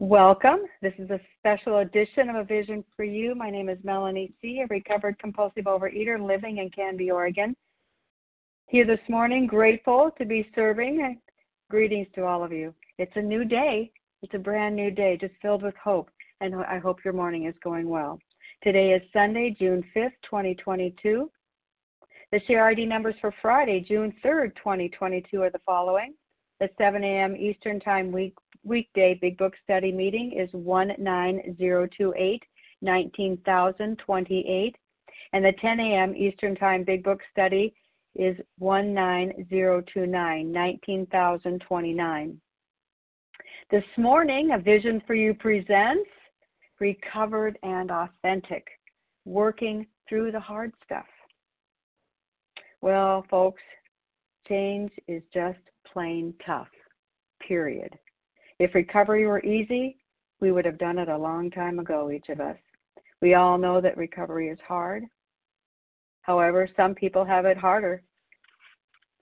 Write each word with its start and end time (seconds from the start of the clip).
Welcome. 0.00 0.58
This 0.82 0.92
is 0.98 1.08
a 1.10 1.20
special 1.38 1.78
edition 1.78 2.28
of 2.28 2.34
A 2.34 2.42
Vision 2.42 2.84
for 2.96 3.04
You. 3.04 3.36
My 3.36 3.48
name 3.48 3.68
is 3.68 3.78
Melanie 3.84 4.32
C., 4.42 4.60
a 4.60 4.66
recovered 4.66 5.16
compulsive 5.20 5.66
overeater 5.66 6.20
living 6.20 6.58
in 6.58 6.68
Canby, 6.70 7.12
Oregon. 7.12 7.54
Here 8.66 8.84
this 8.84 8.98
morning, 9.08 9.46
grateful 9.46 10.10
to 10.18 10.24
be 10.24 10.50
serving. 10.52 11.20
Greetings 11.70 12.08
to 12.16 12.24
all 12.24 12.42
of 12.42 12.50
you. 12.50 12.74
It's 12.98 13.12
a 13.14 13.22
new 13.22 13.44
day. 13.44 13.92
It's 14.22 14.34
a 14.34 14.38
brand 14.38 14.74
new 14.74 14.90
day, 14.90 15.16
just 15.16 15.34
filled 15.40 15.62
with 15.62 15.76
hope, 15.76 16.10
and 16.40 16.56
I 16.56 16.78
hope 16.78 17.04
your 17.04 17.14
morning 17.14 17.44
is 17.44 17.54
going 17.62 17.88
well. 17.88 18.18
Today 18.64 18.94
is 18.94 19.02
Sunday, 19.12 19.54
June 19.56 19.84
5th, 19.94 20.10
2022. 20.24 21.30
The 22.32 22.40
share 22.48 22.66
ID 22.66 22.84
numbers 22.86 23.14
for 23.20 23.32
Friday, 23.40 23.78
June 23.86 24.12
3rd, 24.24 24.56
2022 24.56 25.40
are 25.40 25.50
the 25.50 25.60
following. 25.64 26.14
The 26.58 26.68
7 26.78 27.02
a.m. 27.04 27.36
Eastern 27.36 27.78
Time 27.78 28.10
week 28.10 28.34
weekday 28.64 29.18
Big 29.20 29.38
Book 29.38 29.54
Study 29.62 29.92
meeting 29.92 30.32
is 30.32 30.50
19028 30.52 32.42
19028, 32.82 34.76
and 35.32 35.44
the 35.44 35.52
10 35.60 35.80
a.m. 35.80 36.14
Eastern 36.16 36.54
Time 36.54 36.84
Big 36.84 37.02
Book 37.02 37.20
Study 37.32 37.74
is 38.14 38.36
19029 38.60 40.52
19029. 40.52 42.40
This 43.70 43.84
morning, 43.96 44.50
A 44.52 44.58
Vision 44.58 45.00
for 45.06 45.14
You 45.14 45.32
presents 45.34 46.10
Recovered 46.80 47.58
and 47.62 47.90
Authentic, 47.90 48.66
working 49.24 49.86
through 50.08 50.32
the 50.32 50.40
hard 50.40 50.72
stuff. 50.84 51.06
Well, 52.82 53.24
folks, 53.30 53.62
change 54.46 54.92
is 55.08 55.22
just 55.32 55.58
plain 55.90 56.34
tough, 56.44 56.68
period. 57.46 57.98
If 58.58 58.74
recovery 58.74 59.26
were 59.26 59.42
easy, 59.42 59.98
we 60.40 60.52
would 60.52 60.64
have 60.64 60.78
done 60.78 60.98
it 60.98 61.08
a 61.08 61.16
long 61.16 61.50
time 61.50 61.78
ago, 61.78 62.10
each 62.10 62.28
of 62.28 62.40
us. 62.40 62.56
We 63.20 63.34
all 63.34 63.58
know 63.58 63.80
that 63.80 63.96
recovery 63.96 64.48
is 64.48 64.58
hard. 64.66 65.04
However, 66.22 66.68
some 66.76 66.94
people 66.94 67.24
have 67.24 67.44
it 67.44 67.56
harder 67.56 68.02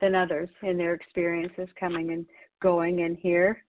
than 0.01 0.15
others 0.15 0.49
in 0.63 0.77
their 0.77 0.95
experiences 0.95 1.69
coming 1.79 2.11
and 2.11 2.27
going 2.61 3.03
and 3.03 3.17
here, 3.17 3.65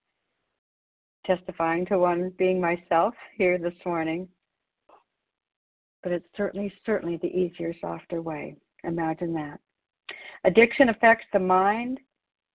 testifying 1.26 1.86
to 1.86 1.98
one 1.98 2.32
being 2.38 2.60
myself 2.60 3.14
here 3.38 3.58
this 3.58 3.74
morning. 3.86 4.28
But 6.02 6.12
it's 6.12 6.28
certainly, 6.36 6.74
certainly 6.86 7.18
the 7.18 7.28
easier, 7.28 7.74
softer 7.80 8.22
way. 8.22 8.58
Imagine 8.84 9.34
that. 9.36 9.60
Addiction 10.44 10.90
affects 10.90 11.26
the 11.32 11.40
mind, 11.40 12.00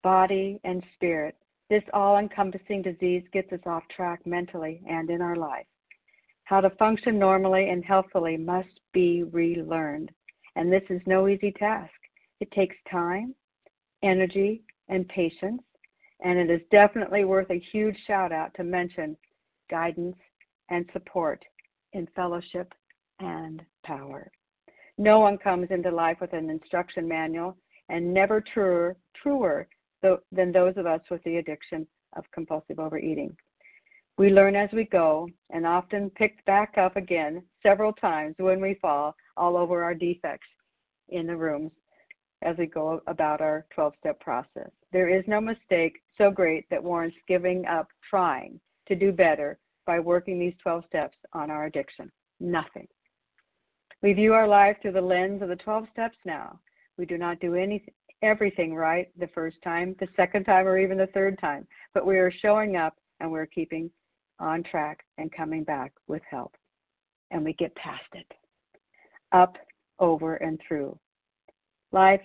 body, 0.03 0.61
and 0.65 0.83
spirit. 0.95 1.37
This 1.69 1.83
all 1.93 2.19
encompassing 2.19 2.83
disease 2.83 3.25
gets 3.33 3.53
us 3.53 3.61
off 3.67 3.83
track 3.95 4.25
mentally 4.25 4.83
and 4.89 5.11
in 5.11 5.21
our 5.21 5.35
life. 5.35 5.67
How 6.45 6.61
to 6.61 6.71
function 6.71 7.19
normally 7.19 7.71
and 7.71 7.85
healthfully 7.85 8.37
must 8.37 8.81
be 8.93 9.25
relearned, 9.25 10.13
and 10.55 10.73
this 10.73 10.85
is 10.91 11.01
no 11.07 11.27
easy 11.27 11.51
task. 11.51 11.93
It 12.39 12.51
takes 12.53 12.77
time, 12.89 13.35
energy, 14.05 14.63
and 14.89 15.09
patience, 15.09 15.63
and 16.21 16.39
it 16.39 16.51
is 16.51 16.61
definitely 16.71 17.25
worth 17.25 17.51
a 17.51 17.63
huge 17.73 17.97
shout 18.07 18.31
out 18.31 18.55
to 18.55 18.63
mention 18.63 19.17
guidance 19.69 20.17
and 20.71 20.89
support 20.93 21.45
in 21.95 22.07
fellowship 22.15 22.73
and 23.19 23.61
power. 23.85 24.31
No 24.99 25.19
one 25.19 25.39
comes 25.39 25.69
into 25.71 25.91
life 25.91 26.19
with 26.21 26.33
an 26.33 26.49
instruction 26.49 27.09
manual, 27.09 27.57
and 27.89 28.15
never 28.15 28.41
truer, 28.41 28.97
truer 29.21 29.67
than 30.33 30.53
those 30.53 30.77
of 30.77 30.87
us 30.87 31.01
with 31.11 31.23
the 31.25 31.37
addiction 31.37 31.87
of 32.17 32.25
compulsive 32.33 32.79
overeating. 32.79 33.37
We 34.19 34.31
learn 34.31 34.57
as 34.57 34.71
we 34.73 34.85
go 34.85 35.29
and 35.51 35.67
often 35.67 36.11
pick 36.11 36.43
back 36.47 36.79
up 36.79 36.97
again 36.97 37.43
several 37.63 37.93
times 37.93 38.35
when 38.39 38.61
we 38.61 38.79
fall 38.81 39.15
all 39.37 39.57
over 39.57 39.85
our 39.85 39.95
defects 39.95 40.49
in 41.11 41.27
the 41.27 41.37
rooms 41.37 41.71
as 42.43 42.57
we 42.57 42.67
go 42.67 43.03
about 43.07 43.41
our 43.41 43.67
12 43.75 43.93
step 43.99 44.19
process. 44.21 44.71
There 44.93 45.09
is 45.09 45.25
no 45.27 45.41
mistake 45.41 46.01
so 46.17 46.31
great 46.31 46.65
that 46.71 46.83
warrants 46.83 47.17
giving 47.29 47.67
up 47.67 47.89
trying 48.09 48.59
to 48.89 48.95
do 48.95 49.13
better 49.13 49.59
by 49.87 50.01
working 50.01 50.39
these 50.39 50.55
12 50.63 50.85
steps 50.89 51.17
on 51.33 51.51
our 51.51 51.67
addiction. 51.67 52.11
Nothing. 52.41 52.89
We 54.03 54.13
view 54.13 54.35
our 54.35 54.49
life 54.49 54.77
through 54.81 54.93
the 54.93 55.01
lens 55.01 55.43
of 55.43 55.49
the 55.49 55.57
12 55.57 55.87
steps 55.93 56.17
now. 56.25 56.59
We 56.97 57.07
do 57.07 57.19
not 57.19 57.41
do 57.41 57.55
anything 57.55 57.95
everything 58.23 58.75
right 58.75 59.09
the 59.19 59.29
first 59.29 59.57
time, 59.63 59.95
the 60.01 60.09
second 60.17 60.45
time, 60.45 60.67
or 60.67 60.79
even 60.79 60.99
the 60.99 61.09
third 61.09 61.39
time. 61.39 61.67
But 61.95 62.07
we 62.07 62.19
are 62.19 62.33
showing 62.43 62.77
up 62.77 62.95
and 63.21 63.31
we're 63.31 63.47
keeping 63.47 63.91
on 64.39 64.63
track 64.63 65.05
and 65.19 65.33
coming 65.33 65.65
back 65.65 65.93
with 66.07 66.23
help. 66.29 66.55
And 67.31 67.45
we 67.45 67.55
get 67.55 67.75
past 67.75 68.05
it 68.13 68.27
up, 69.33 69.57
over, 69.99 70.37
and 70.37 70.61
through. 70.67 70.99
Life 71.93 72.21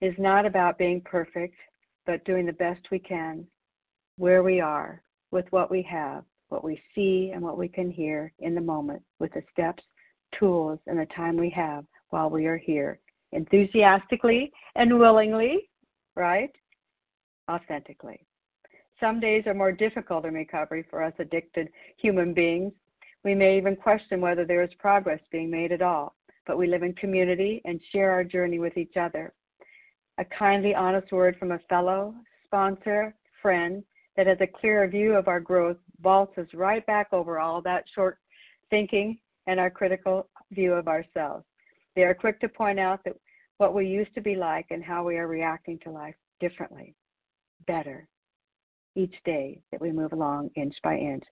is 0.00 0.14
not 0.18 0.46
about 0.46 0.78
being 0.78 1.00
perfect, 1.00 1.56
but 2.06 2.24
doing 2.24 2.46
the 2.46 2.52
best 2.52 2.80
we 2.90 2.98
can 2.98 3.46
where 4.16 4.42
we 4.42 4.60
are, 4.60 5.02
with 5.32 5.46
what 5.50 5.70
we 5.70 5.82
have, 5.82 6.22
what 6.48 6.62
we 6.62 6.80
see, 6.94 7.32
and 7.34 7.42
what 7.42 7.58
we 7.58 7.66
can 7.66 7.90
hear 7.90 8.32
in 8.38 8.54
the 8.54 8.60
moment, 8.60 9.02
with 9.18 9.32
the 9.32 9.42
steps, 9.50 9.82
tools, 10.38 10.78
and 10.86 10.98
the 10.98 11.06
time 11.06 11.36
we 11.36 11.50
have 11.50 11.84
while 12.10 12.30
we 12.30 12.46
are 12.46 12.58
here 12.58 13.00
enthusiastically 13.34 14.50
and 14.76 14.98
willingly, 14.98 15.68
right? 16.16 16.50
Authentically. 17.50 18.20
Some 19.00 19.20
days 19.20 19.44
are 19.46 19.54
more 19.54 19.72
difficult 19.72 20.24
in 20.24 20.34
recovery 20.34 20.84
for 20.88 21.02
us 21.02 21.12
addicted 21.18 21.68
human 21.98 22.32
beings. 22.32 22.72
We 23.24 23.34
may 23.34 23.58
even 23.58 23.76
question 23.76 24.20
whether 24.20 24.44
there 24.44 24.62
is 24.62 24.70
progress 24.78 25.20
being 25.30 25.50
made 25.50 25.72
at 25.72 25.82
all, 25.82 26.14
but 26.46 26.56
we 26.56 26.66
live 26.66 26.82
in 26.82 26.94
community 26.94 27.60
and 27.64 27.80
share 27.92 28.10
our 28.12 28.24
journey 28.24 28.58
with 28.58 28.76
each 28.76 28.96
other. 28.96 29.34
A 30.18 30.24
kindly, 30.24 30.74
honest 30.74 31.10
word 31.10 31.36
from 31.38 31.52
a 31.52 31.58
fellow, 31.68 32.14
sponsor, 32.46 33.14
friend 33.42 33.82
that 34.16 34.28
has 34.28 34.38
a 34.40 34.46
clearer 34.46 34.86
view 34.86 35.14
of 35.14 35.26
our 35.26 35.40
growth 35.40 35.76
vaults 36.00 36.38
us 36.38 36.46
right 36.54 36.86
back 36.86 37.08
over 37.12 37.40
all 37.40 37.60
that 37.62 37.84
short 37.94 38.18
thinking 38.70 39.18
and 39.46 39.58
our 39.58 39.70
critical 39.70 40.28
view 40.52 40.72
of 40.72 40.86
ourselves. 40.86 41.44
They 41.96 42.02
are 42.02 42.14
quick 42.14 42.40
to 42.40 42.48
point 42.48 42.78
out 42.78 43.00
that 43.04 43.16
what 43.58 43.74
we 43.74 43.86
used 43.86 44.14
to 44.14 44.20
be 44.20 44.34
like 44.34 44.66
and 44.70 44.82
how 44.82 45.04
we 45.04 45.16
are 45.16 45.28
reacting 45.28 45.78
to 45.80 45.90
life 45.90 46.14
differently, 46.40 46.94
better, 47.66 48.06
each 48.96 49.14
day 49.24 49.60
that 49.70 49.80
we 49.80 49.92
move 49.92 50.12
along 50.12 50.50
inch 50.56 50.74
by 50.82 50.96
inch. 50.96 51.24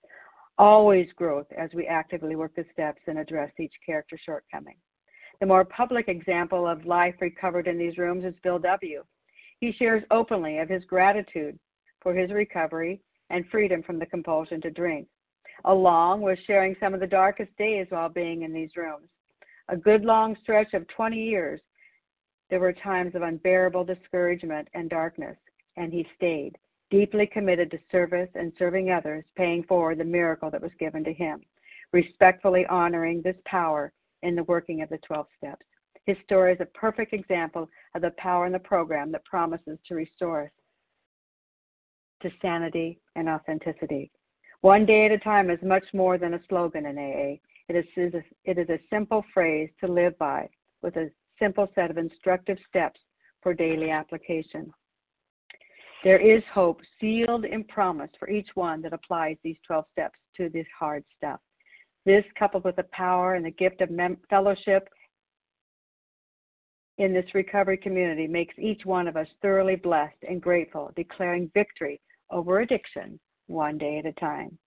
Always 0.59 1.09
growth 1.16 1.47
as 1.56 1.71
we 1.75 1.87
actively 1.87 2.37
work 2.37 2.55
the 2.55 2.65
steps 2.72 3.00
and 3.06 3.19
address 3.19 3.50
each 3.59 3.72
character 3.84 4.19
shortcoming. 4.25 4.77
The 5.41 5.47
more 5.47 5.65
public 5.65 6.09
example 6.09 6.69
of 6.69 6.87
life 6.87 7.16
recovered 7.21 7.66
in 7.66 7.78
these 7.78 7.99
rooms 7.99 8.25
is 8.25 8.34
Bill 8.43 8.59
W. 8.60 9.03
He 9.59 9.72
shares 9.72 10.04
openly 10.10 10.59
of 10.59 10.69
his 10.69 10.84
gratitude 10.84 11.59
for 12.00 12.15
his 12.15 12.31
recovery 12.31 13.00
and 13.31 13.44
freedom 13.50 13.83
from 13.83 13.99
the 13.99 14.06
compulsion 14.06 14.60
to 14.60 14.71
drink, 14.71 15.09
along 15.65 16.21
with 16.21 16.39
sharing 16.47 16.77
some 16.78 16.94
of 16.94 17.00
the 17.00 17.06
darkest 17.06 17.56
days 17.56 17.87
while 17.89 18.09
being 18.09 18.43
in 18.43 18.53
these 18.53 18.77
rooms. 18.77 19.09
A 19.69 19.77
good 19.77 20.04
long 20.04 20.37
stretch 20.43 20.75
of 20.75 20.87
20 20.89 21.16
years 21.16 21.60
there 22.52 22.60
were 22.60 22.74
times 22.74 23.14
of 23.14 23.22
unbearable 23.22 23.82
discouragement 23.82 24.68
and 24.74 24.90
darkness, 24.90 25.38
and 25.78 25.90
he 25.90 26.06
stayed, 26.14 26.58
deeply 26.90 27.26
committed 27.26 27.70
to 27.70 27.78
service 27.90 28.28
and 28.34 28.52
serving 28.58 28.90
others, 28.90 29.24
paying 29.38 29.62
forward 29.62 29.96
the 29.96 30.04
miracle 30.04 30.50
that 30.50 30.60
was 30.60 30.70
given 30.78 31.02
to 31.02 31.14
him, 31.14 31.41
respectfully 31.94 32.66
honoring 32.66 33.22
this 33.22 33.38
power 33.46 33.91
in 34.22 34.34
the 34.34 34.44
working 34.44 34.82
of 34.82 34.91
the 34.91 34.98
12 34.98 35.26
steps. 35.38 35.64
His 36.04 36.18
story 36.26 36.52
is 36.52 36.60
a 36.60 36.66
perfect 36.78 37.14
example 37.14 37.70
of 37.94 38.02
the 38.02 38.12
power 38.18 38.44
in 38.44 38.52
the 38.52 38.58
program 38.58 39.10
that 39.12 39.24
promises 39.24 39.78
to 39.88 39.94
restore 39.94 40.42
us 40.42 40.50
to 42.20 42.30
sanity 42.42 43.00
and 43.16 43.30
authenticity. 43.30 44.10
One 44.60 44.84
day 44.84 45.06
at 45.06 45.12
a 45.12 45.18
time 45.18 45.48
is 45.48 45.59
much 45.62 45.86
more 45.94 46.18
than 46.18 46.34
a 46.34 46.41
slogan 46.50 46.84
in 46.84 46.98
AA. 46.98 47.38
It 47.71 47.77
is, 47.97 48.12
it 48.44 48.59
is 48.59 48.68
a 48.68 48.78
simple 48.91 49.24
phrase 49.32 49.71
to 49.80 49.91
live 49.91 50.18
by 50.18 50.50
with 50.82 50.97
a 50.97 51.10
simple 51.42 51.68
set 51.74 51.91
of 51.91 51.98
instructive 51.98 52.59
steps 52.68 53.00
for 53.42 53.53
daily 53.53 53.91
application. 53.91 54.72
There 56.04 56.18
is 56.18 56.42
hope 56.53 56.80
sealed 57.00 57.44
in 57.44 57.65
promise 57.65 58.10
for 58.18 58.30
each 58.30 58.48
one 58.54 58.80
that 58.83 58.92
applies 58.92 59.36
these 59.42 59.56
12 59.66 59.84
steps 59.92 60.18
to 60.36 60.48
this 60.48 60.66
hard 60.78 61.04
stuff. 61.16 61.41
This, 62.04 62.24
coupled 62.39 62.65
with 62.65 62.77
the 62.77 62.86
power 62.92 63.34
and 63.34 63.44
the 63.44 63.50
gift 63.50 63.80
of 63.80 63.91
mem- 63.91 64.18
fellowship 64.30 64.89
in 66.98 67.12
this 67.12 67.34
recovery 67.34 67.77
community, 67.77 68.27
makes 68.27 68.54
each 68.59 68.84
one 68.84 69.09
of 69.09 69.16
us 69.16 69.28
thoroughly 69.41 69.77
blessed 69.77 70.16
and 70.28 70.41
grateful, 70.41 70.92
declaring 70.97 71.50
victory 71.54 72.00
over 72.30 72.60
addiction 72.60 73.18
one 73.47 73.78
day 73.78 73.98
at 73.98 74.06
a 74.06 74.12
time. 74.12 74.59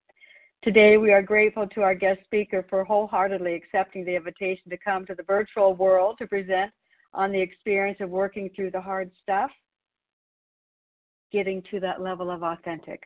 Today, 0.62 0.96
we 0.96 1.12
are 1.12 1.22
grateful 1.22 1.66
to 1.68 1.82
our 1.82 1.94
guest 1.94 2.20
speaker 2.24 2.66
for 2.68 2.82
wholeheartedly 2.82 3.54
accepting 3.54 4.04
the 4.04 4.16
invitation 4.16 4.68
to 4.70 4.76
come 4.76 5.06
to 5.06 5.14
the 5.14 5.22
virtual 5.22 5.74
world 5.74 6.16
to 6.18 6.26
present 6.26 6.72
on 7.14 7.30
the 7.30 7.40
experience 7.40 7.98
of 8.00 8.10
working 8.10 8.50
through 8.54 8.72
the 8.72 8.80
hard 8.80 9.10
stuff, 9.22 9.50
getting 11.30 11.62
to 11.70 11.78
that 11.80 12.00
level 12.02 12.30
of 12.30 12.42
authentic, 12.42 13.04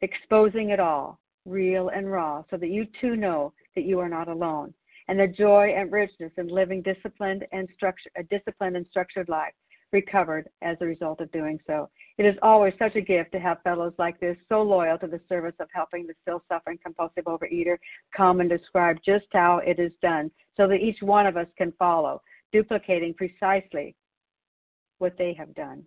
exposing 0.00 0.70
it 0.70 0.80
all, 0.80 1.20
real 1.44 1.90
and 1.90 2.10
raw, 2.10 2.42
so 2.50 2.56
that 2.56 2.70
you 2.70 2.86
too 3.00 3.14
know 3.14 3.52
that 3.74 3.84
you 3.84 4.00
are 4.00 4.08
not 4.08 4.28
alone. 4.28 4.72
And 5.08 5.20
the 5.20 5.28
joy 5.28 5.74
and 5.76 5.92
richness 5.92 6.32
in 6.38 6.48
living 6.48 6.80
disciplined 6.80 7.46
and 7.52 7.68
structured, 7.74 8.12
a 8.16 8.22
disciplined 8.22 8.76
and 8.76 8.86
structured 8.86 9.28
life 9.28 9.52
recovered 9.92 10.48
as 10.62 10.76
a 10.80 10.86
result 10.86 11.20
of 11.20 11.30
doing 11.32 11.58
so. 11.66 11.88
It 12.18 12.24
is 12.24 12.36
always 12.42 12.74
such 12.78 12.96
a 12.96 13.00
gift 13.00 13.32
to 13.32 13.40
have 13.40 13.62
fellows 13.62 13.92
like 13.98 14.18
this, 14.20 14.36
so 14.48 14.62
loyal 14.62 14.98
to 14.98 15.06
the 15.06 15.20
service 15.28 15.54
of 15.60 15.68
helping 15.72 16.06
the 16.06 16.14
still 16.22 16.42
suffering 16.48 16.78
compulsive 16.82 17.24
overeater, 17.24 17.76
come 18.16 18.40
and 18.40 18.48
describe 18.50 18.98
just 19.04 19.26
how 19.32 19.58
it 19.58 19.78
is 19.78 19.92
done 20.02 20.30
so 20.56 20.66
that 20.68 20.80
each 20.80 21.02
one 21.02 21.26
of 21.26 21.36
us 21.36 21.48
can 21.56 21.72
follow, 21.78 22.22
duplicating 22.52 23.14
precisely 23.14 23.94
what 24.98 25.16
they 25.18 25.34
have 25.34 25.54
done. 25.54 25.82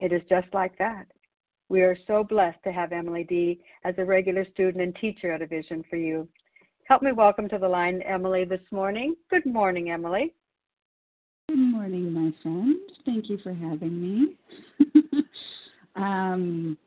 It 0.00 0.12
is 0.12 0.22
just 0.28 0.48
like 0.52 0.76
that. 0.78 1.06
We 1.68 1.82
are 1.82 1.96
so 2.06 2.24
blessed 2.24 2.62
to 2.64 2.72
have 2.72 2.92
Emily 2.92 3.24
D. 3.24 3.60
as 3.84 3.94
a 3.96 4.04
regular 4.04 4.44
student 4.50 4.82
and 4.82 4.94
teacher 4.96 5.32
at 5.32 5.42
a 5.42 5.46
Vision 5.46 5.82
for 5.88 5.96
You. 5.96 6.28
Help 6.84 7.02
me 7.02 7.12
welcome 7.12 7.48
to 7.48 7.58
the 7.58 7.68
line 7.68 8.02
Emily 8.02 8.44
this 8.44 8.60
morning. 8.70 9.14
Good 9.30 9.46
morning, 9.46 9.90
Emily. 9.90 10.34
Good 11.48 11.58
morning, 11.58 12.12
my 12.12 12.32
friend. 12.42 12.76
Thank 13.04 13.28
you 13.28 13.38
for 13.42 13.52
having 13.52 14.00
me. 14.00 14.36
um, 15.96 16.78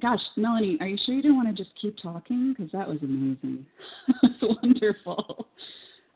gosh, 0.00 0.20
Melanie, 0.36 0.78
are 0.80 0.88
you 0.88 0.96
sure 1.04 1.14
you 1.14 1.22
don't 1.22 1.36
want 1.36 1.54
to 1.54 1.62
just 1.62 1.76
keep 1.80 1.96
talking? 2.02 2.54
Because 2.56 2.72
that 2.72 2.88
was 2.88 2.98
amazing. 3.02 3.66
That's 4.22 4.34
wonderful. 4.40 5.48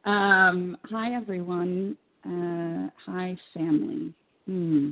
Um, 0.05 0.79
hi, 0.85 1.15
everyone. 1.15 1.97
Uh, 2.25 2.89
hi, 3.05 3.37
family. 3.53 4.15
Hmm. 4.47 4.91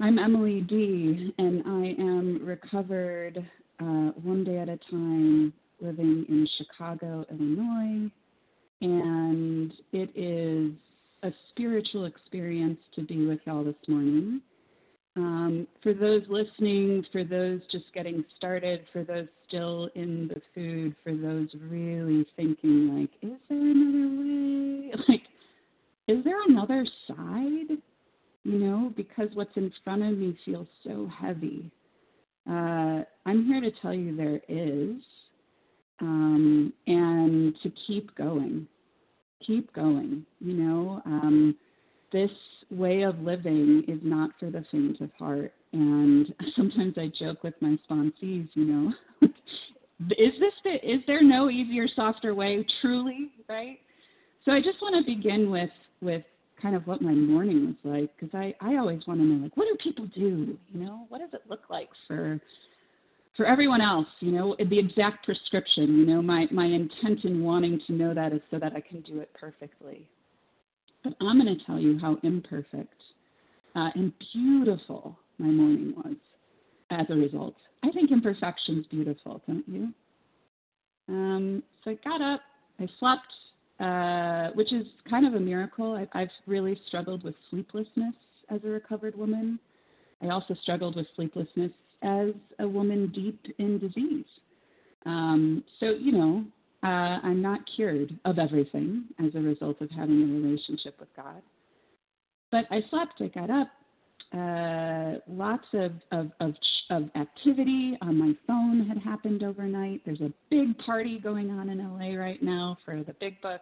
I'm 0.00 0.18
Emily 0.18 0.62
D., 0.62 1.34
and 1.36 1.62
I 1.66 1.94
am 2.00 2.40
recovered 2.42 3.36
uh, 3.80 4.12
one 4.22 4.44
day 4.44 4.56
at 4.58 4.70
a 4.70 4.78
time 4.90 5.52
living 5.80 6.24
in 6.28 6.48
Chicago, 6.56 7.26
Illinois. 7.30 8.10
And 8.80 9.72
it 9.92 10.10
is 10.14 10.72
a 11.22 11.34
spiritual 11.50 12.06
experience 12.06 12.78
to 12.94 13.02
be 13.02 13.26
with 13.26 13.40
y'all 13.44 13.64
this 13.64 13.74
morning. 13.88 14.40
Um, 15.16 15.66
for 15.82 15.92
those 15.92 16.22
listening, 16.28 17.04
for 17.12 17.24
those 17.24 17.60
just 17.70 17.86
getting 17.92 18.24
started, 18.36 18.86
for 18.92 19.04
those 19.04 19.26
still 19.48 19.90
in 19.94 20.28
the 20.28 20.40
food, 20.54 20.94
for 21.02 21.14
those 21.14 21.48
really 21.68 22.24
thinking, 22.36 22.98
like, 22.98 23.10
is 23.22 23.38
there 23.48 23.58
another 23.58 24.22
way? 24.22 24.92
Like, 25.08 25.22
is 26.08 26.24
there 26.24 26.42
another 26.48 26.84
side? 27.06 27.78
you 28.44 28.58
know, 28.58 28.92
because 28.96 29.28
what's 29.34 29.56
in 29.56 29.72
front 29.84 30.02
of 30.02 30.16
me 30.16 30.36
feels 30.44 30.66
so 30.84 31.08
heavy. 31.20 31.70
Uh, 32.48 33.02
I'm 33.26 33.46
here 33.46 33.60
to 33.60 33.70
tell 33.82 33.94
you 33.94 34.16
there 34.16 34.40
is, 34.48 35.02
um, 36.00 36.72
and 36.86 37.54
to 37.62 37.72
keep 37.86 38.14
going. 38.16 38.66
Keep 39.46 39.72
going. 39.72 40.24
You 40.40 40.54
know, 40.54 41.02
um, 41.06 41.56
this 42.12 42.30
way 42.70 43.02
of 43.02 43.18
living 43.20 43.84
is 43.88 43.98
not 44.02 44.30
for 44.38 44.50
the 44.50 44.64
faint 44.70 45.00
of 45.00 45.10
heart. 45.18 45.52
And 45.72 46.32
sometimes 46.56 46.94
I 46.96 47.10
joke 47.18 47.42
with 47.42 47.54
my 47.60 47.78
sponsees, 47.88 48.48
you 48.54 48.64
know, 48.64 48.92
is 49.22 50.32
this 50.40 50.54
the, 50.64 50.74
is 50.82 51.00
there 51.06 51.22
no 51.22 51.50
easier, 51.50 51.86
softer 51.94 52.34
way? 52.34 52.64
Truly, 52.80 53.30
right? 53.48 53.78
So 54.44 54.52
I 54.52 54.60
just 54.60 54.80
want 54.80 54.94
to 55.04 55.14
begin 55.14 55.50
with 55.50 55.70
with 56.00 56.22
kind 56.60 56.74
of 56.74 56.86
what 56.86 57.02
my 57.02 57.12
morning 57.12 57.66
was 57.66 57.92
like 57.98 58.10
because 58.18 58.34
I, 58.34 58.54
I 58.60 58.76
always 58.76 59.06
want 59.06 59.20
to 59.20 59.26
know 59.26 59.42
like 59.42 59.56
what 59.56 59.66
do 59.66 59.76
people 59.82 60.06
do 60.14 60.56
you 60.72 60.80
know 60.80 61.06
what 61.08 61.18
does 61.18 61.30
it 61.32 61.42
look 61.48 61.62
like 61.70 61.88
for 62.06 62.40
for 63.40 63.46
everyone 63.46 63.80
else 63.80 64.06
you 64.18 64.30
know 64.30 64.54
the 64.68 64.78
exact 64.78 65.24
prescription 65.24 65.96
you 66.00 66.04
know 66.04 66.20
my 66.20 66.46
my 66.50 66.66
intent 66.66 67.24
in 67.24 67.42
wanting 67.42 67.80
to 67.86 67.94
know 67.94 68.12
that 68.12 68.34
is 68.34 68.40
so 68.50 68.58
that 68.58 68.74
I 68.76 68.82
can 68.82 69.00
do 69.00 69.20
it 69.20 69.30
perfectly 69.32 70.06
but 71.02 71.14
I'm 71.22 71.40
going 71.40 71.58
to 71.58 71.64
tell 71.64 71.80
you 71.80 71.98
how 71.98 72.18
imperfect 72.22 73.00
uh, 73.74 73.88
and 73.94 74.12
beautiful 74.34 75.18
my 75.38 75.46
morning 75.46 75.94
was 75.96 76.16
as 76.90 77.06
a 77.08 77.14
result 77.14 77.54
I 77.82 77.90
think 77.92 78.10
imperfection 78.10 78.80
is 78.80 78.86
beautiful 78.90 79.40
don't 79.46 79.66
you 79.66 79.88
um, 81.08 81.62
so 81.82 81.92
I 81.92 81.94
got 82.04 82.20
up 82.20 82.42
I 82.78 82.86
slept 82.98 83.22
uh, 83.80 84.50
which 84.52 84.70
is 84.74 84.86
kind 85.08 85.26
of 85.26 85.32
a 85.32 85.40
miracle. 85.40 85.94
I, 85.94 86.06
I've 86.20 86.28
really 86.46 86.78
struggled 86.86 87.24
with 87.24 87.34
sleeplessness 87.48 88.12
as 88.50 88.60
a 88.62 88.68
recovered 88.68 89.16
woman. 89.16 89.58
I 90.20 90.28
also 90.28 90.54
struggled 90.62 90.96
with 90.96 91.06
sleeplessness 91.16 91.72
as 92.02 92.30
a 92.58 92.68
woman 92.68 93.12
deep 93.14 93.40
in 93.58 93.78
disease. 93.78 94.24
Um, 95.06 95.64
so, 95.78 95.90
you 95.90 96.12
know, 96.12 96.44
uh, 96.82 97.18
I'm 97.22 97.42
not 97.42 97.60
cured 97.74 98.18
of 98.24 98.38
everything 98.38 99.04
as 99.18 99.34
a 99.34 99.40
result 99.40 99.80
of 99.80 99.90
having 99.90 100.22
a 100.22 100.26
relationship 100.26 100.98
with 100.98 101.08
God. 101.16 101.42
But 102.50 102.64
I 102.70 102.82
slept, 102.90 103.20
I 103.20 103.28
got 103.28 103.50
up, 103.50 103.68
uh, 104.32 105.18
lots 105.28 105.66
of, 105.72 105.92
of, 106.12 106.30
of, 106.40 106.54
of 106.90 107.10
activity 107.16 107.98
on 108.00 108.16
my 108.16 108.32
phone 108.46 108.86
had 108.86 108.98
happened 108.98 109.42
overnight. 109.42 110.02
There's 110.04 110.20
a 110.20 110.32
big 110.50 110.76
party 110.78 111.18
going 111.18 111.50
on 111.50 111.68
in 111.68 111.78
LA 111.78 112.14
right 112.14 112.42
now 112.42 112.78
for 112.84 113.02
the 113.02 113.14
big 113.14 113.40
book. 113.40 113.60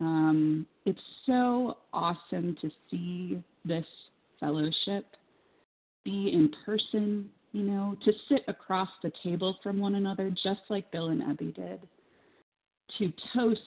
Um, 0.00 0.66
it's 0.86 1.00
so 1.26 1.76
awesome 1.92 2.56
to 2.60 2.70
see 2.90 3.42
this 3.64 3.86
fellowship 4.40 5.06
be 6.04 6.30
in 6.32 6.50
person, 6.66 7.28
you 7.52 7.62
know, 7.62 7.96
to 8.04 8.12
sit 8.28 8.44
across 8.48 8.88
the 9.02 9.12
table 9.22 9.58
from 9.62 9.78
one 9.78 9.94
another, 9.94 10.30
just 10.30 10.60
like 10.68 10.90
Bill 10.90 11.08
and 11.08 11.22
Ebby 11.22 11.54
did, 11.54 11.80
to 12.98 13.12
toast, 13.34 13.60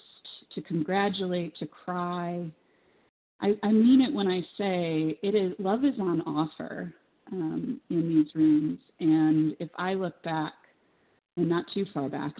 to 0.53 0.61
congratulate, 0.61 1.55
to 1.57 1.67
cry, 1.67 2.49
I, 3.41 3.53
I 3.63 3.71
mean 3.71 4.01
it 4.01 4.13
when 4.13 4.27
I 4.27 4.41
say 4.57 5.17
it 5.21 5.35
is 5.35 5.53
love 5.59 5.83
is 5.83 5.99
on 5.99 6.21
offer 6.21 6.93
um, 7.31 7.79
in 7.89 8.09
these 8.09 8.33
rooms. 8.33 8.79
And 8.99 9.55
if 9.59 9.69
I 9.77 9.93
look 9.93 10.21
back, 10.23 10.53
and 11.37 11.49
not 11.49 11.65
too 11.73 11.85
far 11.93 12.07
back, 12.07 12.33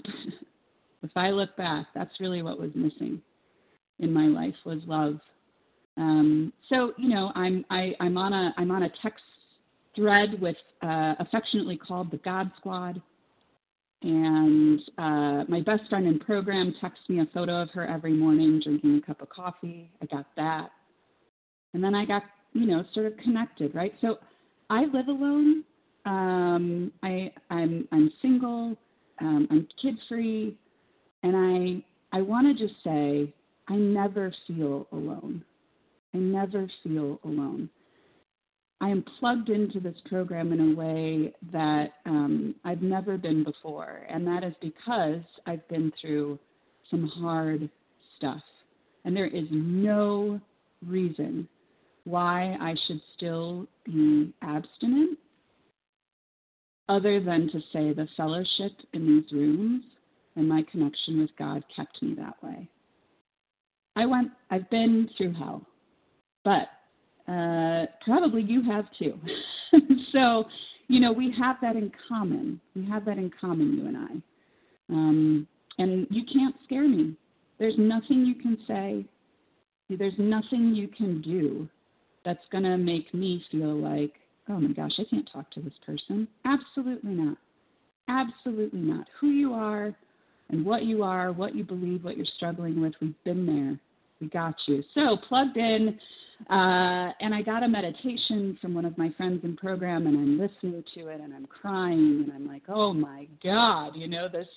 if 1.03 1.11
I 1.15 1.31
look 1.31 1.55
back, 1.57 1.87
that's 1.93 2.19
really 2.19 2.41
what 2.41 2.59
was 2.59 2.71
missing 2.75 3.21
in 3.99 4.11
my 4.11 4.27
life 4.27 4.55
was 4.65 4.79
love. 4.85 5.19
Um, 5.97 6.53
so 6.69 6.93
you 6.97 7.09
know, 7.09 7.31
I'm 7.35 7.65
I, 7.69 7.93
I'm 7.99 8.17
on 8.17 8.33
a 8.33 8.53
I'm 8.57 8.71
on 8.71 8.83
a 8.83 8.89
text 9.01 9.23
thread 9.95 10.39
with 10.41 10.55
uh, 10.81 11.15
affectionately 11.19 11.77
called 11.77 12.11
the 12.11 12.17
God 12.17 12.51
Squad. 12.57 13.01
And 14.01 14.79
uh, 14.97 15.43
my 15.47 15.61
best 15.65 15.89
friend 15.89 16.05
in 16.05 16.19
program 16.19 16.75
texts 16.79 17.09
me 17.09 17.21
a 17.21 17.25
photo 17.33 17.61
of 17.61 17.69
her 17.71 17.87
every 17.87 18.13
morning 18.13 18.61
drinking 18.63 19.01
a 19.01 19.05
cup 19.05 19.21
of 19.21 19.29
coffee. 19.29 19.89
I 20.01 20.05
got 20.05 20.27
that. 20.35 20.69
And 21.73 21.83
then 21.83 21.95
I 21.95 22.05
got, 22.05 22.23
you 22.53 22.67
know, 22.67 22.83
sort 22.93 23.07
of 23.07 23.17
connected, 23.17 23.73
right? 23.73 23.93
So 24.01 24.19
I 24.69 24.85
live 24.85 25.07
alone. 25.07 25.63
Um, 26.05 26.91
I, 27.01 27.31
I'm, 27.49 27.87
I'm 27.91 28.11
single. 28.21 28.77
Um, 29.21 29.47
I'm 29.49 29.67
kid 29.81 29.95
free. 30.07 30.55
And 31.23 31.83
I, 32.13 32.17
I 32.17 32.21
want 32.21 32.45
to 32.47 32.67
just 32.67 32.77
say, 32.83 33.33
I 33.67 33.75
never 33.75 34.31
feel 34.45 34.87
alone. 34.91 35.43
I 36.13 36.17
never 36.17 36.69
feel 36.83 37.19
alone. 37.23 37.69
I 38.81 38.89
am 38.89 39.03
plugged 39.19 39.49
into 39.49 39.79
this 39.79 39.95
program 40.05 40.51
in 40.51 40.71
a 40.71 40.75
way 40.75 41.33
that 41.51 41.93
um, 42.05 42.55
I've 42.65 42.81
never 42.81 43.17
been 43.17 43.43
before, 43.43 44.05
and 44.09 44.27
that 44.27 44.43
is 44.43 44.53
because 44.61 45.21
I've 45.45 45.67
been 45.69 45.91
through 45.99 46.37
some 46.91 47.07
hard 47.07 47.69
stuff. 48.17 48.41
And 49.05 49.15
there 49.15 49.27
is 49.27 49.45
no 49.51 50.39
reason 50.85 51.47
why 52.03 52.57
I 52.59 52.75
should 52.85 53.01
still 53.15 53.67
be 53.85 54.33
abstinent, 54.41 55.17
other 56.89 57.19
than 57.19 57.49
to 57.51 57.59
say 57.73 57.93
the 57.93 58.07
fellowship 58.15 58.73
in 58.93 59.07
these 59.07 59.31
rooms 59.31 59.83
and 60.35 60.47
my 60.47 60.63
connection 60.71 61.21
with 61.21 61.31
God 61.37 61.63
kept 61.75 62.01
me 62.01 62.13
that 62.15 62.41
way. 62.43 62.67
I 63.95 64.05
went, 64.05 64.31
I've 64.51 64.69
been 64.69 65.09
through 65.17 65.33
hell, 65.33 65.65
but 66.43 66.67
uh, 67.27 67.85
probably 68.03 68.41
you 68.41 68.61
have 68.63 68.85
too. 68.97 69.19
so, 70.11 70.45
you 70.87 70.99
know, 70.99 71.11
we 71.11 71.33
have 71.37 71.57
that 71.61 71.75
in 71.75 71.91
common. 72.07 72.59
We 72.75 72.85
have 72.87 73.05
that 73.05 73.17
in 73.17 73.31
common, 73.39 73.73
you 73.73 73.87
and 73.87 73.97
I. 73.97 74.93
Um, 74.93 75.47
and 75.77 76.07
you 76.09 76.23
can't 76.31 76.55
scare 76.63 76.87
me. 76.87 77.15
There's 77.59 77.75
nothing 77.77 78.25
you 78.25 78.35
can 78.35 78.57
say. 78.67 79.05
There's 79.89 80.13
nothing 80.17 80.73
you 80.75 80.87
can 80.87 81.21
do 81.21 81.67
that's 82.23 82.43
going 82.51 82.63
to 82.63 82.77
make 82.77 83.13
me 83.13 83.43
feel 83.51 83.75
like, 83.75 84.13
oh 84.49 84.59
my 84.59 84.73
gosh, 84.73 84.93
I 84.99 85.03
can't 85.09 85.29
talk 85.31 85.49
to 85.51 85.61
this 85.61 85.73
person. 85.85 86.27
Absolutely 86.45 87.13
not. 87.13 87.37
Absolutely 88.07 88.81
not. 88.81 89.07
Who 89.19 89.27
you 89.27 89.53
are 89.53 89.95
and 90.49 90.65
what 90.65 90.83
you 90.83 91.03
are, 91.03 91.31
what 91.31 91.55
you 91.55 91.63
believe, 91.63 92.03
what 92.03 92.17
you're 92.17 92.25
struggling 92.37 92.81
with, 92.81 92.93
we've 93.01 93.23
been 93.23 93.45
there. 93.45 93.79
We 94.19 94.27
got 94.27 94.55
you. 94.67 94.83
So 94.93 95.17
plugged 95.27 95.57
in, 95.57 95.99
uh, 96.49 97.11
and 97.19 97.33
I 97.33 97.41
got 97.41 97.63
a 97.63 97.67
meditation 97.67 98.57
from 98.61 98.73
one 98.73 98.85
of 98.85 98.97
my 98.97 99.09
friends 99.17 99.41
in 99.43 99.55
program, 99.57 100.07
and 100.07 100.17
I'm 100.17 100.39
listening 100.39 100.83
to 100.95 101.07
it, 101.07 101.21
and 101.21 101.33
I'm 101.33 101.47
crying, 101.47 102.23
and 102.23 102.31
I'm 102.33 102.47
like, 102.47 102.63
oh 102.69 102.93
my 102.93 103.27
God, 103.43 103.95
you 103.95 104.07
know 104.07 104.27
this. 104.27 104.47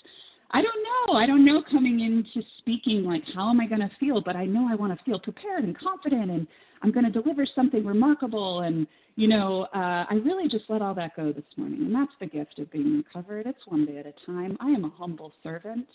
I 0.51 0.63
don't 0.63 0.83
know. 0.83 1.15
I 1.15 1.27
don't 1.27 1.45
know 1.45 1.63
coming 1.71 2.01
into 2.01 2.47
speaking 2.59 3.05
like 3.05 3.23
how 3.35 3.51
am 3.51 3.61
I 3.61 3.67
going 3.67 3.83
to 3.83 3.91
feel, 4.01 4.23
but 4.23 4.35
I 4.35 4.47
know 4.47 4.67
I 4.71 4.77
want 4.77 4.97
to 4.97 5.05
feel 5.05 5.19
prepared 5.19 5.65
and 5.65 5.79
confident, 5.79 6.31
and 6.31 6.47
I'm 6.83 6.91
going 6.91 7.05
to 7.05 7.11
deliver 7.11 7.47
something 7.55 7.85
remarkable, 7.85 8.61
and 8.61 8.87
you 9.17 9.27
know, 9.27 9.67
uh, 9.75 10.07
I 10.09 10.21
really 10.25 10.49
just 10.49 10.65
let 10.69 10.81
all 10.81 10.95
that 10.95 11.17
go 11.17 11.33
this 11.33 11.45
morning, 11.57 11.83
and 11.83 11.95
that's 11.95 12.13
the 12.21 12.27
gift 12.27 12.59
of 12.61 12.71
being 12.71 12.97
recovered. 13.05 13.47
It's 13.47 13.67
one 13.67 13.85
day 13.85 13.99
at 13.99 14.07
a 14.07 14.15
time. 14.25 14.57
I 14.61 14.69
am 14.69 14.85
a 14.85 14.91
humble 14.91 15.33
servant. 15.43 15.89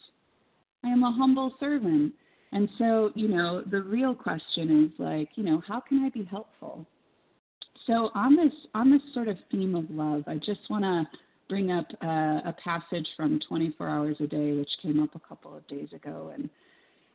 I 0.83 0.89
am 0.89 1.03
a 1.03 1.11
humble 1.11 1.55
servant. 1.59 2.13
And 2.53 2.69
so, 2.77 3.11
you 3.15 3.27
know, 3.27 3.63
the 3.63 3.81
real 3.81 4.13
question 4.13 4.85
is 4.85 4.91
like, 4.99 5.29
you 5.35 5.43
know, 5.43 5.61
how 5.67 5.79
can 5.79 6.05
I 6.05 6.09
be 6.09 6.23
helpful? 6.23 6.85
So 7.87 8.11
on 8.13 8.35
this 8.35 8.53
on 8.75 8.91
this 8.91 9.01
sort 9.13 9.27
of 9.27 9.37
theme 9.51 9.75
of 9.75 9.89
love, 9.89 10.23
I 10.27 10.35
just 10.35 10.61
want 10.69 10.83
to 10.83 11.03
bring 11.49 11.71
up 11.71 11.87
a, 12.01 12.41
a 12.45 12.55
passage 12.63 13.07
from 13.17 13.39
24 13.49 13.89
Hours 13.89 14.17
a 14.19 14.27
Day, 14.27 14.53
which 14.53 14.69
came 14.81 15.01
up 15.01 15.15
a 15.15 15.19
couple 15.19 15.57
of 15.57 15.67
days 15.67 15.89
ago, 15.93 16.31
and 16.33 16.47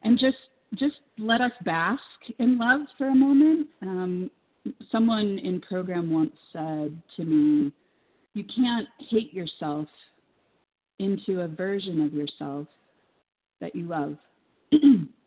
and 0.02 0.18
just 0.18 0.36
just 0.74 0.96
let 1.18 1.40
us 1.40 1.52
bask 1.64 2.02
in 2.40 2.58
love 2.58 2.80
for 2.98 3.06
a 3.06 3.14
moment. 3.14 3.68
Um, 3.80 4.30
someone 4.90 5.38
in 5.38 5.60
program 5.60 6.10
once 6.10 6.34
said 6.52 7.00
to 7.16 7.24
me, 7.24 7.72
"You 8.34 8.44
can't 8.44 8.88
hate 9.08 9.32
yourself 9.32 9.88
into 10.98 11.42
a 11.42 11.48
version 11.48 12.04
of 12.04 12.12
yourself 12.12 12.66
that 13.60 13.76
you 13.76 13.86
love." 13.86 14.18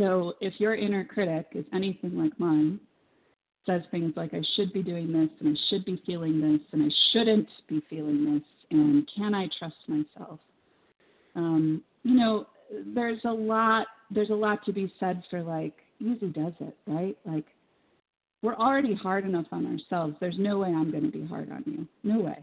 So 0.00 0.32
if 0.40 0.54
your 0.58 0.74
inner 0.74 1.04
critic 1.04 1.48
is 1.52 1.66
anything 1.74 2.16
like 2.16 2.32
mine, 2.40 2.80
says 3.66 3.82
things 3.90 4.14
like, 4.16 4.32
I 4.32 4.40
should 4.56 4.72
be 4.72 4.82
doing 4.82 5.12
this, 5.12 5.28
and 5.40 5.54
I 5.54 5.60
should 5.68 5.84
be 5.84 6.02
feeling 6.06 6.40
this, 6.40 6.60
and 6.72 6.82
I 6.82 6.88
shouldn't 7.12 7.48
be 7.68 7.82
feeling 7.90 8.32
this, 8.32 8.42
and 8.70 9.06
can 9.14 9.34
I 9.34 9.46
trust 9.58 9.76
myself? 9.88 10.40
Um, 11.36 11.82
you 12.02 12.14
know, 12.14 12.46
there's 12.94 13.20
a 13.24 13.30
lot 13.30 13.88
there's 14.10 14.30
a 14.30 14.34
lot 14.34 14.64
to 14.64 14.72
be 14.72 14.92
said 14.98 15.22
for 15.28 15.42
like 15.42 15.74
easy 16.00 16.28
does 16.28 16.54
it, 16.60 16.76
right? 16.86 17.16
Like 17.26 17.44
we're 18.42 18.56
already 18.56 18.94
hard 18.94 19.26
enough 19.26 19.46
on 19.52 19.66
ourselves. 19.66 20.16
There's 20.18 20.38
no 20.38 20.58
way 20.58 20.68
I'm 20.68 20.90
going 20.90 21.04
to 21.04 21.10
be 21.10 21.26
hard 21.26 21.52
on 21.52 21.62
you. 21.66 21.86
No 22.02 22.20
way. 22.20 22.38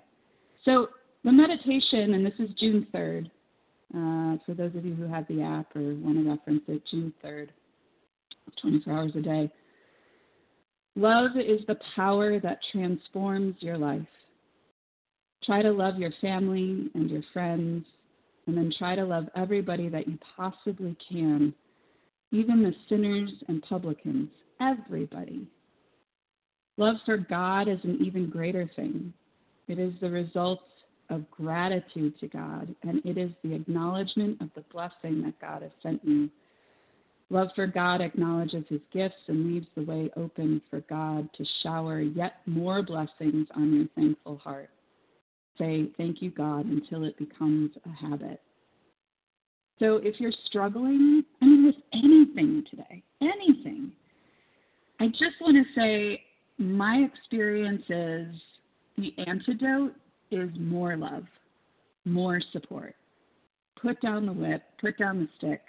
So 0.63 0.89
the 1.23 1.31
meditation, 1.31 2.13
and 2.13 2.25
this 2.25 2.33
is 2.39 2.49
June 2.59 2.85
3rd, 2.93 3.31
uh, 3.95 4.37
for 4.45 4.53
those 4.53 4.75
of 4.75 4.85
you 4.85 4.93
who 4.93 5.07
have 5.07 5.27
the 5.27 5.41
app 5.41 5.75
or 5.75 5.95
want 5.95 6.17
to 6.17 6.29
reference 6.29 6.63
it, 6.67 6.81
June 6.91 7.13
3rd, 7.23 7.49
24 8.61 8.93
hours 8.93 9.11
a 9.15 9.21
day. 9.21 9.51
Love 10.95 11.31
is 11.37 11.61
the 11.67 11.77
power 11.95 12.39
that 12.39 12.59
transforms 12.71 13.55
your 13.59 13.77
life. 13.77 14.01
Try 15.43 15.61
to 15.61 15.71
love 15.71 15.97
your 15.97 16.11
family 16.19 16.89
and 16.95 17.09
your 17.09 17.21
friends, 17.31 17.85
and 18.47 18.57
then 18.57 18.73
try 18.77 18.95
to 18.95 19.05
love 19.05 19.29
everybody 19.35 19.89
that 19.89 20.07
you 20.07 20.17
possibly 20.35 20.97
can, 21.09 21.53
even 22.31 22.63
the 22.63 22.73
sinners 22.89 23.31
and 23.47 23.61
publicans, 23.61 24.29
everybody. 24.59 25.47
Love 26.77 26.95
for 27.05 27.17
God 27.17 27.67
is 27.67 27.79
an 27.83 27.99
even 28.03 28.29
greater 28.29 28.69
thing. 28.75 29.13
It 29.67 29.79
is 29.79 29.93
the 30.01 30.09
result 30.09 30.61
of 31.09 31.29
gratitude 31.31 32.19
to 32.19 32.27
God, 32.27 32.73
and 32.83 33.03
it 33.05 33.17
is 33.17 33.31
the 33.43 33.53
acknowledgement 33.53 34.41
of 34.41 34.49
the 34.55 34.63
blessing 34.71 35.21
that 35.23 35.39
God 35.39 35.61
has 35.61 35.71
sent 35.81 36.03
you. 36.03 36.29
Love 37.29 37.49
for 37.55 37.67
God 37.67 38.01
acknowledges 38.01 38.63
his 38.69 38.81
gifts 38.93 39.15
and 39.27 39.45
leaves 39.45 39.67
the 39.75 39.83
way 39.83 40.09
open 40.15 40.61
for 40.69 40.81
God 40.89 41.29
to 41.35 41.45
shower 41.61 41.99
yet 41.99 42.35
more 42.45 42.81
blessings 42.81 43.47
on 43.55 43.73
your 43.73 43.87
thankful 43.95 44.37
heart. 44.37 44.69
Say, 45.57 45.89
Thank 45.97 46.21
you, 46.21 46.31
God, 46.31 46.65
until 46.65 47.03
it 47.03 47.17
becomes 47.17 47.71
a 47.85 47.89
habit. 47.89 48.41
So 49.79 49.97
if 49.97 50.19
you're 50.19 50.31
struggling, 50.45 51.23
I 51.41 51.45
mean, 51.45 51.65
with 51.65 51.75
anything 51.93 52.63
today, 52.69 53.03
anything, 53.21 53.91
I 54.99 55.07
just 55.07 55.39
want 55.39 55.55
to 55.55 55.79
say 55.79 56.23
my 56.57 56.97
experience 56.97 57.83
is 57.89 58.35
the 58.97 59.13
antidote 59.27 59.93
is 60.31 60.49
more 60.59 60.95
love, 60.95 61.25
more 62.05 62.41
support. 62.51 62.95
Put 63.81 64.01
down 64.01 64.25
the 64.25 64.33
whip, 64.33 64.63
put 64.81 64.97
down 64.97 65.19
the 65.19 65.29
stick, 65.37 65.61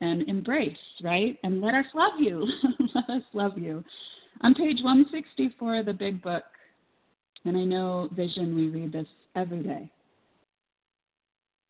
and 0.00 0.28
embrace, 0.28 0.76
right? 1.02 1.38
And 1.42 1.60
let 1.60 1.74
us 1.74 1.86
love 1.94 2.14
you. 2.18 2.46
let 2.94 3.08
us 3.08 3.22
love 3.32 3.56
you. 3.56 3.84
On 4.42 4.54
page 4.54 4.78
164 4.82 5.78
of 5.78 5.86
the 5.86 5.92
big 5.92 6.20
book, 6.22 6.44
and 7.44 7.56
I 7.56 7.64
know 7.64 8.08
Vision, 8.12 8.56
we 8.56 8.68
read 8.68 8.92
this 8.92 9.06
every 9.36 9.62
day. 9.62 9.90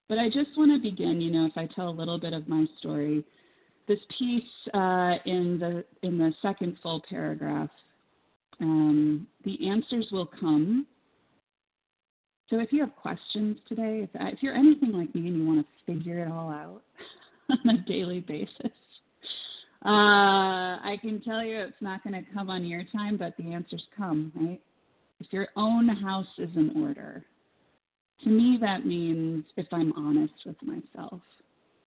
But 0.08 0.18
I 0.18 0.28
just 0.28 0.56
want 0.56 0.70
to 0.72 0.90
begin, 0.90 1.20
you 1.20 1.30
know, 1.30 1.46
if 1.46 1.56
I 1.56 1.66
tell 1.74 1.88
a 1.88 1.90
little 1.90 2.18
bit 2.18 2.32
of 2.32 2.48
my 2.48 2.66
story. 2.78 3.24
This 3.86 3.98
piece 4.18 4.42
uh, 4.72 5.16
in 5.26 5.58
the 5.58 5.84
in 6.02 6.16
the 6.16 6.32
second 6.40 6.78
full 6.82 7.02
paragraph, 7.08 7.68
um, 8.60 9.26
the 9.44 9.68
answers 9.68 10.08
will 10.10 10.30
come 10.40 10.86
so 12.50 12.60
if 12.60 12.72
you 12.72 12.80
have 12.80 12.94
questions 12.96 13.58
today, 13.68 14.02
if, 14.02 14.10
if 14.14 14.42
you're 14.42 14.54
anything 14.54 14.92
like 14.92 15.14
me 15.14 15.28
and 15.28 15.36
you 15.36 15.46
want 15.46 15.66
to 15.66 15.92
figure 15.92 16.24
it 16.24 16.30
all 16.30 16.50
out 16.50 16.82
on 17.50 17.76
a 17.76 17.78
daily 17.82 18.20
basis, 18.20 18.72
uh, 19.84 20.80
I 20.80 20.96
can 21.00 21.20
tell 21.20 21.44
you 21.44 21.60
it's 21.60 21.80
not 21.80 22.02
going 22.02 22.14
to 22.14 22.30
come 22.32 22.50
on 22.50 22.64
your 22.64 22.84
time, 22.84 23.16
but 23.16 23.34
the 23.36 23.52
answers 23.52 23.82
come, 23.96 24.32
right? 24.34 24.60
If 25.20 25.32
your 25.32 25.48
own 25.56 25.88
house 25.88 26.26
is 26.38 26.50
in 26.56 26.72
order, 26.82 27.24
to 28.24 28.30
me 28.30 28.58
that 28.60 28.86
means 28.86 29.44
if 29.56 29.66
I'm 29.72 29.92
honest 29.96 30.34
with 30.46 30.56
myself. 30.62 31.20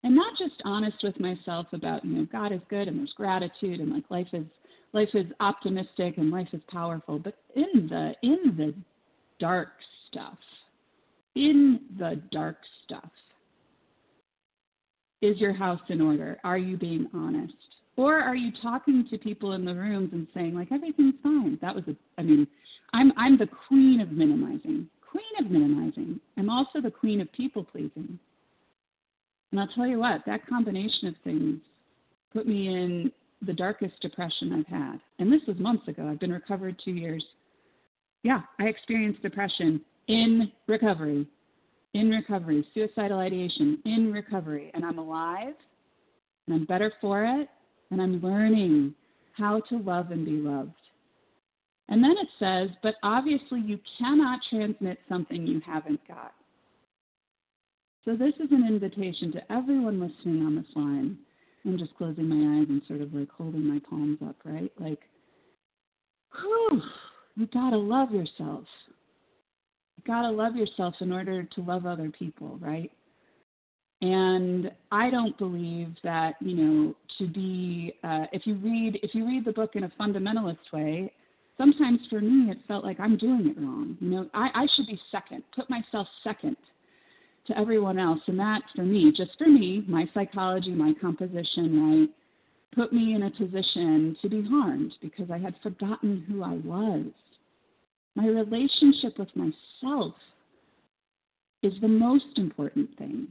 And 0.03 0.15
not 0.15 0.37
just 0.37 0.61
honest 0.65 0.97
with 1.03 1.19
myself 1.19 1.67
about, 1.73 2.05
you 2.05 2.11
know, 2.17 2.27
God 2.31 2.51
is 2.51 2.61
good 2.69 2.87
and 2.87 2.99
there's 2.99 3.13
gratitude 3.15 3.79
and 3.79 3.91
like 3.91 4.03
life 4.09 4.27
is 4.33 4.45
life 4.93 5.09
is 5.13 5.25
optimistic 5.39 6.17
and 6.17 6.31
life 6.31 6.47
is 6.53 6.61
powerful, 6.69 7.17
but 7.17 7.35
in 7.55 7.87
the 7.87 8.13
in 8.21 8.55
the 8.55 8.73
dark 9.39 9.69
stuff, 10.15 10.37
in 11.35 11.81
the 11.99 12.21
dark 12.31 12.57
stuff, 12.85 13.09
is 15.21 15.37
your 15.37 15.53
house 15.53 15.81
in 15.89 16.01
order? 16.01 16.37
Are 16.43 16.57
you 16.57 16.77
being 16.77 17.07
honest? 17.13 17.53
Or 17.97 18.19
are 18.19 18.35
you 18.35 18.51
talking 18.61 19.07
to 19.09 19.17
people 19.17 19.53
in 19.53 19.65
the 19.65 19.73
rooms 19.73 20.09
and 20.13 20.27
saying 20.33 20.53
like 20.53 20.71
everything's 20.71 21.15
fine? 21.23 21.57
That 21.61 21.75
was 21.75 21.83
a 21.87 21.95
I 22.17 22.23
mean, 22.23 22.47
I'm 22.93 23.11
I'm 23.17 23.37
the 23.37 23.49
queen 23.67 24.01
of 24.01 24.11
minimizing. 24.11 24.87
Queen 25.09 25.45
of 25.45 25.49
minimizing. 25.49 26.19
I'm 26.37 26.49
also 26.49 26.81
the 26.81 26.91
queen 26.91 27.21
of 27.21 27.31
people 27.31 27.63
pleasing. 27.63 28.19
And 29.51 29.61
I'll 29.61 29.69
tell 29.69 29.87
you 29.87 29.99
what, 29.99 30.21
that 30.25 30.45
combination 30.47 31.07
of 31.07 31.15
things 31.23 31.59
put 32.33 32.45
me 32.45 32.67
in 32.67 33.11
the 33.41 33.53
darkest 33.53 33.99
depression 34.01 34.51
I've 34.53 34.67
had. 34.67 34.99
And 35.19 35.31
this 35.31 35.41
was 35.47 35.57
months 35.57 35.87
ago. 35.87 36.07
I've 36.09 36.19
been 36.19 36.33
recovered 36.33 36.79
two 36.83 36.91
years. 36.91 37.23
Yeah, 38.23 38.41
I 38.59 38.65
experienced 38.65 39.21
depression 39.21 39.79
in 40.07 40.51
recovery, 40.67 41.27
in 41.93 42.09
recovery, 42.09 42.65
suicidal 42.73 43.19
ideation, 43.19 43.79
in 43.85 44.11
recovery, 44.11 44.71
and 44.73 44.83
I'm 44.85 44.99
alive, 44.99 45.53
and 46.47 46.55
I'm 46.55 46.65
better 46.65 46.91
for 47.01 47.23
it, 47.25 47.47
and 47.91 48.01
I'm 48.01 48.21
learning 48.21 48.93
how 49.37 49.61
to 49.69 49.77
love 49.77 50.11
and 50.11 50.25
be 50.25 50.31
loved. 50.33 50.71
And 51.87 52.03
then 52.03 52.11
it 52.11 52.27
says, 52.39 52.69
but 52.81 52.95
obviously 53.03 53.61
you 53.61 53.79
cannot 53.97 54.39
transmit 54.49 54.97
something 55.07 55.45
you 55.45 55.61
haven't 55.65 56.05
got. 56.07 56.33
So 58.03 58.15
this 58.15 58.33
is 58.35 58.51
an 58.51 58.67
invitation 58.67 59.31
to 59.33 59.51
everyone 59.51 59.99
listening 59.99 60.45
on 60.45 60.55
this 60.55 60.65
line. 60.75 61.17
I'm 61.65 61.77
just 61.77 61.95
closing 61.95 62.29
my 62.29 62.59
eyes 62.59 62.67
and 62.69 62.81
sort 62.87 63.01
of 63.01 63.13
like 63.13 63.29
holding 63.29 63.65
my 63.65 63.79
palms 63.89 64.19
up, 64.27 64.35
right? 64.45 64.71
Like, 64.79 64.99
whew, 66.39 66.81
you 67.35 67.47
gotta 67.47 67.77
love 67.77 68.11
yourself 68.11 68.65
got 70.05 70.21
to 70.21 70.29
love 70.29 70.55
yourself 70.55 70.95
in 70.99 71.11
order 71.11 71.43
to 71.43 71.61
love 71.61 71.85
other 71.85 72.09
people, 72.09 72.57
right? 72.61 72.91
And 74.01 74.71
I 74.91 75.09
don't 75.09 75.37
believe 75.37 75.95
that 76.03 76.35
you 76.41 76.55
know 76.55 76.95
to 77.17 77.27
be 77.27 77.93
uh, 78.03 78.25
if 78.33 78.45
you 78.45 78.55
read 78.55 78.99
if 79.01 79.15
you 79.15 79.25
read 79.25 79.45
the 79.45 79.53
book 79.53 79.71
in 79.75 79.85
a 79.85 79.91
fundamentalist 79.99 80.57
way, 80.73 81.11
sometimes 81.57 81.99
for 82.09 82.19
me 82.19 82.51
it 82.51 82.57
felt 82.67 82.83
like 82.83 82.99
I'm 82.99 83.17
doing 83.17 83.47
it 83.47 83.59
wrong. 83.59 83.97
You 84.01 84.09
know, 84.09 84.29
I, 84.33 84.49
I 84.53 84.67
should 84.75 84.87
be 84.87 84.99
second, 85.11 85.43
put 85.55 85.69
myself 85.69 86.07
second 86.23 86.57
to 87.47 87.57
everyone 87.57 87.97
else, 87.97 88.19
and 88.27 88.37
that 88.39 88.61
for 88.75 88.83
me, 88.83 89.13
just 89.15 89.31
for 89.37 89.47
me, 89.47 89.83
my 89.87 90.05
psychology, 90.13 90.71
my 90.71 90.93
composition, 90.99 91.91
right, 91.99 92.09
put 92.75 92.91
me 92.91 93.13
in 93.13 93.23
a 93.23 93.31
position 93.31 94.17
to 94.21 94.29
be 94.29 94.43
harmed 94.43 94.93
because 95.01 95.31
I 95.31 95.37
had 95.37 95.55
forgotten 95.63 96.25
who 96.27 96.43
I 96.43 96.55
was 96.65 97.05
my 98.15 98.27
relationship 98.27 99.17
with 99.19 99.29
myself 99.35 100.13
is 101.63 101.73
the 101.81 101.87
most 101.87 102.25
important 102.37 102.89
thing. 102.97 103.27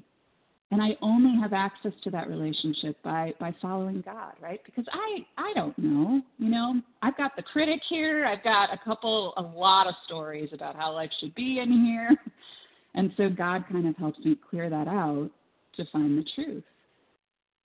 and 0.71 0.83
I 0.83 0.97
only 1.03 1.41
have 1.41 1.53
access 1.53 1.93
to 2.03 2.11
that 2.11 2.29
relationship 2.29 3.01
by 3.05 3.33
by 3.39 3.55
following 3.63 4.03
God, 4.05 4.33
right? 4.41 4.61
Because 4.65 4.85
I 4.93 5.25
I 5.39 5.53
don't 5.55 5.79
know, 5.79 6.21
you 6.39 6.51
know. 6.51 6.81
I've 7.03 7.17
got 7.17 7.37
the 7.37 7.43
critic 7.43 7.81
here. 7.89 8.27
I've 8.27 8.43
got 8.43 8.73
a 8.73 8.79
couple, 8.85 9.35
a 9.37 9.43
lot 9.43 9.87
of 9.87 9.95
stories 10.07 10.49
about 10.53 10.75
how 10.75 10.93
life 10.93 11.11
should 11.21 11.35
be 11.35 11.61
in 11.61 11.71
here, 11.85 12.11
and 12.95 13.13
so 13.17 13.29
God 13.29 13.65
kind 13.71 13.87
of 13.87 13.97
helps 13.97 14.19
me 14.25 14.37
clear 14.51 14.69
that 14.69 14.89
out 14.89 15.31
to 15.77 15.85
find 15.93 16.19
the 16.19 16.25
truth. 16.35 16.65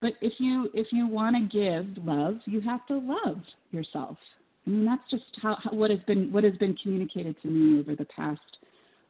But 0.02 0.14
if 0.22 0.34
you 0.38 0.70
if 0.74 0.88
you 0.92 1.08
want 1.08 1.36
to 1.36 1.58
give 1.58 2.06
love, 2.06 2.36
you 2.46 2.62
have 2.62 2.86
to 2.88 2.98
love 2.98 3.42
yourself. 3.72 4.18
I 4.70 4.72
mean, 4.72 4.86
that's 4.86 5.02
just 5.10 5.24
how, 5.42 5.58
how 5.64 5.72
what 5.72 5.90
has 5.90 6.00
been 6.06 6.32
what 6.32 6.44
has 6.44 6.56
been 6.58 6.76
communicated 6.84 7.36
to 7.42 7.48
me 7.48 7.80
over 7.80 7.96
the 7.96 8.06
past 8.06 8.40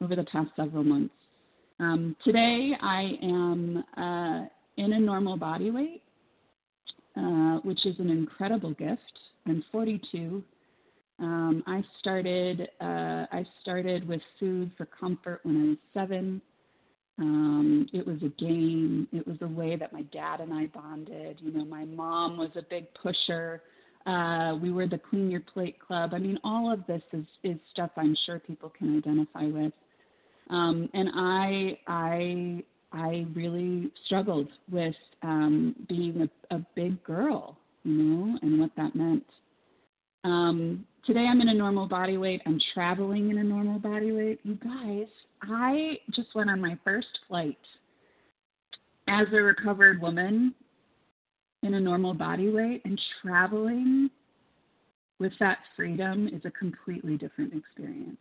over 0.01 0.15
the 0.15 0.23
past 0.23 0.49
several 0.55 0.85
months. 0.85 1.13
Um, 1.81 2.15
today, 2.23 2.71
I 2.81 3.17
am 3.21 3.83
uh, 3.97 4.45
in 4.77 4.93
a 4.93 4.99
normal 4.99 5.35
body 5.35 5.69
weight, 5.69 6.01
uh, 7.17 7.57
which 7.63 7.85
is 7.85 7.99
an 7.99 8.09
incredible 8.09 8.73
gift. 8.73 9.01
I'm 9.47 9.63
42. 9.69 10.41
Um, 11.19 11.61
I 11.67 11.83
started 11.99 12.69
uh, 12.79 13.25
I 13.29 13.45
started 13.61 14.07
with 14.07 14.21
food 14.39 14.71
for 14.77 14.85
comfort 14.85 15.41
when 15.43 15.57
I 15.57 15.69
was 15.69 15.77
seven. 15.93 16.41
Um, 17.17 17.85
it 17.91 18.07
was 18.07 18.19
a 18.23 18.29
game. 18.41 19.09
It 19.11 19.27
was 19.27 19.35
a 19.41 19.47
way 19.47 19.75
that 19.75 19.91
my 19.91 20.03
dad 20.03 20.39
and 20.39 20.53
I 20.53 20.67
bonded. 20.67 21.39
You 21.41 21.51
know, 21.51 21.65
my 21.65 21.83
mom 21.83 22.37
was 22.37 22.51
a 22.55 22.61
big 22.61 22.85
pusher. 22.93 23.61
Uh, 24.05 24.55
we 24.61 24.71
were 24.71 24.87
the 24.87 24.97
Clean 24.97 25.29
Your 25.29 25.41
Plate 25.41 25.77
Club. 25.79 26.13
I 26.13 26.19
mean, 26.19 26.39
all 26.43 26.71
of 26.71 26.85
this 26.87 27.01
is, 27.13 27.25
is 27.43 27.57
stuff 27.71 27.91
I'm 27.97 28.15
sure 28.25 28.39
people 28.39 28.71
can 28.77 28.97
identify 28.97 29.45
with. 29.45 29.73
Um, 30.49 30.89
and 30.93 31.09
I, 31.13 31.79
I, 31.87 32.63
I 32.91 33.25
really 33.35 33.91
struggled 34.05 34.47
with 34.71 34.95
um, 35.21 35.75
being 35.87 36.27
a, 36.49 36.55
a 36.55 36.65
big 36.75 37.03
girl, 37.03 37.57
you 37.83 37.93
know, 37.93 38.39
and 38.41 38.59
what 38.59 38.71
that 38.77 38.95
meant. 38.95 39.25
Um, 40.23 40.85
today 41.05 41.25
I'm 41.29 41.41
in 41.41 41.49
a 41.49 41.53
normal 41.53 41.87
body 41.87 42.17
weight. 42.17 42.41
I'm 42.45 42.59
traveling 42.73 43.29
in 43.29 43.37
a 43.37 43.43
normal 43.43 43.79
body 43.79 44.11
weight. 44.11 44.39
You 44.43 44.55
guys, 44.55 45.07
I 45.43 45.97
just 46.15 46.29
went 46.33 46.49
on 46.49 46.59
my 46.59 46.77
first 46.83 47.07
flight 47.27 47.57
as 49.07 49.27
a 49.33 49.41
recovered 49.41 50.01
woman 50.01 50.53
in 51.63 51.73
a 51.73 51.79
normal 51.79 52.13
body 52.13 52.49
weight, 52.49 52.81
and 52.85 52.99
traveling 53.21 54.09
with 55.19 55.33
that 55.39 55.57
freedom 55.75 56.27
is 56.27 56.41
a 56.45 56.51
completely 56.51 57.17
different 57.17 57.53
experience. 57.53 58.17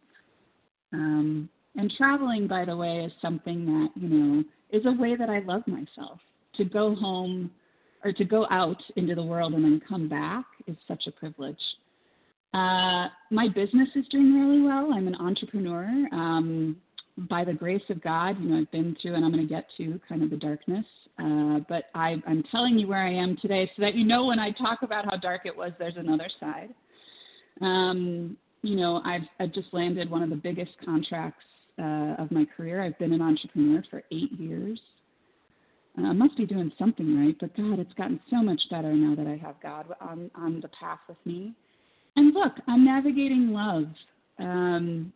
Um, 0.92 1.48
and 1.76 1.92
traveling, 1.96 2.48
by 2.48 2.64
the 2.64 2.76
way, 2.76 3.04
is 3.04 3.12
something 3.22 3.64
that, 3.66 4.00
you 4.00 4.08
know, 4.08 4.44
is 4.70 4.84
a 4.86 4.92
way 5.00 5.16
that 5.16 5.30
I 5.30 5.40
love 5.40 5.62
myself. 5.66 6.18
To 6.56 6.64
go 6.64 6.94
home 6.96 7.50
or 8.04 8.12
to 8.12 8.24
go 8.24 8.46
out 8.50 8.82
into 8.96 9.14
the 9.14 9.22
world 9.22 9.54
and 9.54 9.64
then 9.64 9.80
come 9.88 10.08
back 10.08 10.44
is 10.66 10.76
such 10.88 11.06
a 11.06 11.12
privilege. 11.12 11.56
Uh, 12.54 13.08
my 13.30 13.48
business 13.54 13.88
is 13.94 14.06
doing 14.10 14.34
really 14.34 14.62
well. 14.62 14.92
I'm 14.92 15.06
an 15.06 15.14
entrepreneur. 15.16 15.84
Um, 16.12 16.76
by 17.28 17.44
the 17.44 17.52
grace 17.52 17.82
of 17.88 18.02
God, 18.02 18.40
you 18.40 18.48
know, 18.48 18.58
I've 18.58 18.70
been 18.70 18.96
through, 19.00 19.14
and 19.14 19.24
I'm 19.24 19.32
going 19.32 19.46
to 19.46 19.52
get 19.52 19.66
to 19.78 20.00
kind 20.08 20.22
of 20.22 20.30
the 20.30 20.36
darkness. 20.36 20.84
Uh, 21.18 21.58
but 21.68 21.84
I, 21.94 22.22
I'm 22.26 22.44
telling 22.50 22.78
you 22.78 22.86
where 22.86 23.04
I 23.04 23.12
am 23.12 23.36
today 23.42 23.70
so 23.76 23.82
that 23.82 23.94
you 23.96 24.04
know 24.04 24.26
when 24.26 24.38
I 24.38 24.52
talk 24.52 24.82
about 24.82 25.04
how 25.06 25.16
dark 25.16 25.42
it 25.44 25.56
was, 25.56 25.72
there's 25.78 25.96
another 25.96 26.28
side. 26.38 26.72
Um, 27.60 28.36
you 28.62 28.76
know, 28.76 29.02
I've, 29.04 29.22
I've 29.40 29.52
just 29.52 29.68
landed 29.72 30.08
one 30.10 30.22
of 30.22 30.30
the 30.30 30.36
biggest 30.36 30.72
contracts 30.84 31.44
uh, 31.78 32.14
of 32.18 32.30
my 32.30 32.46
career. 32.56 32.82
I've 32.82 32.98
been 32.98 33.12
an 33.12 33.22
entrepreneur 33.22 33.82
for 33.90 34.02
eight 34.12 34.32
years. 34.38 34.80
Uh, 35.98 36.06
I 36.06 36.12
must 36.12 36.36
be 36.36 36.46
doing 36.46 36.70
something 36.78 37.18
right, 37.24 37.36
but 37.40 37.56
God, 37.56 37.80
it's 37.80 37.92
gotten 37.94 38.20
so 38.30 38.36
much 38.36 38.60
better 38.70 38.92
now 38.92 39.16
that 39.16 39.26
I 39.26 39.36
have 39.44 39.56
God 39.60 39.86
on, 40.00 40.30
on 40.36 40.60
the 40.60 40.68
path 40.68 41.00
with 41.08 41.18
me. 41.24 41.52
And 42.14 42.32
look, 42.32 42.52
I'm 42.68 42.84
navigating 42.84 43.52
love. 43.52 43.86
Um, 44.38 45.12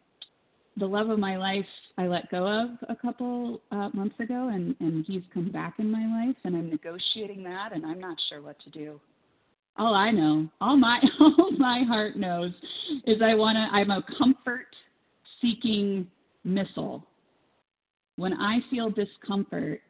the 0.76 0.86
love 0.86 1.10
of 1.10 1.18
my 1.18 1.36
life 1.36 1.66
I 1.98 2.06
let 2.06 2.30
go 2.30 2.46
of 2.46 2.70
a 2.88 2.96
couple 2.96 3.60
uh, 3.70 3.90
months 3.92 4.18
ago, 4.20 4.48
and, 4.48 4.74
and 4.80 5.04
he's 5.06 5.22
come 5.32 5.50
back 5.50 5.74
in 5.78 5.90
my 5.90 6.24
life, 6.24 6.36
and 6.44 6.56
I'm 6.56 6.70
negotiating 6.70 7.42
that, 7.44 7.72
and 7.74 7.84
I'm 7.84 8.00
not 8.00 8.16
sure 8.28 8.40
what 8.40 8.58
to 8.60 8.70
do. 8.70 9.00
All 9.78 9.94
I 9.94 10.10
know, 10.10 10.48
all 10.60 10.76
my 10.76 11.00
all 11.20 11.50
my 11.58 11.82
heart 11.82 12.16
knows, 12.16 12.52
is 13.06 13.22
I 13.22 13.34
want 13.34 13.56
to. 13.56 13.60
I'm 13.74 13.90
a 13.90 14.04
comfort 14.18 14.66
seeking 15.40 16.06
missile. 16.44 17.06
When 18.16 18.34
I 18.34 18.58
feel 18.70 18.90
discomfort, 18.90 19.80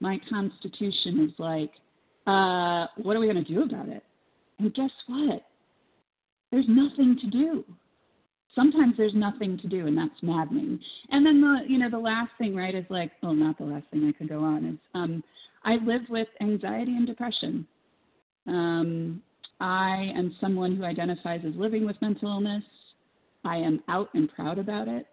my 0.00 0.20
constitution 0.28 1.28
is 1.28 1.38
like, 1.38 1.70
uh, 2.26 2.86
what 3.02 3.16
are 3.16 3.20
we 3.20 3.26
going 3.26 3.44
to 3.44 3.54
do 3.54 3.62
about 3.62 3.88
it? 3.88 4.04
And 4.58 4.72
guess 4.74 4.90
what? 5.06 5.42
There's 6.50 6.66
nothing 6.68 7.18
to 7.20 7.26
do. 7.26 7.64
Sometimes 8.56 8.94
there's 8.96 9.14
nothing 9.14 9.58
to 9.58 9.68
do, 9.68 9.86
and 9.86 9.96
that's 9.96 10.22
maddening. 10.22 10.80
And 11.10 11.24
then 11.24 11.40
the, 11.40 11.58
you 11.68 11.78
know, 11.78 11.90
the 11.90 11.98
last 11.98 12.30
thing, 12.38 12.56
right, 12.56 12.74
is 12.74 12.86
like, 12.88 13.12
oh, 13.22 13.32
not 13.32 13.58
the 13.58 13.64
last 13.64 13.84
thing 13.92 14.08
I 14.08 14.18
could 14.18 14.30
go 14.30 14.42
on 14.42 14.64
is, 14.64 14.78
um, 14.94 15.22
I 15.64 15.76
live 15.84 16.02
with 16.08 16.28
anxiety 16.40 16.96
and 16.96 17.06
depression. 17.06 17.66
Um, 18.46 19.22
I 19.60 20.10
am 20.16 20.34
someone 20.40 20.74
who 20.74 20.84
identifies 20.84 21.42
as 21.46 21.54
living 21.54 21.84
with 21.84 22.00
mental 22.00 22.30
illness. 22.30 22.62
I 23.44 23.56
am 23.58 23.82
out 23.88 24.08
and 24.14 24.32
proud 24.34 24.58
about 24.58 24.88
it. 24.88 25.06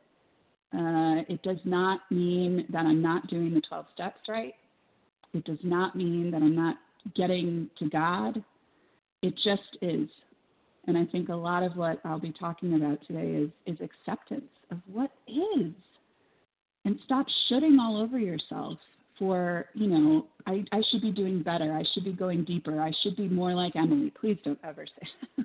Uh, 0.73 1.21
it 1.27 1.41
does 1.43 1.59
not 1.65 2.01
mean 2.09 2.65
that 2.71 2.85
I'm 2.85 3.01
not 3.01 3.27
doing 3.27 3.53
the 3.53 3.61
12 3.61 3.85
steps 3.93 4.21
right. 4.27 4.53
It 5.33 5.43
does 5.43 5.59
not 5.63 5.95
mean 5.95 6.31
that 6.31 6.41
I'm 6.41 6.55
not 6.55 6.77
getting 7.15 7.69
to 7.79 7.89
God. 7.89 8.43
It 9.21 9.35
just 9.43 9.77
is. 9.81 10.07
And 10.87 10.97
I 10.97 11.05
think 11.05 11.29
a 11.29 11.35
lot 11.35 11.63
of 11.63 11.75
what 11.75 11.99
I'll 12.03 12.19
be 12.19 12.33
talking 12.37 12.73
about 12.75 12.99
today 13.07 13.31
is, 13.31 13.49
is 13.65 13.77
acceptance 13.81 14.49
of 14.71 14.77
what 14.91 15.11
is. 15.27 15.73
And 16.85 16.99
stop 17.05 17.25
shooting 17.47 17.77
all 17.79 17.97
over 17.97 18.19
yourself 18.19 18.77
for, 19.17 19.67
you 19.73 19.87
know, 19.87 20.27
I, 20.45 20.65
I 20.73 20.81
should 20.91 21.01
be 21.01 21.11
doing 21.11 21.41
better. 21.41 21.71
I 21.73 21.83
should 21.93 22.03
be 22.03 22.11
going 22.11 22.43
deeper. 22.43 22.81
I 22.81 22.91
should 23.01 23.15
be 23.15 23.29
more 23.29 23.53
like 23.53 23.75
Emily. 23.75 24.11
Please 24.19 24.37
don't 24.43 24.59
ever 24.63 24.85
say 24.85 25.07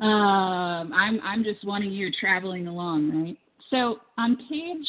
um, 0.00 0.92
I'm, 0.92 1.20
I'm 1.22 1.42
just 1.42 1.64
one 1.64 1.82
of 1.82 1.90
you 1.90 2.10
traveling 2.12 2.66
along, 2.66 3.24
right? 3.24 3.38
So 3.70 4.00
on 4.18 4.36
page 4.50 4.86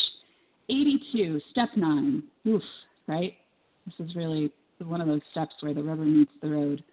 82, 0.70 1.40
step 1.52 1.70
nine, 1.78 2.24
oof, 2.48 2.64
right? 3.08 3.36
This 3.86 4.08
is 4.08 4.16
really 4.16 4.52
one 4.84 5.00
of 5.00 5.08
those 5.08 5.22
steps 5.32 5.54
where 5.62 5.74
the 5.74 5.84
rubber 5.84 6.04
meets 6.04 6.32
the 6.42 6.50
road. 6.50 6.84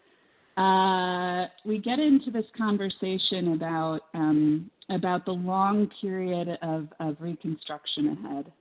Uh, 0.57 1.47
we 1.65 1.79
get 1.79 1.99
into 1.99 2.31
this 2.31 2.45
conversation 2.57 3.55
about 3.55 4.01
um, 4.15 4.71
about 4.91 5.25
the 5.25 5.33
long 5.33 5.89
period 6.01 6.59
of, 6.61 6.89
of 7.01 7.17
reconstruction 7.21 8.09
ahead. 8.09 8.53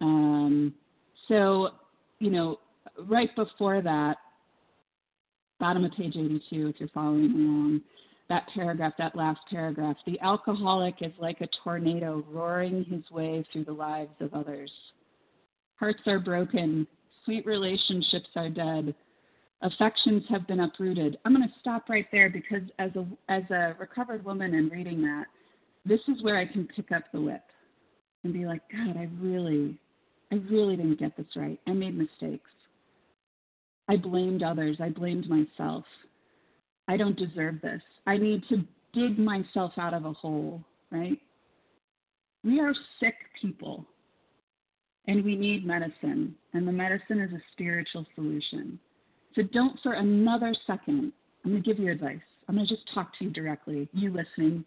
Um, 0.00 0.74
so, 1.28 1.70
you 2.18 2.30
know, 2.30 2.58
right 3.06 3.34
before 3.36 3.80
that, 3.82 4.16
bottom 5.60 5.84
of 5.84 5.92
page 5.92 6.16
82, 6.16 6.68
if 6.68 6.76
you're 6.78 6.88
following 6.88 7.30
along, 7.30 7.80
that 8.28 8.48
paragraph, 8.52 8.94
that 8.98 9.14
last 9.14 9.40
paragraph. 9.48 9.96
The 10.06 10.20
alcoholic 10.20 10.96
is 11.00 11.12
like 11.18 11.40
a 11.40 11.48
tornado 11.62 12.24
roaring 12.28 12.84
his 12.84 13.08
way 13.10 13.44
through 13.52 13.64
the 13.64 13.72
lives 13.72 14.10
of 14.20 14.34
others. 14.34 14.70
Hearts 15.76 16.00
are 16.06 16.18
broken, 16.18 16.86
sweet 17.24 17.46
relationships 17.46 18.28
are 18.34 18.48
dead, 18.48 18.94
affections 19.62 20.22
have 20.28 20.46
been 20.46 20.60
uprooted. 20.60 21.18
I'm 21.24 21.34
going 21.34 21.46
to 21.46 21.54
stop 21.60 21.88
right 21.88 22.06
there 22.12 22.30
because 22.30 22.62
as 22.78 22.90
a 22.96 23.06
as 23.28 23.42
a 23.50 23.74
recovered 23.78 24.24
woman 24.24 24.54
and 24.54 24.70
reading 24.70 25.02
that, 25.02 25.24
this 25.84 26.00
is 26.08 26.22
where 26.22 26.36
I 26.36 26.46
can 26.46 26.68
pick 26.74 26.92
up 26.92 27.04
the 27.12 27.20
whip 27.20 27.42
and 28.24 28.32
be 28.32 28.46
like, 28.46 28.62
God, 28.70 28.96
I 28.96 29.08
really, 29.20 29.78
I 30.32 30.36
really 30.50 30.76
didn't 30.76 30.98
get 30.98 31.16
this 31.16 31.26
right. 31.36 31.58
I 31.66 31.72
made 31.72 31.96
mistakes. 31.96 32.50
I 33.88 33.96
blamed 33.96 34.42
others. 34.42 34.78
I 34.80 34.90
blamed 34.90 35.28
myself. 35.28 35.84
I 36.88 36.96
don't 36.96 37.16
deserve 37.16 37.60
this. 37.62 37.82
I 38.06 38.16
need 38.16 38.42
to 38.48 38.64
dig 38.92 39.18
myself 39.18 39.72
out 39.76 39.94
of 39.94 40.04
a 40.04 40.12
hole, 40.12 40.62
right? 40.90 41.18
We 42.44 42.60
are 42.60 42.74
sick 43.00 43.14
people 43.40 43.86
and 45.08 45.24
we 45.24 45.36
need 45.36 45.64
medicine, 45.64 46.34
and 46.52 46.66
the 46.66 46.72
medicine 46.72 47.20
is 47.20 47.32
a 47.32 47.42
spiritual 47.52 48.04
solution. 48.14 48.78
So 49.36 49.42
don't 49.42 49.78
for 49.82 49.92
another 49.92 50.54
second, 50.66 51.12
I'm 51.44 51.52
going 51.52 51.62
to 51.62 51.68
give 51.68 51.78
you 51.78 51.92
advice. 51.92 52.18
I'm 52.48 52.56
going 52.56 52.66
to 52.66 52.74
just 52.74 52.88
talk 52.92 53.16
to 53.18 53.24
you 53.24 53.30
directly, 53.30 53.88
you 53.92 54.12
listening. 54.12 54.64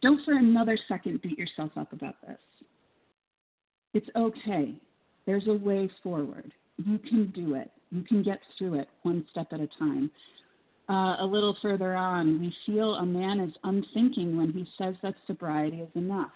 Don't 0.00 0.24
for 0.24 0.32
another 0.32 0.78
second 0.88 1.20
beat 1.20 1.38
yourself 1.38 1.72
up 1.76 1.92
about 1.92 2.14
this. 2.26 2.38
It's 3.92 4.08
okay. 4.16 4.74
There's 5.26 5.48
a 5.48 5.54
way 5.54 5.90
forward. 6.02 6.50
You 6.78 6.98
can 6.98 7.30
do 7.34 7.56
it. 7.56 7.70
You 7.90 8.02
can 8.02 8.22
get 8.22 8.38
through 8.56 8.80
it 8.80 8.88
one 9.02 9.26
step 9.30 9.48
at 9.52 9.60
a 9.60 9.68
time 9.78 10.10
uh, 10.90 11.16
a 11.20 11.24
little 11.24 11.56
further 11.62 11.94
on, 11.94 12.40
we 12.40 12.52
feel 12.66 12.96
a 12.96 13.06
man 13.06 13.38
is 13.38 13.54
unthinking 13.62 14.36
when 14.36 14.52
he 14.52 14.66
says 14.76 14.96
that 15.02 15.14
sobriety 15.26 15.76
is 15.78 15.88
enough. 15.94 16.32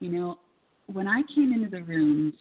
You 0.00 0.10
know, 0.10 0.38
when 0.92 1.06
I 1.06 1.22
came 1.32 1.52
into 1.52 1.70
the 1.70 1.84
rooms, 1.84 2.34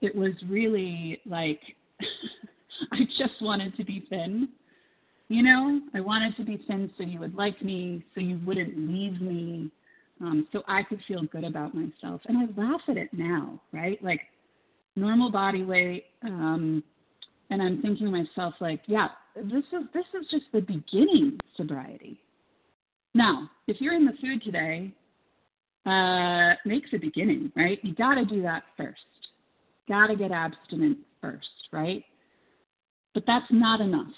it 0.00 0.14
was 0.14 0.32
really 0.48 1.20
like 1.26 1.60
I 2.92 3.00
just 3.18 3.40
wanted 3.40 3.76
to 3.76 3.84
be 3.84 4.06
thin. 4.08 4.48
You 5.28 5.42
know, 5.42 5.80
I 5.94 6.00
wanted 6.00 6.36
to 6.36 6.44
be 6.44 6.62
thin 6.68 6.90
so 6.96 7.04
you 7.04 7.18
would 7.18 7.34
like 7.34 7.60
me, 7.62 8.04
so 8.14 8.20
you 8.20 8.40
wouldn't 8.44 8.76
leave 8.76 9.20
me, 9.20 9.70
um, 10.20 10.46
so 10.52 10.62
I 10.68 10.84
could 10.84 11.00
feel 11.08 11.22
good 11.24 11.44
about 11.44 11.74
myself. 11.74 12.20
And 12.26 12.38
I 12.38 12.60
laugh 12.60 12.80
at 12.88 12.96
it 12.96 13.08
now, 13.12 13.60
right? 13.72 14.02
Like 14.04 14.20
normal 14.94 15.30
body 15.30 15.64
weight, 15.64 16.04
um, 16.22 16.82
and 17.50 17.62
I'm 17.62 17.82
thinking 17.82 18.06
to 18.06 18.12
myself, 18.12 18.54
like, 18.60 18.82
yeah, 18.86 19.08
this 19.34 19.64
is 19.72 19.84
this 19.92 20.04
is 20.20 20.28
just 20.30 20.44
the 20.52 20.60
beginning 20.60 21.38
sobriety. 21.56 22.20
Now, 23.14 23.50
if 23.66 23.80
you're 23.80 23.94
in 23.94 24.04
the 24.04 24.12
food 24.20 24.42
today, 24.42 24.92
uh, 25.86 26.54
makes 26.64 26.90
a 26.92 26.98
beginning, 26.98 27.52
right? 27.56 27.78
You 27.82 27.94
got 27.94 28.14
to 28.14 28.24
do 28.24 28.42
that 28.42 28.64
first. 28.76 29.00
Got 29.88 30.08
to 30.08 30.16
get 30.16 30.32
abstinent 30.32 30.98
first, 31.20 31.48
right? 31.72 32.04
But 33.16 33.24
that's 33.26 33.46
not 33.50 33.80
enough. 33.80 34.12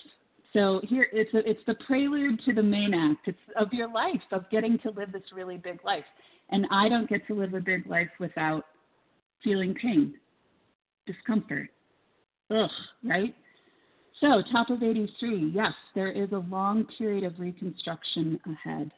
So 0.52 0.80
here 0.82 1.06
it's 1.12 1.32
a, 1.32 1.48
it's 1.48 1.62
the 1.68 1.76
prelude 1.86 2.40
to 2.46 2.52
the 2.52 2.64
main 2.64 2.94
act 2.94 3.28
it's 3.28 3.38
of 3.54 3.72
your 3.72 3.88
life 3.88 4.20
of 4.32 4.50
getting 4.50 4.76
to 4.80 4.90
live 4.90 5.12
this 5.12 5.22
really 5.32 5.56
big 5.56 5.78
life. 5.84 6.02
And 6.50 6.66
I 6.72 6.88
don't 6.88 7.08
get 7.08 7.24
to 7.28 7.34
live 7.34 7.54
a 7.54 7.60
big 7.60 7.86
life 7.86 8.08
without 8.18 8.64
feeling 9.44 9.72
pain, 9.80 10.14
discomfort. 11.06 11.68
Ugh, 12.50 12.70
right? 13.04 13.36
So, 14.20 14.42
top 14.50 14.68
of 14.70 14.82
83, 14.82 15.52
yes, 15.54 15.74
there 15.94 16.10
is 16.10 16.32
a 16.32 16.44
long 16.50 16.84
period 16.98 17.22
of 17.22 17.38
reconstruction 17.38 18.40
ahead. 18.46 18.90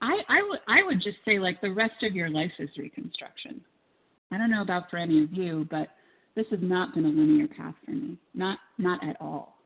I, 0.00 0.22
I, 0.28 0.42
would, 0.42 0.58
I 0.66 0.82
would 0.82 1.00
just 1.00 1.18
say, 1.24 1.38
like, 1.38 1.60
the 1.60 1.70
rest 1.70 2.02
of 2.02 2.16
your 2.16 2.30
life 2.30 2.50
is 2.58 2.68
reconstruction. 2.76 3.60
I 4.32 4.38
don't 4.38 4.50
know 4.50 4.62
about 4.62 4.90
for 4.90 4.96
any 4.96 5.22
of 5.22 5.32
you, 5.32 5.68
but 5.70 5.90
this 6.34 6.46
has 6.50 6.60
not 6.62 6.94
been 6.94 7.04
a 7.04 7.08
linear 7.08 7.48
path 7.48 7.74
for 7.84 7.92
me. 7.92 8.16
Not, 8.34 8.58
not 8.78 9.06
at 9.06 9.16
all. 9.20 9.58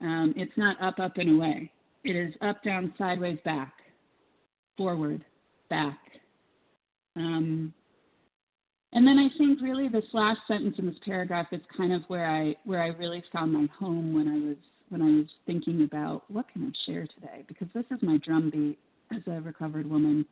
Um, 0.00 0.34
it's 0.36 0.56
not 0.56 0.80
up, 0.82 0.98
up, 0.98 1.16
and 1.16 1.36
away. 1.36 1.70
It 2.04 2.16
is 2.16 2.34
up, 2.42 2.62
down, 2.62 2.92
sideways, 2.98 3.38
back, 3.44 3.72
forward, 4.76 5.24
back. 5.70 5.98
Um, 7.16 7.72
and 8.92 9.06
then 9.06 9.18
I 9.18 9.28
think 9.36 9.60
really 9.60 9.88
this 9.88 10.04
last 10.12 10.40
sentence 10.46 10.76
in 10.78 10.86
this 10.86 10.96
paragraph 11.04 11.48
is 11.52 11.60
kind 11.76 11.92
of 11.92 12.02
where 12.08 12.26
I 12.26 12.54
where 12.64 12.82
I 12.82 12.88
really 12.88 13.22
found 13.32 13.52
my 13.52 13.66
home 13.78 14.14
when 14.14 14.28
I 14.28 14.48
was 14.48 14.56
when 14.88 15.02
I 15.02 15.20
was 15.20 15.26
thinking 15.46 15.82
about 15.82 16.22
what 16.30 16.48
can 16.52 16.62
I 16.64 16.90
share 16.90 17.06
today 17.06 17.44
because 17.48 17.68
this 17.74 17.84
is 17.90 17.98
my 18.02 18.18
drumbeat 18.18 18.78
as 19.14 19.22
a 19.26 19.40
recovered 19.40 19.88
woman. 19.88 20.24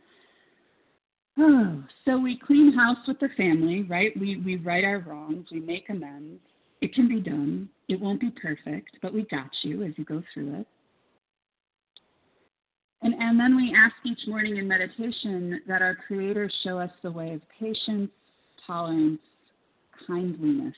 Oh, 1.38 1.82
so 2.04 2.18
we 2.18 2.38
clean 2.38 2.72
house 2.72 2.98
with 3.06 3.20
the 3.20 3.28
family, 3.36 3.82
right? 3.82 4.12
We 4.18 4.36
we 4.44 4.56
right 4.56 4.84
our 4.84 4.98
wrongs, 4.98 5.46
we 5.50 5.60
make 5.60 5.88
amends. 5.88 6.40
It 6.80 6.94
can 6.94 7.08
be 7.08 7.20
done. 7.20 7.68
It 7.88 8.00
won't 8.00 8.20
be 8.20 8.30
perfect, 8.30 8.98
but 9.00 9.14
we 9.14 9.22
got 9.24 9.48
you 9.62 9.82
as 9.84 9.92
you 9.96 10.04
go 10.04 10.22
through 10.32 10.60
it. 10.60 10.66
And, 13.04 13.14
and 13.14 13.38
then 13.38 13.54
we 13.54 13.74
ask 13.76 13.94
each 14.04 14.26
morning 14.26 14.56
in 14.56 14.66
meditation 14.66 15.60
that 15.68 15.82
our 15.82 15.94
Creator 15.94 16.50
show 16.62 16.78
us 16.78 16.90
the 17.02 17.10
way 17.10 17.34
of 17.34 17.42
patience, 17.60 18.10
tolerance, 18.66 19.20
kindliness, 20.06 20.74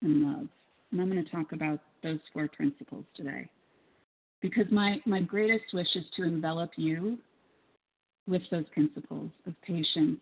and 0.00 0.22
love. 0.22 0.48
And 0.90 1.00
I'm 1.00 1.10
going 1.10 1.22
to 1.22 1.30
talk 1.30 1.52
about 1.52 1.80
those 2.02 2.18
four 2.32 2.48
principles 2.48 3.04
today. 3.14 3.48
Because 4.40 4.66
my, 4.70 5.00
my 5.04 5.20
greatest 5.20 5.64
wish 5.74 5.88
is 5.94 6.04
to 6.16 6.24
envelop 6.24 6.70
you 6.76 7.18
with 8.26 8.42
those 8.50 8.64
principles 8.72 9.30
of 9.46 9.54
patience 9.62 10.20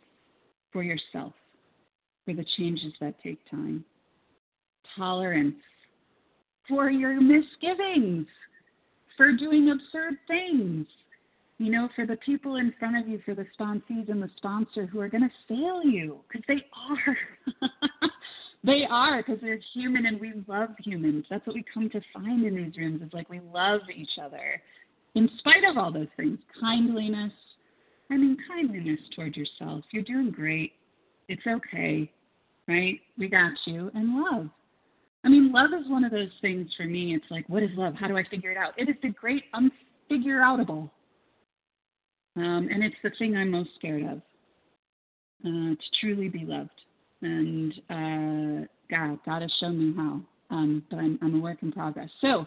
for 0.72 0.82
yourself, 0.82 1.32
for 2.24 2.34
the 2.34 2.44
changes 2.56 2.92
that 3.00 3.14
take 3.22 3.38
time, 3.50 3.84
tolerance 4.96 5.54
for 6.68 6.90
your 6.90 7.20
misgivings, 7.20 8.26
for 9.16 9.32
doing 9.32 9.70
absurd 9.70 10.14
things, 10.26 10.86
you 11.58 11.70
know, 11.70 11.88
for 11.94 12.06
the 12.06 12.16
people 12.16 12.56
in 12.56 12.72
front 12.78 12.96
of 12.96 13.08
you, 13.08 13.20
for 13.24 13.34
the 13.34 13.46
sponsees 13.58 14.08
and 14.08 14.22
the 14.22 14.30
sponsor 14.36 14.86
who 14.86 15.00
are 15.00 15.08
going 15.08 15.22
to 15.22 15.30
fail 15.48 15.82
you, 15.84 16.20
because 16.28 16.44
they 16.48 16.64
are. 16.90 17.16
they 18.64 18.84
are, 18.88 19.22
because 19.22 19.40
they're 19.40 19.60
human 19.74 20.06
and 20.06 20.20
we 20.20 20.32
love 20.48 20.70
humans. 20.84 21.24
That's 21.30 21.46
what 21.46 21.54
we 21.54 21.64
come 21.72 21.90
to 21.90 22.00
find 22.12 22.44
in 22.44 22.56
these 22.56 22.76
rooms 22.76 23.02
is 23.02 23.12
like 23.12 23.28
we 23.28 23.40
love 23.52 23.82
each 23.94 24.18
other. 24.22 24.60
In 25.14 25.28
spite 25.38 25.64
of 25.68 25.76
all 25.76 25.92
those 25.92 26.08
things, 26.16 26.38
kindliness, 26.60 27.32
I 28.12 28.16
mean, 28.16 28.36
kindliness 28.48 29.00
toward 29.16 29.36
yourself. 29.36 29.84
You're 29.90 30.02
doing 30.02 30.30
great. 30.30 30.72
It's 31.28 31.42
okay, 31.46 32.10
right? 32.68 33.00
We 33.18 33.28
got 33.28 33.52
you. 33.66 33.90
And 33.94 34.22
love. 34.22 34.48
I 35.24 35.28
mean, 35.28 35.52
love 35.52 35.70
is 35.72 35.88
one 35.88 36.04
of 36.04 36.12
those 36.12 36.32
things 36.40 36.68
for 36.76 36.84
me. 36.84 37.14
It's 37.14 37.24
like, 37.30 37.48
what 37.48 37.62
is 37.62 37.70
love? 37.76 37.94
How 37.94 38.08
do 38.08 38.16
I 38.16 38.24
figure 38.30 38.50
it 38.50 38.56
out? 38.56 38.74
It 38.76 38.88
is 38.88 38.96
the 39.02 39.10
great 39.10 39.44
unfigureoutable 39.54 40.90
um, 42.36 42.68
and 42.72 42.82
it's 42.82 42.96
the 43.02 43.10
thing 43.18 43.36
I'm 43.36 43.50
most 43.50 43.70
scared 43.76 44.04
of 44.04 44.18
uh, 45.44 45.74
to 45.74 45.76
truly 46.00 46.28
be 46.28 46.44
loved. 46.44 46.70
And 47.20 47.72
uh, 47.90 48.66
God, 48.90 49.18
God 49.24 49.42
has 49.42 49.52
shown 49.60 49.78
me 49.78 49.94
how. 49.96 50.20
Um, 50.50 50.82
but 50.90 50.98
I'm, 50.98 51.18
I'm 51.22 51.34
a 51.36 51.38
work 51.40 51.58
in 51.62 51.72
progress. 51.72 52.10
So, 52.20 52.46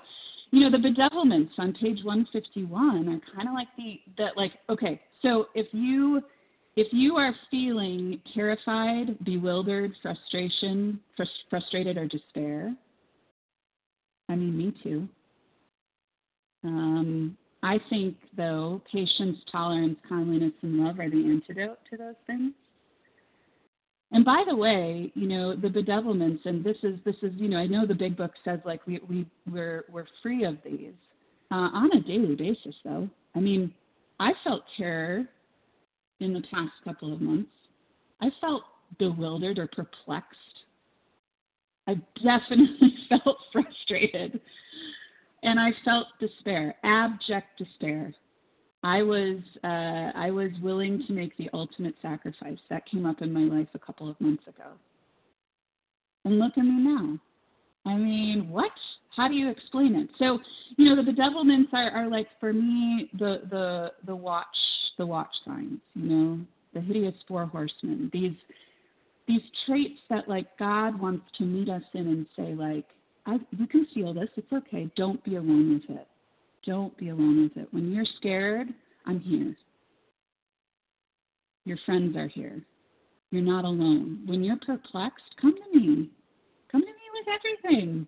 you 0.56 0.62
know, 0.62 0.72
the 0.72 0.78
bedevilments 0.78 1.50
on 1.58 1.74
page 1.74 2.02
151 2.06 3.10
are 3.10 3.36
kind 3.36 3.50
of 3.50 3.54
like 3.54 3.68
the 3.78 4.00
that 4.18 4.38
like 4.38 4.54
okay. 4.70 5.02
So 5.22 5.48
if 5.54 5.68
you 5.74 6.22
if 6.78 6.88
you 6.92 7.18
are 7.18 7.36
feeling 7.52 8.22
terrified, 8.34 9.18
bewildered, 9.26 9.92
frustration, 10.02 11.02
frust- 11.20 11.28
frustrated, 11.50 11.98
or 11.98 12.08
despair, 12.08 12.74
I 14.30 14.36
mean, 14.36 14.58
me 14.58 14.74
too. 14.82 15.10
Um, 16.64 17.38
I 17.62 17.78
think, 17.90 18.16
though, 18.38 18.82
patience, 18.90 19.38
tolerance, 19.52 19.98
kindliness, 20.08 20.54
and 20.62 20.78
love 20.78 21.00
are 21.00 21.10
the 21.10 21.18
antidote 21.18 21.80
to 21.92 21.98
those 21.98 22.16
things. 22.28 22.54
And 24.12 24.24
by 24.24 24.44
the 24.48 24.56
way, 24.56 25.12
you 25.16 25.28
know, 25.28 25.56
the 25.56 25.68
bedevilments, 25.68 26.46
and 26.46 26.64
this 26.64 26.78
is 26.84 27.00
this 27.06 27.16
is, 27.22 27.32
you 27.36 27.50
know, 27.50 27.58
I 27.58 27.68
know 27.68 27.86
the 27.86 27.96
big 27.96 28.16
book 28.16 28.32
says 28.44 28.60
like 28.66 28.86
we 28.88 29.00
we 29.10 29.26
we're 29.52 29.86
we're 29.92 30.06
free 30.22 30.46
of 30.46 30.58
these 30.64 30.94
uh, 31.52 31.70
on 31.74 31.92
a 31.94 32.02
daily 32.02 32.36
basis, 32.36 32.76
though. 32.84 33.10
I 33.36 33.40
mean, 33.40 33.74
I 34.20 34.34
felt 34.44 34.64
terror 34.78 35.26
in 36.20 36.34
the 36.34 36.44
past 36.52 36.72
couple 36.84 37.14
of 37.14 37.22
months. 37.22 37.50
I 38.22 38.30
felt 38.40 38.64
bewildered 39.00 39.60
or 39.60 39.68
perplexed. 39.68 40.38
I 41.88 41.96
definitely 42.24 42.96
felt 43.10 43.38
frustrated 43.52 44.40
and 45.46 45.60
I 45.60 45.72
felt 45.86 46.08
despair, 46.20 46.76
abject 46.84 47.58
despair. 47.58 48.14
I 48.86 49.02
was 49.02 49.38
uh, 49.64 50.12
I 50.16 50.30
was 50.30 50.52
willing 50.62 51.04
to 51.08 51.14
make 51.14 51.36
the 51.38 51.50
ultimate 51.54 51.96
sacrifice. 52.04 52.60
That 52.70 52.86
came 52.86 53.08
up 53.08 53.24
in 53.24 53.34
my 53.34 53.42
life 53.42 53.68
a 53.74 53.80
couple 53.80 54.08
of 54.08 54.22
months 54.22 54.44
ago. 54.48 54.74
And 56.24 56.38
look 56.38 56.52
at 56.56 56.64
me 56.64 56.84
now. 56.84 57.20
I 57.88 57.96
mean, 57.96 58.48
what? 58.48 58.72
How 59.16 59.28
do 59.28 59.34
you 59.34 59.50
explain 59.50 59.96
it? 59.96 60.10
So, 60.20 60.38
you 60.78 60.86
know, 60.86 61.04
the 61.04 61.12
bedevilments 61.12 61.74
are, 61.74 61.90
are 61.90 62.08
like 62.08 62.28
for 62.40 62.54
me 62.54 63.10
the 63.18 63.42
the 63.50 63.92
the 64.06 64.16
watch 64.16 64.46
the 65.00 65.06
watch 65.06 65.34
signs. 65.48 65.80
You 65.96 66.08
know, 66.08 66.40
the 66.76 66.82
hideous 66.82 67.16
four 67.28 67.48
horsemen. 67.48 68.12
These 68.14 68.38
these 69.28 69.42
traits 69.66 70.00
that 70.12 70.30
like 70.30 70.46
God 70.60 71.02
wants 71.02 71.26
to 71.40 71.44
meet 71.44 71.70
us 71.70 71.82
in 71.96 72.06
and 72.06 72.28
say 72.36 72.54
like, 72.54 72.86
I, 73.26 73.40
you 73.58 73.66
can 73.66 73.88
feel 73.96 74.14
this. 74.14 74.30
It's 74.36 74.54
okay. 74.54 74.92
Don't 74.96 75.24
be 75.24 75.38
alone 75.38 75.74
with 75.74 75.98
it. 75.98 76.08
Don't 76.66 76.96
be 76.98 77.10
alone 77.10 77.44
with 77.44 77.64
it. 77.64 77.68
When 77.72 77.92
you're 77.92 78.06
scared, 78.18 78.68
I'm 79.06 79.20
here. 79.20 79.56
Your 81.66 81.78
friends 81.86 82.16
are 82.16 82.28
here. 82.28 82.62
You're 83.32 83.44
not 83.44 83.66
alone. 83.66 84.22
When 84.26 84.44
you're 84.44 84.58
perplexed, 84.58 85.24
come 85.42 85.54
to 85.54 85.80
me. 85.80 86.10
Come 86.72 86.82
to 86.82 86.88
me 86.88 86.94
with 87.14 87.28
everything. 87.68 88.08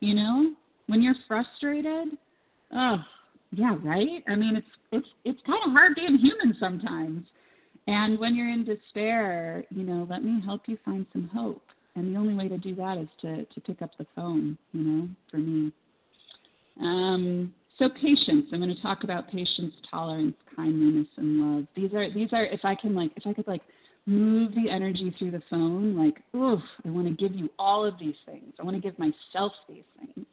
You 0.00 0.14
know, 0.14 0.52
when 0.88 1.02
you're 1.02 1.14
frustrated, 1.26 2.08
oh, 2.74 2.98
yeah, 3.52 3.76
right? 3.82 4.22
I 4.28 4.34
mean, 4.34 4.56
it's 4.56 4.66
it's 4.92 5.08
it's 5.24 5.40
kind 5.46 5.60
of 5.64 5.72
hard 5.72 5.94
being 5.94 6.18
human 6.18 6.56
sometimes. 6.60 7.26
And 7.86 8.18
when 8.18 8.34
you're 8.34 8.50
in 8.50 8.64
despair, 8.64 9.64
you 9.70 9.84
know, 9.84 10.06
let 10.10 10.24
me 10.24 10.42
help 10.44 10.62
you 10.66 10.76
find 10.84 11.06
some 11.12 11.30
hope 11.32 11.62
and 11.96 12.14
the 12.14 12.18
only 12.18 12.34
way 12.34 12.48
to 12.48 12.58
do 12.58 12.74
that 12.74 12.98
is 12.98 13.08
to 13.20 13.44
to 13.46 13.60
pick 13.60 13.82
up 13.82 13.90
the 13.98 14.06
phone 14.14 14.56
you 14.72 14.84
know 14.84 15.08
for 15.30 15.38
me 15.38 15.72
um, 16.80 17.52
so 17.78 17.88
patience. 17.88 18.46
I'm 18.52 18.60
going 18.60 18.74
to 18.74 18.82
talk 18.82 19.04
about 19.04 19.30
patience 19.30 19.74
tolerance 19.90 20.36
kindness 20.54 21.06
and 21.16 21.56
love. 21.56 21.66
These 21.76 21.92
are 21.92 22.12
these 22.12 22.28
are 22.32 22.44
if 22.46 22.60
i 22.64 22.74
can 22.74 22.94
like 22.94 23.10
if 23.16 23.26
i 23.26 23.32
could 23.32 23.46
like 23.46 23.62
move 24.06 24.52
the 24.54 24.70
energy 24.70 25.14
through 25.18 25.32
the 25.32 25.42
phone 25.50 25.96
like 25.96 26.22
oof 26.40 26.60
i 26.84 26.90
want 26.90 27.06
to 27.08 27.12
give 27.12 27.34
you 27.36 27.50
all 27.58 27.84
of 27.84 27.98
these 27.98 28.14
things. 28.24 28.54
I 28.58 28.62
want 28.62 28.76
to 28.76 28.80
give 28.80 28.98
myself 28.98 29.52
these 29.68 29.84
things. 29.98 30.26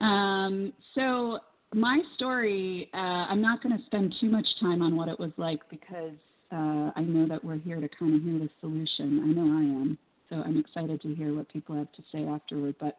Um, 0.00 0.72
so 0.94 1.38
my 1.74 2.00
story 2.14 2.90
uh, 2.94 3.26
i'm 3.30 3.40
not 3.40 3.62
going 3.62 3.76
to 3.76 3.84
spend 3.86 4.14
too 4.20 4.28
much 4.28 4.46
time 4.60 4.82
on 4.82 4.96
what 4.96 5.08
it 5.08 5.18
was 5.18 5.32
like 5.38 5.60
because 5.70 6.12
uh, 6.52 6.90
i 6.96 7.00
know 7.00 7.26
that 7.26 7.42
we're 7.42 7.58
here 7.58 7.80
to 7.80 7.88
kind 7.88 8.14
of 8.14 8.22
hear 8.22 8.38
the 8.38 8.50
solution. 8.60 9.20
I 9.24 9.26
know 9.28 9.58
i 9.58 9.62
am. 9.62 9.98
So 10.30 10.36
I'm 10.36 10.58
excited 10.58 11.00
to 11.02 11.14
hear 11.14 11.34
what 11.34 11.48
people 11.52 11.76
have 11.76 11.92
to 11.92 12.02
say 12.10 12.26
afterward. 12.26 12.74
But 12.80 12.98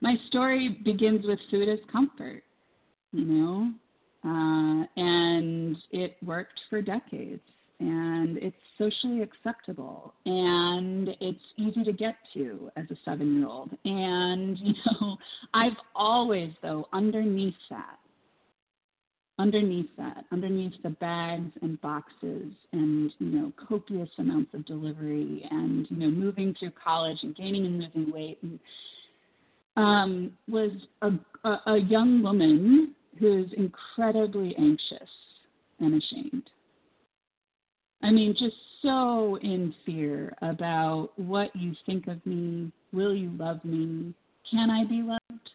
my 0.00 0.16
story 0.28 0.80
begins 0.84 1.24
with 1.26 1.38
food 1.50 1.68
as 1.68 1.78
comfort, 1.90 2.42
you 3.12 3.24
know, 3.24 3.72
uh, 4.24 4.86
and 4.96 5.76
it 5.90 6.16
worked 6.24 6.60
for 6.70 6.82
decades. 6.82 7.42
And 7.80 8.38
it's 8.38 8.56
socially 8.78 9.22
acceptable, 9.22 10.14
and 10.24 11.08
it's 11.20 11.42
easy 11.58 11.82
to 11.82 11.92
get 11.92 12.14
to 12.32 12.70
as 12.76 12.84
a 12.90 12.96
seven 13.04 13.36
year 13.36 13.48
old. 13.48 13.70
And, 13.84 14.56
you 14.62 14.74
know, 14.86 15.16
I've 15.52 15.76
always, 15.94 16.52
though, 16.62 16.86
underneath 16.92 17.54
that, 17.70 17.98
underneath 19.38 19.90
that, 19.98 20.24
underneath 20.30 20.74
the 20.84 20.90
bags 20.90 21.50
and 21.62 21.80
boxes 21.80 22.52
and, 22.72 23.12
you 23.18 23.26
know, 23.26 23.52
copious 23.68 24.08
amounts 24.18 24.54
of 24.54 24.64
delivery 24.66 25.46
and, 25.50 25.86
you 25.90 25.96
know, 25.96 26.10
moving 26.10 26.54
through 26.58 26.72
college 26.82 27.18
and 27.22 27.34
gaining 27.36 27.66
and 27.66 27.80
losing 27.80 28.12
weight 28.12 28.38
and 28.42 28.60
um, 29.76 30.32
was 30.48 30.70
a, 31.02 31.10
a, 31.44 31.60
a 31.66 31.78
young 31.78 32.22
woman 32.22 32.94
who's 33.18 33.52
incredibly 33.56 34.54
anxious 34.56 35.08
and 35.80 36.02
ashamed. 36.02 36.50
I 38.02 38.10
mean, 38.10 38.34
just 38.38 38.56
so 38.84 39.38
in 39.42 39.74
fear 39.86 40.34
about 40.42 41.10
what 41.16 41.54
you 41.56 41.74
think 41.86 42.06
of 42.06 42.24
me. 42.26 42.70
Will 42.92 43.14
you 43.14 43.30
love 43.36 43.64
me? 43.64 44.14
Can 44.50 44.70
I 44.70 44.84
be 44.84 45.02
loved? 45.02 45.50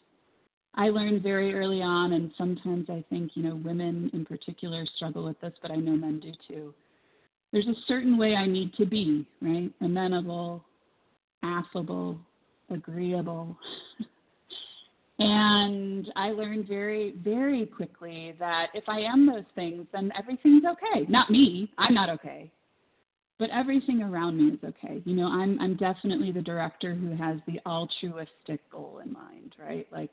I 0.75 0.89
learned 0.89 1.21
very 1.21 1.53
early 1.53 1.81
on, 1.81 2.13
and 2.13 2.31
sometimes 2.37 2.89
I 2.89 3.03
think, 3.09 3.31
you 3.35 3.43
know, 3.43 3.55
women 3.55 4.09
in 4.13 4.25
particular 4.25 4.85
struggle 4.95 5.23
with 5.25 5.39
this, 5.41 5.53
but 5.61 5.71
I 5.71 5.75
know 5.75 5.91
men 5.91 6.19
do 6.19 6.31
too. 6.47 6.73
There's 7.51 7.67
a 7.67 7.75
certain 7.87 8.17
way 8.17 8.35
I 8.35 8.45
need 8.45 8.73
to 8.75 8.85
be, 8.85 9.27
right? 9.41 9.71
Amenable, 9.81 10.63
affable, 11.43 12.19
agreeable. 12.71 13.57
and 15.19 16.11
I 16.15 16.31
learned 16.31 16.67
very, 16.67 17.13
very 17.23 17.65
quickly 17.65 18.35
that 18.39 18.67
if 18.73 18.83
I 18.87 18.99
am 18.99 19.25
those 19.25 19.43
things, 19.55 19.85
then 19.91 20.11
everything's 20.17 20.63
okay. 20.65 21.05
Not 21.09 21.29
me, 21.29 21.71
I'm 21.77 21.93
not 21.93 22.09
okay. 22.09 22.51
But 23.37 23.49
everything 23.51 24.01
around 24.01 24.37
me 24.37 24.53
is 24.53 24.59
okay. 24.63 25.01
You 25.05 25.15
know, 25.15 25.27
I'm 25.27 25.59
I'm 25.61 25.77
definitely 25.77 26.31
the 26.33 26.41
director 26.41 26.93
who 26.93 27.15
has 27.15 27.37
the 27.47 27.59
altruistic 27.65 28.69
goal 28.69 29.01
in 29.03 29.13
mind, 29.13 29.55
right? 29.57 29.87
Like, 29.91 30.11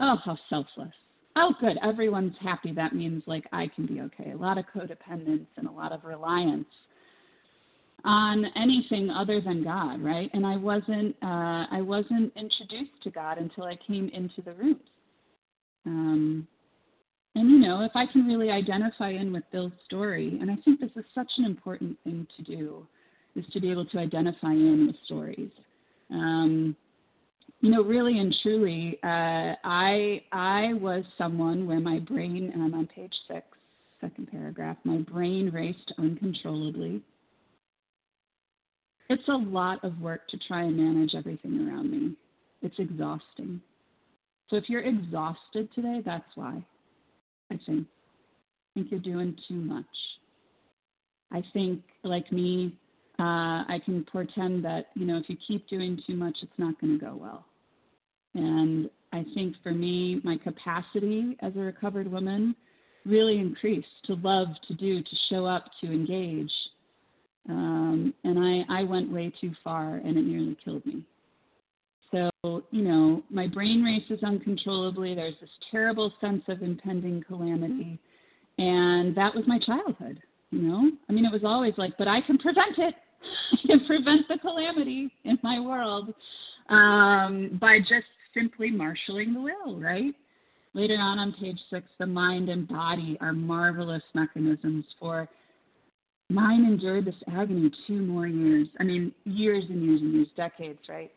oh, 0.00 0.16
how 0.24 0.36
selfless. 0.50 0.92
Oh, 1.36 1.54
good. 1.60 1.78
Everyone's 1.84 2.34
happy. 2.42 2.72
That 2.72 2.94
means 2.94 3.22
like 3.26 3.44
I 3.52 3.68
can 3.68 3.86
be 3.86 4.00
okay. 4.00 4.32
A 4.32 4.36
lot 4.36 4.58
of 4.58 4.64
codependence 4.74 5.46
and 5.56 5.68
a 5.68 5.70
lot 5.70 5.92
of 5.92 6.04
reliance 6.04 6.66
on 8.06 8.46
anything 8.54 9.10
other 9.10 9.40
than 9.40 9.64
God, 9.64 10.00
right? 10.00 10.30
And 10.32 10.46
I 10.46 10.56
wasn't 10.56 11.14
uh, 11.22 11.66
I 11.70 11.80
wasn't 11.80 12.32
introduced 12.36 13.02
to 13.02 13.10
God 13.10 13.38
until 13.38 13.64
I 13.64 13.76
came 13.86 14.08
into 14.14 14.40
the 14.42 14.52
rooms. 14.54 14.80
Um, 15.84 16.46
and 17.34 17.50
you 17.50 17.58
know, 17.58 17.82
if 17.82 17.90
I 17.94 18.06
can 18.06 18.24
really 18.26 18.50
identify 18.50 19.10
in 19.10 19.32
with 19.32 19.42
Bill's 19.52 19.72
story, 19.84 20.38
and 20.40 20.50
I 20.50 20.56
think 20.64 20.80
this 20.80 20.90
is 20.96 21.04
such 21.14 21.30
an 21.38 21.44
important 21.44 21.98
thing 22.04 22.26
to 22.36 22.42
do, 22.44 22.86
is 23.34 23.44
to 23.52 23.60
be 23.60 23.70
able 23.72 23.84
to 23.86 23.98
identify 23.98 24.52
in 24.52 24.86
with 24.86 24.96
stories. 25.04 25.50
Um, 26.10 26.76
you 27.60 27.70
know, 27.70 27.82
really 27.82 28.20
and 28.20 28.34
truly, 28.42 28.98
uh, 29.02 29.54
I 29.64 30.22
I 30.30 30.74
was 30.74 31.04
someone 31.18 31.66
where 31.66 31.80
my 31.80 31.98
brain, 31.98 32.52
and 32.54 32.62
I'm 32.62 32.74
on 32.74 32.86
page 32.86 33.14
six, 33.26 33.44
second 34.00 34.30
paragraph, 34.30 34.76
my 34.84 34.98
brain 34.98 35.50
raced 35.52 35.92
uncontrollably 35.98 37.02
it's 39.08 39.28
a 39.28 39.32
lot 39.32 39.82
of 39.84 40.00
work 40.00 40.26
to 40.28 40.38
try 40.48 40.62
and 40.62 40.76
manage 40.76 41.14
everything 41.14 41.68
around 41.68 41.90
me. 41.90 42.16
It's 42.62 42.78
exhausting. 42.78 43.60
So 44.48 44.56
if 44.56 44.68
you're 44.68 44.82
exhausted 44.82 45.68
today, 45.74 46.00
that's 46.04 46.28
why. 46.34 46.62
I 47.50 47.58
think. 47.66 47.86
I 47.86 48.80
think 48.80 48.90
you're 48.90 49.00
doing 49.00 49.36
too 49.48 49.54
much. 49.54 49.84
I 51.32 51.42
think, 51.52 51.80
like 52.04 52.30
me, 52.30 52.76
uh, 53.18 53.64
I 53.68 53.80
can 53.84 54.04
portend 54.10 54.64
that 54.64 54.88
you 54.94 55.06
know 55.06 55.16
if 55.16 55.28
you 55.28 55.36
keep 55.46 55.68
doing 55.68 56.00
too 56.06 56.16
much, 56.16 56.36
it's 56.42 56.58
not 56.58 56.80
going 56.80 56.98
to 56.98 57.04
go 57.04 57.16
well. 57.16 57.46
And 58.34 58.90
I 59.12 59.24
think 59.34 59.56
for 59.62 59.72
me, 59.72 60.20
my 60.24 60.36
capacity 60.36 61.36
as 61.40 61.54
a 61.56 61.60
recovered 61.60 62.10
woman 62.10 62.54
really 63.06 63.38
increased 63.38 63.86
to 64.04 64.14
love, 64.16 64.48
to 64.68 64.74
do, 64.74 65.02
to 65.02 65.16
show 65.30 65.46
up, 65.46 65.64
to 65.80 65.86
engage, 65.86 66.50
um, 67.48 68.14
and 68.24 68.38
I, 68.38 68.80
I 68.80 68.82
went 68.82 69.12
way 69.12 69.32
too 69.40 69.52
far 69.62 69.96
and 69.96 70.16
it 70.16 70.24
nearly 70.24 70.56
killed 70.64 70.84
me. 70.84 71.02
So, 72.10 72.30
you 72.70 72.82
know, 72.82 73.22
my 73.30 73.46
brain 73.46 73.82
races 73.82 74.22
uncontrollably. 74.24 75.14
There's 75.14 75.34
this 75.40 75.50
terrible 75.70 76.12
sense 76.20 76.42
of 76.48 76.62
impending 76.62 77.22
calamity. 77.26 77.98
And 78.58 79.14
that 79.16 79.34
was 79.34 79.44
my 79.46 79.58
childhood, 79.58 80.20
you 80.50 80.62
know? 80.62 80.90
I 81.08 81.12
mean, 81.12 81.24
it 81.24 81.32
was 81.32 81.44
always 81.44 81.74
like, 81.76 81.92
but 81.98 82.08
I 82.08 82.20
can 82.20 82.38
prevent 82.38 82.78
it. 82.78 82.94
I 83.52 83.66
can 83.66 83.86
prevent 83.86 84.28
the 84.28 84.38
calamity 84.38 85.12
in 85.24 85.38
my 85.42 85.60
world 85.60 86.14
um, 86.68 87.58
by 87.60 87.80
just 87.80 88.06
simply 88.34 88.70
marshaling 88.70 89.34
the 89.34 89.40
will, 89.40 89.78
right? 89.78 90.14
Later 90.74 90.96
on 90.98 91.18
on 91.18 91.34
page 91.40 91.58
six, 91.70 91.86
the 91.98 92.06
mind 92.06 92.48
and 92.48 92.68
body 92.68 93.16
are 93.20 93.32
marvelous 93.32 94.02
mechanisms 94.14 94.84
for 95.00 95.28
Mine 96.28 96.64
endured 96.64 97.04
this 97.04 97.14
agony 97.32 97.70
two 97.86 98.00
more 98.02 98.26
years. 98.26 98.66
I 98.80 98.82
mean, 98.82 99.12
years 99.24 99.64
and 99.68 99.84
years 99.84 100.00
and 100.00 100.12
years, 100.14 100.28
decades, 100.36 100.80
right? 100.88 101.12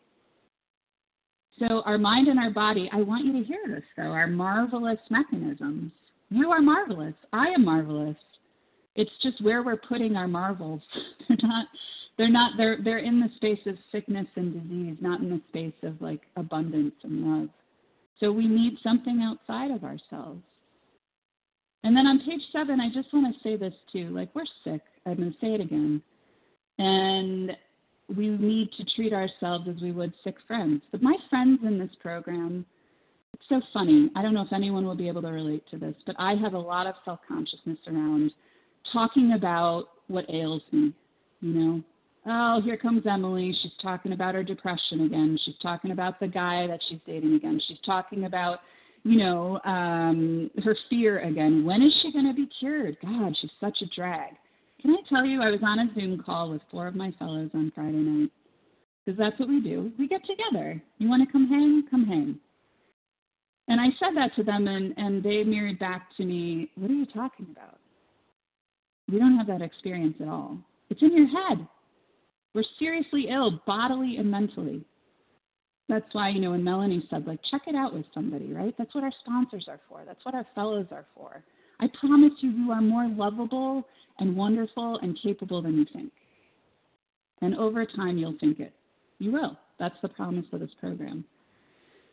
So, 1.58 1.82
our 1.84 1.98
mind 1.98 2.28
and 2.28 2.38
our 2.38 2.50
body, 2.50 2.88
I 2.92 3.02
want 3.02 3.24
you 3.24 3.32
to 3.32 3.44
hear 3.44 3.60
this 3.66 3.82
though, 3.96 4.04
are 4.04 4.26
marvelous 4.26 5.00
mechanisms. 5.10 5.92
You 6.30 6.50
are 6.52 6.62
marvelous. 6.62 7.14
I 7.32 7.48
am 7.48 7.64
marvelous. 7.64 8.16
It's 8.94 9.10
just 9.22 9.42
where 9.42 9.62
we're 9.62 9.76
putting 9.76 10.16
our 10.16 10.28
marvels. 10.28 10.80
they're 11.28 11.38
not 11.42 11.66
they're 12.16 12.28
not 12.28 12.52
they're 12.56 12.78
they're 12.82 12.98
in 12.98 13.20
the 13.20 13.30
space 13.36 13.66
of 13.66 13.76
sickness 13.90 14.26
and 14.36 14.52
disease, 14.52 14.96
not 15.00 15.20
in 15.20 15.30
the 15.30 15.40
space 15.48 15.74
of 15.82 16.00
like 16.00 16.20
abundance 16.36 16.94
and 17.02 17.24
love. 17.24 17.48
So 18.20 18.30
we 18.30 18.46
need 18.46 18.78
something 18.82 19.22
outside 19.22 19.70
of 19.70 19.82
ourselves. 19.82 20.42
And 21.82 21.96
then 21.96 22.06
on 22.06 22.20
page 22.20 22.42
seven, 22.52 22.80
I 22.80 22.88
just 22.92 23.12
want 23.12 23.34
to 23.34 23.42
say 23.42 23.56
this 23.56 23.72
too. 23.90 24.10
Like, 24.10 24.28
we're 24.34 24.44
sick. 24.64 24.82
I'm 25.06 25.16
going 25.16 25.32
to 25.32 25.38
say 25.40 25.54
it 25.54 25.60
again. 25.60 26.02
And 26.78 27.52
we 28.16 28.28
need 28.28 28.72
to 28.72 28.84
treat 28.96 29.12
ourselves 29.12 29.68
as 29.68 29.80
we 29.80 29.92
would 29.92 30.12
sick 30.24 30.36
friends. 30.46 30.82
But 30.90 31.02
my 31.02 31.16
friends 31.28 31.60
in 31.62 31.78
this 31.78 31.90
program, 32.00 32.64
it's 33.34 33.44
so 33.48 33.60
funny. 33.72 34.10
I 34.16 34.22
don't 34.22 34.34
know 34.34 34.42
if 34.42 34.52
anyone 34.52 34.84
will 34.84 34.96
be 34.96 35.08
able 35.08 35.22
to 35.22 35.28
relate 35.28 35.64
to 35.70 35.78
this, 35.78 35.94
but 36.06 36.16
I 36.18 36.34
have 36.34 36.54
a 36.54 36.58
lot 36.58 36.86
of 36.86 36.94
self 37.04 37.20
consciousness 37.28 37.78
around 37.86 38.32
talking 38.92 39.32
about 39.32 39.84
what 40.08 40.28
ails 40.30 40.62
me. 40.72 40.92
You 41.40 41.54
know, 41.54 41.82
oh, 42.26 42.60
here 42.62 42.76
comes 42.76 43.06
Emily. 43.06 43.56
She's 43.62 43.72
talking 43.80 44.12
about 44.12 44.34
her 44.34 44.42
depression 44.42 45.02
again. 45.02 45.38
She's 45.44 45.54
talking 45.62 45.92
about 45.92 46.18
the 46.18 46.28
guy 46.28 46.66
that 46.66 46.80
she's 46.88 47.00
dating 47.06 47.34
again. 47.34 47.60
She's 47.66 47.78
talking 47.84 48.24
about 48.24 48.60
you 49.04 49.16
know, 49.18 49.60
um, 49.64 50.50
her 50.62 50.76
fear 50.88 51.20
again. 51.20 51.64
When 51.64 51.82
is 51.82 51.92
she 52.02 52.12
going 52.12 52.26
to 52.26 52.34
be 52.34 52.48
cured? 52.58 52.96
God, 53.02 53.34
she's 53.40 53.50
such 53.60 53.78
a 53.82 53.86
drag. 53.94 54.34
Can 54.80 54.92
I 54.92 55.08
tell 55.08 55.24
you, 55.24 55.42
I 55.42 55.50
was 55.50 55.60
on 55.62 55.78
a 55.78 55.94
Zoom 55.94 56.22
call 56.22 56.50
with 56.50 56.62
four 56.70 56.86
of 56.86 56.94
my 56.94 57.12
fellows 57.18 57.50
on 57.54 57.72
Friday 57.74 57.98
night 57.98 58.30
because 59.04 59.18
that's 59.18 59.38
what 59.38 59.48
we 59.48 59.60
do. 59.60 59.92
We 59.98 60.08
get 60.08 60.22
together. 60.24 60.80
You 60.98 61.08
want 61.08 61.26
to 61.26 61.30
come 61.30 61.48
hang? 61.48 61.84
Come 61.90 62.06
hang. 62.06 62.38
And 63.68 63.80
I 63.80 63.86
said 63.98 64.16
that 64.16 64.34
to 64.36 64.42
them, 64.42 64.66
and, 64.66 64.94
and 64.96 65.22
they 65.22 65.44
mirrored 65.44 65.78
back 65.78 66.08
to 66.16 66.24
me, 66.24 66.70
What 66.76 66.90
are 66.90 66.94
you 66.94 67.06
talking 67.06 67.46
about? 67.50 67.78
We 69.10 69.18
don't 69.18 69.36
have 69.36 69.46
that 69.48 69.62
experience 69.62 70.16
at 70.20 70.28
all. 70.28 70.58
It's 70.88 71.02
in 71.02 71.16
your 71.16 71.28
head. 71.28 71.66
We're 72.54 72.64
seriously 72.78 73.26
ill, 73.30 73.60
bodily 73.66 74.16
and 74.16 74.30
mentally. 74.30 74.84
That's 75.88 76.06
why, 76.12 76.30
you 76.30 76.40
know, 76.40 76.52
when 76.52 76.64
Melanie 76.64 77.06
said, 77.10 77.26
like, 77.26 77.40
check 77.50 77.62
it 77.66 77.74
out 77.74 77.92
with 77.92 78.06
somebody, 78.14 78.52
right? 78.52 78.74
That's 78.78 78.94
what 78.94 79.04
our 79.04 79.12
sponsors 79.20 79.66
are 79.68 79.80
for. 79.88 80.02
That's 80.06 80.24
what 80.24 80.34
our 80.34 80.46
fellows 80.54 80.86
are 80.90 81.06
for. 81.16 81.42
I 81.80 81.88
promise 81.98 82.32
you, 82.40 82.50
you 82.50 82.70
are 82.70 82.80
more 82.80 83.08
lovable 83.08 83.86
and 84.18 84.36
wonderful 84.36 84.98
and 85.02 85.18
capable 85.22 85.62
than 85.62 85.78
you 85.78 85.86
think. 85.92 86.12
And 87.40 87.56
over 87.56 87.86
time, 87.86 88.18
you'll 88.18 88.36
think 88.38 88.60
it. 88.60 88.74
You 89.18 89.32
will. 89.32 89.58
That's 89.78 89.96
the 90.02 90.08
promise 90.08 90.44
of 90.52 90.60
this 90.60 90.70
program. 90.78 91.24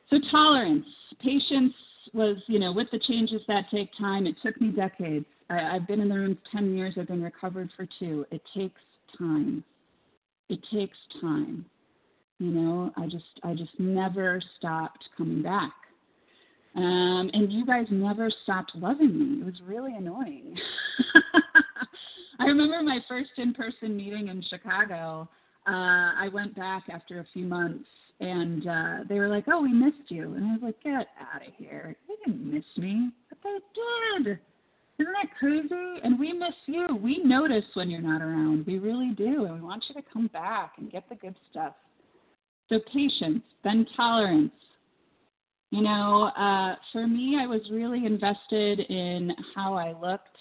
So, 0.10 0.20
tolerance, 0.32 0.86
patience 1.22 1.74
was, 2.14 2.38
you 2.48 2.60
know, 2.60 2.72
with 2.72 2.88
the 2.92 3.00
changes 3.00 3.42
that 3.50 3.66
take 3.70 3.90
time, 4.00 4.26
it 4.26 4.36
took 4.42 4.60
me 4.62 4.70
decades. 4.70 5.26
I, 5.50 5.76
I've 5.76 5.88
been 5.88 6.00
in 6.00 6.08
the 6.08 6.16
rooms 6.16 6.38
10 6.52 6.76
years, 6.76 6.96
I've 6.98 7.08
been 7.08 7.22
recovered 7.22 7.70
for 7.76 7.88
two. 8.00 8.26
It 8.32 8.42
takes 8.56 8.80
time. 9.18 9.64
It 10.50 10.60
takes 10.72 10.98
time. 11.20 11.66
You 12.40 12.52
know, 12.52 12.92
I 12.96 13.08
just 13.08 13.26
I 13.44 13.54
just 13.54 13.72
never 13.80 14.42
stopped 14.58 15.04
coming 15.18 15.42
back. 15.42 15.74
Um, 16.76 17.32
and 17.34 17.52
you 17.52 17.66
guys 17.66 17.86
never 17.90 18.30
stopped 18.44 18.72
loving 18.76 19.18
me. 19.18 19.42
It 19.42 19.46
was 19.46 19.60
really 19.66 19.96
annoying. 19.96 20.56
I 22.40 22.46
remember 22.46 22.84
my 22.84 23.00
first 23.08 23.32
in 23.38 23.54
person 23.54 23.98
meeting 23.98 24.28
in 24.28 24.44
Chicago. 24.50 25.28
uh, 25.68 25.72
I 25.72 26.30
went 26.32 26.56
back 26.56 26.84
after 26.90 27.20
a 27.20 27.26
few 27.34 27.46
months 27.46 27.88
and 28.20 28.68
uh, 28.68 28.98
they 29.08 29.20
were 29.20 29.28
like, 29.28 29.46
"Oh, 29.48 29.62
we 29.62 29.72
missed 29.72 30.10
you," 30.10 30.34
and 30.34 30.46
I 30.46 30.54
was 30.54 30.62
like, 30.64 30.84
"Get 30.84 31.08
out 31.34 31.48
of 31.48 31.54
here! 31.58 31.96
They 32.08 32.16
didn't 32.26 32.52
miss 32.52 32.64
me, 32.78 33.12
but 33.30 33.38
they 33.44 34.24
did. 34.24 34.40
Isn't 35.00 35.14
that 35.14 35.38
crazy? 35.38 36.02
And 36.04 36.20
we 36.20 36.34
miss 36.34 36.56
you. 36.66 36.96
We 36.96 37.20
notice 37.24 37.66
when 37.76 37.90
you're 37.90 38.02
not 38.02 38.24
around. 38.24 38.66
We 38.66 38.80
really 38.80 39.12
do, 39.16 39.46
and 39.46 39.54
we 39.56 39.62
want 39.62 39.86
you 39.88 39.96
to 39.96 40.08
come 40.12 40.28
back 40.28 40.74
and 40.78 40.92
get 40.92 41.08
the 41.10 41.16
good 41.16 41.36
stuff. 41.52 41.74
So 42.70 42.80
patience, 42.92 43.44
then 43.64 43.86
tolerance. 43.96 44.52
You 45.72 45.82
know, 45.82 46.32
uh, 46.38 46.76
for 46.94 47.08
me, 47.08 47.38
I 47.40 47.46
was 47.46 47.62
really 47.70 48.06
invested 48.06 48.80
in 48.80 49.32
how 49.54 49.74
I 49.74 49.94
looked, 50.00 50.38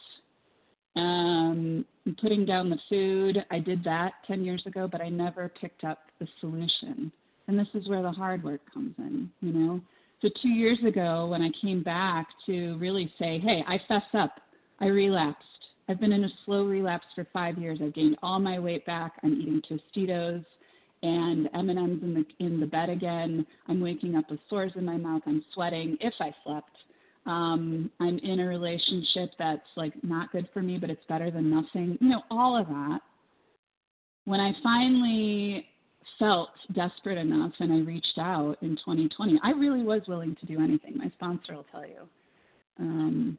um, 0.94 1.84
putting 2.20 2.46
down 2.46 2.70
the 2.70 2.78
food. 2.88 3.44
I 3.50 3.58
did 3.58 3.82
that 3.84 4.12
10 4.28 4.44
years 4.44 4.62
ago, 4.66 4.88
but 4.90 5.00
I 5.00 5.08
never 5.08 5.48
picked 5.48 5.82
up 5.82 5.98
the 6.20 6.28
solution. 6.40 7.10
And 7.48 7.58
this 7.58 7.66
is 7.74 7.88
where 7.88 8.02
the 8.02 8.12
hard 8.12 8.44
work 8.44 8.60
comes 8.72 8.94
in, 8.98 9.28
you 9.40 9.52
know. 9.52 9.80
So 10.22 10.28
two 10.40 10.48
years 10.48 10.78
ago, 10.86 11.26
when 11.26 11.42
I 11.42 11.50
came 11.60 11.82
back 11.82 12.28
to 12.46 12.76
really 12.78 13.12
say, 13.18 13.38
hey, 13.40 13.64
I 13.66 13.78
fess 13.88 14.06
up, 14.14 14.40
I 14.80 14.86
relapsed. 14.86 15.42
I've 15.88 16.00
been 16.00 16.12
in 16.12 16.24
a 16.24 16.30
slow 16.44 16.64
relapse 16.64 17.06
for 17.14 17.26
five 17.32 17.58
years. 17.58 17.80
I've 17.82 17.94
gained 17.94 18.16
all 18.22 18.38
my 18.38 18.58
weight 18.58 18.86
back. 18.86 19.14
I'm 19.22 19.40
eating 19.40 19.62
Tostitos 19.68 20.44
and 21.02 21.48
M&Ms 21.54 22.02
in 22.02 22.14
the 22.14 22.44
in 22.44 22.60
the 22.60 22.66
bed 22.66 22.88
again. 22.88 23.46
I'm 23.68 23.80
waking 23.80 24.16
up 24.16 24.30
with 24.30 24.40
sores 24.48 24.72
in 24.76 24.84
my 24.84 24.96
mouth. 24.96 25.22
I'm 25.26 25.44
sweating 25.52 25.96
if 26.00 26.14
I 26.20 26.34
slept. 26.44 26.70
Um, 27.26 27.90
I'm 28.00 28.18
in 28.18 28.40
a 28.40 28.46
relationship 28.46 29.30
that's 29.38 29.66
like 29.76 29.92
not 30.02 30.30
good 30.32 30.48
for 30.54 30.62
me, 30.62 30.78
but 30.78 30.90
it's 30.90 31.04
better 31.08 31.30
than 31.30 31.50
nothing. 31.50 31.98
You 32.00 32.08
know, 32.08 32.22
all 32.30 32.56
of 32.56 32.66
that. 32.68 33.00
When 34.24 34.40
I 34.40 34.52
finally 34.62 35.66
felt 36.18 36.50
desperate 36.72 37.18
enough 37.18 37.52
and 37.58 37.72
I 37.72 37.78
reached 37.78 38.18
out 38.18 38.56
in 38.62 38.70
2020, 38.76 39.40
I 39.42 39.50
really 39.50 39.82
was 39.82 40.02
willing 40.08 40.36
to 40.40 40.46
do 40.46 40.60
anything. 40.60 40.96
My 40.96 41.10
sponsor 41.16 41.54
will 41.54 41.66
tell 41.70 41.86
you. 41.86 42.08
Um, 42.78 43.38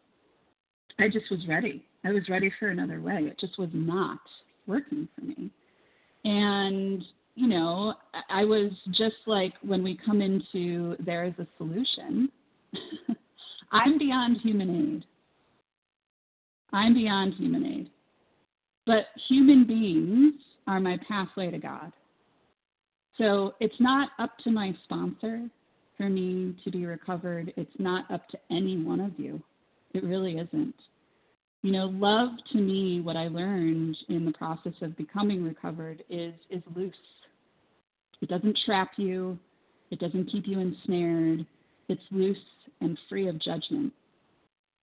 I 0.99 1.07
just 1.07 1.29
was 1.29 1.39
ready. 1.47 1.85
I 2.03 2.11
was 2.11 2.27
ready 2.29 2.51
for 2.59 2.69
another 2.69 3.01
way. 3.01 3.19
It 3.23 3.39
just 3.39 3.57
was 3.59 3.69
not 3.73 4.19
working 4.65 5.07
for 5.15 5.25
me. 5.25 5.51
And, 6.25 7.03
you 7.37 7.47
know, 7.47 7.93
I 8.31 8.43
was 8.43 8.71
just 8.93 9.15
like 9.27 9.53
when 9.61 9.83
we 9.83 9.95
come 10.03 10.21
into 10.21 10.95
there 11.05 11.23
is 11.23 11.35
a 11.37 11.45
solution, 11.59 12.29
I'm 13.71 13.99
beyond 13.99 14.37
human 14.41 14.95
aid. 14.95 15.05
I'm 16.73 16.95
beyond 16.95 17.35
human 17.35 17.63
aid. 17.63 17.91
But 18.87 19.05
human 19.29 19.67
beings 19.67 20.33
are 20.65 20.79
my 20.79 20.97
pathway 21.07 21.51
to 21.51 21.59
God. 21.59 21.93
So 23.19 23.53
it's 23.59 23.79
not 23.79 24.09
up 24.17 24.35
to 24.39 24.49
my 24.49 24.75
sponsor 24.85 25.47
for 25.95 26.09
me 26.09 26.55
to 26.63 26.71
be 26.71 26.87
recovered. 26.87 27.53
It's 27.55 27.69
not 27.77 28.09
up 28.09 28.27
to 28.29 28.39
any 28.49 28.81
one 28.81 28.99
of 28.99 29.11
you. 29.19 29.39
It 29.93 30.03
really 30.03 30.39
isn't. 30.39 30.75
You 31.61 31.71
know, 31.71 31.85
love 31.85 32.29
to 32.53 32.57
me, 32.57 32.99
what 33.01 33.15
I 33.15 33.27
learned 33.27 33.95
in 34.09 34.25
the 34.25 34.31
process 34.31 34.73
of 34.81 34.97
becoming 34.97 35.43
recovered 35.43 36.03
is 36.09 36.33
is 36.49 36.63
loose. 36.75 36.95
It 38.21 38.29
doesn't 38.29 38.57
trap 38.65 38.91
you. 38.97 39.37
It 39.91 39.99
doesn't 39.99 40.25
keep 40.25 40.47
you 40.47 40.59
ensnared. 40.59 41.45
It's 41.87 42.01
loose 42.11 42.37
and 42.81 42.97
free 43.09 43.27
of 43.27 43.39
judgment. 43.39 43.93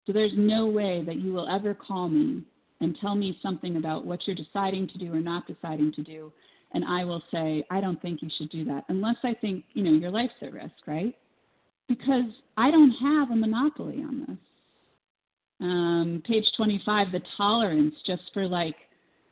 So 0.07 0.13
there's 0.13 0.33
no 0.37 0.67
way 0.67 1.03
that 1.07 1.17
you 1.17 1.33
will 1.33 1.49
ever 1.49 1.75
call 1.75 2.09
me 2.09 2.43
and 2.81 2.97
tell 3.01 3.15
me 3.15 3.39
something 3.43 3.77
about 3.77 4.05
what 4.05 4.27
you're 4.27 4.37
deciding 4.37 4.89
to 4.89 4.99
do 4.99 5.13
or 5.13 5.21
not 5.21 5.47
deciding 5.47 5.93
to 5.93 6.03
do 6.03 6.33
and 6.75 6.85
I 6.85 7.05
will 7.05 7.23
say, 7.31 7.65
I 7.71 7.81
don't 7.81 8.03
think 8.03 8.21
you 8.21 8.29
should 8.37 8.51
do 8.51 8.65
that 8.65 8.85
unless 8.89 9.17
I 9.23 9.33
think, 9.33 9.65
you 9.73 9.85
know, 9.85 9.93
your 9.93 10.11
life's 10.11 10.35
at 10.43 10.53
risk, 10.53 10.75
right? 10.87 11.15
Because 11.89 12.25
I 12.57 12.71
don't 12.71 12.91
have 12.91 13.31
a 13.31 13.37
monopoly 13.37 14.03
on 14.03 14.27
this. 14.29 14.39
Um, 15.61 16.23
page 16.27 16.45
25, 16.57 17.13
the 17.13 17.23
tolerance 17.37 17.95
just 18.05 18.23
for 18.35 18.47
like 18.47 18.75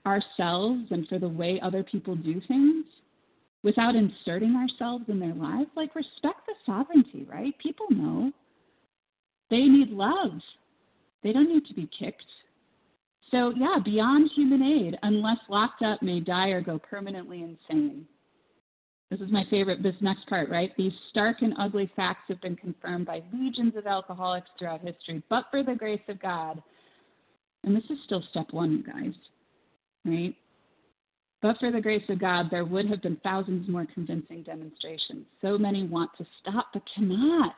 ourselves 0.07 0.85
and 0.91 1.07
for 1.09 1.19
the 1.19 1.29
way 1.29 1.61
other 1.61 1.83
people 1.83 2.15
do 2.15 2.41
things 2.47 2.85
without 3.62 3.94
inserting 3.94 4.57
ourselves 4.57 5.05
in 5.09 5.20
their 5.20 5.35
lives. 5.35 5.70
Like, 5.77 5.94
respect 5.94 6.46
the 6.46 6.55
sovereignty, 6.66 7.27
right? 7.31 7.57
People 7.59 7.87
know. 7.90 8.33
They 9.51 9.64
need 9.66 9.90
love, 9.90 10.40
they 11.22 11.33
don't 11.33 11.53
need 11.53 11.66
to 11.66 11.75
be 11.75 11.88
kicked 11.98 12.25
so, 13.33 13.51
yeah, 13.57 13.79
beyond 13.83 14.31
human 14.37 14.62
aid, 14.62 14.98
unless 15.03 15.38
locked 15.48 15.83
up, 15.83 16.03
may 16.03 16.20
die 16.20 16.48
or 16.48 16.61
go 16.61 16.79
permanently 16.79 17.42
insane. 17.42 18.07
This 19.11 19.20
is 19.20 19.33
my 19.33 19.44
favorite, 19.51 19.83
this 19.83 19.94
next 20.03 20.29
part, 20.29 20.51
right? 20.51 20.70
These 20.77 20.92
stark 21.11 21.40
and 21.40 21.55
ugly 21.59 21.90
facts 21.96 22.25
have 22.29 22.40
been 22.42 22.57
confirmed 22.57 23.07
by 23.07 23.22
legions 23.33 23.75
of 23.77 23.87
alcoholics 23.87 24.48
throughout 24.59 24.83
history, 24.83 25.22
but 25.31 25.46
for 25.51 25.62
the 25.62 25.75
grace 25.75 26.03
of 26.09 26.20
God. 26.20 26.62
And 27.64 27.75
this 27.75 27.85
is 27.88 27.98
still 28.05 28.22
step 28.31 28.48
one, 28.51 28.72
you 28.72 28.83
guys, 28.83 29.14
right? 30.05 30.35
But 31.43 31.59
for 31.59 31.73
the 31.73 31.81
grace 31.81 32.05
of 32.09 32.21
God, 32.21 32.47
there 32.51 32.65
would 32.65 32.89
have 32.89 33.03
been 33.03 33.19
thousands 33.25 33.69
more 33.69 33.87
convincing 33.93 34.45
demonstrations. 34.45 35.27
So 35.41 35.59
many 35.59 35.87
want 35.87 36.11
to 36.19 36.27
stop, 36.41 36.69
but 36.73 36.83
cannot. 36.95 37.57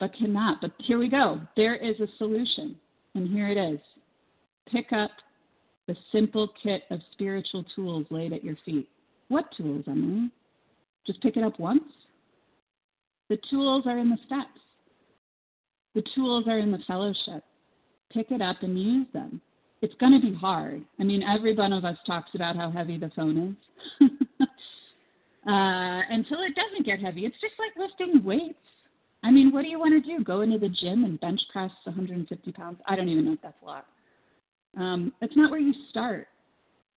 But 0.00 0.14
cannot. 0.14 0.62
But 0.62 0.72
here 0.78 0.98
we 0.98 1.08
go. 1.08 1.40
There 1.56 1.76
is 1.76 2.00
a 2.00 2.08
solution, 2.16 2.76
and 3.14 3.28
here 3.28 3.48
it 3.48 3.58
is 3.58 3.78
pick 4.70 4.92
up 4.92 5.10
the 5.86 5.96
simple 6.12 6.48
kit 6.62 6.82
of 6.90 7.00
spiritual 7.12 7.64
tools 7.74 8.06
laid 8.10 8.32
at 8.32 8.44
your 8.44 8.56
feet. 8.64 8.88
What 9.28 9.46
tools, 9.56 9.84
Emily? 9.86 10.30
Just 11.06 11.22
pick 11.22 11.36
it 11.36 11.44
up 11.44 11.58
once? 11.58 11.84
The 13.28 13.38
tools 13.50 13.84
are 13.86 13.98
in 13.98 14.10
the 14.10 14.18
steps. 14.26 14.60
The 15.94 16.02
tools 16.14 16.44
are 16.48 16.58
in 16.58 16.72
the 16.72 16.82
fellowship. 16.86 17.44
Pick 18.12 18.30
it 18.30 18.42
up 18.42 18.62
and 18.62 18.80
use 18.80 19.06
them. 19.12 19.40
It's 19.82 19.94
going 20.00 20.18
to 20.18 20.26
be 20.26 20.34
hard. 20.34 20.82
I 20.98 21.04
mean, 21.04 21.22
every 21.22 21.54
one 21.54 21.72
of 21.72 21.84
us 21.84 21.98
talks 22.06 22.30
about 22.34 22.56
how 22.56 22.70
heavy 22.70 22.98
the 22.98 23.10
phone 23.14 23.56
is. 24.00 24.08
uh, 25.46 26.00
until 26.10 26.38
it 26.42 26.54
doesn't 26.54 26.86
get 26.86 27.00
heavy. 27.00 27.26
It's 27.26 27.36
just 27.40 27.54
like 27.58 27.72
lifting 27.76 28.24
weights. 28.24 28.58
I 29.22 29.30
mean, 29.30 29.52
what 29.52 29.62
do 29.62 29.68
you 29.68 29.78
want 29.78 29.92
to 29.92 30.16
do? 30.16 30.22
Go 30.24 30.42
into 30.42 30.58
the 30.58 30.68
gym 30.68 31.04
and 31.04 31.20
bench 31.20 31.40
press 31.52 31.70
150 31.84 32.52
pounds? 32.52 32.80
I 32.86 32.96
don't 32.96 33.08
even 33.08 33.24
know 33.24 33.32
if 33.32 33.42
that's 33.42 33.60
a 33.62 33.66
lot. 33.66 33.86
Um, 34.76 35.12
not 35.36 35.50
where 35.50 35.60
you 35.60 35.74
start. 35.90 36.28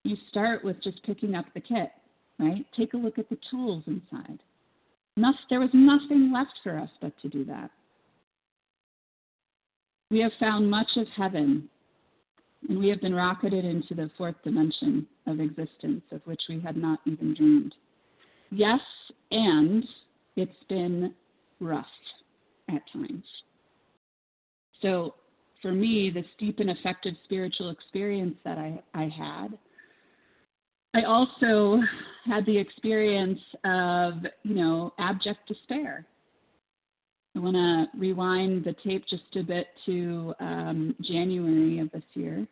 You 0.03 0.15
start 0.29 0.63
with 0.63 0.81
just 0.83 1.03
picking 1.03 1.35
up 1.35 1.45
the 1.53 1.61
kit, 1.61 1.91
right? 2.39 2.65
Take 2.77 2.93
a 2.93 2.97
look 2.97 3.19
at 3.19 3.29
the 3.29 3.37
tools 3.49 3.83
inside. 3.87 4.39
there 5.49 5.59
was 5.59 5.69
nothing 5.73 6.31
left 6.31 6.53
for 6.63 6.77
us 6.77 6.89
but 7.01 7.13
to 7.21 7.29
do 7.29 7.43
that. 7.45 7.71
We 10.11 10.19
have 10.21 10.31
found 10.39 10.69
much 10.69 10.89
of 10.97 11.07
heaven, 11.15 11.69
and 12.69 12.77
we 12.77 12.87
have 12.87 13.01
been 13.01 13.15
rocketed 13.15 13.65
into 13.65 13.95
the 13.95 14.11
fourth 14.15 14.35
dimension 14.43 15.05
of 15.25 15.39
existence, 15.39 16.03
of 16.11 16.21
which 16.25 16.41
we 16.47 16.59
had 16.61 16.77
not 16.77 16.99
even 17.05 17.33
dreamed. 17.33 17.73
Yes, 18.51 18.79
and 19.31 19.83
it's 20.35 20.51
been 20.69 21.13
rough 21.59 21.85
at 22.69 22.81
times. 22.93 23.25
So 24.83 25.15
for 25.63 25.71
me, 25.71 26.11
this 26.13 26.25
deep 26.37 26.59
and 26.59 26.69
effective 26.69 27.15
spiritual 27.23 27.71
experience 27.71 28.35
that 28.45 28.59
I, 28.59 28.81
I 28.93 29.09
had. 29.09 29.57
I 30.93 31.03
also 31.03 31.79
had 32.25 32.45
the 32.45 32.57
experience 32.57 33.39
of, 33.65 34.13
you 34.43 34.55
know, 34.55 34.93
abject 34.99 35.47
despair. 35.47 36.05
I 37.35 37.39
want 37.39 37.55
to 37.55 37.87
rewind 37.97 38.63
the 38.63 38.75
tape 38.83 39.05
just 39.09 39.35
a 39.35 39.43
bit 39.43 39.67
to 39.87 40.33
um, 40.39 40.95
January 41.01 41.79
of 41.79 41.91
this 41.91 42.03
year 42.13 42.47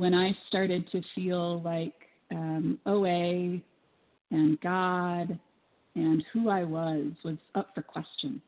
when 0.00 0.14
I 0.14 0.34
started 0.48 0.90
to 0.92 1.02
feel 1.14 1.60
like 1.60 1.92
um, 2.30 2.78
OA 2.86 3.60
and 4.30 4.58
God 4.62 5.38
and 5.94 6.24
who 6.32 6.48
I 6.48 6.64
was 6.64 7.08
was 7.22 7.36
up 7.54 7.72
for 7.74 7.82
question. 7.82 8.40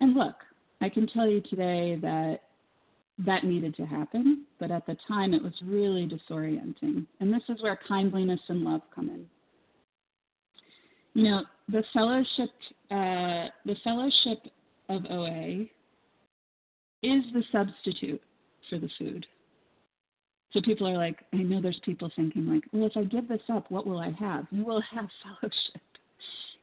And 0.00 0.14
look, 0.14 0.34
I 0.80 0.88
can 0.88 1.06
tell 1.06 1.28
you 1.28 1.40
today 1.40 1.98
that 2.02 2.40
that 3.24 3.44
needed 3.44 3.76
to 3.76 3.86
happen, 3.86 4.44
but 4.58 4.72
at 4.72 4.84
the 4.86 4.96
time 5.06 5.32
it 5.32 5.42
was 5.42 5.54
really 5.64 6.08
disorienting. 6.08 7.06
And 7.20 7.32
this 7.32 7.44
is 7.48 7.62
where 7.62 7.78
kindliness 7.86 8.40
and 8.48 8.62
love 8.62 8.80
come 8.92 9.08
in. 9.08 9.24
You 11.14 11.30
know, 11.30 11.42
the 11.68 11.84
fellowship, 11.92 12.50
uh, 12.90 13.54
the 13.64 13.76
fellowship 13.84 14.50
of 14.88 15.04
OA 15.08 15.66
is 17.04 17.22
the 17.32 17.44
substitute 17.52 18.20
for 18.68 18.80
the 18.80 18.90
food. 18.98 19.24
So 20.56 20.62
people 20.62 20.88
are 20.88 20.96
like, 20.96 21.18
I 21.34 21.36
know 21.36 21.60
there's 21.60 21.78
people 21.84 22.10
thinking 22.16 22.48
like, 22.48 22.64
well, 22.72 22.86
if 22.86 22.96
I 22.96 23.04
give 23.04 23.28
this 23.28 23.42
up, 23.52 23.70
what 23.70 23.86
will 23.86 23.98
I 23.98 24.10
have? 24.18 24.46
You 24.50 24.64
will 24.64 24.82
have 24.90 25.06
fellowship. 25.22 25.82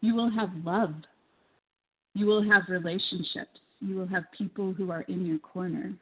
You 0.02 0.16
will 0.16 0.32
have 0.32 0.50
love. 0.66 0.96
You 2.16 2.26
will 2.26 2.44
have 2.44 2.64
relationships 2.70 3.60
you 3.84 3.96
will 3.96 4.08
have 4.08 4.24
people 4.38 4.74
who 4.74 4.92
are 4.92 5.02
in 5.04 5.26
your 5.26 5.40
corner, 5.40 5.94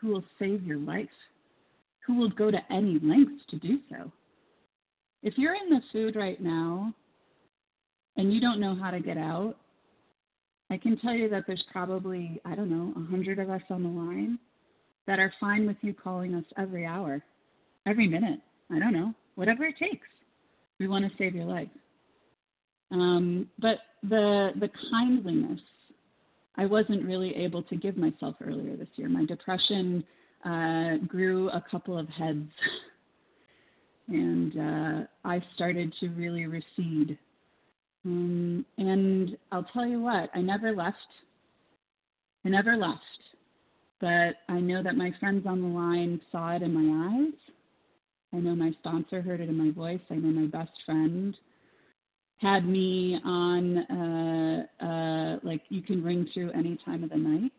who 0.00 0.08
will 0.08 0.24
save 0.38 0.62
your 0.62 0.78
life, 0.78 1.08
who 2.06 2.14
will 2.14 2.30
go 2.30 2.50
to 2.50 2.58
any 2.70 3.00
lengths 3.02 3.44
to 3.50 3.58
do 3.58 3.80
so. 3.90 4.10
If 5.22 5.36
you're 5.36 5.54
in 5.54 5.70
the 5.70 5.80
food 5.92 6.14
right 6.14 6.40
now 6.40 6.94
and 8.16 8.32
you 8.32 8.40
don't 8.40 8.60
know 8.60 8.76
how 8.76 8.92
to 8.92 9.00
get 9.00 9.18
out, 9.18 9.56
I 10.70 10.76
can 10.76 10.98
tell 10.98 11.14
you 11.14 11.28
that 11.30 11.44
there's 11.46 11.64
probably, 11.72 12.40
I 12.44 12.54
don't 12.54 12.70
know, 12.70 12.92
a 12.96 13.10
hundred 13.10 13.38
of 13.38 13.50
us 13.50 13.62
on 13.70 13.82
the 13.82 13.88
line 13.88 14.38
that 15.06 15.18
are 15.18 15.32
fine 15.38 15.66
with 15.66 15.76
you 15.82 15.94
calling 15.94 16.34
us 16.34 16.44
every 16.58 16.84
hour, 16.84 17.22
every 17.86 18.08
minute. 18.08 18.40
I 18.70 18.78
don't 18.78 18.92
know, 18.92 19.14
whatever 19.36 19.64
it 19.64 19.76
takes. 19.78 20.06
We 20.78 20.88
want 20.88 21.04
to 21.04 21.16
save 21.16 21.34
your 21.34 21.44
life. 21.44 21.68
Um, 22.90 23.48
but 23.58 23.78
the 24.02 24.50
the 24.60 24.70
kindliness, 24.90 25.60
I 26.56 26.66
wasn't 26.66 27.04
really 27.04 27.34
able 27.36 27.62
to 27.64 27.76
give 27.76 27.96
myself 27.96 28.36
earlier 28.44 28.76
this 28.76 28.88
year. 28.96 29.08
My 29.08 29.24
depression 29.24 30.04
uh, 30.44 30.96
grew 31.06 31.48
a 31.50 31.64
couple 31.70 31.98
of 31.98 32.08
heads, 32.08 32.48
and 34.08 34.56
uh, 34.56 35.06
I 35.24 35.42
started 35.54 35.92
to 36.00 36.08
really 36.10 36.46
recede. 36.46 37.18
Um, 38.04 38.64
and 38.78 39.36
I'll 39.50 39.66
tell 39.72 39.86
you 39.86 40.00
what, 40.00 40.30
I 40.32 40.40
never 40.40 40.74
left. 40.74 40.96
I 42.44 42.48
never 42.48 42.76
left. 42.76 43.00
But 44.00 44.36
I 44.48 44.60
know 44.60 44.82
that 44.82 44.96
my 44.96 45.12
friends 45.18 45.46
on 45.46 45.62
the 45.62 45.68
line 45.68 46.20
saw 46.30 46.54
it 46.54 46.62
in 46.62 46.72
my 46.72 47.08
eyes. 47.08 47.32
I 48.34 48.38
know 48.38 48.54
my 48.54 48.72
sponsor 48.80 49.22
heard 49.22 49.40
it 49.40 49.48
in 49.48 49.56
my 49.56 49.70
voice. 49.70 50.00
I 50.10 50.16
know 50.16 50.40
my 50.40 50.46
best 50.46 50.72
friend 50.84 51.34
had 52.38 52.66
me 52.66 53.18
on 53.24 53.78
uh, 53.78 54.84
uh, 54.84 55.38
like 55.42 55.62
you 55.70 55.80
can 55.80 56.04
ring 56.04 56.28
through 56.34 56.50
any 56.52 56.78
time 56.84 57.02
of 57.02 57.10
the 57.10 57.16
night. 57.16 57.50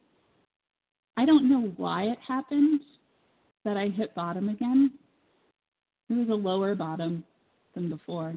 I 1.18 1.26
don't 1.26 1.50
know 1.50 1.74
why 1.78 2.04
it 2.04 2.20
happened 2.28 2.82
that 3.66 3.76
I 3.76 3.88
hit 3.88 4.14
bottom 4.14 4.50
again. 4.50 4.92
It 6.10 6.14
was 6.14 6.30
a 6.30 6.34
lower 6.34 6.76
bottom 6.76 7.24
than 7.74 7.90
before. 7.90 8.36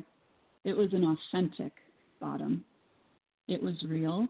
It 0.65 0.77
was 0.77 0.93
an 0.93 1.05
authentic 1.05 1.73
bottom. 2.21 2.65
It 3.49 3.63
was 3.63 3.75
real. 3.87 4.27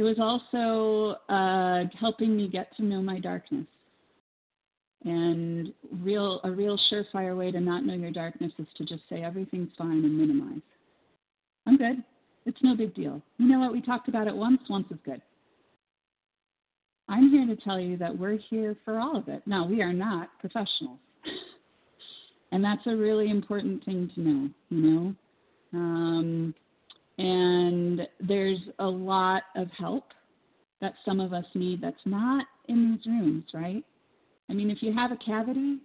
It 0.00 0.02
was 0.02 0.16
also 0.18 1.18
uh, 1.28 1.84
helping 2.00 2.34
me 2.34 2.48
get 2.48 2.74
to 2.78 2.82
know 2.82 3.02
my 3.02 3.20
darkness. 3.20 3.66
And 5.04 5.74
real 6.00 6.40
a 6.42 6.50
real 6.50 6.80
surefire 6.90 7.36
way 7.36 7.52
to 7.52 7.60
not 7.60 7.84
know 7.84 7.92
your 7.92 8.10
darkness 8.10 8.50
is 8.58 8.66
to 8.78 8.86
just 8.86 9.02
say 9.10 9.22
everything's 9.22 9.68
fine 9.76 10.02
and 10.02 10.16
minimize. 10.16 10.62
I'm 11.66 11.76
good. 11.76 12.02
It's 12.46 12.56
no 12.62 12.74
big 12.74 12.94
deal. 12.94 13.20
You 13.36 13.46
know 13.46 13.60
what? 13.60 13.72
We 13.72 13.82
talked 13.82 14.08
about 14.08 14.26
it 14.26 14.34
once. 14.34 14.62
Once 14.70 14.86
is 14.90 14.96
good. 15.04 15.20
I'm 17.06 17.28
here 17.28 17.46
to 17.46 17.62
tell 17.62 17.78
you 17.78 17.98
that 17.98 18.18
we're 18.18 18.38
here 18.48 18.78
for 18.86 18.98
all 18.98 19.18
of 19.18 19.28
it. 19.28 19.42
Now, 19.44 19.66
we 19.66 19.82
are 19.82 19.92
not 19.92 20.30
professionals. 20.40 20.98
and 22.52 22.64
that's 22.64 22.86
a 22.86 22.96
really 22.96 23.28
important 23.28 23.84
thing 23.84 24.10
to 24.14 24.20
know, 24.22 24.48
you 24.70 24.80
know. 24.80 25.14
Um, 25.74 26.54
and 27.20 28.08
there's 28.18 28.58
a 28.78 28.86
lot 28.86 29.42
of 29.54 29.68
help 29.76 30.04
that 30.80 30.94
some 31.04 31.20
of 31.20 31.34
us 31.34 31.44
need 31.54 31.82
that's 31.82 31.96
not 32.06 32.46
in 32.68 32.92
these 32.92 33.06
rooms, 33.06 33.44
right? 33.52 33.84
I 34.48 34.54
mean, 34.54 34.70
if 34.70 34.78
you 34.82 34.94
have 34.94 35.12
a 35.12 35.16
cavity, 35.16 35.78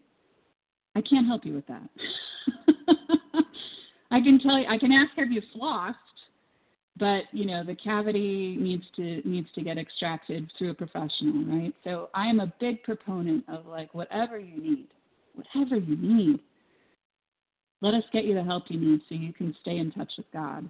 I 0.96 1.02
can't 1.02 1.28
help 1.28 1.46
you 1.46 1.54
with 1.54 1.68
that. 1.68 1.90
I 4.12 4.22
can 4.22 4.40
tell 4.40 4.58
you, 4.58 4.66
I 4.70 4.78
can 4.78 4.94
ask, 4.94 5.12
have 5.18 5.32
you 5.32 5.42
flossed? 5.56 5.96
but 6.98 7.24
you 7.34 7.46
know 7.46 7.62
the 7.62 7.76
cavity 7.76 8.56
needs 8.58 8.86
to 8.96 9.22
needs 9.28 9.50
to 9.54 9.62
get 9.62 9.78
extracted 9.78 10.50
through 10.58 10.72
a 10.72 10.74
professional 10.74 11.44
right 11.46 11.74
so 11.84 12.10
i 12.14 12.26
am 12.26 12.40
a 12.40 12.54
big 12.60 12.82
proponent 12.84 13.44
of 13.50 13.66
like 13.66 13.94
whatever 13.94 14.40
you 14.40 14.62
need 14.62 14.88
whatever 15.34 15.76
you 15.76 15.98
need 15.98 16.40
let 17.82 17.94
us 17.94 18.04
get 18.14 18.24
you 18.24 18.34
the 18.34 18.42
help 18.42 18.64
you 18.70 18.80
need 18.80 19.02
so 19.10 19.16
you 19.16 19.34
can 19.34 19.54
stay 19.62 19.78
in 19.78 19.92
touch 19.92 20.14
with 20.18 20.26
god 20.32 20.70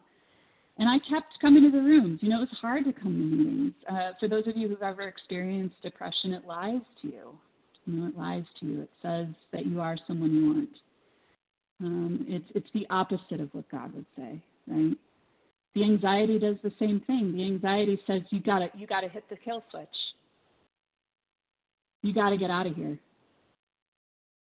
and 0.77 0.89
i 0.89 0.97
kept 1.09 1.39
coming 1.41 1.63
to 1.63 1.71
the 1.71 1.81
rooms 1.81 2.19
you 2.21 2.29
know 2.29 2.37
it 2.37 2.49
was 2.49 2.59
hard 2.61 2.85
to 2.85 2.93
come 2.93 3.13
to 3.13 3.35
meetings 3.35 3.73
uh, 3.89 4.11
for 4.19 4.27
those 4.27 4.47
of 4.47 4.57
you 4.57 4.67
who've 4.67 4.81
ever 4.81 5.03
experienced 5.03 5.75
depression 5.81 6.33
it 6.33 6.45
lies 6.45 6.81
to 7.01 7.07
you 7.07 7.37
you 7.85 7.93
know 7.93 8.07
it 8.07 8.17
lies 8.17 8.43
to 8.59 8.65
you 8.65 8.81
it 8.81 8.89
says 9.01 9.27
that 9.51 9.65
you 9.65 9.81
are 9.81 9.97
someone 10.07 10.33
you 10.33 10.53
aren't 10.53 10.69
um, 11.83 12.25
it's 12.27 12.49
it's 12.55 12.69
the 12.73 12.87
opposite 12.89 13.39
of 13.39 13.49
what 13.53 13.69
god 13.69 13.93
would 13.93 14.05
say 14.17 14.41
right 14.67 14.97
the 15.75 15.83
anxiety 15.83 16.39
does 16.39 16.55
the 16.63 16.71
same 16.79 17.01
thing. 17.05 17.33
The 17.35 17.43
anxiety 17.43 17.99
says 18.07 18.21
you 18.29 18.39
got 18.39 18.59
to 18.59 18.69
you 18.77 18.87
got 18.87 19.01
to 19.01 19.09
hit 19.09 19.25
the 19.29 19.35
kill 19.35 19.61
switch. 19.69 19.87
You 22.01 22.13
got 22.13 22.29
to 22.29 22.37
get 22.37 22.49
out 22.49 22.65
of 22.65 22.75
here. 22.75 22.97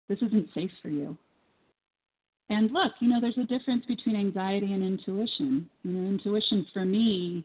This 0.08 0.18
isn't 0.22 0.48
safe 0.54 0.70
for 0.80 0.88
you. 0.88 1.18
And 2.50 2.70
look, 2.72 2.92
you 3.00 3.08
know, 3.08 3.20
there's 3.20 3.38
a 3.38 3.44
difference 3.44 3.84
between 3.86 4.16
anxiety 4.16 4.72
and 4.72 4.82
intuition. 4.82 5.68
You 5.82 5.92
know, 5.92 6.08
intuition 6.08 6.66
for 6.72 6.84
me 6.84 7.44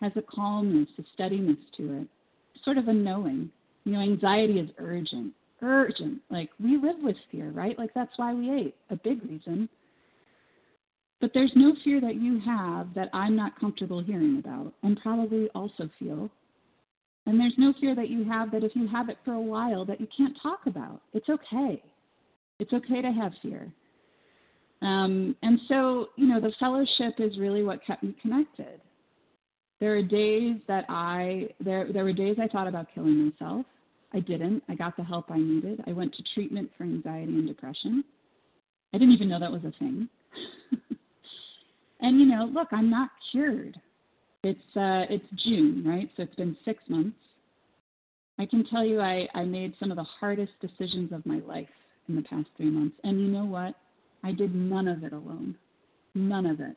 has 0.00 0.12
a 0.16 0.22
calmness, 0.22 0.88
a 0.98 1.02
steadiness 1.14 1.58
to 1.76 2.00
it, 2.02 2.08
sort 2.64 2.78
of 2.78 2.88
a 2.88 2.92
knowing. 2.92 3.50
You 3.84 3.92
know, 3.92 4.00
anxiety 4.00 4.60
is 4.60 4.70
urgent, 4.78 5.32
urgent. 5.60 6.20
Like 6.30 6.50
we 6.62 6.76
live 6.76 6.96
with 7.02 7.16
fear, 7.32 7.50
right? 7.50 7.78
Like 7.78 7.92
that's 7.94 8.12
why 8.16 8.32
we 8.32 8.52
ate. 8.52 8.76
A 8.90 8.96
big 8.96 9.22
reason. 9.28 9.68
But 11.20 11.32
there's 11.34 11.52
no 11.56 11.74
fear 11.82 12.00
that 12.00 12.16
you 12.16 12.38
have 12.40 12.92
that 12.94 13.08
I'm 13.12 13.34
not 13.34 13.58
comfortable 13.58 14.02
hearing 14.02 14.38
about 14.38 14.72
and 14.82 15.00
probably 15.00 15.48
also 15.54 15.88
feel. 15.98 16.30
And 17.26 17.40
there's 17.40 17.54
no 17.56 17.72
fear 17.80 17.94
that 17.94 18.10
you 18.10 18.24
have 18.24 18.50
that 18.52 18.62
if 18.62 18.76
you 18.76 18.86
have 18.88 19.08
it 19.08 19.16
for 19.24 19.32
a 19.32 19.40
while 19.40 19.84
that 19.86 20.00
you 20.00 20.06
can't 20.16 20.36
talk 20.42 20.66
about. 20.66 21.00
It's 21.14 21.28
okay. 21.28 21.82
It's 22.60 22.72
okay 22.72 23.00
to 23.00 23.10
have 23.10 23.32
fear. 23.42 23.72
Um, 24.82 25.34
and 25.42 25.58
so, 25.68 26.08
you 26.16 26.26
know, 26.26 26.40
the 26.40 26.52
fellowship 26.60 27.14
is 27.18 27.38
really 27.38 27.62
what 27.62 27.84
kept 27.86 28.02
me 28.02 28.14
connected. 28.20 28.80
There 29.80 29.96
are 29.96 30.02
days 30.02 30.56
that 30.68 30.84
I 30.88 31.48
there 31.60 31.92
there 31.92 32.04
were 32.04 32.12
days 32.12 32.36
I 32.40 32.48
thought 32.48 32.68
about 32.68 32.86
killing 32.94 33.30
myself. 33.30 33.66
I 34.12 34.20
didn't. 34.20 34.62
I 34.68 34.74
got 34.74 34.96
the 34.96 35.02
help 35.02 35.30
I 35.30 35.38
needed. 35.38 35.82
I 35.86 35.92
went 35.92 36.14
to 36.14 36.22
treatment 36.34 36.70
for 36.76 36.84
anxiety 36.84 37.32
and 37.32 37.48
depression. 37.48 38.04
I 38.92 38.98
didn't 38.98 39.14
even 39.14 39.28
know 39.28 39.40
that 39.40 39.50
was 39.50 39.64
a 39.64 39.72
thing. 39.78 40.08
And 42.04 42.20
you 42.20 42.26
know, 42.26 42.50
look, 42.52 42.68
I'm 42.70 42.90
not 42.90 43.08
cured. 43.30 43.80
It's 44.42 44.76
uh, 44.76 45.06
it's 45.08 45.24
June, 45.42 45.82
right? 45.86 46.10
So 46.16 46.22
it's 46.22 46.34
been 46.34 46.54
six 46.64 46.82
months. 46.88 47.16
I 48.38 48.44
can 48.44 48.64
tell 48.66 48.84
you, 48.84 49.00
I 49.00 49.26
I 49.34 49.44
made 49.44 49.74
some 49.80 49.90
of 49.90 49.96
the 49.96 50.04
hardest 50.04 50.52
decisions 50.60 51.12
of 51.12 51.24
my 51.24 51.38
life 51.46 51.66
in 52.08 52.16
the 52.16 52.22
past 52.22 52.48
three 52.58 52.68
months. 52.68 52.94
And 53.04 53.20
you 53.20 53.28
know 53.28 53.46
what? 53.46 53.74
I 54.24 54.32
did 54.32 54.54
none 54.54 54.88
of 54.88 55.04
it 55.04 55.12
alone. 55.12 55.54
None 56.14 56.46
of 56.46 56.58
it. 56.60 56.76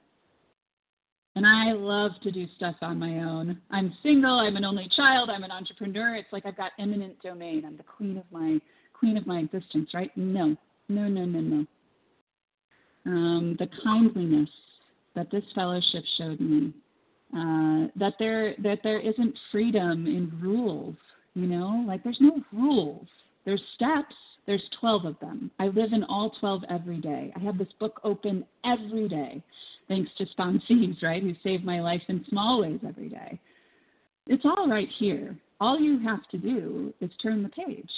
And 1.36 1.46
I 1.46 1.72
love 1.72 2.12
to 2.24 2.32
do 2.32 2.46
stuff 2.56 2.76
on 2.82 3.00
my 3.00 3.20
own. 3.20 3.62
I'm 3.72 3.94
single. 4.04 4.40
I'm 4.40 4.58
an 4.58 4.66
only 4.66 4.90
child. 4.96 5.30
I'm 5.30 5.44
an 5.44 5.52
entrepreneur. 5.52 6.16
It's 6.16 6.32
like 6.32 6.46
I've 6.46 6.58
got 6.58 6.72
eminent 6.80 7.22
domain. 7.22 7.64
I'm 7.66 7.78
the 7.78 7.84
queen 7.84 8.18
of 8.18 8.24
my 8.32 8.60
queen 8.94 9.18
of 9.18 9.28
my 9.28 9.40
existence, 9.40 9.92
right? 9.94 10.12
No, 10.16 10.56
no, 10.90 11.08
no, 11.08 11.26
no, 11.26 11.40
no. 11.40 11.66
Um, 13.06 13.56
the 13.60 13.70
kindliness 13.84 14.50
that 15.16 15.30
this 15.32 15.44
fellowship 15.54 16.04
showed 16.18 16.40
me 16.40 16.74
uh, 17.34 17.88
that 17.96 18.14
there 18.20 18.56
that 18.64 18.80
there 18.84 19.00
isn't 19.00 19.38
freedom 19.52 20.08
in 20.08 20.32
rules. 20.42 20.96
You 21.36 21.46
know, 21.46 21.84
like 21.88 22.04
there's 22.04 22.18
no 22.20 22.42
rules. 22.52 23.08
There's 23.46 23.62
steps. 23.76 24.16
There's 24.48 24.64
12 24.80 25.06
of 25.06 25.20
them. 25.20 25.52
I 25.60 25.68
live 25.68 25.92
in 25.92 26.06
all 26.06 26.32
12 26.40 26.64
every 26.70 27.00
day. 27.00 27.34
I 27.36 27.40
have 27.40 27.58
this 27.58 27.68
book 27.80 28.00
open 28.06 28.46
every 28.64 29.10
day, 29.10 29.44
thanks 29.90 30.10
to 30.18 30.26
sponsees, 30.26 31.04
right, 31.04 31.22
who 31.22 31.34
save 31.44 31.64
my 31.64 31.82
life 31.82 32.02
in 32.08 32.26
small 32.30 32.62
ways 32.62 32.80
every 32.88 33.10
day. 33.10 33.40
It's 34.26 34.46
all 34.46 34.70
right 34.70 34.90
here. 34.98 35.36
All 35.60 35.80
you 35.80 36.00
have 36.00 36.26
to 36.32 36.38
do 36.38 36.94
is 37.02 37.12
turn 37.22 37.44
the 37.44 37.50
page. 37.50 37.92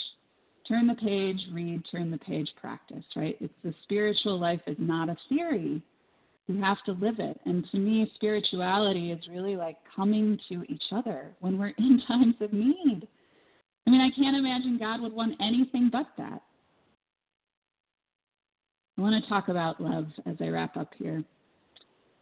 Turn 0.68 0.88
the 0.88 0.96
page, 0.96 1.40
read, 1.52 1.84
turn 1.92 2.12
the 2.12 2.18
page, 2.18 2.50
practice, 2.60 3.04
right? 3.16 3.38
It's 3.40 3.54
the 3.64 3.74
spiritual 3.84 4.40
life 4.40 4.62
is 4.66 4.78
not 4.80 5.10
a 5.10 5.18
theory. 5.28 5.82
You 6.48 6.62
have 6.62 6.84
to 6.86 6.94
live 6.94 7.20
it. 7.20 7.40
And 7.46 7.66
to 7.72 7.78
me, 7.78 8.12
spirituality 8.16 9.12
is 9.12 9.20
really 9.30 9.56
like 9.56 9.78
coming 9.96 10.40
to 10.50 10.64
each 10.68 10.84
other 10.92 11.32
when 11.42 11.60
we're 11.60 11.68
in 11.78 12.02
times 12.08 12.36
of 12.42 12.54
need. 12.54 13.08
I 13.88 13.92
mean, 13.92 14.02
I 14.02 14.12
can't 14.12 14.38
imagine 14.38 14.78
God 14.78 15.02
would 15.02 15.14
want 15.14 15.36
anything 15.42 15.90
but 15.92 16.08
that. 16.18 16.42
I 18.98 19.02
want 19.02 19.22
to 19.24 19.30
talk 19.30 19.48
about 19.48 19.82
love 19.82 20.08
as 20.26 20.36
I 20.42 20.50
wrap 20.50 20.76
up 20.76 20.92
here. 20.98 21.24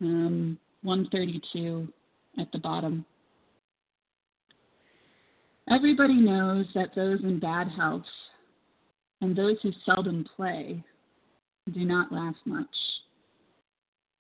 Um, 0.02 0.60
132 0.84 1.88
at 2.40 2.52
the 2.52 2.60
bottom. 2.60 3.06
Everybody 5.70 6.14
knows 6.14 6.66
that 6.76 6.96
those 6.96 7.22
in 7.24 7.40
bad 7.40 7.68
health 7.68 8.06
and 9.22 9.36
those 9.36 9.58
who 9.64 9.72
seldom 9.86 10.26
play 10.36 10.84
do 11.74 11.84
not 11.84 12.12
last 12.12 12.38
much. 12.46 12.68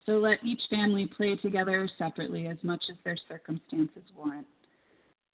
So 0.06 0.14
let 0.14 0.44
each 0.44 0.62
family 0.70 1.06
play 1.06 1.36
together 1.36 1.88
separately 1.98 2.48
as 2.48 2.58
much 2.64 2.84
as 2.90 2.98
their 3.04 3.18
circumstances 3.28 4.04
warrant. 4.16 4.48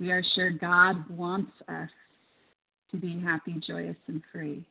We 0.03 0.11
are 0.11 0.21
sure 0.35 0.51
God 0.51 1.09
wants 1.09 1.53
us 1.69 1.89
to 2.91 2.97
be 2.97 3.21
happy, 3.21 3.55
joyous, 3.65 3.95
and 4.07 4.21
free. 4.33 4.65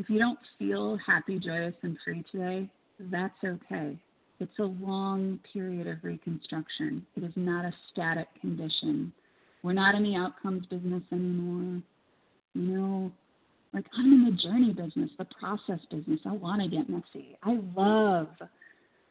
If 0.00 0.10
you 0.10 0.18
don't 0.18 0.40
feel 0.58 0.98
happy, 1.06 1.38
joyous, 1.38 1.74
and 1.84 1.96
free 2.04 2.24
today, 2.32 2.68
that's 3.12 3.44
okay. 3.44 3.96
It's 4.40 4.58
a 4.58 4.64
long 4.64 5.38
period 5.52 5.86
of 5.86 5.98
reconstruction. 6.02 7.06
It 7.16 7.22
is 7.22 7.32
not 7.36 7.64
a 7.64 7.72
static 7.92 8.26
condition. 8.40 9.12
We're 9.62 9.74
not 9.74 9.94
in 9.94 10.02
the 10.02 10.16
outcomes 10.16 10.66
business 10.66 11.04
anymore. 11.12 11.80
You 12.54 12.62
know, 12.62 13.12
like 13.72 13.86
I'm 13.96 14.12
in 14.12 14.24
the 14.24 14.32
journey 14.32 14.72
business, 14.72 15.10
the 15.16 15.26
process 15.26 15.78
business. 15.92 16.18
I 16.26 16.32
want 16.32 16.60
to 16.60 16.66
get 16.66 16.90
messy. 16.90 17.36
I 17.44 17.56
love 17.76 18.30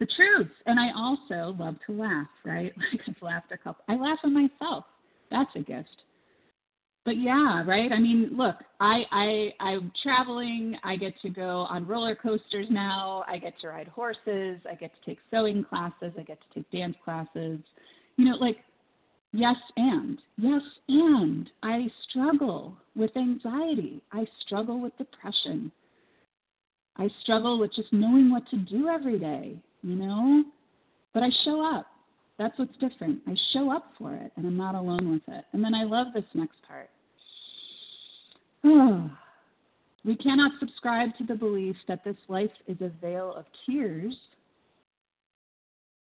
the 0.01 0.07
truth. 0.17 0.51
And 0.65 0.77
I 0.77 0.89
also 0.93 1.55
love 1.57 1.75
to 1.87 1.93
laugh, 1.93 2.27
right? 2.43 2.73
Like 2.91 3.01
I've 3.07 3.21
laughed 3.21 3.53
a 3.53 3.57
couple 3.57 3.85
I 3.87 3.95
laugh 3.95 4.19
at 4.25 4.31
myself. 4.31 4.83
That's 5.31 5.51
a 5.55 5.59
gift 5.59 6.03
but 7.09 7.17
yeah, 7.17 7.63
right. 7.65 7.91
I 7.91 7.99
mean, 7.99 8.29
look, 8.33 8.57
I 8.79 9.01
I 9.11 9.53
I'm 9.59 9.91
traveling. 10.03 10.77
I 10.83 10.95
get 10.95 11.19
to 11.21 11.29
go 11.29 11.65
on 11.69 11.87
roller 11.87 12.15
coasters 12.15 12.67
now. 12.69 13.23
I 13.27 13.39
get 13.39 13.59
to 13.61 13.69
ride 13.69 13.87
horses. 13.87 14.59
I 14.69 14.75
get 14.75 14.91
to 14.93 15.09
take 15.09 15.17
sewing 15.31 15.63
classes. 15.63 16.13
I 16.19 16.21
get 16.21 16.37
to 16.39 16.53
take 16.53 16.69
dance 16.69 16.95
classes. 17.03 17.59
You 18.17 18.25
know, 18.25 18.35
like 18.35 18.57
yes 19.33 19.55
and 19.75 20.19
yes 20.37 20.61
and 20.87 21.49
I 21.63 21.87
struggle 22.07 22.77
with 22.95 23.17
anxiety. 23.17 24.03
I 24.11 24.27
struggle 24.45 24.79
with 24.79 24.95
depression. 24.99 25.71
I 26.97 27.09
struggle 27.23 27.57
with 27.57 27.73
just 27.73 27.91
knowing 27.91 28.29
what 28.29 28.47
to 28.49 28.57
do 28.57 28.87
every 28.87 29.17
day. 29.17 29.55
You 29.81 29.95
know, 29.95 30.43
but 31.13 31.23
I 31.23 31.29
show 31.43 31.65
up. 31.75 31.87
That's 32.39 32.57
what's 32.57 32.75
different. 32.79 33.19
I 33.27 33.35
show 33.51 33.69
up 33.69 33.91
for 33.97 34.15
it 34.15 34.31
and 34.37 34.47
I'm 34.47 34.57
not 34.57 34.73
alone 34.73 35.11
with 35.11 35.35
it. 35.35 35.43
And 35.51 35.63
then 35.63 35.75
I 35.75 35.83
love 35.83 36.07
this 36.13 36.23
next 36.33 36.55
part. 36.65 36.89
we 40.05 40.15
cannot 40.15 40.53
subscribe 40.59 41.09
to 41.17 41.25
the 41.25 41.35
belief 41.35 41.75
that 41.89 42.03
this 42.05 42.15
life 42.29 42.49
is 42.65 42.77
a 42.79 42.91
vale 43.01 43.33
of 43.35 43.45
tears, 43.65 44.15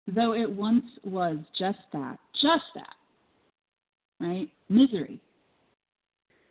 though 0.08 0.34
it 0.34 0.50
once 0.50 0.84
was 1.04 1.38
just 1.56 1.78
that, 1.92 2.18
just 2.42 2.64
that, 2.74 2.94
right? 4.18 4.48
Misery 4.68 5.20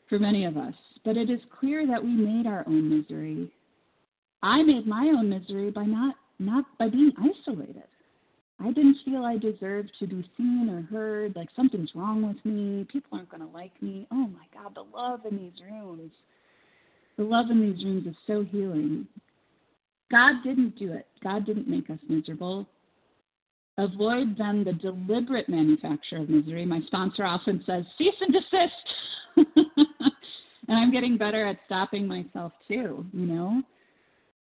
for 0.07 0.17
many 0.17 0.45
of 0.45 0.55
us. 0.55 0.73
But 1.03 1.17
it 1.17 1.29
is 1.29 1.41
clear 1.59 1.85
that 1.87 2.01
we 2.01 2.11
made 2.11 2.47
our 2.47 2.63
own 2.67 2.89
misery. 2.89 3.51
I 4.41 4.63
made 4.63 4.87
my 4.87 5.07
own 5.07 5.29
misery 5.29 5.71
by 5.71 5.83
not, 5.83 6.15
not 6.39 6.65
by 6.79 6.87
being 6.87 7.11
isolated. 7.17 7.83
I 8.59 8.67
didn't 8.67 8.97
feel 9.03 9.25
I 9.25 9.37
deserved 9.37 9.91
to 9.99 10.07
be 10.07 10.27
seen 10.37 10.69
or 10.69 10.81
heard, 10.95 11.35
like 11.35 11.49
something's 11.55 11.91
wrong 11.95 12.25
with 12.27 12.43
me, 12.45 12.85
people 12.91 13.17
aren't 13.17 13.29
going 13.29 13.41
to 13.41 13.53
like 13.53 13.79
me. 13.81 14.07
Oh 14.11 14.27
my 14.27 14.45
God, 14.53 14.75
the 14.75 14.85
love 14.95 15.21
in 15.29 15.37
these 15.37 15.61
rooms. 15.69 16.11
The 17.17 17.23
love 17.23 17.49
in 17.51 17.61
these 17.61 17.83
rooms 17.83 18.07
is 18.07 18.15
so 18.25 18.43
healing. 18.43 19.07
God 20.11 20.43
didn't 20.43 20.77
do 20.77 20.93
it, 20.93 21.07
God 21.23 21.45
didn't 21.45 21.67
make 21.67 21.89
us 21.89 21.99
miserable. 22.07 22.67
Avoid 23.77 24.37
then 24.37 24.63
the 24.63 24.73
deliberate 24.73 25.49
manufacture 25.49 26.17
of 26.17 26.29
misery. 26.29 26.63
My 26.63 26.79
sponsor 26.85 27.25
often 27.25 27.63
says, 27.65 27.83
cease 27.97 28.13
and 28.21 28.31
desist. 28.31 29.57
and 30.67 30.77
I'm 30.77 30.91
getting 30.91 31.17
better 31.17 31.47
at 31.47 31.57
stopping 31.65 32.07
myself 32.07 32.53
too, 32.67 33.03
you 33.11 33.25
know. 33.25 33.63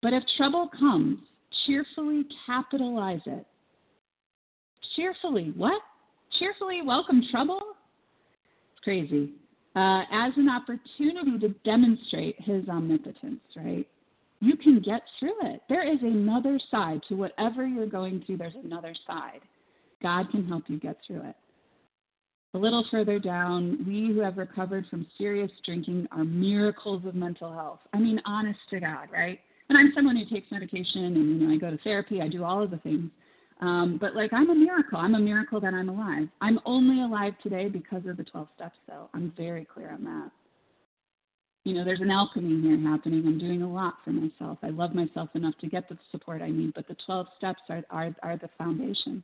But 0.01 0.13
if 0.13 0.23
trouble 0.37 0.69
comes, 0.77 1.19
cheerfully 1.67 2.25
capitalize 2.47 3.21
it 3.27 3.45
cheerfully. 4.95 5.53
What? 5.55 5.81
Cheerfully 6.39 6.81
welcome 6.83 7.23
trouble? 7.31 7.61
It's 8.73 8.83
crazy. 8.83 9.31
Uh, 9.75 10.03
as 10.11 10.33
an 10.35 10.49
opportunity 10.49 11.39
to 11.39 11.49
demonstrate 11.63 12.35
his 12.39 12.67
omnipotence, 12.67 13.41
right? 13.55 13.87
You 14.41 14.57
can 14.57 14.81
get 14.81 15.03
through 15.19 15.35
it. 15.43 15.61
There 15.69 15.87
is 15.87 15.99
another 16.01 16.59
side 16.69 17.01
to 17.07 17.15
whatever 17.15 17.67
you're 17.67 17.85
going 17.85 18.23
through, 18.25 18.37
there's 18.37 18.53
another 18.63 18.95
side. 19.07 19.41
God 20.01 20.29
can 20.31 20.47
help 20.47 20.63
you 20.67 20.79
get 20.79 20.97
through 21.05 21.21
it. 21.29 21.35
A 22.53 22.57
little 22.57 22.85
further 22.91 23.17
down, 23.17 23.85
we 23.87 24.07
who 24.07 24.19
have 24.19 24.37
recovered 24.37 24.85
from 24.89 25.07
serious 25.17 25.51
drinking 25.65 26.07
are 26.11 26.25
miracles 26.25 27.05
of 27.05 27.15
mental 27.15 27.53
health. 27.53 27.79
I 27.93 27.99
mean, 27.99 28.19
honest 28.25 28.59
to 28.71 28.79
God, 28.81 29.07
right? 29.11 29.39
And 29.69 29.77
I'm 29.77 29.93
someone 29.95 30.17
who 30.17 30.25
takes 30.25 30.51
medication 30.51 31.05
and 31.05 31.15
you 31.15 31.47
know 31.47 31.53
I 31.53 31.57
go 31.57 31.71
to 31.71 31.77
therapy, 31.77 32.21
I 32.21 32.27
do 32.27 32.43
all 32.43 32.61
of 32.61 32.71
the 32.71 32.77
things. 32.79 33.09
Um, 33.61 33.97
but 34.01 34.15
like 34.15 34.33
I'm 34.33 34.49
a 34.49 34.55
miracle. 34.55 34.97
I'm 34.97 35.15
a 35.15 35.19
miracle 35.19 35.59
that 35.61 35.73
I'm 35.73 35.89
alive. 35.89 36.27
I'm 36.41 36.59
only 36.65 37.03
alive 37.03 37.33
today 37.43 37.69
because 37.69 38.05
of 38.07 38.17
the 38.17 38.23
12 38.23 38.47
steps, 38.55 38.77
though. 38.87 39.09
I'm 39.13 39.33
very 39.37 39.65
clear 39.65 39.91
on 39.91 40.03
that. 40.03 40.31
You 41.63 41.75
know, 41.75 41.85
there's 41.85 42.01
an 42.01 42.09
alchemy 42.09 42.59
here 42.61 42.79
happening. 42.89 43.23
I'm 43.27 43.37
doing 43.37 43.61
a 43.61 43.71
lot 43.71 43.95
for 44.03 44.09
myself. 44.09 44.57
I 44.63 44.69
love 44.69 44.95
myself 44.95 45.29
enough 45.35 45.53
to 45.61 45.67
get 45.67 45.87
the 45.87 45.97
support 46.11 46.41
I 46.41 46.49
need, 46.49 46.73
but 46.73 46.87
the 46.87 46.97
12 47.05 47.27
steps 47.37 47.61
are, 47.69 47.83
are, 47.91 48.15
are 48.23 48.37
the 48.37 48.49
foundation 48.57 49.23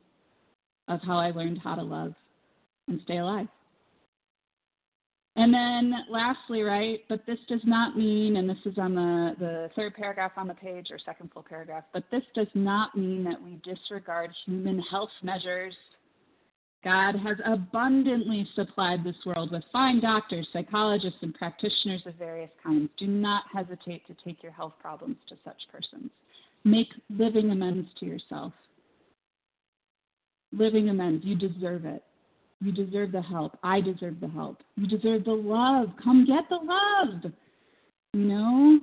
of 0.86 1.00
how 1.02 1.18
I 1.18 1.32
learned 1.32 1.58
how 1.58 1.74
to 1.74 1.82
love 1.82 2.14
and 2.86 3.00
stay 3.02 3.18
alive. 3.18 3.48
And 5.38 5.54
then 5.54 5.94
lastly, 6.10 6.62
right, 6.62 6.98
but 7.08 7.24
this 7.24 7.38
does 7.48 7.60
not 7.62 7.96
mean, 7.96 8.38
and 8.38 8.50
this 8.50 8.58
is 8.64 8.76
on 8.76 8.96
the, 8.96 9.36
the 9.38 9.70
third 9.76 9.94
paragraph 9.94 10.32
on 10.36 10.48
the 10.48 10.54
page 10.54 10.88
or 10.90 10.98
second 10.98 11.30
full 11.32 11.44
paragraph, 11.48 11.84
but 11.92 12.02
this 12.10 12.24
does 12.34 12.48
not 12.54 12.96
mean 12.96 13.22
that 13.22 13.40
we 13.40 13.60
disregard 13.62 14.32
human 14.44 14.80
health 14.80 15.12
measures. 15.22 15.76
God 16.82 17.14
has 17.14 17.36
abundantly 17.44 18.48
supplied 18.56 19.04
this 19.04 19.14
world 19.24 19.52
with 19.52 19.62
fine 19.72 20.00
doctors, 20.00 20.48
psychologists, 20.52 21.20
and 21.22 21.32
practitioners 21.34 22.02
of 22.04 22.16
various 22.16 22.50
kinds. 22.60 22.90
Do 22.98 23.06
not 23.06 23.44
hesitate 23.52 24.04
to 24.08 24.16
take 24.24 24.42
your 24.42 24.52
health 24.52 24.74
problems 24.80 25.18
to 25.28 25.36
such 25.44 25.62
persons. 25.70 26.10
Make 26.64 26.88
living 27.10 27.52
amends 27.52 27.88
to 28.00 28.06
yourself. 28.06 28.52
Living 30.50 30.88
amends, 30.88 31.24
you 31.24 31.36
deserve 31.36 31.84
it. 31.84 32.02
You 32.60 32.72
deserve 32.72 33.12
the 33.12 33.22
help. 33.22 33.58
I 33.62 33.80
deserve 33.80 34.20
the 34.20 34.28
help. 34.28 34.62
You 34.76 34.86
deserve 34.86 35.24
the 35.24 35.30
love. 35.30 35.88
Come 36.02 36.26
get 36.26 36.44
the 36.48 36.56
love. 36.56 37.32
You 38.14 38.24
know, 38.24 38.80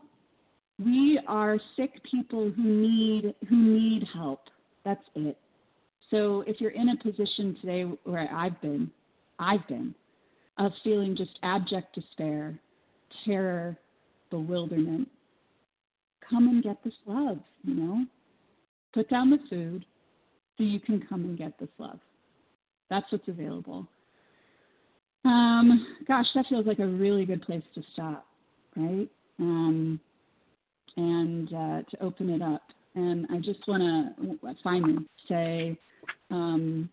we 0.83 1.19
are 1.27 1.57
sick 1.75 2.01
people 2.09 2.51
who 2.55 2.63
need 2.63 3.33
who 3.49 3.55
need 3.57 4.07
help. 4.13 4.41
That's 4.83 5.03
it. 5.15 5.37
So 6.11 6.43
if 6.47 6.61
you're 6.61 6.71
in 6.71 6.89
a 6.89 6.97
position 6.97 7.57
today 7.59 7.83
where 8.03 8.29
I've 8.33 8.59
been, 8.61 8.91
I've 9.39 9.67
been, 9.67 9.95
of 10.57 10.71
feeling 10.83 11.15
just 11.17 11.37
abject 11.43 11.95
despair, 11.95 12.57
terror, 13.25 13.77
bewilderment, 14.29 15.09
come 16.29 16.47
and 16.47 16.63
get 16.63 16.83
this 16.83 16.93
love, 17.05 17.39
you 17.63 17.73
know? 17.73 18.05
Put 18.93 19.09
down 19.09 19.29
the 19.29 19.39
food 19.49 19.85
so 20.57 20.63
you 20.63 20.79
can 20.79 21.05
come 21.07 21.25
and 21.25 21.37
get 21.37 21.57
this 21.59 21.69
love. 21.77 21.99
That's 22.89 23.11
what's 23.11 23.27
available. 23.27 23.87
Um, 25.23 25.87
gosh, 26.07 26.27
that 26.35 26.45
feels 26.47 26.67
like 26.67 26.79
a 26.79 26.87
really 26.87 27.25
good 27.25 27.41
place 27.41 27.63
to 27.73 27.81
stop, 27.93 28.27
right? 28.75 29.09
Um, 29.39 29.99
and 30.97 31.47
uh, 31.49 31.81
to 31.89 32.03
open 32.03 32.29
it 32.29 32.41
up. 32.41 32.61
And 32.93 33.27
I 33.31 33.37
just 33.39 33.67
want 33.67 33.83
to 33.83 34.55
finally 34.63 34.97
say 35.27 35.77
um, 36.31 36.89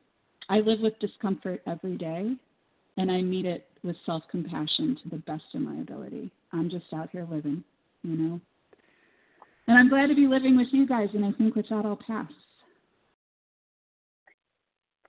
I 0.48 0.58
live 0.60 0.80
with 0.80 0.98
discomfort 0.98 1.62
every 1.66 1.96
day, 1.96 2.34
and 2.96 3.10
I 3.10 3.20
meet 3.20 3.44
it 3.44 3.68
with 3.84 3.96
self 4.06 4.22
compassion 4.30 4.98
to 5.02 5.10
the 5.10 5.18
best 5.18 5.44
of 5.54 5.60
my 5.60 5.74
ability. 5.74 6.30
I'm 6.52 6.70
just 6.70 6.86
out 6.92 7.10
here 7.10 7.26
living, 7.30 7.62
you 8.02 8.16
know. 8.16 8.40
And 9.68 9.78
I'm 9.78 9.88
glad 9.88 10.08
to 10.08 10.14
be 10.14 10.26
living 10.26 10.56
with 10.56 10.68
you 10.72 10.86
guys, 10.86 11.08
and 11.14 11.24
I 11.24 11.32
think 11.32 11.54
with 11.54 11.68
that, 11.68 11.84
I'll 11.84 11.98
pass. 12.06 12.30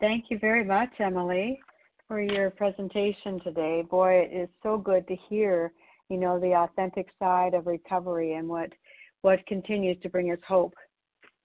Thank 0.04 0.26
you 0.30 0.38
very 0.38 0.66
much, 0.66 0.90
Emily, 1.00 1.62
for 2.10 2.20
your 2.20 2.50
presentation 2.50 3.40
today. 3.40 3.86
Boy, 3.90 4.16
it 4.16 4.36
is 4.36 4.50
so 4.62 4.78
good 4.78 5.08
to 5.08 5.16
hear, 5.30 5.72
you 6.10 6.18
know, 6.18 6.38
the 6.42 6.54
authentic 6.54 7.08
side 7.18 7.54
of 7.54 7.68
recovery 7.68 8.34
and 8.34 8.50
what 8.50 8.70
what 9.22 9.40
continues 9.48 9.98
to 10.02 10.10
bring 10.10 10.30
us 10.30 10.40
hope 10.46 10.74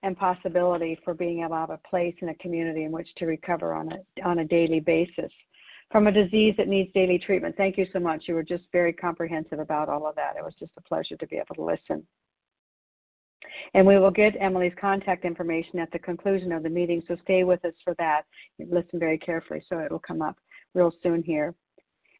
and 0.02 0.18
possibility 0.18 0.98
for 1.04 1.14
being 1.14 1.38
able 1.38 1.50
to 1.50 1.54
have 1.54 1.70
a 1.70 1.78
place 1.88 2.16
in 2.20 2.30
a 2.30 2.34
community 2.38 2.82
in 2.82 2.90
which 2.90 3.06
to 3.18 3.26
recover 3.26 3.74
on 3.74 3.92
a 3.92 4.22
on 4.26 4.40
a 4.40 4.44
daily 4.44 4.80
basis 4.80 5.30
from 5.92 6.09
a 6.09 6.12
disease 6.12 6.56
that 6.59 6.66
needs 6.66 6.92
daily 6.92 7.20
treatment. 7.20 7.56
Thank 7.56 7.78
you 7.78 7.86
so 7.92 8.00
much. 8.00 8.24
You 8.26 8.34
were 8.34 8.42
just 8.42 8.64
very 8.72 8.92
comprehensive 8.92 9.61
about 9.61 9.88
all 9.88 10.04
of 10.04 10.16
that. 10.16 10.34
It 10.36 10.44
was 10.44 10.54
just 10.59 10.72
a 10.76 10.82
pleasure 10.82 11.16
to 11.16 11.26
be 11.28 11.36
able 11.36 11.54
to 11.54 11.62
listen. 11.62 12.04
And 13.74 13.86
we 13.86 13.98
will 13.98 14.11
get 14.11 14.36
Emily's 14.40 14.72
contact 14.80 15.24
information 15.24 15.78
at 15.78 15.90
the 15.90 15.98
conclusion 15.98 16.52
of 16.52 16.62
the 16.62 16.68
meeting, 16.68 17.02
so 17.06 17.16
stay 17.22 17.44
with 17.44 17.64
us 17.64 17.74
for 17.84 17.94
that. 17.98 18.22
Listen 18.59 18.98
very 18.98 19.18
carefully 19.18 19.62
so 19.68 19.78
it 19.78 19.90
will 19.90 19.98
come 19.98 20.22
up 20.22 20.36
real 20.74 20.92
soon 21.02 21.22
here. 21.22 21.54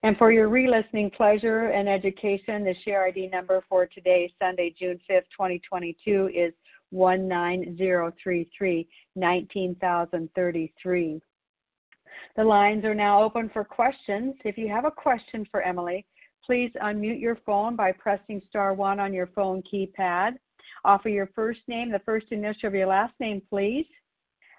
And 0.03 0.17
for 0.17 0.31
your 0.31 0.49
re 0.49 0.69
listening 0.69 1.11
pleasure 1.11 1.71
and 1.71 1.89
education, 1.89 2.65
the 2.65 2.75
share 2.85 3.07
ID 3.07 3.29
number 3.29 3.65
for 3.69 3.87
today, 3.87 4.33
Sunday, 4.39 4.75
June 4.79 5.01
5th, 5.11 5.25
2022, 5.37 6.31
is 6.35 6.53
19033 6.93 8.89
19033. 9.17 11.21
The 12.37 12.45
lines 12.45 12.85
are 12.85 12.95
now 12.95 13.23
open 13.23 13.51
for 13.53 13.65
questions. 13.65 14.35
If 14.45 14.57
you 14.57 14.69
have 14.69 14.85
a 14.85 14.91
question 14.91 15.47
for 15.51 15.63
Emily, 15.63 16.07
please 16.45 16.71
unmute 16.83 17.21
your 17.21 17.37
phone 17.45 17.77
by 17.77 17.93
pressing 17.93 18.41
star 18.49 18.75
one 18.75 19.01
on 19.01 19.13
your 19.13 19.27
phone 19.29 19.63
keypad. 19.63 20.37
Offer 20.85 21.09
your 21.09 21.31
first 21.35 21.61
name, 21.69 21.91
the 21.91 22.01
first 22.01 22.27
initial 22.31 22.69
of 22.69 22.75
your 22.75 22.87
last 22.87 23.15
name, 23.21 23.43
please. 23.49 23.87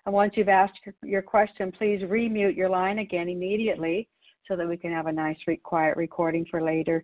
And 0.06 0.14
once 0.14 0.34
you've 0.36 0.50
asked 0.50 0.80
your 1.04 1.22
question, 1.22 1.72
please 1.72 2.02
remute 2.02 2.56
your 2.56 2.70
line 2.70 3.00
again 3.00 3.30
immediately 3.30 4.08
so 4.48 4.56
that 4.56 4.68
we 4.68 4.78
can 4.78 4.92
have 4.92 5.08
a 5.08 5.12
nice, 5.12 5.38
quiet 5.64 5.98
recording 5.98 6.46
for 6.50 6.62
later 6.62 7.04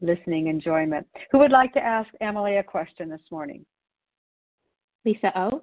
listening 0.00 0.48
enjoyment. 0.48 1.06
Who 1.30 1.38
would 1.38 1.52
like 1.52 1.72
to 1.74 1.80
ask 1.80 2.08
Emily 2.20 2.56
a 2.56 2.62
question 2.62 3.08
this 3.08 3.20
morning? 3.30 3.64
Lisa 5.04 5.32
O. 5.38 5.62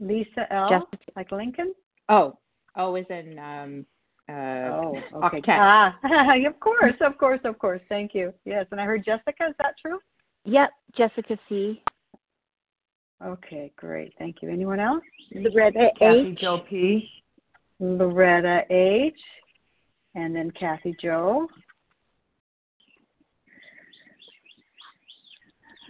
Lisa 0.00 0.52
L. 0.52 0.68
Jessica. 0.68 1.12
Like 1.16 1.32
Lincoln? 1.32 1.74
Oh, 2.08 2.38
O 2.76 2.94
is 2.96 3.06
in 3.08 3.38
um, 3.38 3.86
uh, 4.28 4.32
oh, 4.32 4.98
okay. 5.24 5.40
octet. 5.40 5.58
Ah, 5.58 5.98
of 6.46 6.60
course, 6.60 6.94
of 7.00 7.16
course, 7.18 7.40
of 7.44 7.58
course. 7.58 7.80
Thank 7.88 8.14
you. 8.14 8.32
Yes, 8.44 8.66
and 8.70 8.80
I 8.80 8.84
heard 8.84 9.04
Jessica. 9.04 9.46
Is 9.48 9.54
that 9.58 9.74
true? 9.80 9.98
Yep, 10.46 10.70
Jessica 10.96 11.36
C. 11.48 11.82
Okay, 13.24 13.72
great. 13.76 14.12
Thank 14.18 14.36
you. 14.42 14.50
Anyone 14.50 14.78
else? 14.78 15.02
Loretta 15.32 15.90
Kathy 15.98 16.30
H. 16.32 16.38
Joe 16.38 16.62
P. 16.68 17.08
Loretta 17.80 18.62
H. 18.70 19.18
And 20.14 20.34
then 20.34 20.50
Kathy 20.52 20.96
Joe. 21.02 21.48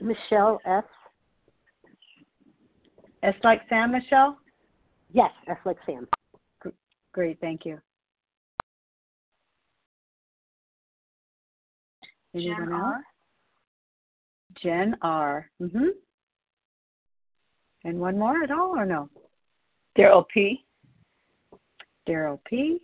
Michelle 0.00 0.59
S. 0.64 0.84
S 3.22 3.34
like 3.44 3.61
Sam, 3.68 3.92
Michelle? 3.92 4.38
Yes, 5.12 5.30
S 5.48 5.59
like 5.64 5.78
Sam. 5.84 6.09
Great, 7.12 7.38
thank 7.40 7.64
you. 7.64 7.78
Anyone 12.34 12.72
else? 12.72 13.04
R. 14.57 14.61
Jen 14.62 14.96
R. 15.02 15.50
Mhm. 15.61 15.90
And 17.84 18.00
one 18.00 18.18
more 18.18 18.42
at 18.42 18.50
all 18.50 18.76
or 18.76 18.84
no? 18.86 19.09
Daryl 19.96 20.26
P. 20.28 20.64
Daryl 22.07 22.42
P. 22.44 22.80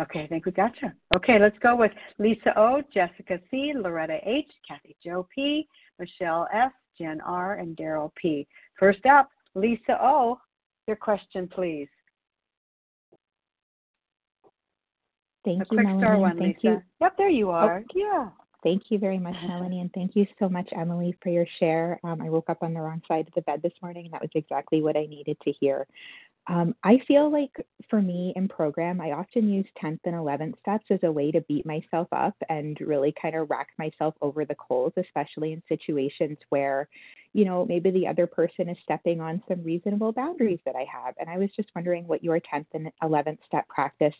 Okay, 0.00 0.22
I 0.22 0.26
think 0.28 0.46
we 0.46 0.52
got 0.52 0.80
you. 0.80 0.92
Okay, 1.16 1.38
let's 1.40 1.58
go 1.58 1.74
with 1.74 1.92
Lisa 2.18 2.56
O, 2.58 2.80
Jessica 2.94 3.40
C, 3.50 3.72
Loretta 3.74 4.20
H, 4.28 4.52
Kathy 4.66 4.96
Joe 5.02 5.26
P, 5.34 5.68
Michelle 5.98 6.46
S, 6.52 6.72
Jen 6.96 7.20
R, 7.22 7.54
and 7.54 7.76
Daryl 7.76 8.14
P. 8.14 8.46
First 8.78 9.04
up, 9.06 9.28
Lisa 9.54 9.98
O, 10.00 10.40
your 10.86 10.96
question, 10.96 11.48
please. 11.48 11.88
Thank 15.44 15.62
A 15.62 15.64
you, 15.64 15.66
quick 15.66 15.86
Melanie. 15.86 16.02
star 16.02 16.18
one, 16.18 16.38
thank 16.38 16.56
Lisa. 16.58 16.68
you. 16.76 16.82
Yep, 17.00 17.16
there 17.16 17.28
you 17.30 17.50
are. 17.50 17.82
Yeah. 17.94 18.30
Thank 18.62 18.84
you 18.90 18.98
very 18.98 19.18
much, 19.18 19.36
Melanie, 19.46 19.80
and 19.80 19.92
thank 19.92 20.16
you 20.16 20.26
so 20.38 20.48
much, 20.48 20.68
Emily, 20.72 21.16
for 21.22 21.28
your 21.28 21.46
share. 21.58 22.00
Um, 22.04 22.20
I 22.20 22.30
woke 22.30 22.50
up 22.50 22.62
on 22.62 22.74
the 22.74 22.80
wrong 22.80 23.02
side 23.06 23.28
of 23.28 23.34
the 23.34 23.42
bed 23.42 23.62
this 23.62 23.72
morning, 23.80 24.06
and 24.06 24.14
that 24.14 24.20
was 24.20 24.30
exactly 24.34 24.82
what 24.82 24.96
I 24.96 25.06
needed 25.06 25.36
to 25.44 25.52
hear. 25.52 25.86
Um, 26.48 26.74
I 26.82 26.98
feel 27.06 27.30
like 27.30 27.54
for 27.90 28.00
me 28.00 28.32
in 28.34 28.48
program, 28.48 29.00
I 29.00 29.12
often 29.12 29.48
use 29.48 29.66
10th 29.82 30.00
and 30.04 30.14
11th 30.14 30.58
steps 30.60 30.86
as 30.90 31.00
a 31.02 31.12
way 31.12 31.30
to 31.30 31.42
beat 31.42 31.66
myself 31.66 32.08
up 32.10 32.34
and 32.48 32.78
really 32.80 33.14
kind 33.20 33.34
of 33.34 33.50
rack 33.50 33.68
myself 33.78 34.14
over 34.22 34.44
the 34.44 34.54
coals, 34.54 34.94
especially 34.96 35.52
in 35.52 35.62
situations 35.68 36.38
where, 36.48 36.88
you 37.34 37.44
know, 37.44 37.66
maybe 37.66 37.90
the 37.90 38.06
other 38.06 38.26
person 38.26 38.68
is 38.70 38.78
stepping 38.82 39.20
on 39.20 39.42
some 39.46 39.62
reasonable 39.62 40.10
boundaries 40.10 40.60
that 40.64 40.74
I 40.74 40.86
have. 40.90 41.14
And 41.20 41.28
I 41.28 41.36
was 41.36 41.50
just 41.54 41.68
wondering 41.74 42.06
what 42.06 42.24
your 42.24 42.40
10th 42.40 42.66
and 42.72 42.90
11th 43.02 43.38
step 43.46 43.68
practice 43.68 44.14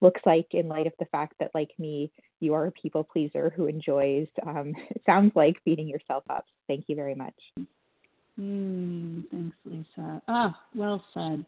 looks 0.00 0.20
like 0.26 0.48
in 0.50 0.68
light 0.68 0.88
of 0.88 0.94
the 0.98 1.06
fact 1.06 1.34
that, 1.38 1.52
like 1.54 1.70
me, 1.78 2.10
you 2.40 2.54
are 2.54 2.66
a 2.66 2.72
people 2.72 3.04
pleaser 3.04 3.52
who 3.54 3.66
enjoys, 3.66 4.26
um, 4.44 4.74
it 4.90 5.02
sounds 5.06 5.32
like 5.36 5.62
beating 5.64 5.86
yourself 5.86 6.24
up. 6.28 6.46
Thank 6.66 6.86
you 6.88 6.96
very 6.96 7.14
much. 7.14 7.34
Mm, 8.38 9.24
thanks, 9.30 9.56
Lisa. 9.64 10.22
Ah, 10.28 10.60
well 10.74 11.02
said. 11.12 11.44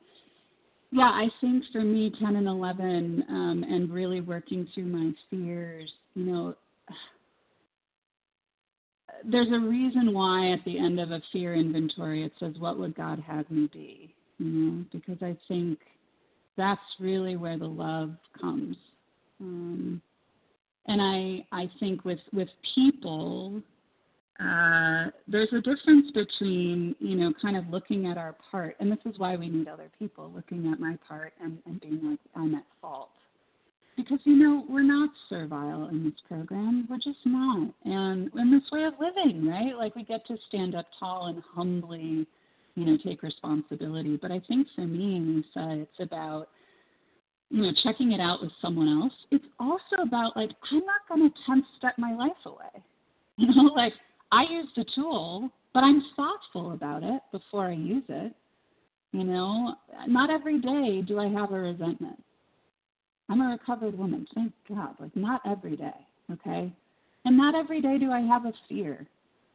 Yeah, 0.93 1.05
I 1.05 1.29
think 1.41 1.65
for 1.73 1.83
me, 1.83 2.13
10 2.21 2.37
and 2.37 2.49
11, 2.49 3.25
um, 3.29 3.65
and 3.69 3.91
really 3.93 4.21
working 4.21 4.67
through 4.75 4.87
my 4.87 5.13
fears, 5.31 5.91
you 6.15 6.25
know, 6.25 6.55
there's 9.25 9.53
a 9.53 9.59
reason 9.59 10.13
why 10.13 10.53
at 10.53 10.65
the 10.65 10.79
end 10.79 10.99
of 10.99 11.11
a 11.11 11.21
fear 11.33 11.55
inventory 11.55 12.25
it 12.25 12.33
says, 12.41 12.55
What 12.59 12.79
would 12.79 12.95
God 12.95 13.23
have 13.27 13.51
me 13.51 13.69
be? 13.73 14.15
You 14.39 14.47
know, 14.47 14.85
because 14.93 15.19
I 15.23 15.37
think 15.47 15.79
that's 16.57 16.81
really 16.99 17.37
where 17.37 17.59
the 17.59 17.67
love 17.67 18.15
comes. 18.41 18.77
Um, 19.41 20.01
and 20.87 21.01
I, 21.01 21.45
I 21.53 21.71
think 21.79 22.05
with, 22.05 22.19
with 22.33 22.49
people, 22.75 23.63
uh, 24.41 25.11
there's 25.29 25.53
a 25.53 25.61
difference 25.61 26.11
between, 26.15 26.95
you 26.99 27.15
know, 27.17 27.33
kind 27.43 27.57
of 27.59 27.69
looking 27.69 28.07
at 28.07 28.17
our 28.17 28.35
part, 28.51 28.75
and 28.81 28.91
this 28.91 28.99
is 29.05 29.19
why 29.19 29.37
we 29.37 29.49
need 29.49 29.69
other 29.69 29.91
people, 29.99 30.33
looking 30.35 30.73
at 30.73 30.81
my 30.81 30.97
part 31.07 31.35
and, 31.43 31.59
and 31.67 31.81
being 31.81 32.01
like, 32.03 32.19
I'm 32.35 32.55
at 32.55 32.65
fault. 32.81 33.11
Because, 33.97 34.21
you 34.25 34.37
know, 34.37 34.65
we're 34.67 34.83
not 34.83 35.11
servile 35.29 35.89
in 35.91 36.05
this 36.05 36.15
program. 36.27 36.87
We're 36.89 36.97
just 36.97 37.19
not. 37.27 37.71
And 37.85 38.31
in 38.35 38.51
this 38.51 38.63
way 38.73 38.85
of 38.85 38.95
living, 38.99 39.47
right? 39.47 39.77
Like 39.77 39.95
we 39.95 40.05
get 40.05 40.27
to 40.29 40.39
stand 40.49 40.75
up 40.75 40.87
tall 40.99 41.27
and 41.27 41.43
humbly, 41.55 42.27
you 42.77 42.85
know, 42.87 42.97
take 43.05 43.23
responsibility. 43.23 44.17
But 44.17 44.33
I 44.33 44.41
think 44.49 44.69
for 44.75 44.87
me, 44.87 45.21
Lisa, 45.21 45.83
it's 45.83 46.01
about, 46.01 46.47
you 47.51 47.61
know, 47.63 47.73
checking 47.83 48.13
it 48.13 48.21
out 48.21 48.41
with 48.41 48.53
someone 48.63 48.89
else. 48.89 49.13
It's 49.31 49.45
also 49.59 50.03
about 50.03 50.35
like, 50.35 50.51
I'm 50.71 50.79
not 50.79 51.07
going 51.07 51.29
to 51.29 51.37
10 51.45 51.63
step 51.77 51.99
my 51.99 52.15
life 52.15 52.33
away. 52.47 52.83
You 53.37 53.47
know, 53.55 53.73
like 53.75 53.95
I 54.33 54.43
use 54.43 54.69
the 54.77 54.85
tool, 54.95 55.51
but 55.75 55.85
I'm 55.85 56.03
thoughtful 56.17 56.73
about 56.73 57.03
it 57.03 57.21
before 57.33 57.67
I 57.67 57.73
use 57.75 58.05
it. 58.09 58.33
You 59.13 59.25
know, 59.25 59.75
not 60.07 60.31
every 60.31 60.61
day 60.61 61.03
do 61.07 61.19
I 61.19 61.29
have 61.29 61.53
a 61.53 61.59
resentment. 61.59 62.23
I'm 63.29 63.41
a 63.41 63.51
recovered 63.51 63.97
woman, 63.97 64.27
thank 64.35 64.53
God. 64.69 64.95
Like, 64.99 65.15
not 65.17 65.41
every 65.45 65.77
day, 65.77 65.95
okay? 66.33 66.73
And 67.25 67.37
not 67.37 67.55
every 67.55 67.81
day 67.81 67.99
do 67.99 68.11
I 68.13 68.21
have 68.21 68.45
a 68.45 68.53
fear, 68.69 69.07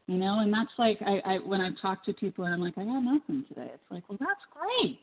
you 0.07 0.17
know? 0.17 0.39
And 0.39 0.53
that's 0.53 0.71
like, 0.77 1.01
I, 1.01 1.21
I 1.25 1.37
when 1.39 1.61
I 1.61 1.71
talk 1.81 2.03
to 2.05 2.13
people 2.13 2.45
and 2.45 2.53
I'm 2.53 2.61
like, 2.61 2.77
I 2.77 2.83
got 2.83 2.99
nothing 2.99 3.45
today. 3.47 3.71
It's 3.73 3.91
like, 3.91 4.03
well, 4.09 4.17
that's 4.19 4.39
great, 4.51 4.99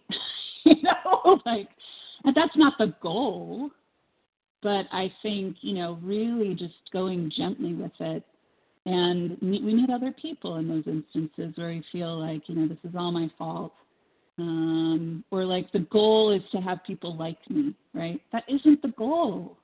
you 0.64 0.82
know? 0.82 1.40
Like, 1.46 1.68
that's 2.34 2.56
not 2.56 2.74
the 2.78 2.94
goal, 3.02 3.70
but 4.62 4.86
I 4.92 5.12
think, 5.22 5.56
you 5.60 5.74
know, 5.74 5.98
really 6.02 6.54
just 6.54 6.74
going 6.92 7.32
gently 7.36 7.74
with 7.74 7.92
it 8.00 8.22
and 8.85 9.37
we 9.41 9.61
need 9.61 9.91
other 9.91 10.12
people 10.12 10.57
in 10.57 10.68
those 10.68 10.85
instances 10.87 11.57
where 11.57 11.68
we 11.68 11.85
feel 11.93 12.18
like, 12.18 12.49
you 12.49 12.57
know, 12.57 12.66
this 12.66 12.78
is 12.85 12.97
all 12.97 13.12
my 13.12 13.30
fault. 13.39 13.72
Um, 14.39 15.24
or 15.30 15.45
like 15.45 15.70
the 15.72 15.87
goal 15.91 16.33
is 16.33 16.43
to 16.53 16.59
have 16.59 16.83
people 16.85 17.16
like 17.16 17.39
me, 17.49 17.74
right? 17.95 18.20
That 18.33 18.45
isn't 18.49 18.83
the 18.83 18.89
goal. 18.89 19.57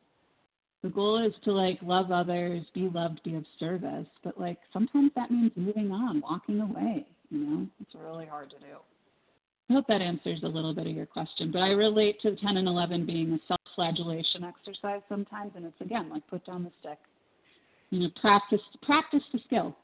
The 0.82 0.90
goal 0.90 1.26
is 1.26 1.32
to 1.44 1.52
like 1.52 1.78
love 1.82 2.12
others, 2.12 2.64
be 2.74 2.88
loved, 2.94 3.20
be 3.24 3.34
of 3.34 3.44
service. 3.58 4.06
But 4.22 4.38
like 4.38 4.58
sometimes 4.72 5.10
that 5.16 5.32
means 5.32 5.50
moving 5.56 5.90
on, 5.90 6.20
walking 6.20 6.60
away, 6.60 7.04
you 7.30 7.38
know? 7.38 7.66
It's 7.80 7.94
really 7.94 8.26
hard 8.26 8.50
to 8.50 8.58
do. 8.58 8.76
I 9.70 9.72
hope 9.74 9.86
that 9.88 10.00
answers 10.00 10.40
a 10.44 10.48
little 10.48 10.74
bit 10.74 10.86
of 10.86 10.94
your 10.94 11.06
question. 11.06 11.50
But 11.50 11.60
I 11.60 11.70
relate 11.70 12.20
to 12.22 12.36
10 12.36 12.56
and 12.56 12.68
11 12.68 13.04
being 13.04 13.32
a 13.32 13.38
self 13.48 13.60
flagellation 13.74 14.44
exercise 14.44 15.02
sometimes. 15.08 15.52
And 15.56 15.64
it's 15.64 15.80
again 15.80 16.08
like 16.08 16.26
put 16.28 16.46
down 16.46 16.62
the 16.62 16.70
stick 16.80 16.98
you 17.90 18.00
know, 18.00 18.10
practice 18.20 18.60
practice 18.82 19.22
the 19.32 19.40
skill. 19.46 19.76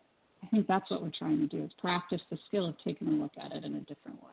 I 0.43 0.47
think 0.49 0.67
that's 0.67 0.91
what 0.91 1.03
we're 1.03 1.11
trying 1.19 1.39
to 1.39 1.47
do 1.47 1.65
is 1.65 1.71
practice 1.79 2.21
the 2.31 2.39
skill 2.49 2.69
of 2.69 2.75
taking 2.85 3.09
a 3.09 3.11
look 3.11 3.33
at 3.43 3.53
it 3.53 3.65
in 3.65 3.77
a 3.77 3.81
different 3.81 4.23
way. 4.23 4.31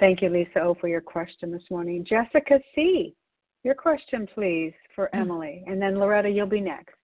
Thank 0.00 0.22
you, 0.22 0.28
Lisa 0.28 0.60
O, 0.60 0.74
for 0.80 0.88
your 0.88 1.00
question 1.00 1.52
this 1.52 1.62
morning. 1.70 2.04
Jessica 2.04 2.58
C, 2.74 3.14
your 3.62 3.74
question, 3.74 4.28
please, 4.34 4.72
for 4.94 5.08
Hmm. 5.12 5.20
Emily. 5.20 5.64
And 5.66 5.80
then 5.80 5.98
Loretta, 5.98 6.28
you'll 6.28 6.46
be 6.46 6.60
next. 6.60 6.96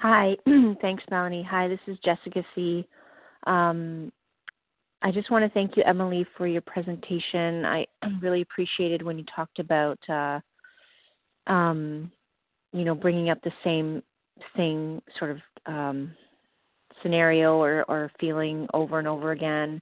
Hi, 0.00 0.36
thanks, 0.80 1.04
Melanie. 1.10 1.46
Hi, 1.48 1.68
this 1.68 1.80
is 1.86 1.96
Jessica 2.04 2.44
C. 2.54 2.86
Um, 3.46 4.12
I 5.02 5.10
just 5.12 5.30
want 5.30 5.44
to 5.44 5.50
thank 5.50 5.76
you, 5.76 5.84
Emily, 5.86 6.26
for 6.36 6.46
your 6.46 6.62
presentation. 6.62 7.64
I 7.64 7.86
really 8.20 8.40
appreciated 8.42 9.02
when 9.02 9.18
you 9.18 9.24
talked 9.34 9.60
about, 9.60 9.98
uh, 10.08 10.40
um, 11.46 12.10
you 12.74 12.84
know, 12.84 12.94
bringing 12.94 13.30
up 13.30 13.38
the 13.42 13.52
same 13.62 14.02
thing, 14.56 15.00
sort 15.18 15.30
of 15.30 15.38
um, 15.66 16.12
scenario 17.02 17.56
or, 17.56 17.84
or 17.88 18.10
feeling 18.18 18.66
over 18.74 18.98
and 18.98 19.06
over 19.06 19.30
again, 19.30 19.80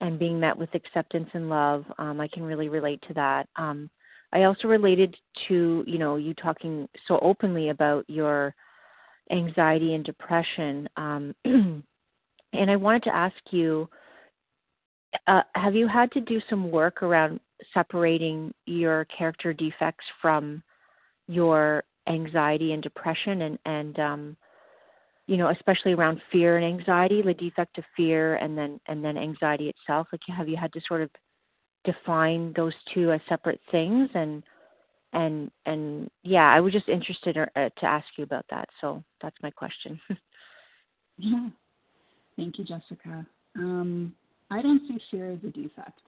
and 0.00 0.18
being 0.18 0.40
met 0.40 0.56
with 0.56 0.74
acceptance 0.74 1.28
and 1.34 1.50
love. 1.50 1.84
Um, 1.98 2.20
I 2.20 2.28
can 2.28 2.42
really 2.42 2.68
relate 2.68 3.02
to 3.08 3.14
that. 3.14 3.48
Um, 3.56 3.90
I 4.32 4.44
also 4.44 4.66
related 4.66 5.14
to, 5.48 5.84
you 5.86 5.98
know, 5.98 6.16
you 6.16 6.34
talking 6.34 6.88
so 7.06 7.18
openly 7.20 7.68
about 7.68 8.04
your 8.08 8.54
anxiety 9.30 9.94
and 9.94 10.04
depression. 10.04 10.88
Um, 10.96 11.34
and 11.44 12.70
I 12.70 12.76
wanted 12.76 13.02
to 13.04 13.14
ask 13.14 13.36
you 13.50 13.88
uh, 15.26 15.42
have 15.54 15.74
you 15.74 15.88
had 15.88 16.10
to 16.12 16.20
do 16.20 16.40
some 16.48 16.70
work 16.70 17.02
around 17.02 17.40
separating 17.72 18.52
your 18.66 19.06
character 19.06 19.52
defects 19.52 20.04
from 20.20 20.62
your 21.28 21.82
anxiety 22.08 22.72
and 22.72 22.82
depression 22.82 23.42
and 23.42 23.58
and 23.64 23.98
um 23.98 24.36
you 25.26 25.36
know 25.36 25.50
especially 25.50 25.92
around 25.92 26.20
fear 26.30 26.56
and 26.56 26.64
anxiety 26.64 27.22
the 27.22 27.34
defect 27.34 27.78
of 27.78 27.84
fear 27.96 28.36
and 28.36 28.56
then 28.56 28.80
and 28.86 29.04
then 29.04 29.16
anxiety 29.16 29.68
itself. 29.68 30.06
Like 30.12 30.20
have 30.28 30.48
you 30.48 30.56
had 30.56 30.72
to 30.72 30.80
sort 30.86 31.02
of 31.02 31.10
define 31.84 32.52
those 32.56 32.74
two 32.92 33.12
as 33.12 33.20
separate 33.28 33.60
things? 33.70 34.08
And 34.14 34.42
and 35.12 35.50
and 35.66 36.10
yeah 36.24 36.52
i 36.52 36.60
was 36.60 36.72
just 36.72 36.88
interested 36.88 37.36
uh, 37.38 37.46
to 37.54 37.86
ask 37.86 38.06
you 38.16 38.24
about 38.24 38.44
that. 38.50 38.68
So 38.80 39.02
that's 39.22 39.36
my 39.42 39.50
question. 39.50 40.00
Yeah. 41.18 41.48
Thank 42.36 42.58
you 42.58 42.64
jessica. 42.64 43.26
Um 43.56 44.14
i 44.50 44.60
don't 44.60 44.82
see 44.86 44.98
fear 45.10 45.30
as 45.32 45.38
a 45.44 45.50
defect. 45.50 46.02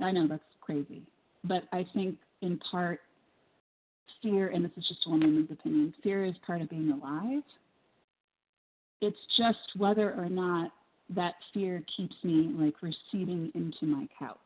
I 0.00 0.10
know 0.10 0.26
that's 0.26 0.42
crazy 0.60 1.02
but 1.44 1.64
i 1.72 1.86
think 1.94 2.16
in 2.42 2.58
part 2.70 3.00
fear, 4.22 4.48
and 4.48 4.64
this 4.64 4.72
is 4.76 4.86
just 4.88 5.08
one 5.08 5.20
woman's 5.20 5.50
opinion, 5.50 5.94
fear 6.02 6.24
is 6.24 6.34
part 6.46 6.62
of 6.62 6.70
being 6.70 6.90
alive. 6.90 7.42
It's 9.00 9.18
just 9.36 9.58
whether 9.76 10.12
or 10.14 10.28
not 10.28 10.72
that 11.14 11.34
fear 11.52 11.82
keeps 11.96 12.14
me 12.22 12.52
like 12.56 12.74
receding 12.82 13.50
into 13.54 13.86
my 13.86 14.06
couch. 14.18 14.38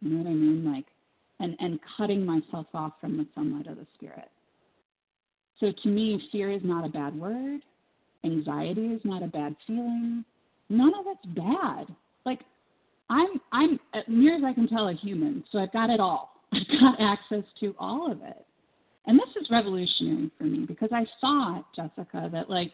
You 0.00 0.10
know 0.10 0.22
what 0.22 0.30
I 0.30 0.34
mean? 0.34 0.72
Like, 0.72 0.84
and, 1.40 1.56
and 1.60 1.78
cutting 1.96 2.24
myself 2.24 2.66
off 2.74 2.92
from 3.00 3.16
the 3.16 3.26
sunlight 3.34 3.66
of 3.66 3.76
the 3.76 3.86
spirit. 3.96 4.30
So 5.60 5.72
to 5.82 5.88
me, 5.88 6.22
fear 6.30 6.50
is 6.50 6.62
not 6.64 6.84
a 6.84 6.88
bad 6.88 7.18
word. 7.18 7.60
Anxiety 8.24 8.86
is 8.86 9.00
not 9.04 9.22
a 9.22 9.26
bad 9.26 9.56
feeling. 9.66 10.24
None 10.68 10.92
of 10.94 11.06
it's 11.06 11.34
bad. 11.34 11.86
Like, 12.24 12.40
I'm, 13.10 13.40
I'm, 13.52 13.80
as 13.94 14.04
near 14.06 14.36
as 14.36 14.42
I 14.44 14.52
can 14.52 14.68
tell, 14.68 14.88
a 14.88 14.94
human, 14.94 15.44
so 15.50 15.58
I've 15.58 15.72
got 15.72 15.90
it 15.90 16.00
all. 16.00 16.32
I've 16.52 16.80
got 16.80 17.00
access 17.00 17.44
to 17.60 17.74
all 17.78 18.10
of 18.10 18.22
it. 18.22 18.44
And 19.06 19.18
this 19.18 19.42
is 19.42 19.50
revolutionary 19.50 20.30
for 20.36 20.44
me 20.44 20.66
because 20.66 20.90
I 20.92 21.06
thought, 21.20 21.64
Jessica, 21.74 22.28
that 22.32 22.50
like 22.50 22.72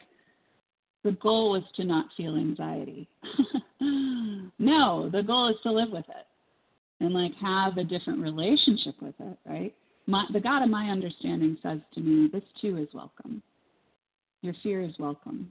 the 1.05 1.12
goal 1.12 1.53
was 1.53 1.62
to 1.77 1.85
not 1.85 2.07
feel 2.16 2.37
anxiety. 2.37 3.09
no, 4.59 5.11
the 5.11 5.22
goal 5.22 5.49
is 5.51 5.57
to 5.62 5.70
live 5.70 5.91
with 5.91 6.07
it 6.09 6.27
and 7.05 7.12
like 7.12 7.33
have 7.41 7.77
a 7.77 7.85
different 7.85 8.20
relationship 8.20 8.95
with 9.01 9.14
it, 9.20 9.39
right? 9.47 9.75
My, 10.07 10.25
the 10.33 10.41
God 10.41 10.62
of 10.62 10.70
my 10.70 10.87
understanding 10.87 11.59
says 11.62 11.79
to 11.95 12.01
me, 12.01 12.29
this 12.33 12.43
too 12.61 12.79
is 12.79 12.89
welcome. 12.95 13.43
Your 14.41 14.55
fear 14.62 14.83
is 14.83 14.95
welcome. 14.99 15.51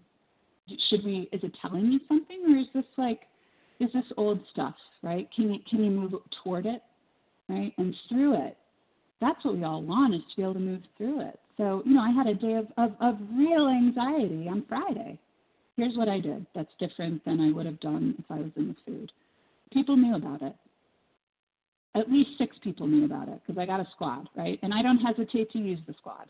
Should 0.89 1.03
we, 1.03 1.29
is 1.31 1.43
it 1.43 1.55
telling 1.61 1.91
you 1.91 1.99
something 2.07 2.43
or 2.47 2.57
is 2.57 2.67
this 2.73 2.85
like, 2.97 3.21
is 3.79 3.91
this 3.93 4.05
old 4.17 4.39
stuff, 4.51 4.75
right? 5.01 5.27
Can 5.35 5.53
you, 5.53 5.59
can 5.69 5.83
you 5.83 5.91
move 5.91 6.13
toward 6.43 6.65
it, 6.65 6.81
right? 7.49 7.73
And 7.77 7.95
through 8.09 8.35
it, 8.45 8.57
that's 9.23 9.43
what 9.45 9.55
we 9.55 9.63
all 9.63 9.81
want 9.81 10.13
is 10.13 10.21
to 10.31 10.35
be 10.35 10.43
able 10.43 10.53
to 10.55 10.59
move 10.59 10.81
through 10.97 11.21
it. 11.21 11.39
So, 11.57 11.81
you 11.85 11.93
know, 11.93 12.01
I 12.01 12.11
had 12.11 12.27
a 12.27 12.33
day 12.33 12.55
of, 12.55 12.67
of, 12.77 12.91
of 12.99 13.17
real 13.35 13.69
anxiety 13.69 14.47
on 14.49 14.65
Friday. 14.67 15.17
Here's 15.77 15.95
what 15.95 16.09
I 16.09 16.19
did 16.19 16.45
that's 16.53 16.71
different 16.79 17.23
than 17.25 17.39
I 17.39 17.51
would 17.51 17.65
have 17.65 17.79
done 17.79 18.15
if 18.19 18.25
I 18.29 18.39
was 18.39 18.51
in 18.55 18.67
the 18.69 18.75
food. 18.85 19.11
People 19.71 19.95
knew 19.95 20.15
about 20.15 20.41
it. 20.41 20.55
At 21.95 22.11
least 22.11 22.31
six 22.37 22.57
people 22.63 22.87
knew 22.87 23.05
about 23.05 23.27
it 23.27 23.39
because 23.45 23.59
I 23.59 23.65
got 23.65 23.79
a 23.79 23.87
squad, 23.93 24.27
right? 24.35 24.59
And 24.63 24.73
I 24.73 24.81
don't 24.81 24.97
hesitate 24.97 25.51
to 25.51 25.59
use 25.59 25.79
the 25.87 25.93
squad 25.99 26.27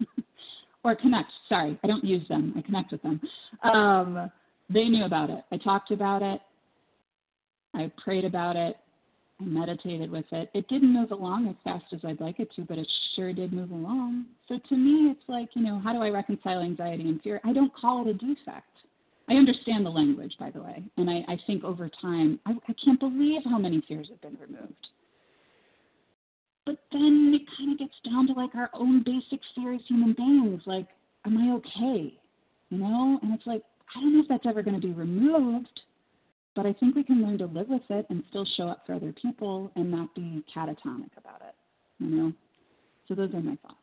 or 0.84 0.96
connect. 0.96 1.30
Sorry, 1.48 1.78
I 1.84 1.86
don't 1.86 2.04
use 2.04 2.26
them. 2.28 2.54
I 2.56 2.62
connect 2.62 2.92
with 2.92 3.02
them. 3.02 3.20
Um, 3.62 4.30
they 4.70 4.84
knew 4.84 5.04
about 5.04 5.30
it. 5.30 5.44
I 5.52 5.58
talked 5.58 5.90
about 5.90 6.22
it. 6.22 6.40
I 7.74 7.90
prayed 8.02 8.24
about 8.24 8.56
it. 8.56 8.76
Meditated 9.44 10.10
with 10.10 10.24
it. 10.32 10.50
It 10.54 10.68
didn't 10.68 10.92
move 10.92 11.10
along 11.10 11.48
as 11.48 11.56
fast 11.64 11.84
as 11.92 12.00
I'd 12.04 12.20
like 12.20 12.40
it 12.40 12.48
to, 12.56 12.62
but 12.62 12.78
it 12.78 12.88
sure 13.14 13.32
did 13.32 13.52
move 13.52 13.70
along. 13.70 14.26
So 14.48 14.58
to 14.68 14.76
me, 14.76 15.10
it's 15.10 15.28
like, 15.28 15.48
you 15.54 15.62
know, 15.62 15.80
how 15.80 15.92
do 15.92 16.02
I 16.02 16.10
reconcile 16.10 16.60
anxiety 16.60 17.08
and 17.08 17.20
fear? 17.22 17.40
I 17.44 17.52
don't 17.52 17.74
call 17.74 18.06
it 18.06 18.10
a 18.10 18.14
defect. 18.14 18.66
I 19.28 19.34
understand 19.34 19.86
the 19.86 19.90
language, 19.90 20.34
by 20.38 20.50
the 20.50 20.62
way, 20.62 20.82
and 20.96 21.08
I, 21.08 21.24
I 21.28 21.38
think 21.46 21.64
over 21.64 21.88
time, 22.00 22.40
I, 22.44 22.52
I 22.68 22.74
can't 22.84 22.98
believe 22.98 23.42
how 23.44 23.58
many 23.58 23.82
fears 23.86 24.08
have 24.10 24.20
been 24.20 24.36
removed. 24.40 24.88
But 26.66 26.78
then 26.92 27.32
it 27.34 27.42
kind 27.56 27.72
of 27.72 27.78
gets 27.78 27.94
down 28.04 28.26
to 28.28 28.32
like 28.34 28.54
our 28.54 28.70
own 28.74 29.02
basic 29.04 29.40
fear 29.54 29.74
as 29.74 29.80
human 29.88 30.12
beings, 30.12 30.62
like, 30.66 30.88
am 31.26 31.38
I 31.38 31.54
okay? 31.56 32.14
You 32.70 32.78
know? 32.78 33.18
And 33.22 33.34
it's 33.34 33.46
like, 33.46 33.62
I 33.96 34.00
don't 34.00 34.14
know 34.14 34.22
if 34.22 34.28
that's 34.28 34.46
ever 34.46 34.62
going 34.62 34.80
to 34.80 34.86
be 34.86 34.92
removed 34.92 35.80
but 36.54 36.66
I 36.66 36.72
think 36.74 36.94
we 36.94 37.04
can 37.04 37.22
learn 37.22 37.38
to 37.38 37.46
live 37.46 37.68
with 37.68 37.82
it 37.90 38.06
and 38.10 38.22
still 38.28 38.46
show 38.56 38.68
up 38.68 38.84
for 38.86 38.94
other 38.94 39.12
people 39.20 39.70
and 39.76 39.90
not 39.90 40.14
be 40.14 40.44
catatonic 40.54 41.10
about 41.16 41.42
it. 41.42 41.54
You 41.98 42.08
know? 42.08 42.32
So 43.08 43.14
those 43.14 43.32
are 43.34 43.40
my 43.40 43.56
thoughts. 43.62 43.76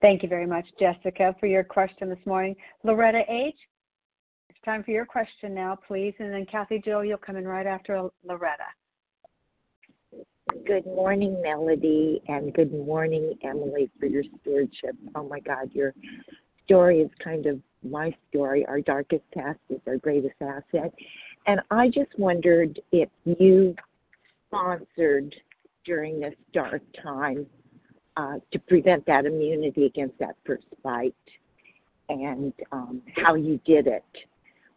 Thank 0.00 0.22
you 0.22 0.28
very 0.28 0.46
much, 0.46 0.66
Jessica, 0.80 1.34
for 1.38 1.46
your 1.46 1.62
question 1.62 2.08
this 2.08 2.18
morning. 2.26 2.56
Loretta 2.82 3.22
H., 3.28 3.54
it's 4.48 4.58
time 4.64 4.82
for 4.82 4.90
your 4.90 5.06
question 5.06 5.54
now, 5.54 5.78
please. 5.86 6.12
And 6.18 6.32
then 6.32 6.44
Kathy 6.44 6.82
Jill, 6.84 7.04
you'll 7.04 7.18
come 7.18 7.36
in 7.36 7.46
right 7.46 7.66
after 7.66 8.08
Loretta. 8.24 8.64
Good 10.66 10.84
morning, 10.86 11.40
Melody, 11.40 12.20
and 12.28 12.52
good 12.52 12.72
morning, 12.72 13.34
Emily, 13.42 13.90
for 13.98 14.06
your 14.06 14.24
stewardship. 14.40 14.96
Oh 15.14 15.26
my 15.26 15.40
God, 15.40 15.70
your 15.72 15.94
story 16.64 17.00
is 17.00 17.10
kind 17.22 17.46
of 17.46 17.60
my 17.82 18.14
story. 18.28 18.64
Our 18.66 18.80
darkest 18.80 19.24
past 19.34 19.58
is 19.70 19.80
our 19.86 19.96
greatest 19.96 20.34
asset. 20.40 20.92
And 21.46 21.60
I 21.70 21.88
just 21.88 22.16
wondered 22.18 22.80
if 22.92 23.08
you 23.24 23.74
sponsored 24.48 25.34
during 25.84 26.20
this 26.20 26.34
dark 26.52 26.82
time 27.02 27.46
uh, 28.16 28.34
to 28.52 28.58
prevent 28.60 29.04
that 29.06 29.24
immunity 29.24 29.86
against 29.86 30.18
that 30.18 30.36
first 30.44 30.66
bite 30.82 31.14
and 32.08 32.52
um, 32.70 33.02
how 33.16 33.34
you 33.34 33.58
did 33.64 33.86
it 33.86 34.04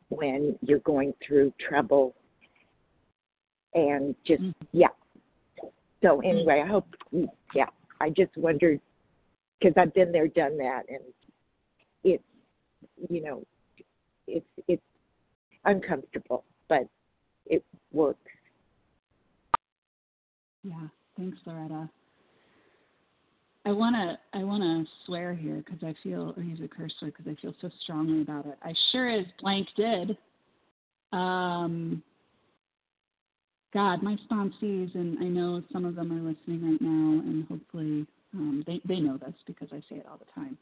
when 0.10 0.58
you're 0.62 0.80
going 0.80 1.14
through 1.26 1.52
trouble 1.68 2.16
and 3.74 4.16
just 4.26 4.42
mm-hmm. 4.42 4.66
yeah 4.72 4.88
so 6.02 6.22
anyway 6.22 6.64
i 6.64 6.68
hope 6.68 6.88
yeah 7.54 7.66
i 8.00 8.10
just 8.10 8.36
wondered 8.38 8.80
because 9.60 9.74
i've 9.78 9.94
been 9.94 10.12
there 10.12 10.28
done 10.28 10.58
that 10.58 10.84
and 10.88 11.00
it's 12.04 12.24
you 13.10 13.22
know 13.22 13.44
it's 14.28 14.46
it's 14.68 14.82
uncomfortable 15.66 16.44
but 16.68 16.88
it 17.48 17.64
works. 17.92 18.20
Yeah. 20.64 20.88
Thanks 21.18 21.38
loretta. 21.46 21.90
I 23.66 23.72
want 23.72 23.96
to 23.96 24.18
i 24.38 24.44
want 24.44 24.64
to 24.64 24.86
swear 25.06 25.34
here 25.34 25.64
because 25.66 25.84
i 25.84 25.94
feel 26.04 26.34
or 26.36 26.44
use 26.44 26.60
a 26.64 26.68
curse 26.68 26.94
word 27.02 27.14
because 27.18 27.32
i 27.32 27.42
feel 27.42 27.54
so 27.62 27.70
strongly 27.84 28.22
about 28.22 28.46
it. 28.46 28.58
I 28.64 28.74
sure 28.92 29.10
as 29.10 29.26
blank 29.42 29.68
did. 29.76 30.18
Um 31.12 32.04
god 33.74 34.02
my 34.02 34.16
sponsees 34.30 34.94
and 34.96 35.20
i 35.20 35.24
know 35.24 35.62
some 35.72 35.84
of 35.86 35.96
them 35.96 36.12
are 36.12 36.30
listening 36.30 36.72
right 36.72 36.82
now 36.82 37.22
and 37.22 37.46
hopefully 37.48 38.08
um, 38.34 38.64
they 38.66 38.82
they 38.86 39.00
know 39.00 39.18
this 39.18 39.34
because 39.46 39.68
i 39.74 39.80
say 39.90 39.98
it 39.98 40.06
all 40.10 40.18
the 40.18 40.32
time 40.42 40.58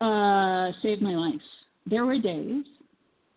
uh, 0.00 0.72
saved 0.82 1.02
my 1.02 1.14
life. 1.14 1.40
There 1.86 2.06
were 2.06 2.18
days 2.18 2.64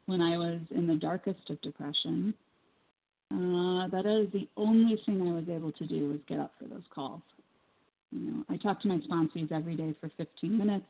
when 0.06 0.22
I 0.22 0.38
was 0.38 0.60
in 0.72 0.88
the 0.88 0.96
darkest 0.96 1.50
of 1.50 1.62
depression. 1.62 2.34
Uh, 3.32 3.88
that 3.88 4.06
is 4.06 4.32
the 4.34 4.48
only 4.58 5.02
thing 5.06 5.22
I 5.22 5.34
was 5.34 5.46
able 5.50 5.72
to 5.72 5.88
do 5.88 6.10
was 6.10 6.20
get 6.28 6.40
up 6.40 6.52
for 6.60 6.68
those 6.68 6.84
calls. 6.94 7.22
You 8.12 8.32
know, 8.32 8.44
I 8.50 8.58
talk 8.58 8.82
to 8.82 8.88
my 8.90 8.98
sponsees 8.98 9.52
every 9.52 9.76
day 9.76 9.96
for 10.02 10.12
15 10.18 10.58
minutes 10.58 10.86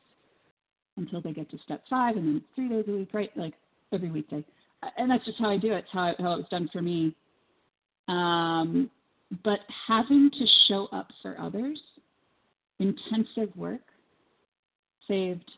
until 0.97 1.21
they 1.21 1.33
get 1.33 1.49
to 1.51 1.57
step 1.63 1.83
five, 1.89 2.17
and 2.17 2.27
then 2.27 2.35
it's 2.37 2.45
three 2.55 2.67
days 2.67 2.85
a 2.87 2.91
week, 2.91 3.09
right? 3.13 3.31
Like 3.37 3.53
every 3.93 4.09
weekday. 4.09 4.43
And 4.97 5.11
that's 5.11 5.23
just 5.25 5.37
how 5.37 5.49
I 5.49 5.57
do 5.57 5.73
it. 5.73 5.79
It's 5.79 5.87
how, 5.91 6.13
how 6.19 6.33
it 6.33 6.37
was 6.37 6.45
done 6.49 6.69
for 6.73 6.81
me. 6.81 7.15
Um, 8.07 8.89
but 9.43 9.59
having 9.87 10.29
to 10.31 10.45
show 10.67 10.87
up 10.91 11.07
for 11.21 11.39
others, 11.39 11.79
intensive 12.79 13.55
work, 13.55 13.81
saved 15.07 15.49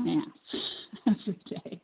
ass 0.00 0.60
every 1.06 1.38
day. 1.48 1.80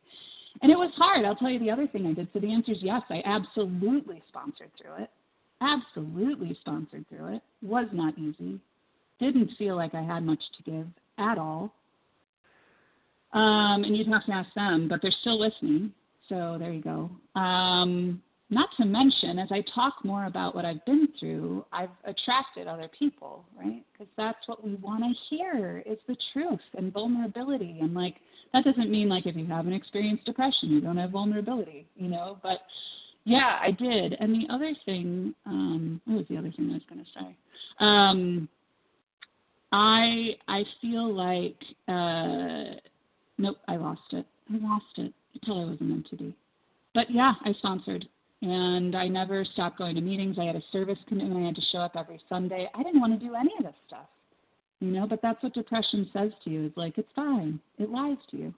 And 0.63 0.71
it 0.71 0.77
was 0.77 0.93
hard. 0.97 1.25
I'll 1.25 1.37
tell 1.37 1.51
you 1.51 1.59
the 1.59 1.71
other 1.71 1.87
thing 1.87 2.07
I 2.07 2.13
did. 2.13 2.29
So 2.33 2.41
the 2.41 2.53
answer 2.53 2.73
is 2.73 2.79
yes. 2.81 3.03
I 3.09 3.23
absolutely 3.25 4.23
sponsored 4.29 4.71
through 4.81 5.03
it. 5.03 5.11
Absolutely 5.63 6.57
sponsored 6.61 7.07
through 7.09 7.37
it. 7.37 7.43
Was 7.63 7.87
not 7.93 8.19
easy. 8.19 8.61
Didn't 9.19 9.51
feel 9.59 9.77
like 9.77 9.95
I 9.95 10.03
had 10.03 10.23
much 10.23 10.41
to 10.57 10.71
give 10.71 10.87
at 11.19 11.39
all. 11.39 11.73
Um, 13.33 13.85
and 13.85 13.97
you'd 13.97 14.09
have 14.09 14.27
to 14.27 14.33
ask 14.33 14.53
them, 14.55 14.89
but 14.89 15.01
they're 15.03 15.15
still 15.21 15.39
listening. 15.39 15.93
So 16.29 16.57
there 16.59 16.73
you 16.73 16.83
go. 16.83 17.11
Um, 17.41 18.23
not 18.51 18.69
to 18.79 18.85
mention, 18.85 19.39
as 19.39 19.49
I 19.53 19.63
talk 19.75 19.95
more 20.05 20.25
about 20.27 20.55
what 20.55 20.65
I've 20.65 20.85
been 20.85 21.09
through, 21.19 21.65
I've 21.73 21.91
attracted 22.05 22.67
other 22.67 22.89
people, 22.99 23.45
right? 23.57 23.85
Because 23.93 24.09
that's 24.17 24.47
what 24.47 24.65
we 24.65 24.75
want 24.75 25.05
to 25.05 25.37
hear 25.37 25.83
is 25.87 25.99
the 26.09 26.17
truth 26.33 26.61
and 26.77 26.93
vulnerability. 26.93 27.79
And 27.81 27.95
like, 27.95 28.17
that 28.53 28.65
doesn't 28.65 28.91
mean 28.91 29.09
like 29.09 29.27
if 29.27 29.37
you 29.37 29.47
haven't 29.47 29.73
experienced 29.73 30.25
depression, 30.25 30.71
you 30.71 30.81
don't 30.81 30.97
have 30.97 31.11
vulnerability, 31.11 31.87
you 31.95 32.09
know, 32.09 32.39
but 32.43 32.59
Yeah, 33.25 33.59
I 33.61 33.71
did. 33.71 34.17
And 34.19 34.35
the 34.35 34.53
other 34.53 34.75
thing, 34.85 35.35
um, 35.47 36.01
what 36.07 36.19
was 36.19 36.27
the 36.29 36.37
other 36.37 36.51
thing 36.53 36.71
I 36.71 36.75
was 36.75 36.83
going 36.89 37.05
to 37.05 37.11
say? 37.21 37.37
Um, 37.79 38.49
I 39.73 40.31
I 40.49 40.65
feel 40.81 41.15
like 41.15 41.57
uh, 41.87 42.77
nope, 43.39 43.59
I 43.69 43.77
lost 43.77 44.01
it. 44.13 44.27
I 44.53 44.57
lost 44.59 44.85
it. 44.97 45.13
Tell 45.45 45.61
I 45.61 45.65
wasn't 45.65 45.83
meant 45.83 46.09
to 46.11 46.17
be. 46.17 46.35
But 46.95 47.11
yeah, 47.11 47.35
I 47.45 47.53
sponsored, 47.53 48.09
and 48.43 48.97
I 48.97 49.09
never 49.09 49.45
stopped 49.45 49.79
going 49.79 49.95
to 49.97 50.01
meetings. 50.01 50.37
I 50.39 50.45
had 50.45 50.57
a 50.57 50.63
service 50.73 50.99
commitment. 51.09 51.43
I 51.43 51.47
had 51.47 51.57
to 51.57 51.63
show 51.73 51.79
up 51.79 51.97
every 51.97 52.21
Sunday. 52.29 52.69
I 52.75 52.83
didn't 52.83 53.01
want 53.01 53.19
to 53.19 53.27
do 53.27 53.35
any 53.35 53.53
of 53.59 53.65
this 53.65 53.75
stuff, 53.87 54.07
you 54.81 54.91
know. 54.91 55.07
But 55.07 55.21
that's 55.23 55.43
what 55.43 55.53
depression 55.53 56.09
says 56.13 56.33
to 56.45 56.51
you. 56.51 56.67
It's 56.67 56.77
like 56.77 56.97
it's 56.99 57.13
fine. 57.15 57.61
It 57.79 57.91
lies 57.91 58.17
to 58.31 58.37
you. 58.37 58.55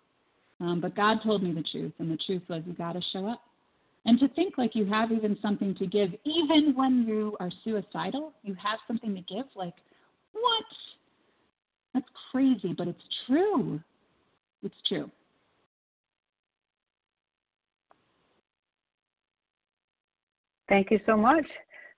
Um, 0.60 0.80
but 0.80 0.94
God 0.94 1.18
told 1.24 1.42
me 1.42 1.52
the 1.52 1.64
truth, 1.64 1.92
and 1.98 2.10
the 2.10 2.18
truth 2.18 2.42
was 2.48 2.62
you 2.66 2.74
got 2.74 2.92
to 2.92 3.02
show 3.12 3.26
up. 3.26 3.42
And 4.04 4.18
to 4.20 4.28
think 4.28 4.58
like 4.58 4.74
you 4.74 4.84
have 4.86 5.12
even 5.12 5.36
something 5.42 5.74
to 5.76 5.86
give, 5.86 6.10
even 6.24 6.74
when 6.74 7.04
you 7.06 7.36
are 7.40 7.50
suicidal, 7.64 8.32
you 8.42 8.54
have 8.54 8.78
something 8.86 9.14
to 9.14 9.20
give. 9.22 9.46
Like, 9.54 9.74
what? 10.32 10.64
That's 11.94 12.06
crazy, 12.30 12.74
but 12.76 12.88
it's 12.88 13.02
true. 13.26 13.80
It's 14.62 14.74
true. 14.88 15.10
Thank 20.72 20.90
you 20.90 21.00
so 21.04 21.18
much 21.18 21.44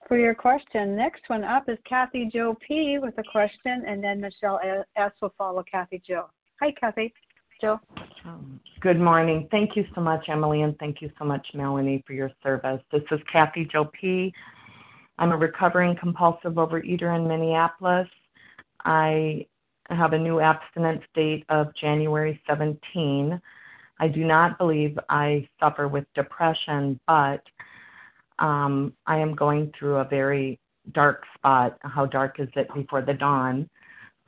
for 0.08 0.18
your 0.18 0.34
question. 0.34 0.96
Next 0.96 1.22
one 1.28 1.44
up 1.44 1.68
is 1.68 1.78
Kathy 1.88 2.28
Joe 2.34 2.56
P 2.66 2.98
with 3.00 3.16
a 3.18 3.22
question, 3.30 3.84
and 3.86 4.02
then 4.02 4.20
Michelle 4.20 4.58
S 4.96 5.12
will 5.22 5.32
follow 5.38 5.62
Kathy 5.70 6.02
Joe. 6.04 6.28
Hi, 6.60 6.72
Kathy. 6.80 7.14
Joe. 7.60 7.78
Um, 8.24 8.58
good 8.80 8.98
morning. 8.98 9.46
Thank 9.52 9.76
you 9.76 9.84
so 9.94 10.00
much, 10.00 10.24
Emily, 10.28 10.62
and 10.62 10.76
thank 10.78 11.00
you 11.00 11.08
so 11.20 11.24
much, 11.24 11.46
Melanie, 11.54 12.02
for 12.04 12.14
your 12.14 12.32
service. 12.42 12.80
This 12.90 13.04
is 13.12 13.20
Kathy 13.32 13.64
Joe 13.70 13.92
P. 14.00 14.34
I'm 15.20 15.30
a 15.30 15.36
recovering 15.36 15.94
compulsive 15.94 16.54
overeater 16.54 17.16
in 17.16 17.28
Minneapolis. 17.28 18.08
I 18.84 19.46
have 19.90 20.14
a 20.14 20.18
new 20.18 20.40
abstinence 20.40 21.04
date 21.14 21.44
of 21.48 21.68
January 21.80 22.42
17. 22.48 23.40
I 24.00 24.08
do 24.08 24.24
not 24.24 24.58
believe 24.58 24.98
I 25.08 25.48
suffer 25.60 25.86
with 25.86 26.06
depression, 26.16 26.98
but 27.06 27.40
um, 28.38 28.92
I 29.06 29.18
am 29.18 29.34
going 29.34 29.72
through 29.78 29.96
a 29.96 30.04
very 30.04 30.58
dark 30.92 31.22
spot. 31.36 31.78
How 31.82 32.06
dark 32.06 32.40
is 32.40 32.48
it 32.56 32.72
before 32.74 33.02
the 33.02 33.14
dawn? 33.14 33.68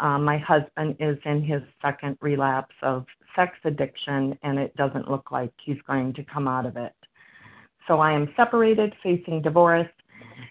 Um, 0.01 0.25
my 0.25 0.39
husband 0.39 0.97
is 1.01 1.17
in 1.25 1.43
his 1.43 1.63
second 1.81 2.19
relapse 2.21 2.75
of 2.83 3.07
sex 3.35 3.53
addiction, 3.65 4.39
and 4.43 4.59
it 4.59 4.77
doesn't 4.77 5.11
look 5.11 5.31
like 5.31 5.53
he's 5.65 5.81
going 5.87 6.13
to 6.15 6.25
come 6.25 6.47
out 6.49 6.67
of 6.67 6.77
it. 6.77 6.93
So 7.89 8.01
I 8.01 8.13
am 8.13 8.33
separated, 8.37 8.95
facing 9.03 9.43
divorce, 9.43 9.89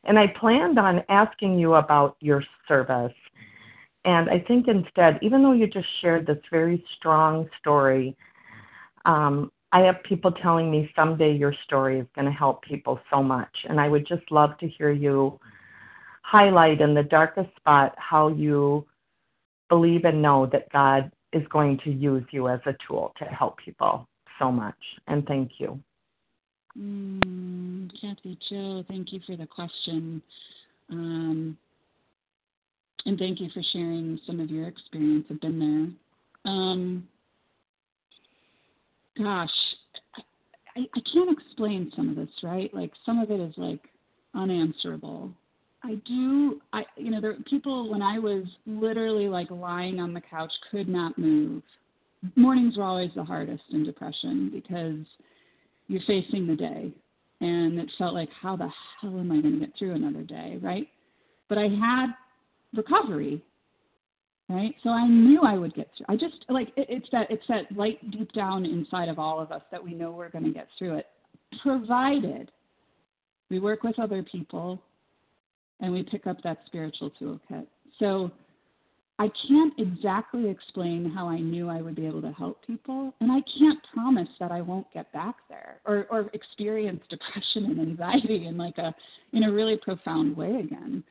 and 0.05 0.17
I 0.17 0.27
planned 0.39 0.79
on 0.79 1.03
asking 1.09 1.59
you 1.59 1.75
about 1.75 2.15
your 2.21 2.43
service. 2.67 3.13
And 4.05 4.29
I 4.29 4.39
think 4.47 4.67
instead, 4.67 5.19
even 5.21 5.43
though 5.43 5.51
you 5.51 5.67
just 5.67 5.87
shared 6.01 6.27
this 6.27 6.37
very 6.51 6.83
strong 6.95 7.49
story, 7.59 8.15
um, 9.05 9.51
I 9.71 9.81
have 9.81 10.03
people 10.03 10.31
telling 10.31 10.71
me 10.71 10.89
someday 10.95 11.35
your 11.35 11.53
story 11.65 11.99
is 11.99 12.07
going 12.15 12.25
to 12.25 12.31
help 12.31 12.63
people 12.63 12.99
so 13.11 13.21
much. 13.21 13.53
And 13.67 13.79
I 13.79 13.87
would 13.87 14.07
just 14.07 14.29
love 14.31 14.57
to 14.59 14.67
hear 14.67 14.91
you 14.91 15.39
highlight 16.21 16.81
in 16.81 16.93
the 16.93 17.03
darkest 17.03 17.55
spot 17.55 17.93
how 17.97 18.29
you 18.29 18.85
believe 19.69 20.05
and 20.05 20.21
know 20.21 20.47
that 20.51 20.71
God 20.71 21.11
is 21.33 21.43
going 21.49 21.79
to 21.83 21.91
use 21.91 22.23
you 22.31 22.47
as 22.47 22.59
a 22.65 22.75
tool 22.87 23.13
to 23.17 23.25
help 23.25 23.57
people 23.57 24.07
so 24.39 24.51
much. 24.51 24.77
And 25.07 25.25
thank 25.27 25.51
you. 25.59 25.79
Mm, 26.77 27.89
Kathy 27.99 28.37
Joe, 28.49 28.83
thank 28.87 29.13
you 29.13 29.19
for 29.25 29.35
the 29.35 29.47
question. 29.47 30.21
Um, 30.89 31.57
and 33.05 33.17
thank 33.19 33.39
you 33.39 33.49
for 33.53 33.61
sharing 33.71 34.19
some 34.25 34.39
of 34.39 34.49
your 34.49 34.67
experience. 34.67 35.25
I've 35.29 35.41
been 35.41 35.59
there. 36.45 36.51
Um, 36.51 37.07
gosh, 39.17 39.49
I, 40.75 40.81
I 40.81 40.99
can't 41.13 41.37
explain 41.37 41.91
some 41.95 42.09
of 42.09 42.15
this, 42.15 42.29
right? 42.43 42.73
Like 42.73 42.91
some 43.05 43.19
of 43.19 43.31
it 43.31 43.39
is 43.39 43.53
like 43.57 43.81
unanswerable. 44.33 45.31
I 45.83 45.95
do. 46.05 46.59
I 46.73 46.83
you 46.97 47.11
know 47.11 47.21
there 47.21 47.35
people 47.49 47.89
when 47.91 48.01
I 48.01 48.17
was 48.19 48.43
literally 48.65 49.27
like 49.27 49.51
lying 49.51 49.99
on 49.99 50.13
the 50.13 50.21
couch 50.21 50.51
could 50.71 50.89
not 50.89 51.17
move. 51.17 51.61
Mornings 52.35 52.77
were 52.77 52.83
always 52.83 53.11
the 53.15 53.23
hardest 53.23 53.63
in 53.71 53.83
depression 53.83 54.49
because 54.51 55.05
you're 55.87 56.01
facing 56.07 56.47
the 56.47 56.55
day, 56.55 56.91
and 57.41 57.79
it 57.79 57.91
felt 57.97 58.15
like 58.15 58.29
how 58.41 58.55
the 58.55 58.69
hell 58.99 59.19
am 59.19 59.31
I 59.31 59.41
going 59.41 59.59
to 59.59 59.59
get 59.59 59.77
through 59.77 59.93
another 59.93 60.23
day, 60.23 60.57
right? 60.61 60.87
But 61.47 61.59
I 61.59 61.67
had 61.67 62.07
recovery, 62.75 63.43
right? 64.49 64.75
So 64.83 64.89
I 64.89 65.07
knew 65.07 65.41
I 65.41 65.57
would 65.57 65.73
get 65.73 65.89
through. 65.97 66.05
I 66.09 66.15
just 66.15 66.45
like 66.49 66.69
it, 66.75 66.87
it's 66.89 67.07
that 67.11 67.29
it's 67.29 67.43
that 67.49 67.71
light 67.75 67.99
deep 68.11 68.31
down 68.33 68.65
inside 68.65 69.09
of 69.09 69.19
all 69.19 69.39
of 69.39 69.51
us 69.51 69.61
that 69.71 69.83
we 69.83 69.93
know 69.93 70.11
we're 70.11 70.29
going 70.29 70.45
to 70.45 70.51
get 70.51 70.67
through 70.77 70.95
it, 70.97 71.07
provided 71.61 72.51
we 73.49 73.59
work 73.59 73.83
with 73.83 73.99
other 73.99 74.23
people 74.23 74.81
and 75.79 75.91
we 75.91 76.03
pick 76.03 76.25
up 76.27 76.41
that 76.43 76.59
spiritual 76.65 77.11
toolkit. 77.19 77.67
So 77.99 78.31
I 79.17 79.29
can't 79.47 79.73
exactly 79.77 80.49
explain 80.49 81.09
how 81.09 81.29
I 81.29 81.39
knew 81.39 81.69
I 81.69 81.81
would 81.81 81.95
be 81.95 82.05
able 82.05 82.21
to 82.21 82.33
help 82.33 82.65
people, 82.65 83.13
and 83.21 83.31
I 83.31 83.39
can't 83.57 83.79
promise 83.93 84.27
that 84.41 84.51
I 84.51 84.59
won't 84.59 84.91
get 84.93 85.11
back 85.13 85.35
there 85.47 85.77
or, 85.85 86.05
or 86.09 86.29
experience 86.33 87.01
depression 87.09 87.65
and 87.65 87.79
anxiety 87.79 88.47
in 88.47 88.57
like 88.57 88.77
a 88.77 88.93
in 89.31 89.43
a 89.43 89.51
really 89.51 89.77
profound 89.77 90.35
way 90.35 90.55
again. 90.55 91.03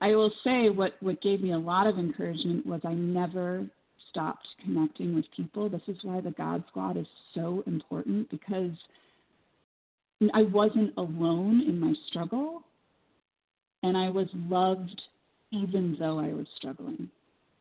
I 0.00 0.14
will 0.14 0.32
say 0.42 0.70
what 0.70 0.94
what 1.00 1.20
gave 1.20 1.40
me 1.42 1.52
a 1.52 1.58
lot 1.58 1.86
of 1.86 1.98
encouragement 1.98 2.66
was 2.66 2.80
I 2.84 2.94
never 2.94 3.66
stopped 4.10 4.46
connecting 4.64 5.14
with 5.14 5.24
people. 5.36 5.68
This 5.68 5.82
is 5.86 5.96
why 6.02 6.20
the 6.20 6.32
God 6.32 6.64
Squad 6.68 6.96
is 6.96 7.06
so 7.34 7.62
important 7.66 8.30
because 8.30 8.72
I 10.34 10.42
wasn't 10.42 10.92
alone 10.96 11.62
in 11.66 11.78
my 11.78 11.94
struggle 12.08 12.62
and 13.82 13.96
I 13.96 14.10
was 14.10 14.28
loved 14.34 15.00
even 15.52 15.96
though 15.98 16.18
I 16.18 16.32
was 16.32 16.46
struggling. 16.56 17.08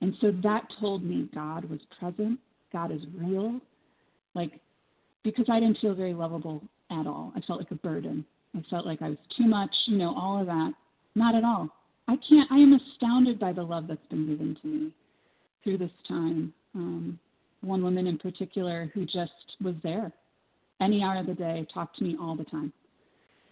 And 0.02 0.14
so 0.22 0.32
that 0.44 0.64
told 0.80 1.04
me 1.04 1.30
God 1.34 1.66
was 1.66 1.80
present, 2.00 2.40
God 2.72 2.92
is 2.92 3.02
real. 3.16 3.60
Like, 4.34 4.60
because 5.24 5.46
I 5.50 5.60
didn't 5.60 5.80
feel 5.80 5.94
very 5.94 6.14
lovable 6.14 6.62
at 6.92 7.08
all. 7.08 7.34
I 7.36 7.42
felt 7.42 7.60
like 7.60 7.72
a 7.72 7.76
burden. 7.76 8.26
I 8.56 8.64
felt 8.70 8.86
like 8.86 9.02
I 9.02 9.10
was 9.10 9.18
too 9.38 9.48
much, 9.48 9.74
you 9.88 9.98
know, 9.98 10.16
all 10.16 10.40
of 10.40 10.48
that. 10.48 10.74
Not 11.16 11.36
at 11.36 11.44
all. 11.44 11.70
I 12.10 12.18
can't, 12.28 12.52
I 12.52 12.58
am 12.58 12.74
astounded 12.74 13.40
by 13.40 13.54
the 13.54 13.62
love 13.62 13.88
that's 13.88 14.06
been 14.10 14.28
given 14.28 14.58
to 14.62 14.68
me 14.68 14.92
through 15.64 15.78
this 15.78 15.92
time. 16.08 16.52
Um, 16.74 17.20
one 17.62 17.84
woman 17.84 18.08
in 18.08 18.18
particular 18.18 18.90
who 18.96 19.06
just 19.06 19.32
was 19.62 19.76
there 19.84 20.12
any 20.82 21.04
hour 21.04 21.20
of 21.20 21.28
the 21.28 21.36
day, 21.36 21.68
talked 21.72 21.98
to 21.98 22.04
me 22.04 22.18
all 22.20 22.36
the 22.36 22.46
time. 22.46 22.74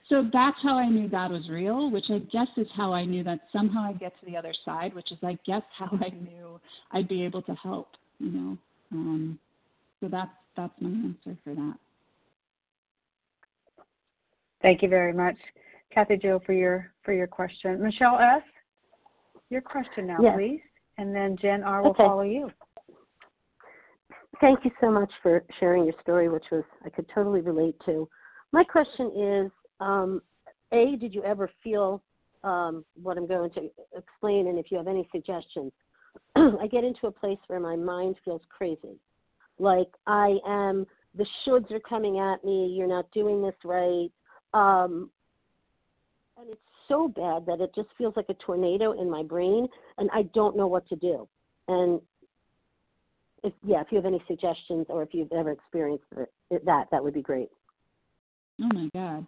So 0.09 0.27
that's 0.33 0.57
how 0.63 0.77
I 0.77 0.89
knew 0.89 1.07
God 1.07 1.31
was 1.31 1.47
real, 1.49 1.91
which 1.91 2.05
I 2.09 2.19
guess 2.19 2.47
is 2.55 2.67
how 2.75 2.93
I 2.93 3.05
knew 3.05 3.23
that 3.25 3.41
somehow 3.53 3.83
I'd 3.83 3.99
get 3.99 4.17
to 4.21 4.25
the 4.25 4.37
other 4.37 4.53
side, 4.65 4.95
which 4.95 5.11
is 5.11 5.19
I 5.21 5.37
guess 5.45 5.63
how 5.77 5.89
I 6.01 6.09
knew 6.09 6.59
I'd 6.91 7.07
be 7.07 7.23
able 7.23 7.43
to 7.43 7.53
help, 7.55 7.89
you 8.19 8.31
know. 8.31 8.57
Um, 8.91 9.39
so 9.99 10.07
that's 10.07 10.31
that's 10.55 10.73
my 10.79 10.89
answer 10.89 11.37
for 11.43 11.53
that. 11.53 11.75
Thank 14.63 14.81
you 14.81 14.89
very 14.89 15.13
much, 15.13 15.35
Kathy 15.93 16.17
Joe, 16.17 16.41
for 16.45 16.53
your 16.53 16.91
for 17.03 17.13
your 17.13 17.27
question. 17.27 17.81
Michelle 17.81 18.19
S, 18.19 18.43
your 19.49 19.61
question 19.61 20.07
now, 20.07 20.17
yes. 20.21 20.35
please, 20.35 20.61
and 20.97 21.15
then 21.15 21.37
Jen 21.41 21.63
R 21.63 21.81
will 21.81 21.91
okay. 21.91 22.03
follow 22.03 22.23
you. 22.23 22.49
Thank 24.39 24.65
you 24.65 24.71
so 24.79 24.91
much 24.91 25.11
for 25.23 25.43
sharing 25.59 25.85
your 25.85 25.95
story, 26.01 26.29
which 26.29 26.45
was 26.51 26.63
I 26.85 26.89
could 26.89 27.07
totally 27.13 27.41
relate 27.41 27.75
to. 27.85 28.07
My 28.51 28.63
question 28.63 29.11
is, 29.15 29.51
um, 29.79 30.21
a, 30.71 30.95
did 30.97 31.13
you 31.13 31.23
ever 31.23 31.49
feel 31.63 32.03
um, 32.43 32.85
what 33.01 33.17
I'm 33.17 33.27
going 33.27 33.49
to 33.51 33.69
explain, 33.95 34.47
and 34.47 34.59
if 34.59 34.69
you 34.69 34.77
have 34.77 34.87
any 34.87 35.07
suggestions? 35.11 35.71
I 36.35 36.67
get 36.69 36.83
into 36.83 37.07
a 37.07 37.11
place 37.11 37.39
where 37.47 37.59
my 37.59 37.75
mind 37.75 38.15
feels 38.23 38.41
crazy, 38.49 38.99
like 39.59 39.89
I 40.05 40.37
am. 40.47 40.85
The 41.15 41.25
shoulds 41.45 41.71
are 41.71 41.79
coming 41.79 42.19
at 42.19 42.43
me. 42.43 42.67
You're 42.77 42.87
not 42.87 43.09
doing 43.11 43.41
this 43.41 43.55
right, 43.63 44.09
um, 44.53 45.09
and 46.39 46.49
it's 46.49 46.61
so 46.87 47.07
bad 47.07 47.45
that 47.45 47.61
it 47.61 47.73
just 47.75 47.89
feels 47.97 48.15
like 48.15 48.27
a 48.29 48.33
tornado 48.35 48.99
in 48.99 49.09
my 49.09 49.23
brain, 49.23 49.67
and 49.97 50.09
I 50.13 50.23
don't 50.33 50.55
know 50.55 50.67
what 50.67 50.87
to 50.89 50.95
do. 50.95 51.27
And 51.67 52.01
if 53.43 53.53
yeah, 53.65 53.81
if 53.81 53.87
you 53.91 53.97
have 53.97 54.05
any 54.05 54.23
suggestions 54.27 54.85
or 54.89 55.03
if 55.03 55.09
you've 55.13 55.31
ever 55.31 55.51
experienced 55.51 56.05
it, 56.49 56.65
that, 56.65 56.85
that 56.91 57.03
would 57.03 57.13
be 57.13 57.21
great. 57.21 57.49
Oh 58.61 58.69
my 58.73 58.89
God. 58.93 59.25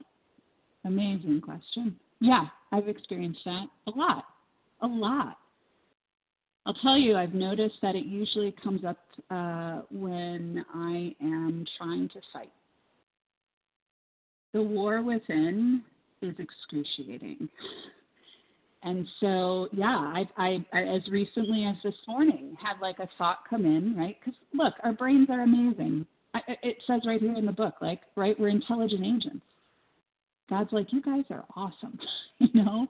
Amazing 0.85 1.41
question. 1.41 1.95
Yeah, 2.21 2.45
I've 2.71 2.87
experienced 2.87 3.41
that 3.45 3.65
a 3.87 3.91
lot. 3.91 4.25
A 4.81 4.87
lot. 4.87 5.37
I'll 6.65 6.73
tell 6.75 6.97
you, 6.97 7.15
I've 7.15 7.33
noticed 7.33 7.75
that 7.81 7.95
it 7.95 8.05
usually 8.05 8.53
comes 8.63 8.85
up 8.85 8.97
uh, 9.29 9.81
when 9.91 10.63
I 10.73 11.15
am 11.21 11.65
trying 11.77 12.09
to 12.09 12.21
fight. 12.31 12.51
the 14.53 14.61
war 14.61 15.01
within 15.01 15.83
is 16.21 16.35
excruciating. 16.37 17.49
And 18.83 19.05
so, 19.19 19.67
yeah, 19.73 19.97
I, 19.97 20.29
I, 20.37 20.65
I, 20.71 20.83
as 20.83 21.01
recently 21.11 21.65
as 21.65 21.75
this 21.83 21.95
morning, 22.07 22.55
had 22.61 22.79
like 22.81 22.99
a 22.99 23.09
thought 23.17 23.39
come 23.49 23.65
in, 23.65 23.95
right? 23.97 24.17
Because 24.19 24.39
look, 24.53 24.73
our 24.83 24.93
brains 24.93 25.27
are 25.29 25.41
amazing. 25.41 26.05
I, 26.33 26.39
it 26.63 26.77
says 26.87 27.01
right 27.05 27.19
here 27.19 27.35
in 27.35 27.45
the 27.45 27.51
book, 27.51 27.75
like, 27.81 28.01
right, 28.15 28.39
we're 28.39 28.49
intelligent 28.49 29.05
agents. 29.05 29.43
God's 30.49 30.71
like, 30.71 30.93
you 30.93 31.01
guys 31.01 31.25
are 31.29 31.45
awesome, 31.55 31.99
you 32.39 32.63
know? 32.63 32.87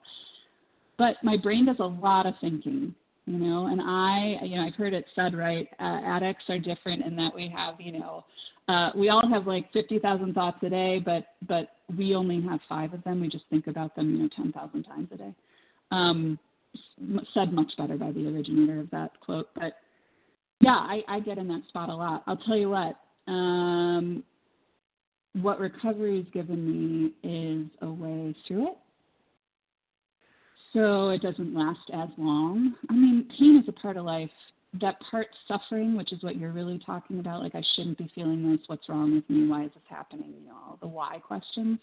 But 0.98 1.16
my 1.24 1.38
brain 1.38 1.66
does 1.66 1.80
a 1.80 1.86
lot 1.86 2.26
of 2.26 2.36
thinking, 2.40 2.94
you 3.30 3.38
know, 3.38 3.68
and 3.68 3.80
I, 3.80 4.44
you 4.44 4.56
know, 4.56 4.64
I've 4.64 4.74
heard 4.74 4.96
it 4.96 5.06
said, 5.14 5.36
right, 5.36 5.68
uh, 5.80 6.00
addicts 6.04 6.46
are 6.50 6.58
different 6.58 7.06
in 7.06 7.16
that 7.18 7.34
we 7.34 7.48
have, 7.56 7.76
you 7.80 7.92
know, 7.92 8.26
uh, 8.68 8.90
we 8.96 9.10
all 9.10 9.28
have 9.30 9.46
like 9.46 9.72
50,000 9.72 10.34
thoughts 10.34 10.58
a 10.64 10.70
day, 10.70 11.00
but, 11.00 11.28
but 11.48 11.74
we 11.96 12.16
only 12.16 12.42
have 12.42 12.60
five 12.68 12.92
of 12.92 13.04
them. 13.04 13.22
We 13.22 13.30
just 13.30 13.46
think 13.52 13.68
about 13.68 13.96
them, 13.96 14.10
you 14.10 14.24
know, 14.24 14.30
10,000 14.36 14.84
times 14.84 15.10
a 15.12 15.18
day. 15.18 15.36
Um, 15.92 16.40
said 17.36 17.54
much 17.54 17.72
better 17.78 17.98
by 17.98 18.12
the 18.12 18.28
originator 18.28 18.80
of 18.80 18.90
that 18.90 19.12
quote. 19.22 19.50
But 19.54 19.74
yeah, 20.60 20.78
I, 20.78 21.04
I 21.08 21.20
get 21.20 21.38
in 21.38 21.48
that 21.50 21.62
spot 21.68 21.90
a 21.90 21.96
lot. 21.96 22.24
I'll 22.26 22.38
tell 22.38 22.58
you 22.58 22.72
what, 22.72 22.96
um, 23.32 24.24
what 25.34 25.60
recovery 25.60 26.18
has 26.18 26.34
given 26.34 26.66
me 26.66 27.12
is 27.24 27.68
a 27.84 27.92
way 27.92 28.36
through 28.48 28.70
it. 28.70 28.78
So 30.74 31.10
it 31.10 31.22
doesn't 31.22 31.56
last 31.56 31.90
as 31.94 32.10
long. 32.18 32.76
I 32.90 32.94
mean, 32.94 33.28
pain 33.38 33.60
is 33.62 33.68
a 33.68 33.82
part 33.82 33.98
of 33.98 34.06
life. 34.06 34.30
That 34.80 34.98
part 35.10 35.28
suffering, 35.48 35.98
which 35.98 36.14
is 36.14 36.22
what 36.22 36.36
you're 36.36 36.52
really 36.52 36.80
talking 36.86 37.20
about, 37.20 37.42
like 37.42 37.56
I 37.56 37.64
shouldn't 37.76 37.98
be 37.98 38.12
feeling 38.14 38.52
this, 38.52 38.60
what's 38.68 38.88
wrong 38.88 39.16
with 39.16 39.28
me, 39.28 39.48
why 39.48 39.66
is 39.66 39.72
this 39.74 39.82
happening, 39.90 40.32
you 40.40 40.48
know, 40.48 40.56
all 40.56 40.78
the 40.80 40.88
why 40.88 41.18
questions. 41.26 41.80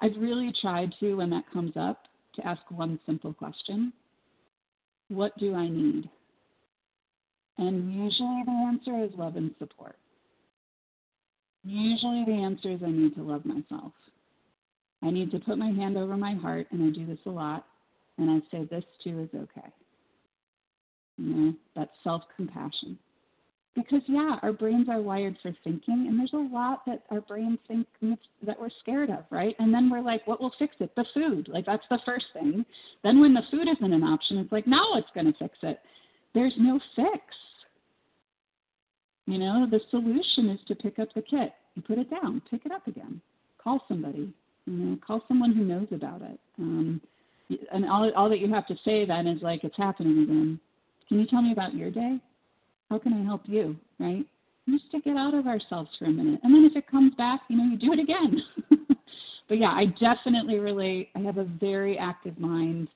I've 0.00 0.16
really 0.18 0.52
tried 0.60 0.92
to, 0.98 1.14
when 1.14 1.30
that 1.30 1.44
comes 1.52 1.72
up, 1.76 2.08
to 2.34 2.46
ask 2.46 2.60
one 2.70 2.98
simple 3.06 3.32
question 3.32 3.92
What 5.08 5.38
do 5.38 5.54
I 5.54 5.68
need? 5.68 6.10
And 7.58 7.94
usually 7.94 8.42
the 8.44 8.64
answer 8.66 9.04
is 9.04 9.10
love 9.16 9.36
and 9.36 9.54
support. 9.60 9.96
Usually 11.62 12.24
the 12.26 12.32
answer 12.32 12.72
is 12.72 12.80
I 12.84 12.90
need 12.90 13.14
to 13.14 13.22
love 13.22 13.44
myself. 13.44 13.92
I 15.04 15.10
need 15.10 15.30
to 15.30 15.38
put 15.38 15.56
my 15.56 15.70
hand 15.70 15.96
over 15.96 16.16
my 16.16 16.34
heart, 16.34 16.66
and 16.72 16.82
I 16.82 16.90
do 16.90 17.06
this 17.06 17.18
a 17.26 17.30
lot, 17.30 17.64
and 18.18 18.30
I 18.30 18.40
say, 18.50 18.64
This 18.70 18.84
too 19.02 19.20
is 19.20 19.28
okay. 19.34 19.68
You 21.16 21.34
know, 21.34 21.54
that's 21.74 21.92
self 22.02 22.22
compassion 22.36 22.98
because 23.74 24.02
yeah 24.06 24.36
our 24.42 24.52
brains 24.52 24.88
are 24.88 25.00
wired 25.00 25.36
for 25.42 25.52
thinking 25.64 26.06
and 26.08 26.18
there's 26.18 26.32
a 26.32 26.54
lot 26.54 26.82
that 26.86 27.02
our 27.10 27.20
brains 27.20 27.58
think 27.66 27.86
that 28.46 28.60
we're 28.60 28.70
scared 28.80 29.10
of 29.10 29.24
right? 29.30 29.54
And 29.58 29.72
then 29.74 29.90
we're 29.90 30.00
like 30.00 30.26
what 30.26 30.40
will 30.40 30.52
fix 30.58 30.74
it? 30.80 30.94
The 30.96 31.04
food. 31.14 31.48
Like 31.52 31.66
that's 31.66 31.84
the 31.90 32.00
first 32.04 32.26
thing. 32.32 32.64
Then 33.02 33.20
when 33.20 33.34
the 33.34 33.42
food 33.50 33.68
isn't 33.68 33.92
an 33.92 34.04
option 34.04 34.38
it's 34.38 34.52
like 34.52 34.66
now 34.66 34.94
it's 34.94 35.08
going 35.14 35.26
to 35.26 35.38
fix 35.38 35.56
it. 35.62 35.78
There's 36.34 36.54
no 36.58 36.80
fix. 36.96 37.20
You 39.26 39.38
know 39.38 39.66
the 39.70 39.80
solution 39.90 40.50
is 40.50 40.60
to 40.68 40.74
pick 40.74 40.98
up 40.98 41.08
the 41.14 41.22
kit. 41.22 41.52
You 41.74 41.82
put 41.82 41.98
it 41.98 42.10
down. 42.10 42.42
Pick 42.50 42.66
it 42.66 42.72
up 42.72 42.86
again. 42.86 43.20
Call 43.62 43.82
somebody. 43.88 44.32
You 44.66 44.72
know 44.72 44.98
call 45.04 45.22
someone 45.26 45.52
who 45.52 45.64
knows 45.64 45.88
about 45.90 46.22
it. 46.22 46.38
Um, 46.58 47.00
and 47.72 47.84
all, 47.84 48.10
all 48.16 48.28
that 48.28 48.40
you 48.40 48.52
have 48.52 48.66
to 48.66 48.76
say 48.84 49.04
then 49.04 49.26
is 49.26 49.42
like 49.42 49.64
it's 49.64 49.76
happening 49.76 50.22
again 50.22 50.60
can 51.08 51.20
you 51.20 51.26
tell 51.26 51.42
me 51.42 51.52
about 51.52 51.74
your 51.74 51.90
day 51.90 52.18
how 52.90 52.98
can 52.98 53.12
I 53.12 53.24
help 53.24 53.42
you? 53.46 53.76
Right? 53.98 54.24
Just 54.68 54.90
to 54.92 55.00
get 55.00 55.16
out 55.16 55.34
of 55.34 55.46
ourselves 55.46 55.90
for 55.98 56.06
a 56.06 56.10
minute. 56.10 56.40
And 56.42 56.54
then 56.54 56.64
if 56.64 56.76
it 56.76 56.90
comes 56.90 57.14
back, 57.14 57.40
you 57.48 57.56
know, 57.56 57.64
you 57.64 57.76
do 57.76 57.92
it 57.92 57.98
again. 57.98 58.40
but 59.48 59.58
yeah, 59.58 59.70
I 59.70 59.86
definitely 60.00 60.58
relate. 60.58 61.10
I 61.14 61.18
have 61.20 61.38
a 61.38 61.44
very 61.44 61.98
active 61.98 62.38
mind. 62.38 62.88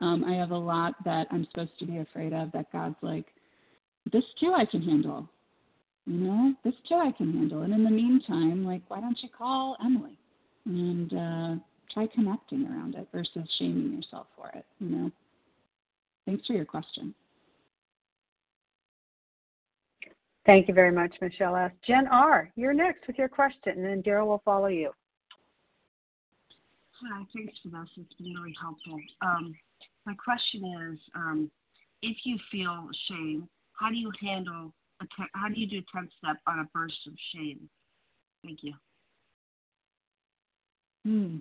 Um, 0.00 0.24
I 0.24 0.34
have 0.34 0.50
a 0.50 0.58
lot 0.58 0.94
that 1.04 1.26
I'm 1.30 1.46
supposed 1.50 1.78
to 1.78 1.86
be 1.86 1.98
afraid 1.98 2.32
of 2.32 2.52
that 2.52 2.70
God's 2.70 2.96
like, 3.00 3.26
this 4.12 4.24
too 4.38 4.54
I 4.56 4.66
can 4.66 4.82
handle. 4.82 5.28
You 6.04 6.18
know, 6.18 6.54
this 6.62 6.74
too 6.88 6.96
I 6.96 7.10
can 7.10 7.32
handle. 7.32 7.62
And 7.62 7.72
in 7.72 7.82
the 7.82 7.90
meantime, 7.90 8.64
like, 8.64 8.82
why 8.88 9.00
don't 9.00 9.18
you 9.22 9.28
call 9.28 9.76
Emily 9.84 10.18
and 10.66 11.12
uh, 11.12 11.62
try 11.92 12.06
connecting 12.06 12.66
around 12.66 12.94
it 12.94 13.08
versus 13.12 13.48
shaming 13.58 13.92
yourself 13.92 14.26
for 14.36 14.48
it, 14.54 14.64
you 14.80 14.88
know? 14.88 15.10
Thanks 16.26 16.46
for 16.46 16.54
your 16.54 16.64
question. 16.64 17.14
Thank 20.44 20.68
you 20.68 20.74
very 20.74 20.92
much, 20.92 21.12
Michelle 21.20 21.56
S. 21.56 21.72
Jen 21.86 22.06
R., 22.06 22.50
you're 22.54 22.72
next 22.72 23.06
with 23.06 23.18
your 23.18 23.28
question, 23.28 23.72
and 23.76 23.84
then 23.84 24.02
Daryl 24.02 24.28
will 24.28 24.42
follow 24.44 24.68
you. 24.68 24.92
Hi, 27.02 27.22
thanks 27.34 27.52
for 27.62 27.68
this. 27.68 27.88
It's 27.96 28.14
been 28.14 28.32
really 28.32 28.54
helpful. 28.60 28.98
Um, 29.22 29.54
my 30.06 30.14
question 30.14 30.92
is, 30.92 30.98
um, 31.14 31.50
if 32.02 32.16
you 32.24 32.38
feel 32.50 32.88
shame, 33.08 33.48
how 33.72 33.90
do 33.90 33.96
you 33.96 34.10
handle 34.20 34.72
a 35.00 35.04
te- 35.04 35.30
how 35.34 35.48
do 35.48 35.60
you 35.60 35.66
do 35.66 35.82
10 35.94 36.08
step 36.18 36.36
on 36.46 36.60
a 36.60 36.64
burst 36.72 36.96
of 37.06 37.12
shame? 37.34 37.68
Thank 38.44 38.60
you. 38.62 38.72
Hmm. 41.04 41.36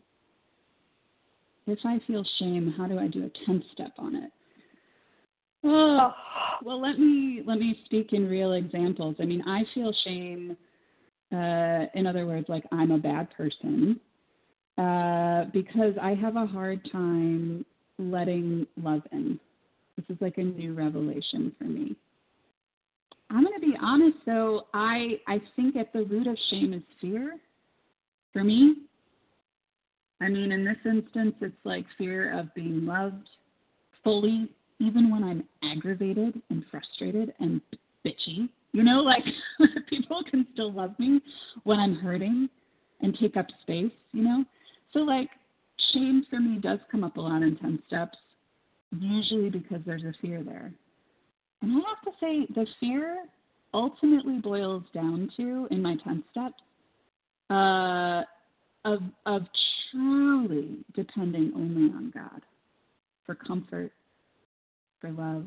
If 1.68 1.80
I 1.84 2.00
feel 2.06 2.24
shame, 2.40 2.74
how 2.78 2.88
do 2.88 3.00
I 3.00 3.08
do 3.08 3.26
a 3.26 3.46
10 3.46 3.64
step 3.74 3.94
on 3.98 4.16
it? 4.16 4.32
Oh, 5.64 6.14
well, 6.64 6.82
let 6.82 7.00
me 7.00 7.42
let 7.46 7.60
me 7.60 7.80
speak 7.86 8.14
in 8.14 8.30
real 8.30 8.54
examples. 8.54 9.16
I 9.20 9.26
mean, 9.26 9.42
I 9.48 9.64
feel 9.74 9.94
shame. 10.04 10.58
Uh, 11.34 11.86
in 11.96 12.06
other 12.08 12.26
words, 12.28 12.48
like 12.50 12.64
I'm 12.72 12.92
a 12.92 12.98
bad 12.98 13.30
person 13.36 14.00
uh, 14.78 15.46
because 15.54 15.94
I 16.02 16.14
have 16.14 16.36
a 16.36 16.46
hard 16.46 16.88
time 16.92 17.66
letting 17.98 18.68
love 18.82 19.02
in. 19.12 19.40
This 19.98 20.06
is 20.10 20.22
like 20.22 20.38
a 20.38 20.44
new 20.44 20.74
revelation 20.74 21.54
for 21.58 21.66
me. 21.66 21.96
I'm 23.32 23.44
going 23.44 23.60
to 23.60 23.66
be 23.66 23.76
honest, 23.82 24.18
though. 24.26 24.68
I 24.74 25.20
I 25.28 25.42
think 25.56 25.76
at 25.76 25.92
the 25.94 26.04
root 26.04 26.28
of 26.28 26.38
shame 26.50 26.74
is 26.74 26.84
fear. 27.02 27.38
For 28.34 28.44
me, 28.44 28.76
I 30.22 30.30
mean, 30.30 30.52
in 30.52 30.64
this 30.64 30.78
instance, 30.86 31.36
it's 31.42 31.56
like 31.64 31.86
fear 31.98 32.38
of 32.38 32.54
being 32.56 32.86
loved 32.86 33.28
fully 34.04 34.50
even 34.80 35.10
when 35.12 35.24
I'm 35.24 35.44
aggravated 35.64 36.42
and 36.50 36.64
frustrated 36.70 37.34
and 37.40 37.62
bitchy. 38.06 38.50
You 38.72 38.84
know, 38.84 39.02
like 39.02 39.24
people 39.90 40.22
can 40.30 40.46
still 40.54 40.72
love 40.72 40.98
me 41.00 41.22
when 41.64 41.80
I'm 41.80 41.96
hurting 41.96 42.50
and 43.02 43.18
take 43.20 43.38
up 43.38 43.48
space, 43.62 43.92
you 44.12 44.24
know? 44.24 44.44
So, 44.94 45.00
like, 45.00 45.30
shame 45.94 46.26
for 46.30 46.40
me 46.40 46.58
does 46.60 46.80
come 46.92 47.04
up 47.04 47.18
a 47.18 47.22
lot 47.22 47.42
in 47.42 47.58
10 47.58 47.80
steps, 47.88 48.18
usually 48.98 49.50
because 49.50 49.82
there's 49.86 50.04
a 50.04 50.14
fear 50.22 50.44
there. 50.44 50.72
And 51.62 51.72
I 51.72 51.76
have 51.76 52.02
to 52.06 52.20
say, 52.20 52.48
the 52.54 52.66
fear 52.80 53.26
ultimately 53.74 54.40
boils 54.40 54.84
down 54.94 55.30
to, 55.38 55.68
in 55.72 55.82
my 55.82 55.98
10 56.04 56.24
steps, 56.32 56.62
uh, 57.50 58.24
of, 58.86 59.02
of 59.26 59.42
truly 59.92 60.78
depending 60.96 61.52
only 61.56 61.92
on 61.94 62.12
God 62.14 62.42
for 63.26 63.36
comfort 63.36 63.92
for 65.02 65.12
love, 65.12 65.46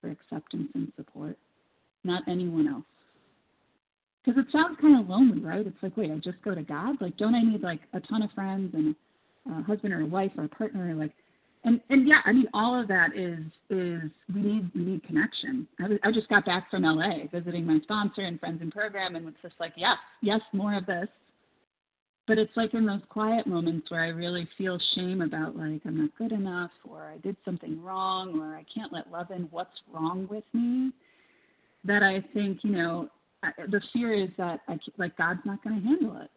for 0.00 0.10
acceptance 0.10 0.68
and 0.74 0.92
support, 0.96 1.38
not 2.02 2.22
anyone 2.28 2.68
else. 2.68 2.84
Because 4.24 4.42
it 4.42 4.50
sounds 4.52 4.78
kind 4.80 4.98
of 4.98 5.08
lonely, 5.08 5.40
right? 5.40 5.66
It's 5.66 5.76
like, 5.82 5.96
wait, 5.96 6.10
I 6.10 6.16
just 6.16 6.40
go 6.42 6.54
to 6.54 6.62
God? 6.62 6.96
Like, 7.00 7.16
don't 7.18 7.34
I 7.34 7.42
need 7.42 7.62
like 7.62 7.80
a 7.92 8.00
ton 8.00 8.22
of 8.22 8.30
friends 8.32 8.74
and 8.74 8.96
a 9.50 9.62
husband 9.62 9.92
or 9.92 10.00
a 10.00 10.06
wife 10.06 10.32
or 10.38 10.44
a 10.44 10.48
partner? 10.48 10.90
Or, 10.90 10.94
like, 10.94 11.12
and 11.64 11.80
and 11.90 12.08
yeah, 12.08 12.20
I 12.24 12.32
mean, 12.32 12.46
all 12.54 12.80
of 12.80 12.88
that 12.88 13.10
is 13.14 13.40
is 13.68 14.10
we 14.34 14.40
need 14.40 14.70
we 14.74 14.82
need 14.82 15.04
connection. 15.04 15.66
I, 15.78 15.88
was, 15.88 15.98
I 16.04 16.10
just 16.10 16.28
got 16.28 16.46
back 16.46 16.70
from 16.70 16.82
LA 16.84 17.26
visiting 17.32 17.66
my 17.66 17.80
sponsor 17.82 18.22
and 18.22 18.40
friends 18.40 18.62
in 18.62 18.70
program, 18.70 19.16
and 19.16 19.26
it's 19.28 19.36
just 19.42 19.54
like, 19.60 19.72
yes, 19.76 19.96
yes, 20.22 20.40
more 20.52 20.74
of 20.74 20.86
this. 20.86 21.08
But 22.26 22.38
it's 22.38 22.56
like 22.56 22.72
in 22.72 22.86
those 22.86 23.02
quiet 23.10 23.46
moments 23.46 23.90
where 23.90 24.02
I 24.02 24.08
really 24.08 24.48
feel 24.56 24.78
shame 24.94 25.20
about 25.20 25.56
like 25.56 25.82
I'm 25.84 25.98
not 25.98 26.16
good 26.16 26.32
enough 26.32 26.70
or 26.88 27.04
I 27.04 27.18
did 27.18 27.36
something 27.44 27.82
wrong 27.82 28.40
or 28.40 28.56
I 28.56 28.64
can't 28.74 28.92
let 28.92 29.10
love 29.10 29.30
in 29.30 29.42
what's 29.50 29.82
wrong 29.92 30.26
with 30.30 30.44
me 30.54 30.90
that 31.84 32.02
I 32.02 32.24
think, 32.32 32.60
you 32.62 32.70
know, 32.70 33.08
the 33.42 33.80
fear 33.92 34.14
is 34.14 34.30
that 34.38 34.60
I 34.68 34.78
like 34.96 35.16
God's 35.18 35.40
not 35.44 35.62
going 35.62 35.82
to 35.82 35.86
handle 35.86 36.20
it. 36.22 36.30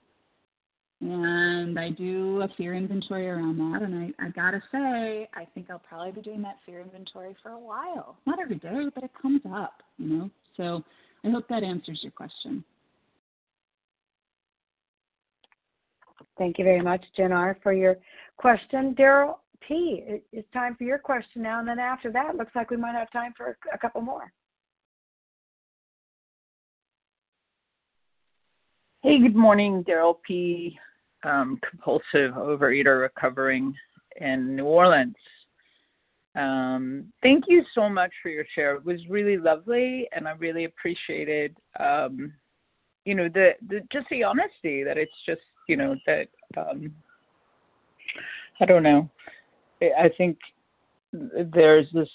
And 1.00 1.80
I 1.80 1.92
do 1.92 2.42
a 2.42 2.50
fear 2.58 2.74
inventory 2.74 3.30
around 3.30 3.58
that 3.60 3.82
and 3.84 4.14
I 4.20 4.26
I 4.26 4.30
got 4.30 4.52
to 4.52 4.62
say, 4.72 5.30
I 5.34 5.46
think 5.54 5.70
I'll 5.70 5.80
probably 5.80 6.12
be 6.12 6.22
doing 6.22 6.42
that 6.42 6.58
fear 6.66 6.82
inventory 6.82 7.34
for 7.42 7.52
a 7.52 7.60
while. 7.60 8.18
Not 8.26 8.42
every 8.42 8.58
day, 8.58 8.88
but 8.94 9.06
it 9.06 9.12
comes 9.22 9.42
up, 9.54 9.84
you 9.98 10.10
know. 10.10 10.30
So 10.58 10.84
I 11.24 11.30
hope 11.30 11.48
that 11.48 11.64
answers 11.64 12.00
your 12.02 12.12
question. 12.12 12.66
Thank 16.38 16.60
you 16.60 16.64
very 16.64 16.82
much, 16.82 17.04
Jen 17.16 17.32
R., 17.32 17.58
for 17.64 17.74
your 17.74 17.98
question. 18.38 18.94
Daryl 18.96 19.36
P., 19.68 20.04
it's 20.32 20.52
time 20.54 20.76
for 20.76 20.84
your 20.84 21.00
question 21.00 21.42
now, 21.42 21.60
and 21.60 21.68
then 21.68 21.80
after 21.80 22.12
that, 22.12 22.36
looks 22.36 22.56
like 22.56 22.70
we 22.70 22.78
might 22.78 22.94
have 22.94 23.12
time 23.12 23.34
for 23.36 23.58
a 23.74 23.78
couple 23.78 24.02
more. 24.02 24.32
Hey, 29.02 29.20
good 29.20 29.36
morning, 29.36 29.84
Daryl 29.84 30.16
P. 30.26 30.78
um, 31.24 31.60
compulsive 31.68 32.34
overeater 32.36 33.02
recovering 33.02 33.74
in 34.20 34.56
New 34.56 34.66
Orleans. 34.66 35.16
Um, 36.36 37.12
thank 37.24 37.46
you 37.48 37.64
so 37.74 37.90
much 37.90 38.12
for 38.22 38.30
your 38.30 38.46
share. 38.54 38.76
It 38.76 38.86
was 38.86 39.00
really 39.10 39.38
lovely, 39.38 40.08
and 40.16 40.28
I 40.28 40.32
really 40.34 40.66
appreciated, 40.66 41.58
um, 41.80 42.32
you 43.06 43.16
know, 43.16 43.28
the, 43.28 43.52
the 43.68 43.82
just 43.92 44.08
the 44.12 44.24
honesty 44.24 44.84
that 44.84 44.98
it's 44.98 45.12
just, 45.26 45.42
you 45.68 45.78
know, 45.78 45.96
that 46.06 46.28
um, 46.58 46.94
I 48.60 48.66
don't 48.66 48.84
know. 48.84 49.10
I 49.82 50.10
think 50.18 50.38
there's 51.14 51.88
this 51.94 52.10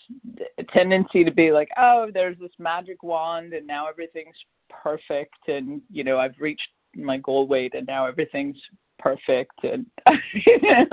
tendency 0.73 1.25
to 1.25 1.31
be 1.31 1.53
like, 1.53 1.69
oh, 1.79 2.11
there's 2.13 2.39
this 2.39 2.51
magic 2.59 3.03
wand, 3.03 3.53
and 3.53 3.67
now 3.67 3.89
everything's 3.89 4.37
perfect, 4.69 5.49
and 5.49 5.81
you 5.91 6.05
know, 6.05 6.19
I've 6.19 6.35
reached 6.41 6.69
my 6.95 7.19
goal 7.19 7.47
weight, 7.47 7.75
and 7.75 7.87
now 7.87 8.07
everything's 8.07 8.61
perfect, 8.99 9.65
and 9.65 9.87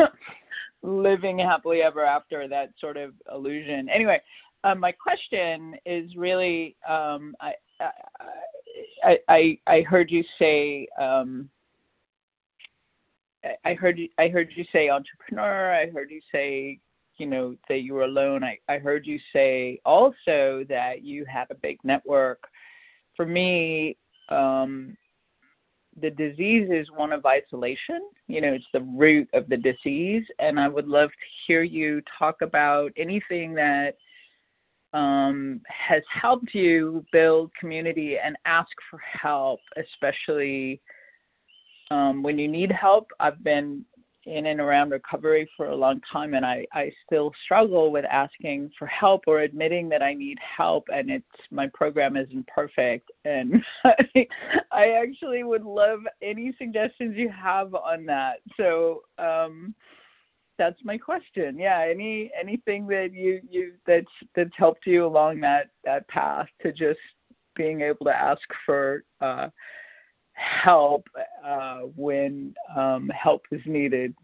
living 0.83 1.39
happily 1.39 1.81
ever 1.81 2.05
after. 2.05 2.47
That 2.47 2.71
sort 2.79 2.97
of 2.97 3.13
illusion. 3.31 3.89
Anyway, 3.89 4.21
um, 4.63 4.79
my 4.79 4.91
question 4.91 5.75
is 5.85 6.15
really, 6.15 6.75
um, 6.87 7.35
I, 7.41 7.53
I, 9.03 9.17
I, 9.27 9.57
I 9.67 9.81
heard 9.81 10.11
you 10.11 10.23
say. 10.37 10.87
Um, 10.99 11.49
I 13.65 13.73
heard 13.73 13.97
you, 13.97 14.09
I 14.17 14.27
heard 14.27 14.49
you 14.55 14.65
say 14.71 14.89
entrepreneur. 14.89 15.73
I 15.73 15.89
heard 15.89 16.11
you 16.11 16.21
say 16.31 16.79
you 17.17 17.25
know 17.25 17.55
that 17.67 17.79
you 17.79 17.93
were 17.93 18.03
alone. 18.03 18.43
I, 18.43 18.57
I 18.67 18.77
heard 18.77 19.05
you 19.05 19.19
say 19.33 19.79
also 19.85 20.65
that 20.69 21.03
you 21.03 21.25
had 21.25 21.45
a 21.49 21.55
big 21.55 21.77
network. 21.83 22.43
For 23.15 23.25
me, 23.25 23.97
um, 24.29 24.95
the 26.01 26.09
disease 26.09 26.69
is 26.71 26.87
one 26.95 27.11
of 27.11 27.25
isolation. 27.25 28.09
You 28.27 28.41
know, 28.41 28.53
it's 28.53 28.65
the 28.73 28.81
root 28.81 29.27
of 29.33 29.49
the 29.49 29.57
disease, 29.57 30.23
and 30.39 30.59
I 30.59 30.67
would 30.67 30.87
love 30.87 31.09
to 31.09 31.25
hear 31.45 31.63
you 31.63 32.01
talk 32.17 32.41
about 32.41 32.91
anything 32.95 33.53
that 33.55 33.97
um, 34.93 35.61
has 35.67 36.01
helped 36.09 36.53
you 36.53 37.05
build 37.11 37.51
community 37.59 38.17
and 38.23 38.37
ask 38.45 38.69
for 38.89 38.99
help, 38.99 39.59
especially 39.77 40.81
um, 41.91 42.23
when 42.23 42.37
you 42.37 42.47
need 42.47 42.71
help. 42.71 43.07
I've 43.19 43.43
been 43.43 43.85
in 44.25 44.47
and 44.47 44.59
around 44.59 44.91
recovery 44.91 45.49
for 45.55 45.67
a 45.67 45.75
long 45.75 46.01
time 46.11 46.33
and 46.33 46.45
I, 46.45 46.65
I 46.73 46.91
still 47.05 47.31
struggle 47.43 47.91
with 47.91 48.05
asking 48.05 48.71
for 48.77 48.85
help 48.85 49.23
or 49.27 49.39
admitting 49.39 49.89
that 49.89 50.03
I 50.03 50.13
need 50.13 50.37
help 50.57 50.85
and 50.93 51.09
it's 51.09 51.25
my 51.51 51.67
program 51.73 52.15
isn't 52.17 52.45
perfect 52.47 53.09
and 53.25 53.63
I, 53.83 54.27
I 54.71 54.87
actually 55.01 55.43
would 55.43 55.63
love 55.63 56.01
any 56.21 56.53
suggestions 56.57 57.15
you 57.15 57.29
have 57.29 57.73
on 57.73 58.05
that. 58.05 58.39
So 58.57 59.03
um 59.17 59.73
that's 60.57 60.79
my 60.83 60.97
question. 60.97 61.57
Yeah, 61.57 61.87
any 61.89 62.29
anything 62.39 62.85
that 62.87 63.13
you 63.13 63.39
you 63.49 63.73
that's 63.87 64.05
that's 64.35 64.51
helped 64.57 64.85
you 64.85 65.05
along 65.05 65.39
that 65.41 65.69
that 65.85 66.07
path 66.09 66.47
to 66.61 66.73
just 66.73 66.99
being 67.55 67.81
able 67.81 68.05
to 68.05 68.15
ask 68.15 68.41
for 68.65 69.05
uh 69.21 69.47
help 70.39 71.07
uh, 71.45 71.79
when 71.95 72.53
um, 72.75 73.09
help 73.09 73.41
is 73.51 73.61
needed. 73.65 74.15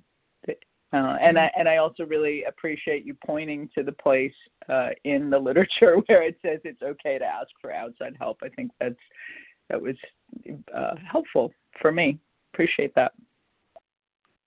Uh, 0.94 1.18
and 1.20 1.38
I 1.38 1.52
and 1.58 1.68
I 1.68 1.78
also 1.78 2.06
really 2.06 2.44
appreciate 2.44 3.06
you 3.06 3.18
pointing 3.26 3.70
to 3.76 3.84
the 3.84 3.92
place 3.92 4.34
uh, 4.70 4.90
in 5.04 5.30
the 5.30 5.40
literature 5.40 5.98
where 6.06 6.24
it 6.24 6.38
says 6.42 6.60
it's 6.64 6.82
okay 6.82 7.18
to 7.18 7.26
ask 7.26 7.50
for 7.60 7.74
outside 7.74 8.16
help. 8.18 8.38
I 8.44 8.50
think 8.50 8.72
that's 8.80 8.96
that 9.70 9.82
was 9.82 9.96
uh, 10.74 10.96
helpful 11.12 11.52
for 11.82 11.92
me. 11.92 12.20
Appreciate 12.54 12.96
that. 12.96 13.12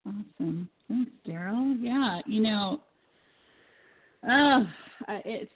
Awesome, 0.06 0.70
thanks, 0.88 1.10
Daryl. 1.26 1.76
Yeah, 1.80 2.20
you 2.24 2.40
know, 2.40 2.80
uh, 4.26 4.64
it's 5.24 5.50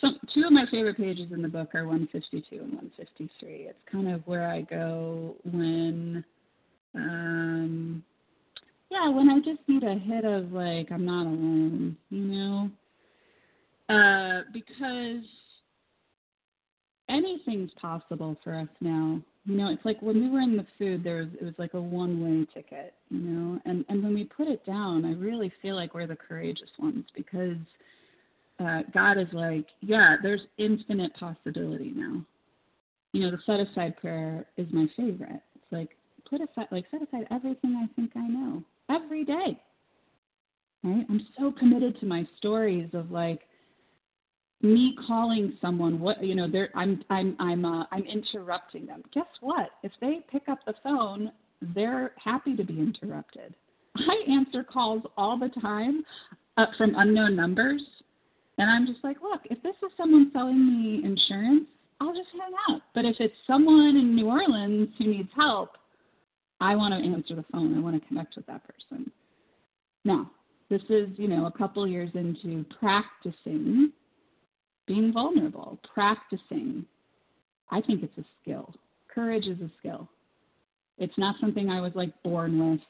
some, 0.00 0.18
two 0.34 0.44
of 0.44 0.52
my 0.52 0.64
favorite 0.70 0.96
pages 0.96 1.30
in 1.32 1.42
the 1.42 1.48
book 1.48 1.74
are 1.74 1.86
152 1.86 2.56
and 2.56 2.72
153. 2.74 3.48
It's 3.48 3.78
kind 3.90 4.08
of 4.08 4.26
where 4.26 4.50
I 4.50 4.62
go 4.62 5.36
when, 5.44 6.24
um, 6.94 8.02
yeah, 8.90 9.08
when 9.08 9.30
I 9.30 9.38
just 9.38 9.60
need 9.68 9.84
a 9.84 9.94
hit 9.94 10.24
of 10.24 10.52
like 10.52 10.90
I'm 10.90 11.04
not 11.04 11.26
alone, 11.26 11.96
you 12.10 12.24
know, 12.24 12.70
uh, 13.88 14.42
because 14.52 15.24
anything's 17.08 17.70
possible 17.80 18.36
for 18.42 18.54
us 18.54 18.68
now. 18.80 19.20
You 19.44 19.56
know, 19.56 19.70
it's 19.70 19.84
like 19.84 20.02
when 20.02 20.20
we 20.20 20.28
were 20.28 20.40
in 20.40 20.56
the 20.56 20.66
food, 20.78 21.02
there 21.02 21.18
was 21.18 21.28
it 21.40 21.44
was 21.44 21.54
like 21.56 21.74
a 21.74 21.80
one-way 21.80 22.46
ticket, 22.52 22.94
you 23.10 23.20
know, 23.20 23.60
and 23.64 23.84
and 23.88 24.02
when 24.02 24.12
we 24.12 24.24
put 24.24 24.48
it 24.48 24.66
down, 24.66 25.04
I 25.04 25.12
really 25.12 25.52
feel 25.62 25.76
like 25.76 25.94
we're 25.94 26.06
the 26.06 26.16
courageous 26.16 26.70
ones 26.78 27.04
because 27.14 27.56
uh, 28.60 28.82
God 28.92 29.18
is 29.18 29.28
like, 29.32 29.66
yeah, 29.80 30.16
there's 30.22 30.40
infinite 30.58 31.14
possibility 31.14 31.92
now. 31.94 32.24
You 33.12 33.22
know, 33.22 33.30
the 33.30 33.38
set 33.46 33.60
aside 33.60 33.96
prayer 33.96 34.46
is 34.56 34.66
my 34.72 34.86
favorite. 34.96 35.42
It's 35.54 35.72
like 35.72 35.90
put 36.28 36.40
aside, 36.40 36.68
like 36.70 36.84
set 36.90 37.02
aside 37.02 37.26
everything 37.30 37.76
I 37.76 37.92
think 37.94 38.12
I 38.16 38.26
know 38.26 38.62
every 38.90 39.24
day. 39.24 39.60
Right? 40.84 41.06
I'm 41.08 41.26
so 41.38 41.52
committed 41.52 41.98
to 42.00 42.06
my 42.06 42.26
stories 42.38 42.88
of 42.92 43.10
like 43.10 43.40
me 44.62 44.96
calling 45.06 45.56
someone 45.60 46.00
what 46.00 46.22
you 46.22 46.34
know 46.34 46.50
they're 46.50 46.70
i'm 46.74 47.02
i'm 47.10 47.36
i'm 47.38 47.64
uh, 47.64 47.84
i'm 47.92 48.02
interrupting 48.02 48.86
them 48.86 49.02
guess 49.14 49.26
what 49.40 49.70
if 49.84 49.92
they 50.00 50.18
pick 50.30 50.48
up 50.48 50.58
the 50.66 50.74
phone 50.82 51.30
they're 51.74 52.12
happy 52.22 52.56
to 52.56 52.64
be 52.64 52.80
interrupted 52.80 53.54
i 53.96 54.16
answer 54.28 54.64
calls 54.64 55.02
all 55.16 55.38
the 55.38 55.48
time 55.60 56.02
uh, 56.56 56.66
from 56.76 56.92
unknown 56.96 57.36
numbers 57.36 57.82
and 58.58 58.68
I'm 58.68 58.86
just 58.86 59.02
like, 59.02 59.18
look, 59.22 59.42
if 59.44 59.62
this 59.62 59.74
is 59.82 59.90
someone 59.96 60.30
selling 60.32 60.58
me 60.58 61.04
insurance, 61.04 61.64
I'll 62.00 62.14
just 62.14 62.28
hang 62.32 62.52
out. 62.68 62.82
But 62.94 63.04
if 63.04 63.16
it's 63.20 63.34
someone 63.46 63.96
in 63.96 64.14
New 64.14 64.26
Orleans 64.28 64.88
who 64.98 65.06
needs 65.06 65.30
help, 65.34 65.70
I 66.60 66.74
want 66.74 66.92
to 66.92 67.10
answer 67.10 67.34
the 67.36 67.44
phone. 67.52 67.76
I 67.76 67.80
want 67.80 68.00
to 68.00 68.08
connect 68.08 68.36
with 68.36 68.46
that 68.46 68.62
person. 68.64 69.10
Now, 70.04 70.30
this 70.70 70.82
is, 70.90 71.08
you 71.16 71.28
know, 71.28 71.46
a 71.46 71.52
couple 71.52 71.86
years 71.86 72.10
into 72.14 72.64
practicing 72.78 73.92
being 74.86 75.12
vulnerable, 75.12 75.78
practicing. 75.94 76.84
I 77.70 77.80
think 77.80 78.02
it's 78.02 78.18
a 78.18 78.24
skill. 78.42 78.74
Courage 79.14 79.46
is 79.46 79.60
a 79.60 79.70
skill. 79.78 80.08
It's 80.96 81.16
not 81.16 81.36
something 81.40 81.68
I 81.70 81.80
was 81.80 81.92
like 81.94 82.10
born 82.24 82.72
with. 82.72 82.80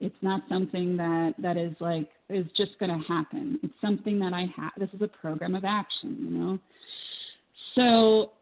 It's 0.00 0.16
not 0.20 0.42
something 0.48 0.96
that 0.98 1.34
that 1.38 1.56
is 1.56 1.74
like 1.80 2.08
is 2.28 2.46
just 2.56 2.78
going 2.78 2.90
to 2.90 3.08
happen. 3.08 3.58
It's 3.62 3.74
something 3.80 4.18
that 4.18 4.32
I 4.32 4.46
have. 4.56 4.72
This 4.76 4.90
is 4.92 5.00
a 5.00 5.08
program 5.08 5.54
of 5.54 5.64
action, 5.64 6.16
you 6.20 6.30
know. 6.30 6.58
So 7.74 8.32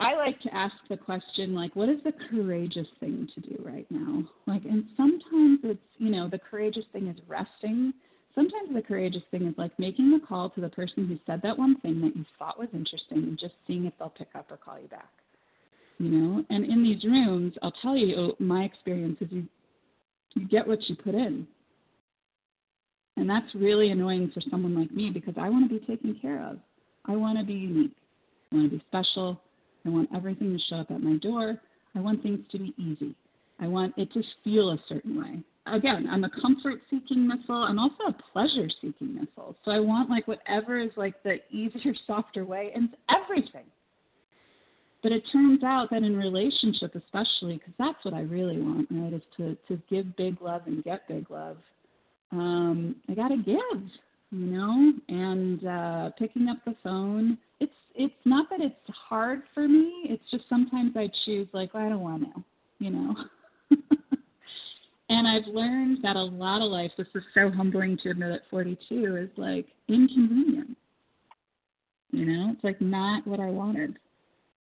I 0.00 0.14
like 0.14 0.40
to 0.42 0.54
ask 0.54 0.74
the 0.88 0.96
question 0.96 1.54
like, 1.54 1.74
what 1.74 1.88
is 1.88 1.98
the 2.04 2.12
courageous 2.30 2.86
thing 3.00 3.28
to 3.34 3.40
do 3.40 3.62
right 3.64 3.86
now? 3.90 4.24
Like, 4.46 4.64
and 4.64 4.84
sometimes 4.96 5.60
it's 5.64 5.80
you 5.96 6.10
know 6.10 6.28
the 6.28 6.38
courageous 6.38 6.84
thing 6.92 7.08
is 7.08 7.16
resting. 7.26 7.92
Sometimes 8.34 8.68
the 8.72 8.82
courageous 8.82 9.24
thing 9.30 9.46
is 9.46 9.54
like 9.56 9.76
making 9.78 10.12
the 10.12 10.24
call 10.24 10.50
to 10.50 10.60
the 10.60 10.68
person 10.68 11.08
who 11.08 11.18
said 11.26 11.40
that 11.42 11.58
one 11.58 11.80
thing 11.80 12.00
that 12.02 12.14
you 12.14 12.24
thought 12.38 12.58
was 12.58 12.68
interesting 12.72 13.18
and 13.18 13.38
just 13.38 13.54
seeing 13.66 13.86
if 13.86 13.94
they'll 13.98 14.10
pick 14.10 14.28
up 14.34 14.46
or 14.50 14.58
call 14.58 14.78
you 14.78 14.86
back. 14.88 15.08
You 15.98 16.10
know, 16.10 16.44
and 16.50 16.64
in 16.64 16.84
these 16.84 17.02
rooms, 17.02 17.54
I'll 17.62 17.74
tell 17.82 17.96
you 17.96 18.36
my 18.38 18.62
experience 18.62 19.16
is 19.20 19.32
you 19.32 19.48
you 20.34 20.48
get 20.48 20.66
what 20.66 20.78
you 20.88 20.96
put 20.96 21.14
in. 21.14 21.46
And 23.16 23.28
that's 23.28 23.52
really 23.54 23.90
annoying 23.90 24.30
for 24.32 24.40
someone 24.50 24.78
like 24.78 24.92
me 24.92 25.10
because 25.10 25.34
I 25.36 25.48
want 25.48 25.68
to 25.68 25.78
be 25.78 25.84
taken 25.84 26.18
care 26.20 26.44
of. 26.46 26.58
I 27.06 27.16
want 27.16 27.38
to 27.38 27.44
be 27.44 27.54
unique. 27.54 27.96
I 28.52 28.56
want 28.56 28.70
to 28.70 28.76
be 28.78 28.84
special. 28.86 29.40
I 29.84 29.88
want 29.88 30.08
everything 30.14 30.56
to 30.56 30.64
show 30.68 30.76
up 30.76 30.90
at 30.90 31.02
my 31.02 31.16
door. 31.16 31.58
I 31.94 32.00
want 32.00 32.22
things 32.22 32.40
to 32.52 32.58
be 32.58 32.74
easy. 32.78 33.14
I 33.60 33.66
want 33.66 33.94
it 33.96 34.12
to 34.12 34.22
feel 34.44 34.70
a 34.70 34.78
certain 34.88 35.20
way. 35.20 35.40
Again, 35.66 36.06
I'm 36.10 36.24
a 36.24 36.30
comfort 36.30 36.80
seeking 36.88 37.26
missile. 37.26 37.64
I'm 37.64 37.78
also 37.78 38.04
a 38.08 38.16
pleasure 38.32 38.68
seeking 38.80 39.14
missile. 39.14 39.56
So 39.64 39.70
I 39.70 39.80
want 39.80 40.08
like 40.08 40.28
whatever 40.28 40.78
is 40.78 40.90
like 40.96 41.20
the 41.22 41.38
easier, 41.50 41.94
softer 42.06 42.44
way 42.44 42.70
and 42.74 42.90
everything. 43.10 43.64
But 45.02 45.12
it 45.12 45.22
turns 45.32 45.62
out 45.62 45.90
that 45.90 46.02
in 46.02 46.16
relationship, 46.16 46.94
especially, 46.96 47.58
because 47.58 47.74
that's 47.78 48.04
what 48.04 48.14
I 48.14 48.22
really 48.22 48.60
want, 48.60 48.88
right, 48.90 49.12
is 49.12 49.22
to 49.36 49.56
to 49.68 49.80
give 49.88 50.16
big 50.16 50.40
love 50.42 50.62
and 50.66 50.82
get 50.82 51.06
big 51.06 51.30
love. 51.30 51.58
Um, 52.32 52.96
I 53.08 53.14
gotta 53.14 53.36
give, 53.36 53.82
you 54.32 54.46
know, 54.46 54.92
and 55.08 55.66
uh, 55.66 56.10
picking 56.18 56.48
up 56.48 56.58
the 56.64 56.74
phone. 56.82 57.38
It's 57.60 57.72
it's 57.94 58.14
not 58.24 58.50
that 58.50 58.60
it's 58.60 58.74
hard 58.88 59.42
for 59.54 59.68
me. 59.68 60.02
It's 60.04 60.30
just 60.32 60.44
sometimes 60.48 60.96
I 60.96 61.08
choose 61.24 61.46
like 61.52 61.74
I 61.76 61.88
don't 61.88 62.00
want 62.00 62.24
to, 62.34 62.44
you 62.80 62.90
know. 62.90 63.14
and 65.10 65.28
I've 65.28 65.46
learned 65.46 65.98
that 66.02 66.16
a 66.16 66.22
lot 66.22 66.60
of 66.60 66.72
life. 66.72 66.90
This 66.98 67.06
is 67.14 67.22
so 67.34 67.50
humbling 67.50 67.98
to 68.02 68.10
admit 68.10 68.32
at 68.32 68.42
42 68.50 69.16
is 69.16 69.30
like 69.36 69.66
inconvenient. 69.88 70.76
You 72.10 72.24
know, 72.24 72.52
it's 72.52 72.64
like 72.64 72.80
not 72.80 73.24
what 73.26 73.38
I 73.38 73.50
wanted 73.50 73.96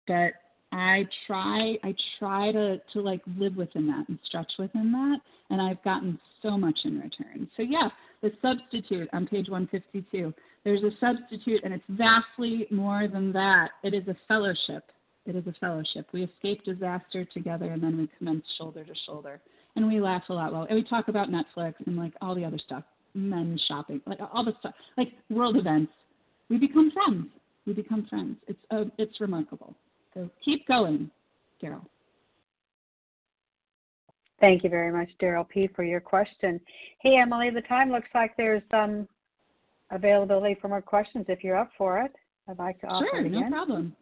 but 0.08 0.34
I 0.72 1.08
try 1.28 1.78
I 1.84 1.96
try 2.20 2.52
to 2.52 2.78
to 2.94 3.02
like 3.02 3.22
live 3.38 3.56
within 3.56 3.88
that 3.88 4.08
and 4.10 4.20
stretch 4.26 4.52
within 4.60 4.92
that 4.92 5.20
and 5.50 5.62
I've 5.62 5.84
gotten 5.84 6.20
so 6.42 6.58
much 6.58 6.78
in 6.84 7.00
return. 7.00 7.50
So 7.56 7.64
yeah, 7.64 7.90
the 8.22 8.32
substitute 8.42 9.10
on 9.14 9.28
page 9.28 9.50
152. 9.50 10.34
There's 10.64 10.84
a 10.84 10.92
substitute 11.00 11.62
and 11.64 11.74
it's 11.74 11.84
vastly 11.90 12.68
more 12.72 13.08
than 13.08 13.32
that. 13.34 13.70
It 13.84 13.94
is 13.94 14.08
a 14.08 14.16
fellowship. 14.28 14.84
It 15.26 15.36
is 15.36 15.46
a 15.48 15.54
fellowship. 15.60 16.08
We 16.12 16.24
escape 16.24 16.64
disaster 16.64 17.26
together 17.26 17.72
and 17.72 17.82
then 17.82 17.98
we 17.98 18.10
commence 18.18 18.44
shoulder 18.58 18.84
to 18.84 18.94
shoulder. 19.06 19.40
And 19.76 19.88
we 19.88 20.00
laugh 20.00 20.24
a 20.30 20.34
lot 20.34 20.54
well. 20.54 20.66
And 20.70 20.76
we 20.76 20.84
talk 20.84 21.08
about 21.08 21.30
Netflix 21.30 21.76
and 21.86 21.98
like 21.98 22.14
all 22.22 22.34
the 22.34 22.46
other 22.46 22.60
stuff, 22.60 22.84
men 23.14 23.60
shopping, 23.68 24.02
like 24.06 24.20
all 24.34 24.44
the 24.44 24.54
stuff, 24.60 24.74
like 24.98 25.10
world 25.30 25.58
events. 25.58 25.92
We 26.50 26.58
become 26.58 26.92
friends. 26.92 27.28
We 27.66 27.74
become 27.74 28.06
friends. 28.08 28.38
It's 28.48 28.60
uh, 28.70 28.86
it's 28.98 29.20
remarkable. 29.20 29.76
So 30.16 30.30
keep 30.44 30.68
going, 30.68 31.12
Daryl. 31.62 31.86
Thank 34.40 34.64
you 34.64 34.70
very 34.70 34.92
much, 34.92 35.10
Daryl 35.22 35.48
P, 35.48 35.68
for 35.76 35.84
your 35.84 36.00
question. 36.02 36.60
Hey, 37.00 37.18
Emily, 37.18 37.50
the 37.50 37.62
time 37.62 37.92
looks 37.92 38.10
like 38.14 38.36
there's 38.38 38.62
some 38.70 39.08
availability 39.92 40.58
for 40.62 40.68
more 40.68 40.82
questions 40.82 41.26
if 41.30 41.44
you're 41.44 41.58
up 41.58 41.72
for 41.78 42.02
it. 42.02 42.14
I'd 42.48 42.60
like 42.60 42.80
to 42.82 42.88
offer 42.88 43.08
sure, 43.12 43.22
it 43.22 43.28
again. 43.28 43.50
no 43.50 43.50
problem. 43.50 43.96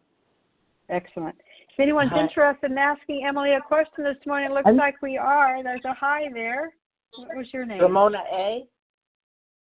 Excellent. 0.89 1.35
If 1.71 1.79
anyone's 1.79 2.11
Hi. 2.11 2.21
interested 2.21 2.71
in 2.71 2.77
asking 2.77 3.25
Emily 3.25 3.53
a 3.53 3.61
question 3.61 4.03
this 4.03 4.17
morning, 4.25 4.51
it 4.51 4.53
looks 4.53 4.65
I'm- 4.67 4.75
like 4.75 5.01
we 5.01 5.17
are. 5.17 5.63
There's 5.63 5.85
a 5.85 5.93
hi 5.93 6.29
there. 6.33 6.73
What 7.15 7.35
was 7.37 7.53
your 7.53 7.65
name? 7.65 7.81
Ramona 7.81 8.23
A. 8.31 8.67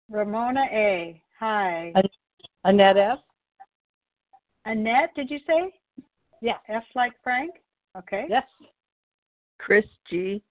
Ramona 0.09 0.65
A. 0.71 1.21
Hi. 1.39 1.93
Annette 2.65 2.97
F. 2.97 3.19
Annette, 4.65 5.13
did 5.15 5.29
you 5.29 5.39
say? 5.47 5.71
Yeah. 6.41 6.57
F 6.67 6.83
like 6.95 7.13
Frank? 7.23 7.51
Okay. 7.97 8.25
Yes. 8.29 8.43
Chris 9.57 9.85
G. 10.09 10.41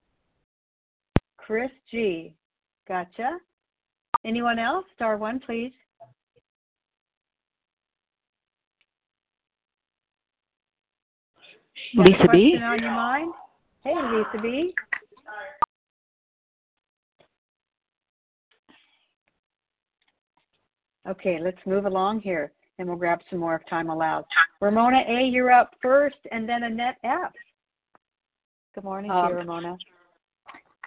Chris 1.36 1.70
G. 1.90 2.34
Gotcha. 2.88 3.38
Anyone 4.24 4.58
else? 4.58 4.84
Star 4.94 5.16
one, 5.16 5.40
please. 5.40 5.72
You 11.92 12.02
have 12.02 12.08
a 12.08 12.10
Lisa 12.10 12.28
B. 12.32 12.50
question 12.50 12.62
on 12.62 12.82
your 12.82 12.90
mind? 12.90 13.32
Hey, 13.84 13.94
Lisa 13.94 14.42
B. 14.42 14.74
Okay, 21.08 21.38
let's 21.40 21.58
move 21.66 21.86
along 21.86 22.20
here, 22.20 22.52
and 22.78 22.88
we'll 22.88 22.96
grab 22.98 23.20
some 23.30 23.38
more 23.38 23.54
if 23.54 23.66
time 23.68 23.90
allows. 23.90 24.24
Ramona 24.60 25.02
A, 25.08 25.24
you're 25.24 25.52
up 25.52 25.74
first, 25.80 26.16
and 26.30 26.48
then 26.48 26.64
Annette 26.64 26.98
F. 27.04 27.32
Good 28.74 28.84
morning 28.84 29.10
to 29.10 29.16
Um, 29.16 29.28
you, 29.30 29.34
Ramona. 29.36 29.78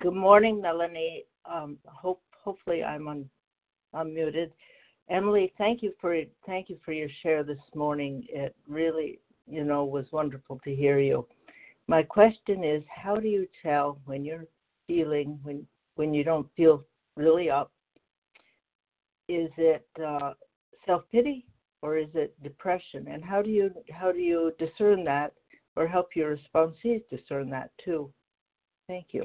Good 0.02 0.14
morning, 0.14 0.62
Melanie. 0.62 1.26
Um, 1.46 1.78
hope 1.86 2.22
hopefully 2.32 2.84
I'm 2.84 3.08
un, 3.08 3.30
unmuted. 3.94 4.52
Emily, 5.10 5.52
thank 5.58 5.82
you 5.82 5.94
for 6.00 6.16
thank 6.46 6.70
you 6.70 6.78
for 6.86 6.92
your 6.92 7.10
share 7.24 7.44
this 7.44 7.60
morning. 7.74 8.26
It 8.30 8.56
really, 8.68 9.20
you 9.48 9.64
know, 9.64 9.84
was 9.84 10.06
wonderful 10.12 10.60
to 10.64 10.76
hear 10.76 11.00
you. 11.00 11.28
My 11.88 12.04
question 12.04 12.64
is, 12.64 12.84
how 12.88 13.16
do 13.16 13.28
you 13.28 13.48
tell 13.64 14.00
when 14.06 14.24
you're 14.24 14.46
feeling 14.86 15.40
when 15.42 15.66
when 15.96 16.14
you 16.14 16.24
don't 16.24 16.48
feel 16.56 16.86
really 17.16 17.50
up? 17.50 17.72
Is 19.28 19.50
it 19.58 19.88
uh, 20.04 20.34
self 20.86 21.04
pity 21.12 21.46
or 21.82 21.98
is 21.98 22.10
it 22.14 22.42
depression? 22.44 23.08
And 23.10 23.24
how 23.24 23.42
do 23.42 23.50
you 23.50 23.72
how 23.92 24.12
do 24.12 24.20
you 24.20 24.52
discern 24.60 25.04
that, 25.06 25.34
or 25.76 25.88
help 25.88 26.16
your 26.16 26.38
responsees 26.38 27.04
discern 27.10 27.50
that 27.52 27.72
too? 27.84 28.12
Thank 28.88 29.08
you. 29.12 29.24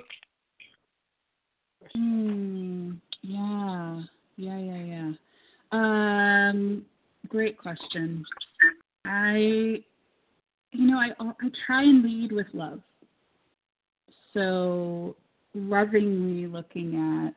Mm, 1.96 2.98
yeah, 3.22 4.02
yeah, 4.36 4.58
yeah, 4.58 4.84
yeah. 4.84 5.12
Um, 5.72 6.84
great 7.28 7.58
question. 7.58 8.24
I, 9.04 9.36
you 10.72 10.86
know, 10.86 10.98
I 10.98 11.10
I 11.20 11.48
try 11.66 11.82
and 11.82 12.02
lead 12.02 12.32
with 12.32 12.46
love. 12.52 12.80
So 14.32 15.14
lovingly 15.54 16.46
looking 16.46 16.96
at, 17.26 17.34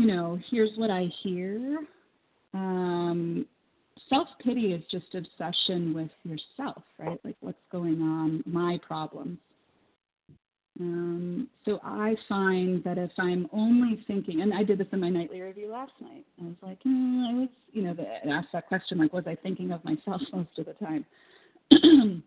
you 0.00 0.06
know, 0.06 0.38
here's 0.50 0.76
what 0.76 0.90
I 0.90 1.08
hear. 1.22 1.78
Um, 2.52 3.46
self 4.08 4.28
pity 4.42 4.72
is 4.72 4.82
just 4.90 5.14
obsession 5.14 5.94
with 5.94 6.10
yourself, 6.24 6.82
right? 6.98 7.18
Like 7.24 7.36
what's 7.40 7.58
going 7.70 8.00
on, 8.02 8.42
my 8.46 8.78
problems. 8.86 9.38
Um, 10.80 11.48
so 11.64 11.78
I 11.84 12.16
find 12.28 12.82
that 12.82 12.98
if 12.98 13.12
I'm 13.18 13.48
only 13.52 14.02
thinking, 14.08 14.40
and 14.40 14.52
I 14.52 14.64
did 14.64 14.78
this 14.78 14.88
in 14.92 15.00
my 15.00 15.08
nightly 15.08 15.40
review 15.40 15.70
last 15.70 15.92
night, 16.00 16.24
I 16.40 16.46
was 16.46 16.56
like, 16.62 16.82
mm, 16.82 17.30
I 17.30 17.34
was, 17.34 17.48
you 17.72 17.82
know, 17.82 17.94
the, 17.94 18.02
I 18.02 18.36
asked 18.36 18.48
that 18.52 18.66
question, 18.66 18.98
like, 18.98 19.12
was 19.12 19.24
I 19.26 19.36
thinking 19.36 19.70
of 19.70 19.84
myself 19.84 20.20
most 20.32 20.58
of 20.58 20.66
the 20.66 20.72
time? 20.74 21.04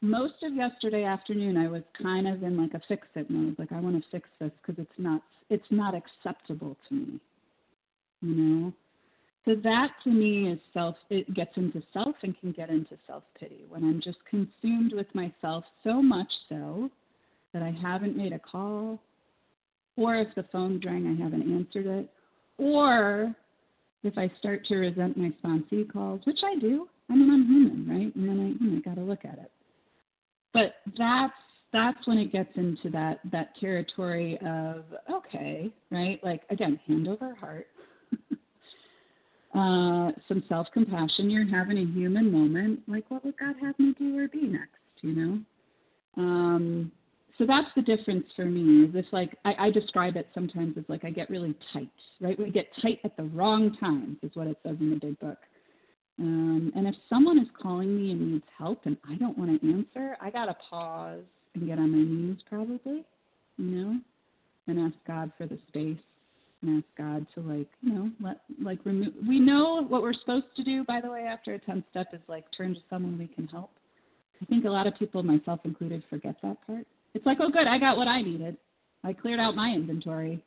most 0.00 0.34
of 0.42 0.54
yesterday 0.54 1.04
afternoon, 1.04 1.56
I 1.56 1.68
was 1.68 1.82
kind 2.00 2.26
of 2.26 2.42
in 2.42 2.56
like 2.56 2.74
a 2.74 2.80
fix 2.88 3.06
it 3.14 3.30
mode, 3.30 3.56
like 3.58 3.70
I 3.70 3.78
want 3.78 4.02
to 4.02 4.10
fix 4.10 4.28
this 4.40 4.50
because 4.60 4.82
it's 4.82 4.98
not, 4.98 5.22
it's 5.48 5.64
not 5.70 5.94
acceptable 5.94 6.76
to 6.88 6.94
me, 6.94 7.20
you 8.20 8.34
know. 8.34 8.72
So 9.44 9.54
that 9.62 9.88
to 10.04 10.10
me 10.10 10.50
is 10.50 10.58
self. 10.72 10.96
It 11.10 11.32
gets 11.34 11.50
into 11.56 11.82
self 11.92 12.16
and 12.22 12.38
can 12.40 12.52
get 12.52 12.70
into 12.70 12.96
self 13.06 13.24
pity 13.38 13.64
when 13.68 13.84
I'm 13.84 14.00
just 14.02 14.18
consumed 14.28 14.92
with 14.94 15.06
myself 15.14 15.64
so 15.82 16.00
much 16.00 16.30
so 16.48 16.90
that 17.52 17.62
I 17.62 17.70
haven't 17.70 18.16
made 18.16 18.32
a 18.32 18.38
call, 18.38 18.98
or 19.96 20.16
if 20.16 20.28
the 20.34 20.44
phone 20.50 20.80
rang, 20.84 21.06
I 21.06 21.22
haven't 21.22 21.42
answered 21.42 21.86
it, 21.86 22.10
or 22.58 23.34
if 24.02 24.16
I 24.16 24.30
start 24.38 24.64
to 24.66 24.76
resent 24.76 25.16
my 25.16 25.32
sponsee 25.42 25.90
calls, 25.90 26.20
which 26.24 26.40
I 26.44 26.58
do. 26.58 26.88
I 27.10 27.14
mean, 27.14 27.30
I'm 27.30 27.46
human, 27.46 27.88
right? 27.88 28.14
And 28.16 28.28
then 28.28 28.40
I, 28.40 28.64
you 28.64 28.70
know, 28.70 28.80
got 28.82 28.94
to 28.94 29.02
look 29.02 29.24
at 29.24 29.38
it. 29.38 29.50
But 30.54 30.76
that's 30.96 31.34
that's 31.72 32.06
when 32.06 32.18
it 32.18 32.32
gets 32.32 32.50
into 32.54 32.88
that 32.90 33.20
that 33.30 33.50
territory 33.60 34.38
of 34.46 34.84
okay, 35.12 35.70
right? 35.90 36.18
Like 36.22 36.42
again, 36.50 36.80
hand 36.86 37.08
over 37.08 37.34
heart. 37.34 37.66
Uh, 39.54 40.10
some 40.26 40.42
self 40.48 40.66
compassion. 40.72 41.30
You're 41.30 41.48
having 41.48 41.78
a 41.78 41.86
human 41.86 42.30
moment. 42.30 42.80
Like, 42.88 43.04
what 43.08 43.24
would 43.24 43.38
God 43.38 43.54
have 43.62 43.78
me 43.78 43.94
do 43.98 44.18
or 44.18 44.28
be 44.28 44.42
next? 44.42 44.70
You 45.02 45.14
know. 45.14 45.38
Um, 46.16 46.92
so 47.38 47.44
that's 47.46 47.68
the 47.74 47.82
difference 47.82 48.26
for 48.36 48.44
me. 48.44 48.84
Is 48.84 48.94
if 48.94 49.06
like 49.12 49.36
I, 49.44 49.66
I 49.66 49.70
describe 49.70 50.16
it 50.16 50.28
sometimes 50.34 50.76
as 50.78 50.84
like 50.88 51.04
I 51.04 51.10
get 51.10 51.30
really 51.30 51.54
tight, 51.72 51.88
right? 52.20 52.38
We 52.38 52.50
get 52.50 52.68
tight 52.80 53.00
at 53.04 53.16
the 53.16 53.24
wrong 53.24 53.76
times, 53.78 54.18
is 54.22 54.30
what 54.34 54.46
it 54.46 54.58
says 54.64 54.76
in 54.80 54.90
the 54.90 54.96
big 54.96 55.18
book. 55.20 55.38
Um, 56.18 56.72
and 56.76 56.86
if 56.86 56.94
someone 57.08 57.38
is 57.38 57.48
calling 57.60 57.96
me 57.96 58.12
and 58.12 58.32
needs 58.32 58.44
help 58.56 58.82
and 58.84 58.96
I 59.08 59.16
don't 59.16 59.36
want 59.36 59.60
to 59.60 59.72
answer, 59.72 60.16
I 60.20 60.30
gotta 60.30 60.56
pause 60.70 61.24
and 61.54 61.66
get 61.66 61.78
on 61.78 61.90
my 61.90 61.98
knees 61.98 62.40
probably, 62.48 63.04
you 63.56 63.64
know, 63.64 63.98
and 64.68 64.78
ask 64.78 64.94
God 65.06 65.32
for 65.36 65.46
the 65.46 65.58
space 65.68 65.98
and 66.66 66.78
ask 66.78 66.86
God 66.96 67.26
to 67.34 67.40
like, 67.40 67.68
you 67.82 67.92
know, 67.92 68.10
let 68.20 68.40
like 68.62 68.78
remove. 68.84 69.12
We 69.26 69.40
know 69.40 69.84
what 69.84 70.02
we're 70.02 70.14
supposed 70.14 70.46
to 70.56 70.64
do. 70.64 70.84
By 70.84 71.00
the 71.00 71.10
way, 71.10 71.22
after 71.22 71.54
a 71.54 71.58
tenth 71.58 71.84
step 71.90 72.08
is 72.12 72.20
like 72.28 72.44
turn 72.56 72.74
to 72.74 72.80
someone 72.90 73.18
we 73.18 73.26
can 73.26 73.46
help. 73.48 73.70
I 74.42 74.46
think 74.46 74.64
a 74.64 74.70
lot 74.70 74.86
of 74.86 74.98
people, 74.98 75.22
myself 75.22 75.60
included, 75.64 76.02
forget 76.10 76.36
that 76.42 76.56
part. 76.66 76.86
It's 77.14 77.24
like, 77.24 77.38
oh, 77.40 77.50
good, 77.50 77.66
I 77.66 77.78
got 77.78 77.96
what 77.96 78.08
I 78.08 78.20
needed. 78.20 78.56
I 79.04 79.12
cleared 79.12 79.40
out 79.40 79.54
my 79.54 79.70
inventory. 79.70 80.42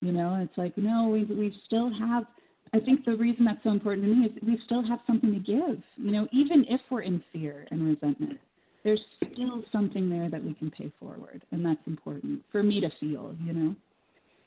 You 0.00 0.12
know, 0.12 0.38
it's 0.40 0.56
like, 0.56 0.76
no, 0.78 1.08
we 1.08 1.24
we 1.24 1.54
still 1.66 1.90
have. 1.98 2.24
I 2.72 2.80
think 2.80 3.04
the 3.04 3.16
reason 3.16 3.44
that's 3.44 3.62
so 3.64 3.70
important 3.70 4.06
to 4.06 4.14
me 4.14 4.26
is 4.26 4.32
we 4.46 4.58
still 4.66 4.86
have 4.86 5.00
something 5.06 5.32
to 5.32 5.40
give. 5.40 5.82
You 5.96 6.12
know, 6.12 6.28
even 6.32 6.64
if 6.68 6.80
we're 6.90 7.02
in 7.02 7.22
fear 7.32 7.66
and 7.70 7.86
resentment, 7.86 8.38
there's 8.84 9.00
still 9.32 9.64
something 9.72 10.08
there 10.08 10.28
that 10.30 10.42
we 10.42 10.54
can 10.54 10.70
pay 10.70 10.92
forward, 11.00 11.42
and 11.50 11.64
that's 11.64 11.80
important 11.86 12.42
for 12.52 12.62
me 12.62 12.80
to 12.80 12.90
feel. 13.00 13.34
You 13.44 13.52
know, 13.52 13.76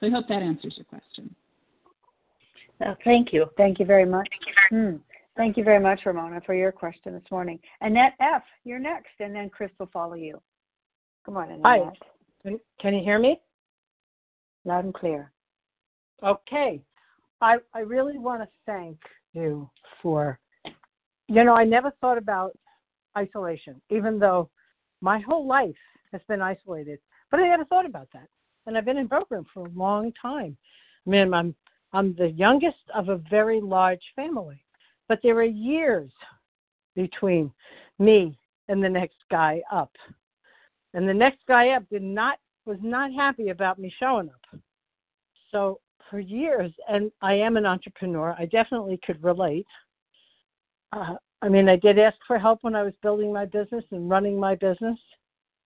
so 0.02 0.08
I 0.08 0.10
hope 0.10 0.28
that 0.28 0.42
answers 0.42 0.74
your 0.76 0.86
question. 0.86 1.34
Uh, 2.86 2.96
thank 3.06 3.32
you. 3.32 3.46
Thank 3.56 3.80
you 3.80 3.86
very 3.86 4.06
much. 4.06 4.28
Hmm. 4.70 4.96
Thank 5.38 5.56
you 5.56 5.64
very 5.64 5.80
much, 5.80 6.02
Ramona, 6.06 6.42
for 6.46 6.54
your 6.54 6.72
question 6.72 7.14
this 7.14 7.32
morning. 7.32 7.58
Annette 7.80 8.16
F., 8.20 8.44
you're 8.66 8.80
next, 8.80 9.12
and 9.20 9.34
then 9.34 9.50
Chris 9.50 9.72
will 9.80 9.90
follow 9.94 10.16
you. 10.16 10.42
Come 11.26 11.38
on, 11.38 11.52
Annette. 11.52 11.62
Hi. 11.64 11.80
Can, 12.44 12.60
can 12.82 12.94
you 12.96 13.04
hear 13.04 13.20
me? 13.20 13.40
Loud 14.66 14.84
and 14.84 14.94
clear. 14.94 15.32
Okay. 16.24 16.82
I 17.40 17.58
I 17.74 17.80
really 17.80 18.18
want 18.18 18.42
to 18.42 18.48
thank 18.66 18.98
you 19.34 19.70
for 20.02 20.40
you 21.32 21.46
know, 21.46 21.56
I 21.56 21.64
never 21.64 21.92
thought 22.02 22.18
about 22.18 22.58
isolation, 23.18 23.82
even 23.90 24.20
though 24.20 24.50
my 25.00 25.20
whole 25.20 25.48
life 25.48 25.76
has 26.12 26.20
been 26.28 26.42
isolated. 26.42 27.00
But 27.30 27.40
I 27.40 27.48
never 27.48 27.64
thought 27.64 27.86
about 27.86 28.10
that. 28.12 28.28
And 28.66 28.78
I've 28.78 28.86
been 28.86 28.98
in 28.98 29.08
program 29.08 29.46
for 29.54 29.66
a 29.66 29.70
long 29.70 30.14
time. 30.22 30.58
I 31.06 31.10
mean 31.10 31.34
I'm 31.34 31.56
I'm 31.94 32.16
the 32.16 32.30
youngest 32.30 32.78
of 32.96 33.10
a 33.10 33.18
very 33.30 33.60
large 33.60 34.04
family. 34.16 34.64
But 35.10 35.20
there 35.24 35.36
are 35.36 35.44
years 35.44 36.12
between 36.96 37.52
me 38.00 38.38
and 38.70 38.84
the 38.84 38.90
next 38.90 39.18
guy 39.30 39.62
up. 39.72 39.92
And 40.94 41.08
the 41.08 41.14
next 41.14 41.40
guy 41.48 41.70
up 41.70 41.84
did 41.90 42.02
not 42.02 42.38
was 42.66 42.78
not 42.82 43.12
happy 43.12 43.50
about 43.50 43.80
me 43.80 43.94
showing 44.00 44.30
up. 44.30 44.60
So 45.52 45.80
for 46.10 46.20
years, 46.20 46.72
and 46.88 47.12
I 47.22 47.34
am 47.34 47.58
an 47.58 47.66
entrepreneur, 47.66 48.36
I 48.38 48.46
definitely 48.46 49.00
could 49.06 49.22
relate. 49.24 49.66
Uh, 50.94 51.16
I 51.42 51.50
mean, 51.50 51.68
I 51.70 51.76
did 51.76 51.98
ask 51.98 52.18
for 52.28 52.38
help 52.38 52.60
when 52.62 52.76
I 52.76 52.84
was 52.84 52.94
building 53.02 53.34
my 53.34 53.46
business 53.46 53.84
and 53.92 54.10
running 54.10 54.40
my 54.40 54.56
business. 54.56 55.00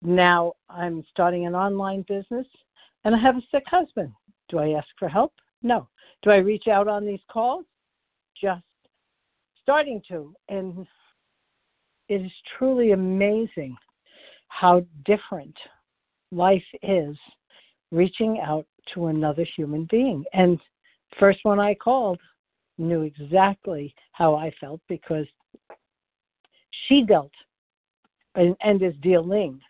Now 0.02 0.54
I'm 0.70 1.04
starting 1.12 1.46
an 1.46 1.56
online 1.56 2.06
business 2.08 2.48
and 3.06 3.16
I 3.16 3.20
have 3.20 3.38
a 3.38 3.42
sick 3.52 3.64
husband. 3.68 4.12
Do 4.50 4.58
I 4.58 4.72
ask 4.72 4.88
for 5.00 5.08
help? 5.08 5.32
No. 5.62 5.88
Do 6.24 6.32
I 6.32 6.38
reach 6.38 6.68
out 6.68 6.88
on 6.88 7.06
these 7.06 7.22
calls? 7.32 7.66
Just 8.40 8.64
starting 9.62 10.02
to. 10.10 10.34
And 10.50 10.86
it 12.10 12.22
is 12.22 12.32
truly 12.58 12.92
amazing 12.92 13.76
how 14.48 14.86
different 15.06 15.56
life 16.32 16.64
is 16.82 17.16
reaching 17.92 18.40
out 18.44 18.66
to 18.94 19.08
another 19.08 19.46
human 19.56 19.88
being. 19.90 20.24
And 20.34 20.60
first 21.20 21.40
one 21.44 21.60
I 21.60 21.76
called 21.76 22.20
knew 22.78 23.04
exactly 23.04 23.94
how 24.12 24.36
I 24.36 24.52
felt 24.60 24.82
because 24.90 25.28
she 26.88 27.04
dealt 27.04 27.32
and, 28.34 28.56
and 28.62 28.82
is 28.82 28.96
dealing 29.02 29.62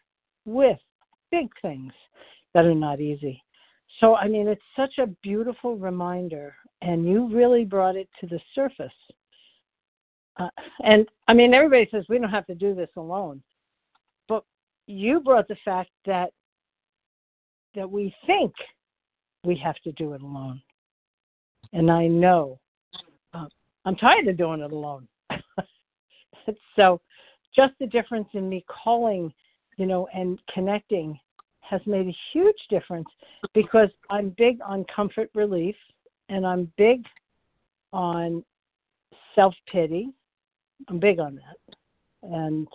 with 0.45 0.79
big 1.31 1.49
things 1.61 1.93
that 2.55 2.65
are 2.65 2.73
not 2.73 3.01
easy. 3.01 3.43
So, 3.99 4.15
I 4.15 4.27
mean, 4.27 4.47
it's 4.47 4.61
such 4.75 4.97
a 4.97 5.07
beautiful 5.21 5.77
reminder, 5.77 6.55
and 6.81 7.05
you 7.05 7.27
really 7.27 7.65
brought 7.65 7.97
it 7.97 8.09
to 8.21 8.27
the 8.27 8.39
surface. 8.55 8.91
Uh, 10.37 10.49
and 10.83 11.05
I 11.27 11.33
mean, 11.33 11.53
everybody 11.53 11.87
says 11.91 12.05
we 12.09 12.17
don't 12.17 12.29
have 12.29 12.47
to 12.47 12.55
do 12.55 12.73
this 12.73 12.89
alone, 12.97 13.43
but 14.27 14.43
you 14.87 15.19
brought 15.19 15.47
the 15.47 15.57
fact 15.63 15.91
that 16.05 16.31
that 17.75 17.89
we 17.89 18.15
think 18.25 18.53
we 19.43 19.57
have 19.57 19.75
to 19.83 19.91
do 19.93 20.13
it 20.13 20.21
alone. 20.21 20.61
And 21.73 21.91
I 21.91 22.07
know 22.07 22.59
uh, 23.33 23.47
I'm 23.83 23.97
tired 23.97 24.27
of 24.27 24.37
doing 24.37 24.61
it 24.61 24.71
alone. 24.71 25.07
so, 26.75 27.01
just 27.53 27.73
the 27.79 27.87
difference 27.87 28.29
in 28.33 28.47
me 28.47 28.65
calling, 28.83 29.33
you 29.77 29.85
know, 29.85 30.07
and 30.13 30.39
connecting 30.53 31.19
has 31.69 31.81
made 31.85 32.07
a 32.07 32.15
huge 32.33 32.57
difference 32.69 33.07
because 33.53 33.89
I'm 34.09 34.33
big 34.37 34.59
on 34.65 34.85
comfort 34.93 35.29
relief 35.33 35.75
and 36.29 36.45
I'm 36.45 36.71
big 36.77 37.03
on 37.93 38.43
self 39.33 39.53
pity. 39.71 40.09
I'm 40.89 40.99
big 40.99 41.19
on 41.19 41.35
that. 41.35 41.75
And 42.23 42.67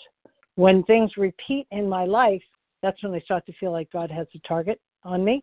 when 0.54 0.82
things 0.84 1.10
repeat 1.16 1.66
in 1.70 1.88
my 1.88 2.04
life, 2.04 2.42
that's 2.82 3.02
when 3.02 3.14
I 3.14 3.20
start 3.20 3.46
to 3.46 3.52
feel 3.60 3.72
like 3.72 3.90
God 3.92 4.10
has 4.10 4.26
a 4.34 4.38
target 4.48 4.80
on 5.04 5.24
me. 5.24 5.42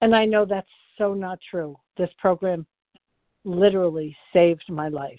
And 0.00 0.14
I 0.14 0.24
know 0.24 0.44
that's 0.44 0.66
so 0.98 1.14
not 1.14 1.38
true. 1.50 1.76
This 1.96 2.10
program 2.18 2.66
literally 3.44 4.16
saved 4.32 4.64
my 4.68 4.88
life. 4.88 5.18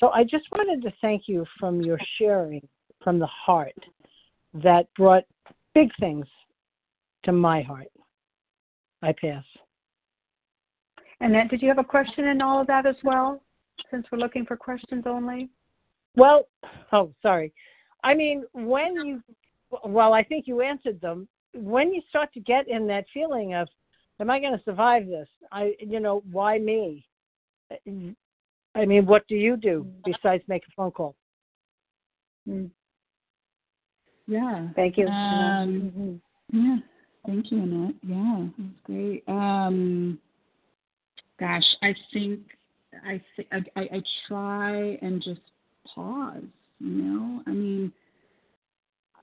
So 0.00 0.10
I 0.10 0.22
just 0.22 0.44
wanted 0.52 0.82
to 0.82 0.94
thank 1.00 1.24
you 1.26 1.44
from 1.58 1.80
your 1.80 1.98
sharing 2.18 2.66
from 3.02 3.18
the 3.18 3.26
heart 3.26 3.74
that 4.54 4.86
brought 4.96 5.24
big 5.78 5.90
things 6.00 6.26
to 7.24 7.30
my 7.30 7.62
heart. 7.62 7.90
I 9.02 9.12
pass. 9.12 9.44
Annette, 11.20 11.50
did 11.50 11.62
you 11.62 11.68
have 11.68 11.78
a 11.78 11.84
question 11.84 12.26
in 12.26 12.42
all 12.42 12.60
of 12.60 12.66
that 12.66 12.84
as 12.84 12.96
well, 13.04 13.42
since 13.90 14.04
we're 14.10 14.18
looking 14.18 14.44
for 14.44 14.56
questions 14.56 15.04
only? 15.06 15.48
Well, 16.16 16.48
oh, 16.92 17.12
sorry. 17.22 17.52
I 18.02 18.14
mean, 18.14 18.44
when 18.52 18.94
you, 18.96 19.22
well, 19.84 20.14
I 20.14 20.24
think 20.24 20.46
you 20.48 20.62
answered 20.62 21.00
them. 21.00 21.28
When 21.54 21.92
you 21.92 22.02
start 22.08 22.32
to 22.34 22.40
get 22.40 22.68
in 22.68 22.86
that 22.88 23.04
feeling 23.14 23.54
of, 23.54 23.68
am 24.20 24.30
I 24.30 24.40
going 24.40 24.56
to 24.56 24.64
survive 24.64 25.06
this? 25.06 25.28
I, 25.52 25.74
you 25.78 26.00
know, 26.00 26.22
why 26.30 26.58
me? 26.58 27.04
I 28.74 28.84
mean, 28.84 29.06
what 29.06 29.26
do 29.28 29.36
you 29.36 29.56
do 29.56 29.86
besides 30.04 30.42
make 30.48 30.62
a 30.64 30.72
phone 30.76 30.90
call? 30.90 31.14
Mm. 32.48 32.70
Yeah. 34.28 34.68
Thank 34.76 34.98
you. 34.98 35.06
Um, 35.06 36.20
mm-hmm. 36.52 36.58
Yeah. 36.58 36.76
Thank 37.26 37.50
you, 37.50 37.62
Annette. 37.62 37.94
Yeah, 38.02 38.46
that's 38.58 38.80
great. 38.84 39.24
Um, 39.26 40.18
gosh, 41.40 41.64
I 41.82 41.94
think 42.12 42.40
I, 43.04 43.20
th- 43.36 43.48
I, 43.74 43.80
I 43.80 44.02
try 44.28 44.98
and 45.02 45.22
just 45.22 45.40
pause. 45.94 46.42
You 46.78 46.90
know, 46.90 47.42
I 47.46 47.50
mean, 47.50 47.92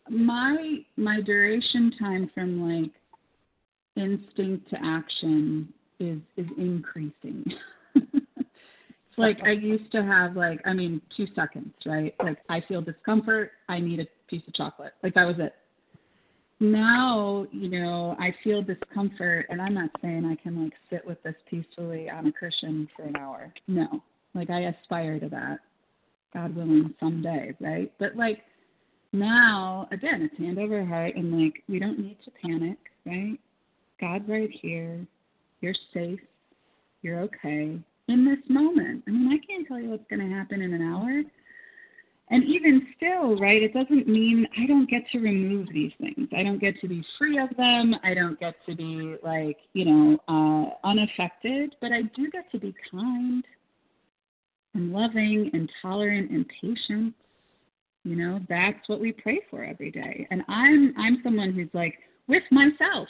my 0.09 0.79
my 0.97 1.21
duration 1.21 1.93
time 1.97 2.29
from 2.33 2.61
like 2.61 2.91
instinct 3.95 4.69
to 4.71 4.77
action 4.83 5.73
is 5.99 6.19
is 6.37 6.47
increasing. 6.57 7.45
like 9.17 9.37
I 9.43 9.51
used 9.51 9.91
to 9.91 10.03
have 10.03 10.35
like 10.35 10.59
I 10.65 10.73
mean 10.73 11.01
two 11.15 11.27
seconds, 11.35 11.73
right? 11.85 12.13
Like 12.23 12.37
I 12.49 12.61
feel 12.67 12.81
discomfort, 12.81 13.51
I 13.69 13.79
need 13.79 13.99
a 13.99 14.07
piece 14.29 14.43
of 14.47 14.53
chocolate. 14.53 14.93
Like 15.03 15.13
that 15.15 15.25
was 15.25 15.37
it. 15.39 15.53
Now, 16.59 17.45
you 17.51 17.69
know, 17.69 18.15
I 18.19 18.33
feel 18.43 18.61
discomfort 18.61 19.47
and 19.49 19.61
I'm 19.61 19.73
not 19.73 19.89
saying 20.01 20.25
I 20.25 20.41
can 20.41 20.63
like 20.63 20.73
sit 20.89 21.05
with 21.05 21.21
this 21.23 21.35
peacefully 21.49 22.09
on 22.09 22.27
a 22.27 22.31
cushion 22.31 22.87
for 22.95 23.03
an 23.03 23.15
hour. 23.17 23.53
No. 23.67 24.01
Like 24.33 24.49
I 24.49 24.61
aspire 24.61 25.19
to 25.19 25.29
that. 25.29 25.59
God 26.33 26.55
willing 26.55 26.93
someday, 26.99 27.55
right? 27.61 27.91
But 27.99 28.15
like 28.15 28.39
now, 29.13 29.87
again, 29.91 30.21
it's 30.21 30.37
hand 30.37 30.59
over 30.59 30.83
heart 30.85 31.15
and 31.15 31.41
like 31.41 31.63
we 31.69 31.79
don't 31.79 31.99
need 31.99 32.17
to 32.25 32.31
panic, 32.41 32.77
right? 33.05 33.39
God 34.01 34.27
right 34.27 34.49
here. 34.61 35.05
You're 35.61 35.75
safe. 35.93 36.19
You're 37.01 37.21
okay 37.21 37.79
in 38.07 38.25
this 38.25 38.39
moment. 38.49 39.03
I 39.07 39.11
mean, 39.11 39.27
I 39.27 39.45
can't 39.45 39.67
tell 39.67 39.79
you 39.79 39.89
what's 39.89 40.07
going 40.09 40.27
to 40.27 40.35
happen 40.35 40.61
in 40.61 40.73
an 40.73 40.81
hour, 40.81 41.23
and 42.29 42.43
even 42.43 42.87
still, 42.97 43.37
right, 43.37 43.61
it 43.61 43.73
doesn't 43.73 44.07
mean 44.07 44.47
I 44.57 44.65
don't 44.65 44.89
get 44.89 45.03
to 45.11 45.19
remove 45.19 45.67
these 45.71 45.91
things. 45.99 46.27
I 46.35 46.41
don't 46.41 46.59
get 46.59 46.79
to 46.81 46.87
be 46.87 47.03
free 47.19 47.37
of 47.37 47.49
them. 47.55 47.95
I 48.03 48.15
don't 48.15 48.39
get 48.39 48.55
to 48.67 48.75
be 48.75 49.15
like, 49.23 49.57
you 49.73 49.85
know, 49.85 50.17
uh, 50.27 50.87
unaffected, 50.87 51.75
but 51.81 51.91
I 51.91 52.01
do 52.15 52.31
get 52.31 52.49
to 52.51 52.59
be 52.59 52.73
kind 52.91 53.43
and 54.73 54.91
loving 54.91 55.51
and 55.53 55.69
tolerant 55.81 56.31
and 56.31 56.45
patient. 56.61 57.13
You 58.03 58.15
know, 58.15 58.39
that's 58.49 58.87
what 58.87 58.99
we 58.99 59.11
pray 59.11 59.41
for 59.51 59.63
every 59.63 59.91
day. 59.91 60.27
And 60.31 60.41
I'm 60.47 60.93
I'm 60.97 61.21
someone 61.23 61.53
who's 61.53 61.69
like 61.73 61.95
with 62.27 62.43
myself. 62.51 63.07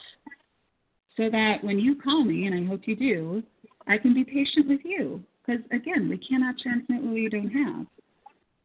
So 1.16 1.30
that 1.30 1.64
when 1.64 1.80
you 1.80 1.96
call 1.96 2.26
me, 2.26 2.46
and 2.46 2.54
I 2.54 2.68
hope 2.68 2.82
you 2.86 2.96
do, 2.98 3.44
I 3.88 3.98
can 3.98 4.14
be 4.14 4.24
patient 4.24 4.68
with 4.68 4.82
you. 4.84 5.24
Because 5.46 5.62
again, 5.72 6.10
we 6.10 6.18
cannot 6.18 6.58
transmit 6.58 7.04
what 7.04 7.14
we 7.14 7.30
don't 7.30 7.52
have. 7.52 7.86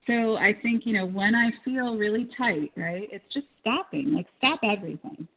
So 0.07 0.37
I 0.37 0.55
think, 0.63 0.87
you 0.87 0.95
know, 0.95 1.07
when 1.07 1.35
I 1.35 1.51
feel 1.65 1.97
really 1.97 2.29
tight, 2.37 2.73
right, 2.77 3.09
it's 3.13 3.25
just 3.33 3.47
stopping, 3.61 4.15
like 4.15 4.27
stop 4.39 4.61
everything. 4.63 5.29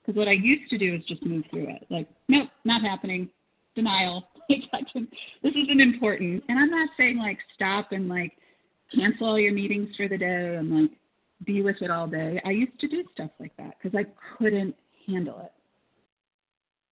Because 0.00 0.16
what 0.16 0.28
I 0.28 0.32
used 0.32 0.70
to 0.70 0.78
do 0.78 0.94
is 0.94 1.04
just 1.06 1.24
move 1.24 1.44
through 1.50 1.68
it. 1.68 1.86
Like, 1.90 2.08
nope, 2.28 2.48
not 2.64 2.82
happening. 2.82 3.28
Denial. 3.74 4.28
this 4.48 4.60
isn't 5.42 5.80
important. 5.80 6.44
And 6.48 6.58
I'm 6.58 6.70
not 6.70 6.88
saying 6.96 7.18
like 7.18 7.38
stop 7.54 7.92
and 7.92 8.08
like 8.08 8.32
cancel 8.94 9.28
all 9.28 9.38
your 9.38 9.52
meetings 9.52 9.88
for 9.96 10.08
the 10.08 10.18
day 10.18 10.56
and 10.56 10.82
like 10.82 10.90
be 11.44 11.62
with 11.62 11.76
it 11.80 11.90
all 11.90 12.06
day. 12.06 12.40
I 12.44 12.50
used 12.50 12.78
to 12.80 12.88
do 12.88 13.04
stuff 13.14 13.30
like 13.40 13.56
that 13.56 13.74
because 13.82 13.98
I 13.98 14.06
couldn't 14.38 14.74
handle 15.06 15.40
it. 15.40 15.52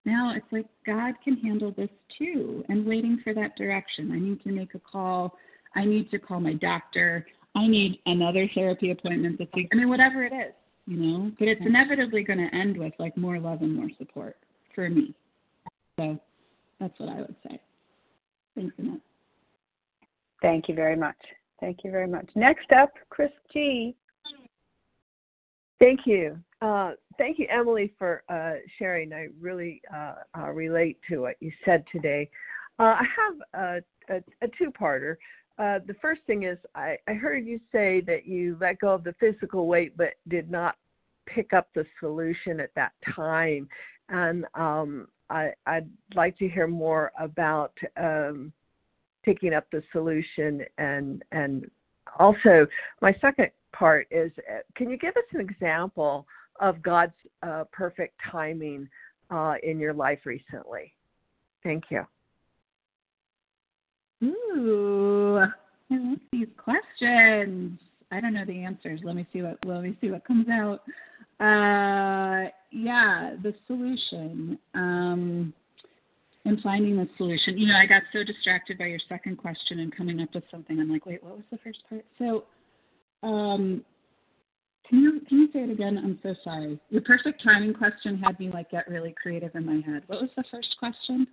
Now 0.04 0.34
it's 0.34 0.46
like 0.50 0.66
God 0.86 1.14
can 1.22 1.36
handle 1.36 1.72
this 1.76 1.90
too 2.18 2.64
and 2.68 2.86
waiting 2.86 3.20
for 3.22 3.34
that 3.34 3.56
direction. 3.56 4.12
I 4.12 4.18
need 4.18 4.42
to 4.44 4.50
make 4.50 4.74
a 4.74 4.78
call 4.78 5.36
I 5.74 5.84
need 5.84 6.10
to 6.10 6.18
call 6.18 6.40
my 6.40 6.54
doctor. 6.54 7.26
I 7.54 7.66
need 7.66 8.00
another 8.06 8.48
therapy 8.54 8.90
appointment 8.90 9.38
this 9.38 9.48
week. 9.54 9.68
I 9.72 9.76
mean, 9.76 9.88
whatever 9.88 10.24
it 10.24 10.32
is, 10.32 10.52
you 10.86 10.96
know. 10.96 11.32
But 11.38 11.48
it's 11.48 11.60
inevitably 11.64 12.24
going 12.24 12.38
to 12.38 12.54
end 12.54 12.76
with 12.76 12.92
like 12.98 13.16
more 13.16 13.38
love 13.38 13.62
and 13.62 13.74
more 13.74 13.88
support 13.98 14.36
for 14.74 14.88
me. 14.88 15.14
So 15.98 16.18
that's 16.78 16.98
what 16.98 17.08
I 17.08 17.20
would 17.20 17.36
say. 17.46 17.60
Thanks, 18.54 18.74
Annette. 18.78 19.00
Thank 20.42 20.68
you 20.68 20.74
very 20.74 20.96
much. 20.96 21.16
Thank 21.60 21.78
you 21.84 21.90
very 21.90 22.08
much. 22.08 22.28
Next 22.34 22.72
up, 22.72 22.90
Chris 23.10 23.30
G. 23.52 23.94
Thank 25.78 26.00
you. 26.06 26.38
Uh, 26.60 26.92
thank 27.16 27.38
you, 27.38 27.46
Emily, 27.50 27.94
for 27.98 28.22
uh, 28.28 28.54
sharing. 28.78 29.12
I 29.12 29.28
really 29.40 29.80
uh, 29.94 30.14
uh 30.36 30.50
relate 30.50 30.98
to 31.08 31.18
what 31.18 31.36
you 31.40 31.50
said 31.64 31.84
today. 31.90 32.28
Uh, 32.78 32.96
I 32.98 33.04
have 33.16 33.82
a, 34.10 34.14
a, 34.14 34.22
a 34.42 34.48
two-parter. 34.58 35.16
Uh, 35.58 35.78
the 35.86 35.96
first 36.00 36.22
thing 36.26 36.44
is 36.44 36.58
I, 36.74 36.96
I 37.06 37.12
heard 37.12 37.46
you 37.46 37.60
say 37.70 38.00
that 38.02 38.26
you 38.26 38.56
let 38.60 38.78
go 38.78 38.94
of 38.94 39.04
the 39.04 39.14
physical 39.20 39.66
weight 39.66 39.96
but 39.96 40.14
did 40.28 40.50
not 40.50 40.76
pick 41.26 41.52
up 41.52 41.68
the 41.74 41.84
solution 41.98 42.60
at 42.60 42.74
that 42.74 42.92
time. 43.14 43.68
And 44.08 44.46
um, 44.54 45.08
I, 45.28 45.52
I'd 45.66 45.88
like 46.14 46.36
to 46.38 46.48
hear 46.48 46.66
more 46.66 47.12
about 47.18 47.72
um, 47.96 48.52
picking 49.22 49.54
up 49.54 49.66
the 49.70 49.82
solution 49.92 50.64
and 50.78 51.22
and 51.32 51.70
also 52.18 52.66
my 53.02 53.14
second 53.20 53.50
part 53.72 54.08
is 54.10 54.32
can 54.74 54.90
you 54.90 54.96
give 54.96 55.16
us 55.16 55.24
an 55.32 55.40
example 55.40 56.26
of 56.60 56.82
God's 56.82 57.12
uh, 57.42 57.64
perfect 57.72 58.14
timing 58.30 58.88
uh, 59.30 59.54
in 59.62 59.78
your 59.78 59.92
life 59.92 60.20
recently? 60.24 60.92
Thank 61.62 61.84
you. 61.90 62.06
Ooh, 64.22 65.38
I 65.38 65.94
love 65.94 66.18
these 66.32 66.48
questions. 66.56 67.78
I 68.12 68.20
don't 68.20 68.34
know 68.34 68.44
the 68.44 68.64
answers. 68.64 69.00
Let 69.02 69.16
me 69.16 69.26
see 69.32 69.42
what 69.42 69.58
let 69.64 69.82
me 69.82 69.96
see 70.00 70.10
what 70.10 70.26
comes 70.26 70.46
out. 70.48 70.82
Uh, 71.40 72.50
yeah, 72.70 73.34
the 73.42 73.54
solution. 73.66 74.58
Um, 74.74 75.54
and 76.44 76.60
finding 76.62 76.96
the 76.96 77.08
solution. 77.16 77.58
You 77.58 77.68
know, 77.68 77.76
I 77.76 77.86
got 77.86 78.02
so 78.12 78.24
distracted 78.24 78.78
by 78.78 78.86
your 78.86 78.98
second 79.08 79.36
question 79.36 79.80
and 79.80 79.94
coming 79.94 80.20
up 80.20 80.34
with 80.34 80.44
something. 80.50 80.80
I'm 80.80 80.90
like, 80.90 81.06
wait, 81.06 81.22
what 81.22 81.36
was 81.36 81.44
the 81.50 81.58
first 81.58 81.78
part? 81.88 82.04
So, 82.18 82.44
um, 83.26 83.84
can 84.90 85.00
you 85.00 85.20
can 85.28 85.38
you 85.38 85.48
say 85.52 85.60
it 85.60 85.70
again? 85.70 85.96
I'm 85.96 86.18
so 86.20 86.34
sorry. 86.42 86.78
Your 86.90 87.02
perfect 87.02 87.42
timing 87.44 87.72
question 87.72 88.18
had 88.18 88.38
me 88.40 88.50
like 88.50 88.70
get 88.70 88.88
really 88.88 89.14
creative 89.22 89.54
in 89.54 89.64
my 89.64 89.80
head. 89.88 90.02
What 90.08 90.20
was 90.20 90.30
the 90.36 90.42
first 90.50 90.74
question? 90.80 91.28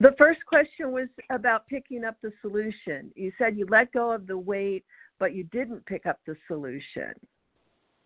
The 0.00 0.14
first 0.16 0.38
question 0.46 0.92
was 0.92 1.08
about 1.30 1.66
picking 1.66 2.04
up 2.04 2.14
the 2.22 2.30
solution. 2.40 3.10
You 3.16 3.32
said 3.36 3.58
you 3.58 3.66
let 3.68 3.92
go 3.92 4.12
of 4.12 4.28
the 4.28 4.38
weight, 4.38 4.84
but 5.18 5.34
you 5.34 5.42
didn't 5.44 5.84
pick 5.86 6.06
up 6.06 6.20
the 6.24 6.36
solution. 6.46 7.12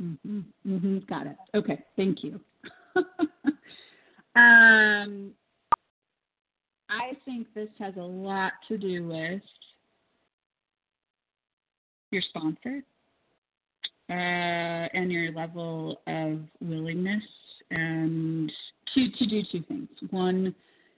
Mm-hmm. 0.03 0.41
Mm-hmm. 0.67 0.99
Got 1.07 1.27
it. 1.27 1.37
Okay. 1.55 1.85
Thank 1.97 2.25
you. 2.25 2.41
um, 4.35 5.33
I 6.93 7.17
think 7.25 7.47
this 7.55 7.69
has 7.79 7.95
a 7.97 8.01
lot 8.01 8.53
to 8.69 8.77
do 8.77 9.07
with 9.07 9.43
your 12.11 12.23
sponsor 12.29 12.83
uh, 14.11 14.13
and 14.13 15.11
your 15.11 15.33
level 15.33 16.01
of 16.07 16.41
willingness 16.61 17.23
and 17.71 18.53
to 18.95 19.11
to 19.11 19.27
do 19.27 19.43
two 19.51 19.63
things. 19.63 19.89
One 20.11 20.55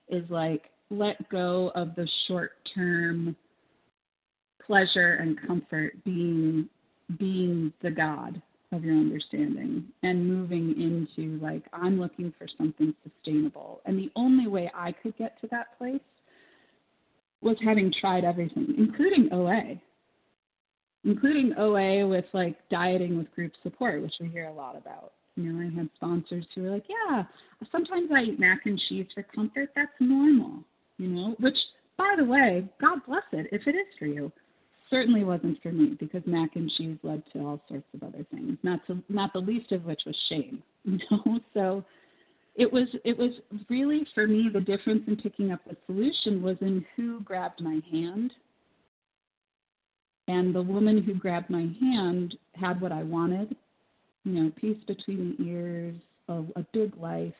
is 0.08 0.28
like 0.30 0.70
let 0.90 1.28
go 1.28 1.70
of 1.74 1.94
the 1.94 2.08
short 2.26 2.52
term 2.74 3.36
pleasure 4.66 5.14
and 5.14 5.38
comfort 5.46 5.92
being 6.04 6.68
being 7.18 7.72
the 7.82 7.90
god 7.90 8.40
of 8.74 8.84
your 8.84 8.96
understanding 8.96 9.84
and 10.02 10.26
moving 10.26 10.74
into 10.80 11.38
like 11.42 11.62
I'm 11.72 12.00
looking 12.00 12.32
for 12.38 12.46
something 12.58 12.94
sustainable. 13.02 13.80
And 13.86 13.98
the 13.98 14.10
only 14.16 14.46
way 14.46 14.70
I 14.74 14.92
could 14.92 15.16
get 15.16 15.40
to 15.40 15.48
that 15.50 15.78
place 15.78 16.00
was 17.40 17.56
having 17.64 17.92
tried 18.00 18.24
everything, 18.24 18.74
including 18.76 19.28
OA. 19.32 19.80
Including 21.04 21.52
OA 21.58 22.06
with 22.06 22.24
like 22.32 22.56
dieting 22.70 23.18
with 23.18 23.32
group 23.34 23.52
support, 23.62 24.02
which 24.02 24.14
we 24.20 24.28
hear 24.28 24.46
a 24.46 24.52
lot 24.52 24.76
about. 24.76 25.12
You 25.36 25.52
know, 25.52 25.66
I 25.66 25.74
had 25.76 25.90
sponsors 25.96 26.46
who 26.54 26.62
were 26.62 26.70
like, 26.70 26.86
Yeah, 26.88 27.24
sometimes 27.70 28.10
I 28.14 28.22
eat 28.22 28.40
mac 28.40 28.66
and 28.66 28.80
cheese 28.88 29.06
for 29.14 29.22
comfort, 29.22 29.70
that's 29.76 29.92
normal, 30.00 30.64
you 30.98 31.08
know, 31.08 31.36
which 31.40 31.56
by 31.96 32.14
the 32.16 32.24
way, 32.24 32.64
God 32.80 33.00
bless 33.06 33.22
it 33.32 33.46
if 33.52 33.66
it 33.66 33.76
is 33.76 33.86
for 33.98 34.06
you 34.06 34.32
certainly 34.90 35.24
wasn't 35.24 35.60
for 35.62 35.72
me 35.72 35.96
because 35.98 36.22
mac 36.26 36.56
and 36.56 36.70
cheese 36.76 36.98
led 37.02 37.22
to 37.32 37.40
all 37.40 37.60
sorts 37.68 37.86
of 37.94 38.02
other 38.02 38.24
things, 38.30 38.58
not 38.62 38.86
to, 38.86 39.02
not 39.08 39.32
the 39.32 39.38
least 39.38 39.72
of 39.72 39.84
which 39.84 40.02
was 40.06 40.16
shame. 40.28 40.62
You 40.86 40.98
know, 41.10 41.40
so 41.54 41.84
it 42.56 42.70
was 42.70 42.86
it 43.04 43.16
was 43.16 43.30
really 43.70 44.06
for 44.14 44.26
me 44.26 44.50
the 44.52 44.60
difference 44.60 45.02
in 45.06 45.16
picking 45.16 45.50
up 45.50 45.60
the 45.66 45.76
solution 45.86 46.42
was 46.42 46.56
in 46.60 46.84
who 46.94 47.20
grabbed 47.20 47.62
my 47.62 47.80
hand. 47.90 48.32
And 50.28 50.54
the 50.54 50.62
woman 50.62 51.02
who 51.02 51.14
grabbed 51.14 51.50
my 51.50 51.68
hand 51.80 52.36
had 52.54 52.80
what 52.80 52.92
I 52.92 53.02
wanted, 53.02 53.56
you 54.24 54.32
know, 54.32 54.52
peace 54.58 54.78
between 54.86 55.36
the 55.38 55.44
ears, 55.44 55.94
a, 56.28 56.42
a 56.56 56.66
big 56.72 56.96
life, 56.98 57.34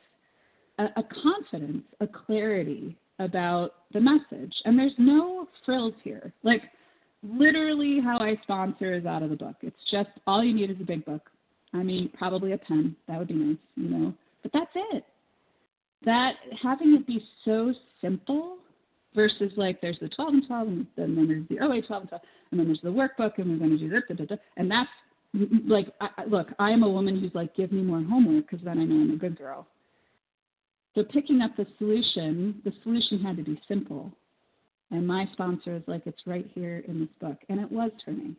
a, 0.79 0.85
a 0.97 1.05
confidence, 1.23 1.85
a 2.01 2.07
clarity 2.07 2.97
about 3.19 3.75
the 3.93 4.01
message. 4.01 4.55
And 4.65 4.79
there's 4.79 4.93
no 4.99 5.49
frills 5.65 5.95
here. 6.03 6.33
Like 6.43 6.63
literally 7.25 8.01
how 8.03 8.19
I 8.19 8.39
sponsor 8.43 8.95
is 8.95 9.07
out 9.07 9.23
of 9.23 9.31
the 9.31 9.37
book. 9.37 9.57
It's 9.63 9.77
just 9.91 10.11
all 10.27 10.45
you 10.45 10.55
need 10.55 10.71
is 10.71 10.77
a 10.81 10.85
big 10.85 11.05
book. 11.05 11.31
I 11.73 11.83
mean, 11.83 12.11
probably 12.17 12.53
a 12.53 12.59
pen. 12.59 12.95
That 13.09 13.19
would 13.19 13.29
be 13.29 13.35
nice, 13.35 13.57
you 13.77 13.89
know. 13.89 14.15
But 14.43 14.53
that's 14.53 14.71
it. 14.75 15.05
That 16.05 16.35
having 16.63 16.95
it 16.95 17.07
be 17.07 17.25
so 17.45 17.73
simple 18.01 18.59
versus 19.15 19.53
like 19.57 19.81
there's 19.81 19.99
the 20.01 20.09
12 20.09 20.35
and 20.35 20.47
12 20.47 20.69
and 20.69 20.87
then, 20.97 21.27
there's 21.29 21.49
the 21.49 21.65
OA 21.65 21.81
12 21.81 22.03
and 22.03 22.09
12 22.09 22.23
and 22.51 22.61
then 22.61 22.67
there's 22.67 22.81
the 22.83 22.89
workbook 22.89 23.39
and 23.39 23.51
we're 23.51 23.59
going 23.59 23.71
to 23.71 23.79
do 23.79 23.89
this 23.89 24.03
da, 24.09 24.15
da, 24.15 24.25
da, 24.25 24.37
and 24.57 24.71
that's 24.71 24.91
like 25.67 25.89
I, 26.01 26.25
look 26.27 26.49
I 26.59 26.71
am 26.71 26.83
a 26.83 26.89
woman 26.89 27.19
who's 27.19 27.35
like 27.35 27.57
give 27.57 27.73
me 27.73 27.83
more 27.83 28.03
homework 28.03 28.51
because 28.51 28.65
then 28.65 28.79
I 28.79 28.85
know 28.85 28.97
I'm 28.97 29.13
a 29.13 29.17
good 29.17 29.39
girl. 29.39 29.67
So 30.95 31.03
picking 31.03 31.41
up 31.41 31.57
the 31.57 31.67
solution, 31.79 32.61
the 32.65 32.73
solution 32.83 33.21
had 33.21 33.37
to 33.39 33.43
be 33.43 33.61
simple 33.67 34.13
and 34.91 35.07
my 35.07 35.29
sponsor 35.33 35.77
is 35.77 35.83
like, 35.87 36.03
it's 36.07 36.23
right 36.27 36.49
here 36.55 36.85
in 36.87 37.01
this 37.01 37.09
book. 37.21 37.39
And 37.49 37.61
it 37.61 37.71
was 37.71 37.91
turning. 38.05 38.37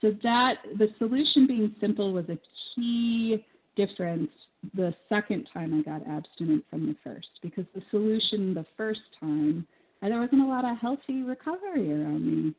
So 0.00 0.12
that 0.22 0.54
the 0.78 0.88
solution 0.98 1.46
being 1.46 1.74
simple 1.80 2.12
was 2.12 2.24
a 2.28 2.38
key 2.74 3.44
difference 3.76 4.30
the 4.74 4.94
second 5.08 5.48
time 5.52 5.78
I 5.78 5.82
got 5.82 6.06
abstinent 6.06 6.64
from 6.68 6.86
the 6.86 6.96
first 7.02 7.28
because 7.42 7.64
the 7.74 7.82
solution 7.90 8.54
the 8.54 8.66
first 8.76 9.00
time 9.18 9.66
there 10.02 10.20
wasn't 10.20 10.42
a 10.42 10.46
lot 10.46 10.64
of 10.64 10.78
healthy 10.78 11.22
recovery 11.22 11.92
around 11.92 12.26
me, 12.26 12.54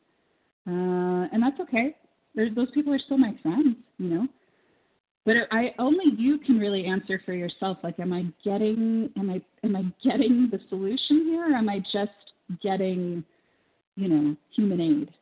uh, 0.67 1.27
and 1.31 1.41
that's 1.41 1.59
okay. 1.59 1.95
There's, 2.35 2.53
those 2.55 2.69
people 2.71 2.93
are 2.93 2.99
still 2.99 3.17
my 3.17 3.33
friends, 3.41 3.75
you 3.97 4.09
know. 4.09 4.27
But 5.25 5.35
I 5.51 5.73
only 5.79 6.05
you 6.17 6.37
can 6.37 6.59
really 6.59 6.85
answer 6.85 7.21
for 7.25 7.33
yourself. 7.33 7.79
Like, 7.83 7.99
am 7.99 8.13
I 8.13 8.25
getting 8.43 9.09
am 9.17 9.29
I 9.29 9.41
am 9.63 9.75
I 9.75 9.83
getting 10.07 10.49
the 10.51 10.59
solution 10.69 11.25
here? 11.25 11.51
Or 11.51 11.55
am 11.55 11.69
I 11.69 11.79
just 11.91 12.11
getting, 12.61 13.23
you 13.95 14.07
know, 14.07 14.35
human 14.55 14.81
aid 14.81 15.13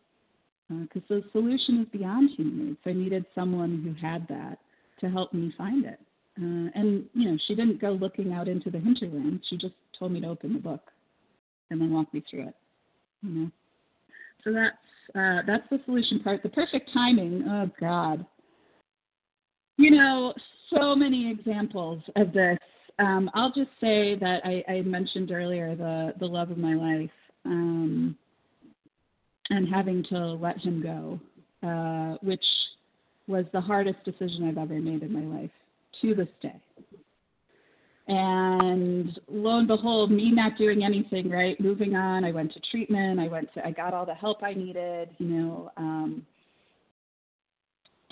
because 0.70 1.02
uh, 1.10 1.16
the 1.16 1.24
solution 1.32 1.82
is 1.82 1.88
beyond 1.92 2.30
human 2.38 2.70
aid. 2.70 2.78
So 2.84 2.90
I 2.92 2.94
needed 2.94 3.26
someone 3.34 3.82
who 3.84 4.06
had 4.06 4.28
that 4.28 4.60
to 5.02 5.10
help 5.10 5.34
me 5.34 5.54
find 5.58 5.86
it. 5.86 6.00
Uh, 6.38 6.70
and 6.76 7.06
you 7.14 7.30
know, 7.30 7.38
she 7.48 7.56
didn't 7.56 7.82
go 7.82 7.92
looking 7.92 8.34
out 8.34 8.48
into 8.48 8.70
the 8.70 8.80
hinterland. 8.80 9.42
She 9.50 9.58
just 9.58 9.74
told 9.98 10.12
me 10.12 10.22
to 10.22 10.28
open 10.28 10.54
the 10.54 10.60
book 10.60 10.82
and 11.70 11.82
then 11.82 11.92
walk 11.92 12.14
me 12.14 12.24
through 12.30 12.48
it. 12.48 12.56
You 13.22 13.30
know, 13.30 13.52
so 14.44 14.54
that's 14.54 14.76
uh, 15.16 15.42
that's 15.46 15.68
the 15.70 15.82
solution 15.86 16.20
part. 16.20 16.44
The 16.44 16.50
perfect 16.50 16.92
timing. 16.94 17.44
Oh 17.48 17.70
God. 17.80 18.26
You 19.78 19.92
know, 19.92 20.34
so 20.74 20.96
many 20.96 21.32
examples 21.32 22.02
of 22.16 22.32
this. 22.32 22.58
Um, 23.00 23.30
I'll 23.34 23.52
just 23.52 23.70
say 23.82 24.16
that 24.16 24.42
I, 24.46 24.64
I 24.70 24.82
mentioned 24.82 25.32
earlier 25.32 25.76
the 25.76 26.14
the 26.20 26.26
love 26.26 26.52
of 26.52 26.58
my 26.58 26.76
life 26.76 27.10
um, 27.46 28.16
and 29.50 29.68
having 29.68 30.04
to 30.10 30.18
let 30.34 30.58
him 30.60 30.82
go, 30.82 31.20
uh, 31.68 32.18
which 32.22 32.44
was 33.28 33.46
the 33.54 33.62
hardest 33.62 34.04
decision 34.06 34.48
I've 34.48 34.58
ever 34.58 34.80
made 34.80 35.04
in 35.04 35.14
my 35.14 35.40
life 35.40 35.52
to 36.02 36.16
this 36.16 36.30
day. 36.42 36.60
And 38.08 39.20
lo 39.28 39.60
and 39.60 39.68
behold, 39.68 40.10
me 40.10 40.32
not 40.32 40.58
doing 40.58 40.84
anything, 40.84 41.30
right? 41.30 41.60
Moving 41.62 41.96
on, 41.96 42.24
I 42.24 42.32
went 42.32 42.52
to 42.54 42.60
treatment. 42.72 43.20
I 43.20 43.28
went 43.28 43.54
to, 43.54 43.66
I 43.66 43.70
got 43.70 43.94
all 43.94 44.06
the 44.06 44.16
help 44.16 44.42
I 44.42 44.56
needed. 44.56 45.10
You 45.20 45.28
know, 45.28 45.72
um, 45.78 46.26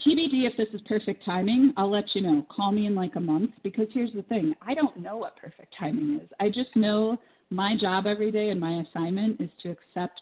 TBD 0.06 0.46
if 0.46 0.56
this 0.56 0.68
is 0.74 0.82
perfect 0.88 1.26
timing. 1.26 1.74
I'll 1.78 1.90
let 1.90 2.14
you 2.14 2.22
know. 2.22 2.46
Call 2.56 2.72
me 2.72 2.86
in 2.86 2.94
like 2.94 3.16
a 3.16 3.20
month 3.20 3.52
because 3.64 3.88
here's 3.92 4.14
the 4.14 4.22
thing: 4.24 4.54
I 4.62 4.76
don't 4.76 4.98
know 4.98 5.18
what 5.18 5.36
perfect 5.36 5.74
timing 5.80 6.20
is. 6.22 6.30
I 6.40 6.50
just 6.50 6.76
know 6.76 7.18
my 7.50 7.76
job 7.80 8.06
every 8.06 8.32
day 8.32 8.50
and 8.50 8.60
my 8.60 8.82
assignment 8.82 9.40
is 9.40 9.50
to 9.64 9.70
accept 9.70 10.22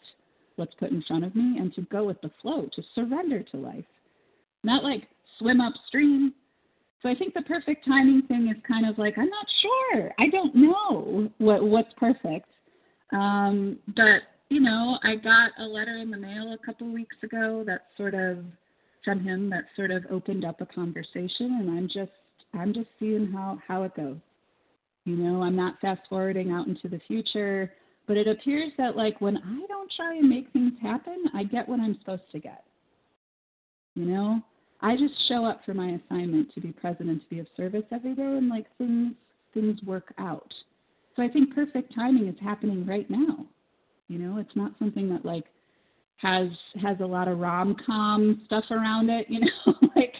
what's 0.56 0.74
put 0.74 0.90
in 0.90 1.02
front 1.02 1.24
of 1.24 1.34
me 1.34 1.58
and 1.58 1.74
to 1.74 1.82
go 1.82 2.04
with 2.04 2.20
the 2.20 2.30
flow, 2.40 2.68
to 2.74 2.82
surrender 2.94 3.42
to 3.42 3.56
life, 3.56 3.84
not 4.64 4.84
like 4.84 5.06
swim 5.38 5.60
upstream. 5.60 6.32
So 7.02 7.08
I 7.08 7.14
think 7.14 7.34
the 7.34 7.42
perfect 7.42 7.84
timing 7.86 8.22
thing 8.22 8.48
is 8.48 8.62
kind 8.66 8.88
of 8.88 8.98
like 8.98 9.18
I'm 9.18 9.28
not 9.28 9.46
sure. 9.62 10.12
I 10.18 10.28
don't 10.28 10.54
know 10.54 11.30
what 11.38 11.62
what's 11.62 11.92
perfect. 11.96 12.48
Um, 13.12 13.78
but 13.94 14.22
you 14.48 14.60
know, 14.60 14.98
I 15.02 15.16
got 15.16 15.50
a 15.58 15.64
letter 15.64 15.98
in 15.98 16.10
the 16.10 16.16
mail 16.16 16.54
a 16.54 16.66
couple 16.66 16.92
weeks 16.92 17.16
ago 17.22 17.64
that 17.66 17.86
sort 17.96 18.14
of 18.14 18.38
from 19.04 19.20
him 19.20 19.50
that 19.50 19.64
sort 19.76 19.90
of 19.90 20.04
opened 20.10 20.44
up 20.44 20.60
a 20.60 20.66
conversation, 20.66 21.58
and 21.60 21.70
I'm 21.70 21.88
just 21.88 22.12
I'm 22.54 22.72
just 22.72 22.88
seeing 22.98 23.30
how 23.32 23.58
how 23.66 23.82
it 23.82 23.94
goes. 23.94 24.16
You 25.06 25.14
know, 25.14 25.42
I'm 25.42 25.54
not 25.54 25.80
fast 25.80 26.00
forwarding 26.08 26.50
out 26.50 26.66
into 26.66 26.88
the 26.88 27.00
future, 27.06 27.72
but 28.08 28.16
it 28.16 28.26
appears 28.26 28.72
that 28.76 28.96
like 28.96 29.20
when 29.20 29.36
I 29.36 29.66
don't 29.68 29.90
try 29.96 30.16
and 30.16 30.28
make 30.28 30.52
things 30.52 30.72
happen, 30.82 31.24
I 31.32 31.44
get 31.44 31.68
what 31.68 31.78
I'm 31.78 31.96
supposed 32.00 32.30
to 32.32 32.40
get. 32.40 32.64
You 33.94 34.04
know, 34.04 34.40
I 34.80 34.96
just 34.96 35.14
show 35.28 35.44
up 35.44 35.60
for 35.64 35.74
my 35.74 35.98
assignment 36.04 36.52
to 36.54 36.60
be 36.60 36.72
present 36.72 37.08
and 37.08 37.20
to 37.20 37.26
be 37.28 37.38
of 37.38 37.46
service 37.56 37.84
every 37.92 38.14
day, 38.14 38.22
and 38.22 38.48
like 38.48 38.66
things 38.78 39.12
things 39.54 39.80
work 39.84 40.12
out. 40.18 40.52
So 41.14 41.22
I 41.22 41.28
think 41.28 41.54
perfect 41.54 41.94
timing 41.94 42.26
is 42.26 42.36
happening 42.42 42.84
right 42.84 43.08
now. 43.08 43.46
You 44.08 44.18
know, 44.18 44.38
it's 44.38 44.56
not 44.56 44.72
something 44.80 45.08
that 45.10 45.24
like 45.24 45.44
has 46.16 46.48
has 46.82 46.96
a 47.00 47.06
lot 47.06 47.28
of 47.28 47.38
rom 47.38 47.76
com 47.86 48.42
stuff 48.46 48.64
around 48.72 49.08
it. 49.08 49.26
You 49.28 49.40
know, 49.40 49.74
like 49.96 50.14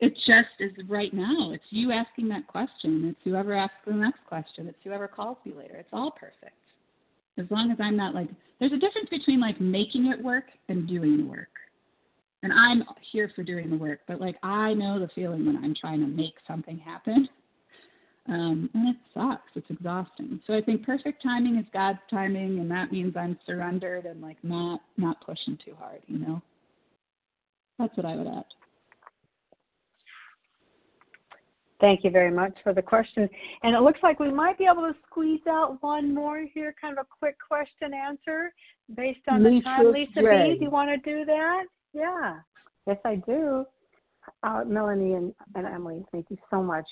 it 0.00 0.14
just 0.26 0.48
is 0.60 0.72
right 0.88 1.12
now. 1.14 1.52
It's 1.52 1.64
you 1.70 1.90
asking 1.92 2.28
that 2.28 2.46
question. 2.46 3.06
It's 3.08 3.20
whoever 3.24 3.54
asks 3.54 3.76
the 3.86 3.94
next 3.94 4.20
question. 4.26 4.66
It's 4.68 4.78
whoever 4.84 5.08
calls 5.08 5.38
you 5.44 5.54
later. 5.56 5.76
It's 5.76 5.88
all 5.92 6.10
perfect. 6.10 6.52
As 7.38 7.46
long 7.50 7.70
as 7.70 7.78
I'm 7.80 7.96
not 7.96 8.14
like, 8.14 8.28
there's 8.60 8.72
a 8.72 8.78
difference 8.78 9.08
between 9.10 9.40
like 9.40 9.60
making 9.60 10.06
it 10.06 10.22
work 10.22 10.44
and 10.68 10.86
doing 10.86 11.18
the 11.18 11.24
work. 11.24 11.48
And 12.42 12.52
I'm 12.52 12.84
here 13.12 13.30
for 13.34 13.42
doing 13.42 13.70
the 13.70 13.76
work, 13.76 14.00
but 14.06 14.20
like 14.20 14.36
I 14.42 14.74
know 14.74 14.98
the 15.00 15.08
feeling 15.14 15.46
when 15.46 15.56
I'm 15.56 15.74
trying 15.74 16.00
to 16.00 16.06
make 16.06 16.34
something 16.46 16.78
happen. 16.78 17.28
Um, 18.28 18.68
and 18.74 18.88
it 18.88 18.96
sucks. 19.14 19.52
It's 19.54 19.70
exhausting. 19.70 20.40
So 20.48 20.54
I 20.54 20.60
think 20.60 20.84
perfect 20.84 21.22
timing 21.22 21.58
is 21.58 21.64
God's 21.72 22.00
timing, 22.10 22.58
and 22.58 22.68
that 22.72 22.90
means 22.90 23.16
I'm 23.16 23.38
surrendered 23.46 24.04
and 24.04 24.20
like 24.20 24.38
not 24.42 24.80
not 24.96 25.24
pushing 25.24 25.56
too 25.64 25.76
hard. 25.78 26.02
You 26.08 26.18
know. 26.18 26.42
That's 27.78 27.96
what 27.96 28.04
I 28.04 28.16
would 28.16 28.26
add. 28.26 28.42
Thank 31.80 32.04
you 32.04 32.10
very 32.10 32.30
much 32.30 32.54
for 32.62 32.72
the 32.72 32.82
question. 32.82 33.28
And 33.62 33.76
it 33.76 33.80
looks 33.80 34.00
like 34.02 34.18
we 34.18 34.30
might 34.30 34.56
be 34.56 34.64
able 34.64 34.82
to 34.82 34.94
squeeze 35.06 35.46
out 35.48 35.76
one 35.82 36.14
more 36.14 36.44
here, 36.54 36.74
kind 36.80 36.98
of 36.98 37.04
a 37.04 37.08
quick 37.18 37.36
question 37.46 37.92
answer 37.92 38.52
based 38.94 39.20
on 39.28 39.44
Lisa 39.44 39.58
the 39.58 39.62
time. 39.64 39.92
Lisa 39.92 40.20
Gray. 40.20 40.52
B, 40.52 40.58
do 40.58 40.64
you 40.64 40.70
want 40.70 40.90
to 40.90 40.96
do 41.10 41.24
that? 41.26 41.64
Yeah. 41.92 42.38
Yes, 42.86 42.98
I 43.04 43.16
do. 43.16 43.66
Uh, 44.42 44.64
Melanie 44.66 45.14
and, 45.14 45.34
and 45.54 45.66
Emily, 45.66 46.04
thank 46.12 46.26
you 46.30 46.38
so 46.50 46.62
much. 46.62 46.86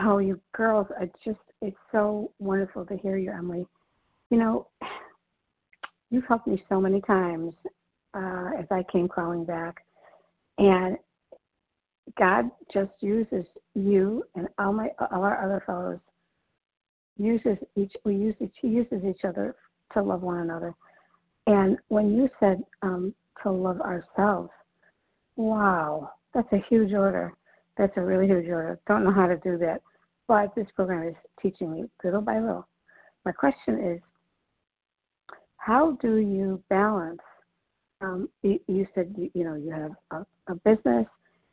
Oh, 0.00 0.18
you 0.18 0.40
girls, 0.56 0.86
I 0.98 1.10
just, 1.24 1.38
it's 1.60 1.76
so 1.92 2.32
wonderful 2.38 2.84
to 2.86 2.96
hear 2.96 3.16
you, 3.16 3.30
Emily. 3.30 3.66
You 4.30 4.38
know, 4.38 4.68
you've 6.10 6.24
helped 6.26 6.46
me 6.46 6.62
so 6.68 6.80
many 6.80 7.00
times 7.02 7.52
uh, 8.14 8.50
as 8.58 8.66
I 8.70 8.82
came 8.90 9.08
crawling 9.08 9.44
back. 9.44 9.84
And 10.58 10.96
God 12.18 12.50
just 12.72 12.92
uses 13.00 13.44
you 13.74 14.24
and 14.34 14.48
all 14.58 14.72
my 14.72 14.88
all 15.10 15.24
our 15.24 15.42
other 15.42 15.62
fellows 15.66 15.98
uses 17.16 17.56
each 17.76 17.92
we 18.04 18.14
use 18.14 18.34
each 18.40 18.54
he 18.60 18.68
uses 18.68 19.04
each 19.04 19.24
other 19.24 19.56
to 19.92 20.02
love 20.02 20.22
one 20.22 20.40
another. 20.40 20.74
And 21.46 21.78
when 21.88 22.16
you 22.16 22.28
said 22.40 22.62
um, 22.82 23.14
to 23.42 23.50
love 23.50 23.80
ourselves, 23.80 24.50
wow, 25.36 26.10
that's 26.32 26.52
a 26.52 26.64
huge 26.68 26.92
order. 26.92 27.32
That's 27.76 27.92
a 27.96 28.00
really 28.00 28.26
huge 28.26 28.48
order. 28.48 28.78
Don't 28.86 29.04
know 29.04 29.12
how 29.12 29.26
to 29.26 29.36
do 29.38 29.58
that, 29.58 29.82
but 30.26 30.54
this 30.54 30.66
program 30.74 31.08
is 31.08 31.14
teaching 31.42 31.72
me 31.72 31.84
little 32.02 32.20
by 32.20 32.38
little. 32.38 32.66
My 33.24 33.32
question 33.32 33.92
is, 33.92 34.00
how 35.56 35.92
do 36.02 36.16
you 36.16 36.62
balance? 36.68 37.20
Um, 38.00 38.28
you, 38.42 38.58
you 38.66 38.86
said 38.94 39.14
you, 39.16 39.30
you 39.34 39.44
know 39.44 39.54
you 39.54 39.70
have 39.70 39.92
a, 40.10 40.52
a 40.52 40.54
business 40.56 41.06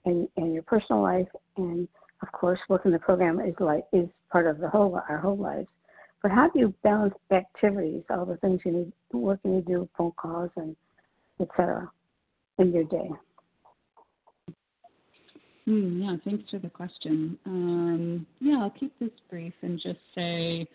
and, 0.06 0.28
and 0.38 0.54
your 0.54 0.64
personal 0.64 1.02
life, 1.02 1.28
and 1.58 1.88
of 2.22 2.32
course, 2.32 2.60
working 2.70 2.92
the 2.92 3.00
program 3.00 3.40
is 3.40 3.56
like 3.60 3.86
is 3.94 4.08
part 4.32 4.48
of 4.48 4.60
the 4.60 4.70
whole 4.70 5.02
our 5.10 5.18
whole 5.18 5.38
lives. 5.38 5.68
But 6.22 6.32
how 6.32 6.50
do 6.50 6.60
you 6.60 6.74
balance 6.84 7.16
activities, 7.32 8.04
all 8.10 8.26
the 8.26 8.38
things 8.38 8.62
you 8.64 8.72
need, 8.72 8.94
work 9.12 9.40
you 9.44 9.64
do, 9.66 9.90
phone 9.98 10.12
calls, 10.12 10.52
and 10.56 10.76
etc. 11.40 11.90
in 12.60 12.72
your 12.72 12.84
day? 12.84 13.10
Hmm, 15.66 16.02
yeah, 16.02 16.16
thanks 16.26 16.50
for 16.50 16.60
the 16.60 16.70
question. 16.70 17.38
Um, 17.46 18.26
yeah, 18.40 18.60
I'll 18.62 18.72
keep 18.72 18.98
this 19.00 19.12
brief 19.30 19.54
and 19.62 19.80
just 19.80 20.00
say 20.16 20.68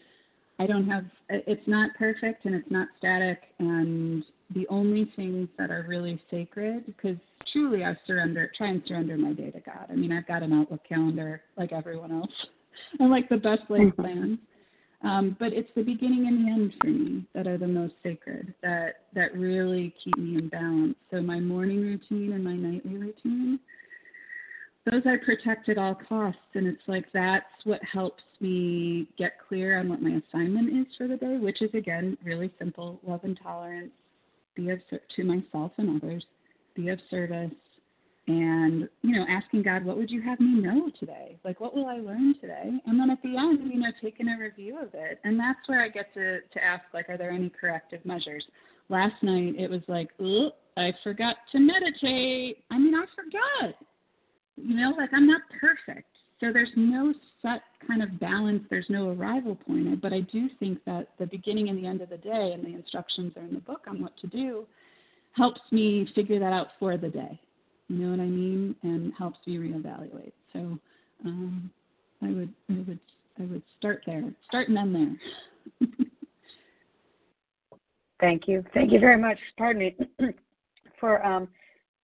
I 0.59 0.66
don't 0.66 0.89
have, 0.89 1.05
it's 1.28 1.66
not 1.66 1.95
perfect 1.99 2.45
and 2.45 2.55
it's 2.55 2.70
not 2.70 2.89
static. 2.99 3.41
And 3.59 4.24
the 4.55 4.66
only 4.69 5.12
things 5.16 5.49
that 5.59 5.70
are 5.70 5.85
really 5.89 6.20
sacred, 6.31 6.87
because 6.87 7.16
truly 7.53 7.85
I 7.85 7.97
surrender, 8.07 8.51
try 8.57 8.69
and 8.69 8.83
surrender 8.87 9.16
my 9.16 9.33
day 9.33 9.51
to 9.51 9.61
God. 9.61 9.87
I 9.91 9.95
mean, 9.95 10.12
I've 10.12 10.27
got 10.27 10.43
an 10.43 10.53
Outlook 10.53 10.81
calendar 10.89 11.43
like 11.57 11.73
everyone 11.73 12.12
else 12.12 12.33
and 13.01 13.11
like 13.11 13.28
the 13.28 13.37
best 13.37 13.62
laid 13.69 13.89
Mm-hmm. 13.89 14.03
plans. 14.03 14.39
Um, 15.03 15.37
but 15.39 15.53
it's 15.53 15.69
the 15.77 15.83
beginning 15.83 16.27
and 16.27 16.47
the 16.47 16.51
end 16.51 16.73
for 16.81 16.87
me 16.89 17.27
that 17.35 17.47
are 17.47 17.59
the 17.59 17.69
most 17.69 17.95
sacred, 18.03 18.55
that 18.62 19.03
that 19.15 19.35
really 19.37 19.95
keep 20.03 20.16
me 20.16 20.39
in 20.39 20.49
balance. 20.49 20.97
So 21.11 21.20
my 21.20 21.39
morning 21.39 21.83
routine 21.83 22.33
and 22.33 22.43
my 22.43 22.55
nightly 22.57 22.97
routine, 22.97 23.61
those 24.91 25.03
I 25.05 25.17
protect 25.25 25.69
at 25.69 25.79
all 25.79 25.99
costs, 26.09 26.41
and 26.55 26.67
it's 26.67 26.83
like 26.87 27.07
that's 27.13 27.45
what 27.65 27.81
helps 27.83 28.23
me 28.41 29.09
get 29.19 29.33
clear 29.49 29.79
on 29.79 29.89
what 29.89 30.01
my 30.01 30.21
assignment 30.29 30.69
is 30.69 30.87
for 30.97 31.09
the 31.09 31.17
day, 31.17 31.39
which 31.39 31.61
is 31.61 31.71
again 31.75 32.17
really 32.25 32.51
simple: 32.59 33.01
love 33.07 33.21
and 33.25 33.39
tolerance, 33.43 33.91
be 34.55 34.71
of 34.71 34.81
to 34.89 35.25
myself 35.25 35.73
and 35.79 36.01
others, 36.01 36.25
be 36.75 36.89
of 36.91 37.01
service, 37.11 37.51
and 38.29 38.89
you 39.03 39.15
know 39.15 39.25
asking 39.29 39.63
god 39.63 39.85
what 39.85 39.97
would 39.97 40.11
you 40.11 40.23
have 40.23 40.41
me 40.41 40.61
know 40.61 40.91
today? 40.99 41.39
Like 41.45 41.61
what 41.61 41.75
will 41.75 41.87
i 41.87 41.97
learn 41.97 42.35
today? 42.41 42.71
And 42.87 42.99
then 42.99 43.11
at 43.11 43.23
the 43.23 43.37
end 43.37 43.73
you 43.73 43.81
know 43.81 43.91
taking 44.03 44.29
a 44.29 44.39
review 44.39 44.79
of 44.81 44.91
it. 44.95 45.19
And 45.25 45.39
that's 45.39 45.59
where 45.67 45.83
i 45.83 45.89
get 45.89 46.13
to 46.15 46.41
to 46.41 46.65
ask 46.65 46.83
like 46.93 47.09
are 47.09 47.17
there 47.17 47.31
any 47.31 47.51
corrective 47.51 48.05
measures? 48.05 48.45
Last 48.89 49.21
night 49.23 49.55
it 49.59 49.71
was 49.71 49.83
like 49.89 50.11
i 50.77 50.93
forgot 51.03 51.37
to 51.53 51.59
meditate. 51.59 52.65
I 52.71 52.79
mean 52.79 52.95
i 52.95 53.05
forgot 53.15 53.75
you 54.57 54.77
know 54.77 54.93
like 54.97 55.11
i'm 55.12 55.27
not 55.27 55.43
perfect 55.61 56.09
so 56.41 56.53
there's 56.53 56.70
no 56.77 57.15
set 57.43 57.62
kind 57.87 58.03
of 58.03 58.20
balance 58.20 58.62
there's 58.70 58.87
no 58.89 59.11
arrival 59.11 59.57
point 59.66 60.01
but 60.01 60.12
i 60.12 60.20
do 60.20 60.49
think 60.59 60.78
that 60.85 61.09
the 61.19 61.27
beginning 61.27 61.69
and 61.69 61.83
the 61.83 61.87
end 61.87 62.01
of 62.01 62.11
the 62.11 62.19
day 62.19 62.53
and 62.55 62.65
the 62.65 62.74
instructions 62.74 63.33
are 63.37 63.43
in 63.43 63.55
the 63.55 63.61
book 63.61 63.83
on 63.89 64.01
what 64.01 64.16
to 64.19 64.27
do 64.27 64.66
helps 65.33 65.61
me 65.70 66.09
figure 66.15 66.39
that 66.39 66.53
out 66.53 66.69
for 66.78 66.97
the 66.97 67.09
day 67.09 67.39
you 67.89 67.99
know 67.99 68.11
what 68.11 68.20
I 68.20 68.28
mean? 68.28 68.74
And 68.83 69.12
helps 69.16 69.39
me 69.47 69.57
reevaluate. 69.57 70.33
So 70.53 70.78
um, 71.24 71.70
I 72.23 72.28
would 72.28 72.53
I 72.69 72.85
would 72.87 73.01
I 73.39 73.43
would 73.45 73.62
start 73.78 74.03
there. 74.07 74.24
Start 74.49 74.69
and 74.69 74.78
end 74.78 74.95
there. 75.81 75.89
Thank 78.20 78.49
you. 78.49 78.65
Thank 78.74 78.93
you 78.93 78.99
very 78.99 79.20
much. 79.20 79.39
Pardon 79.59 79.81
me 79.81 79.97
for 81.01 81.24
um, 81.24 81.49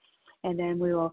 and 0.45 0.59
then 0.59 0.79
we 0.79 0.95
will 0.95 1.13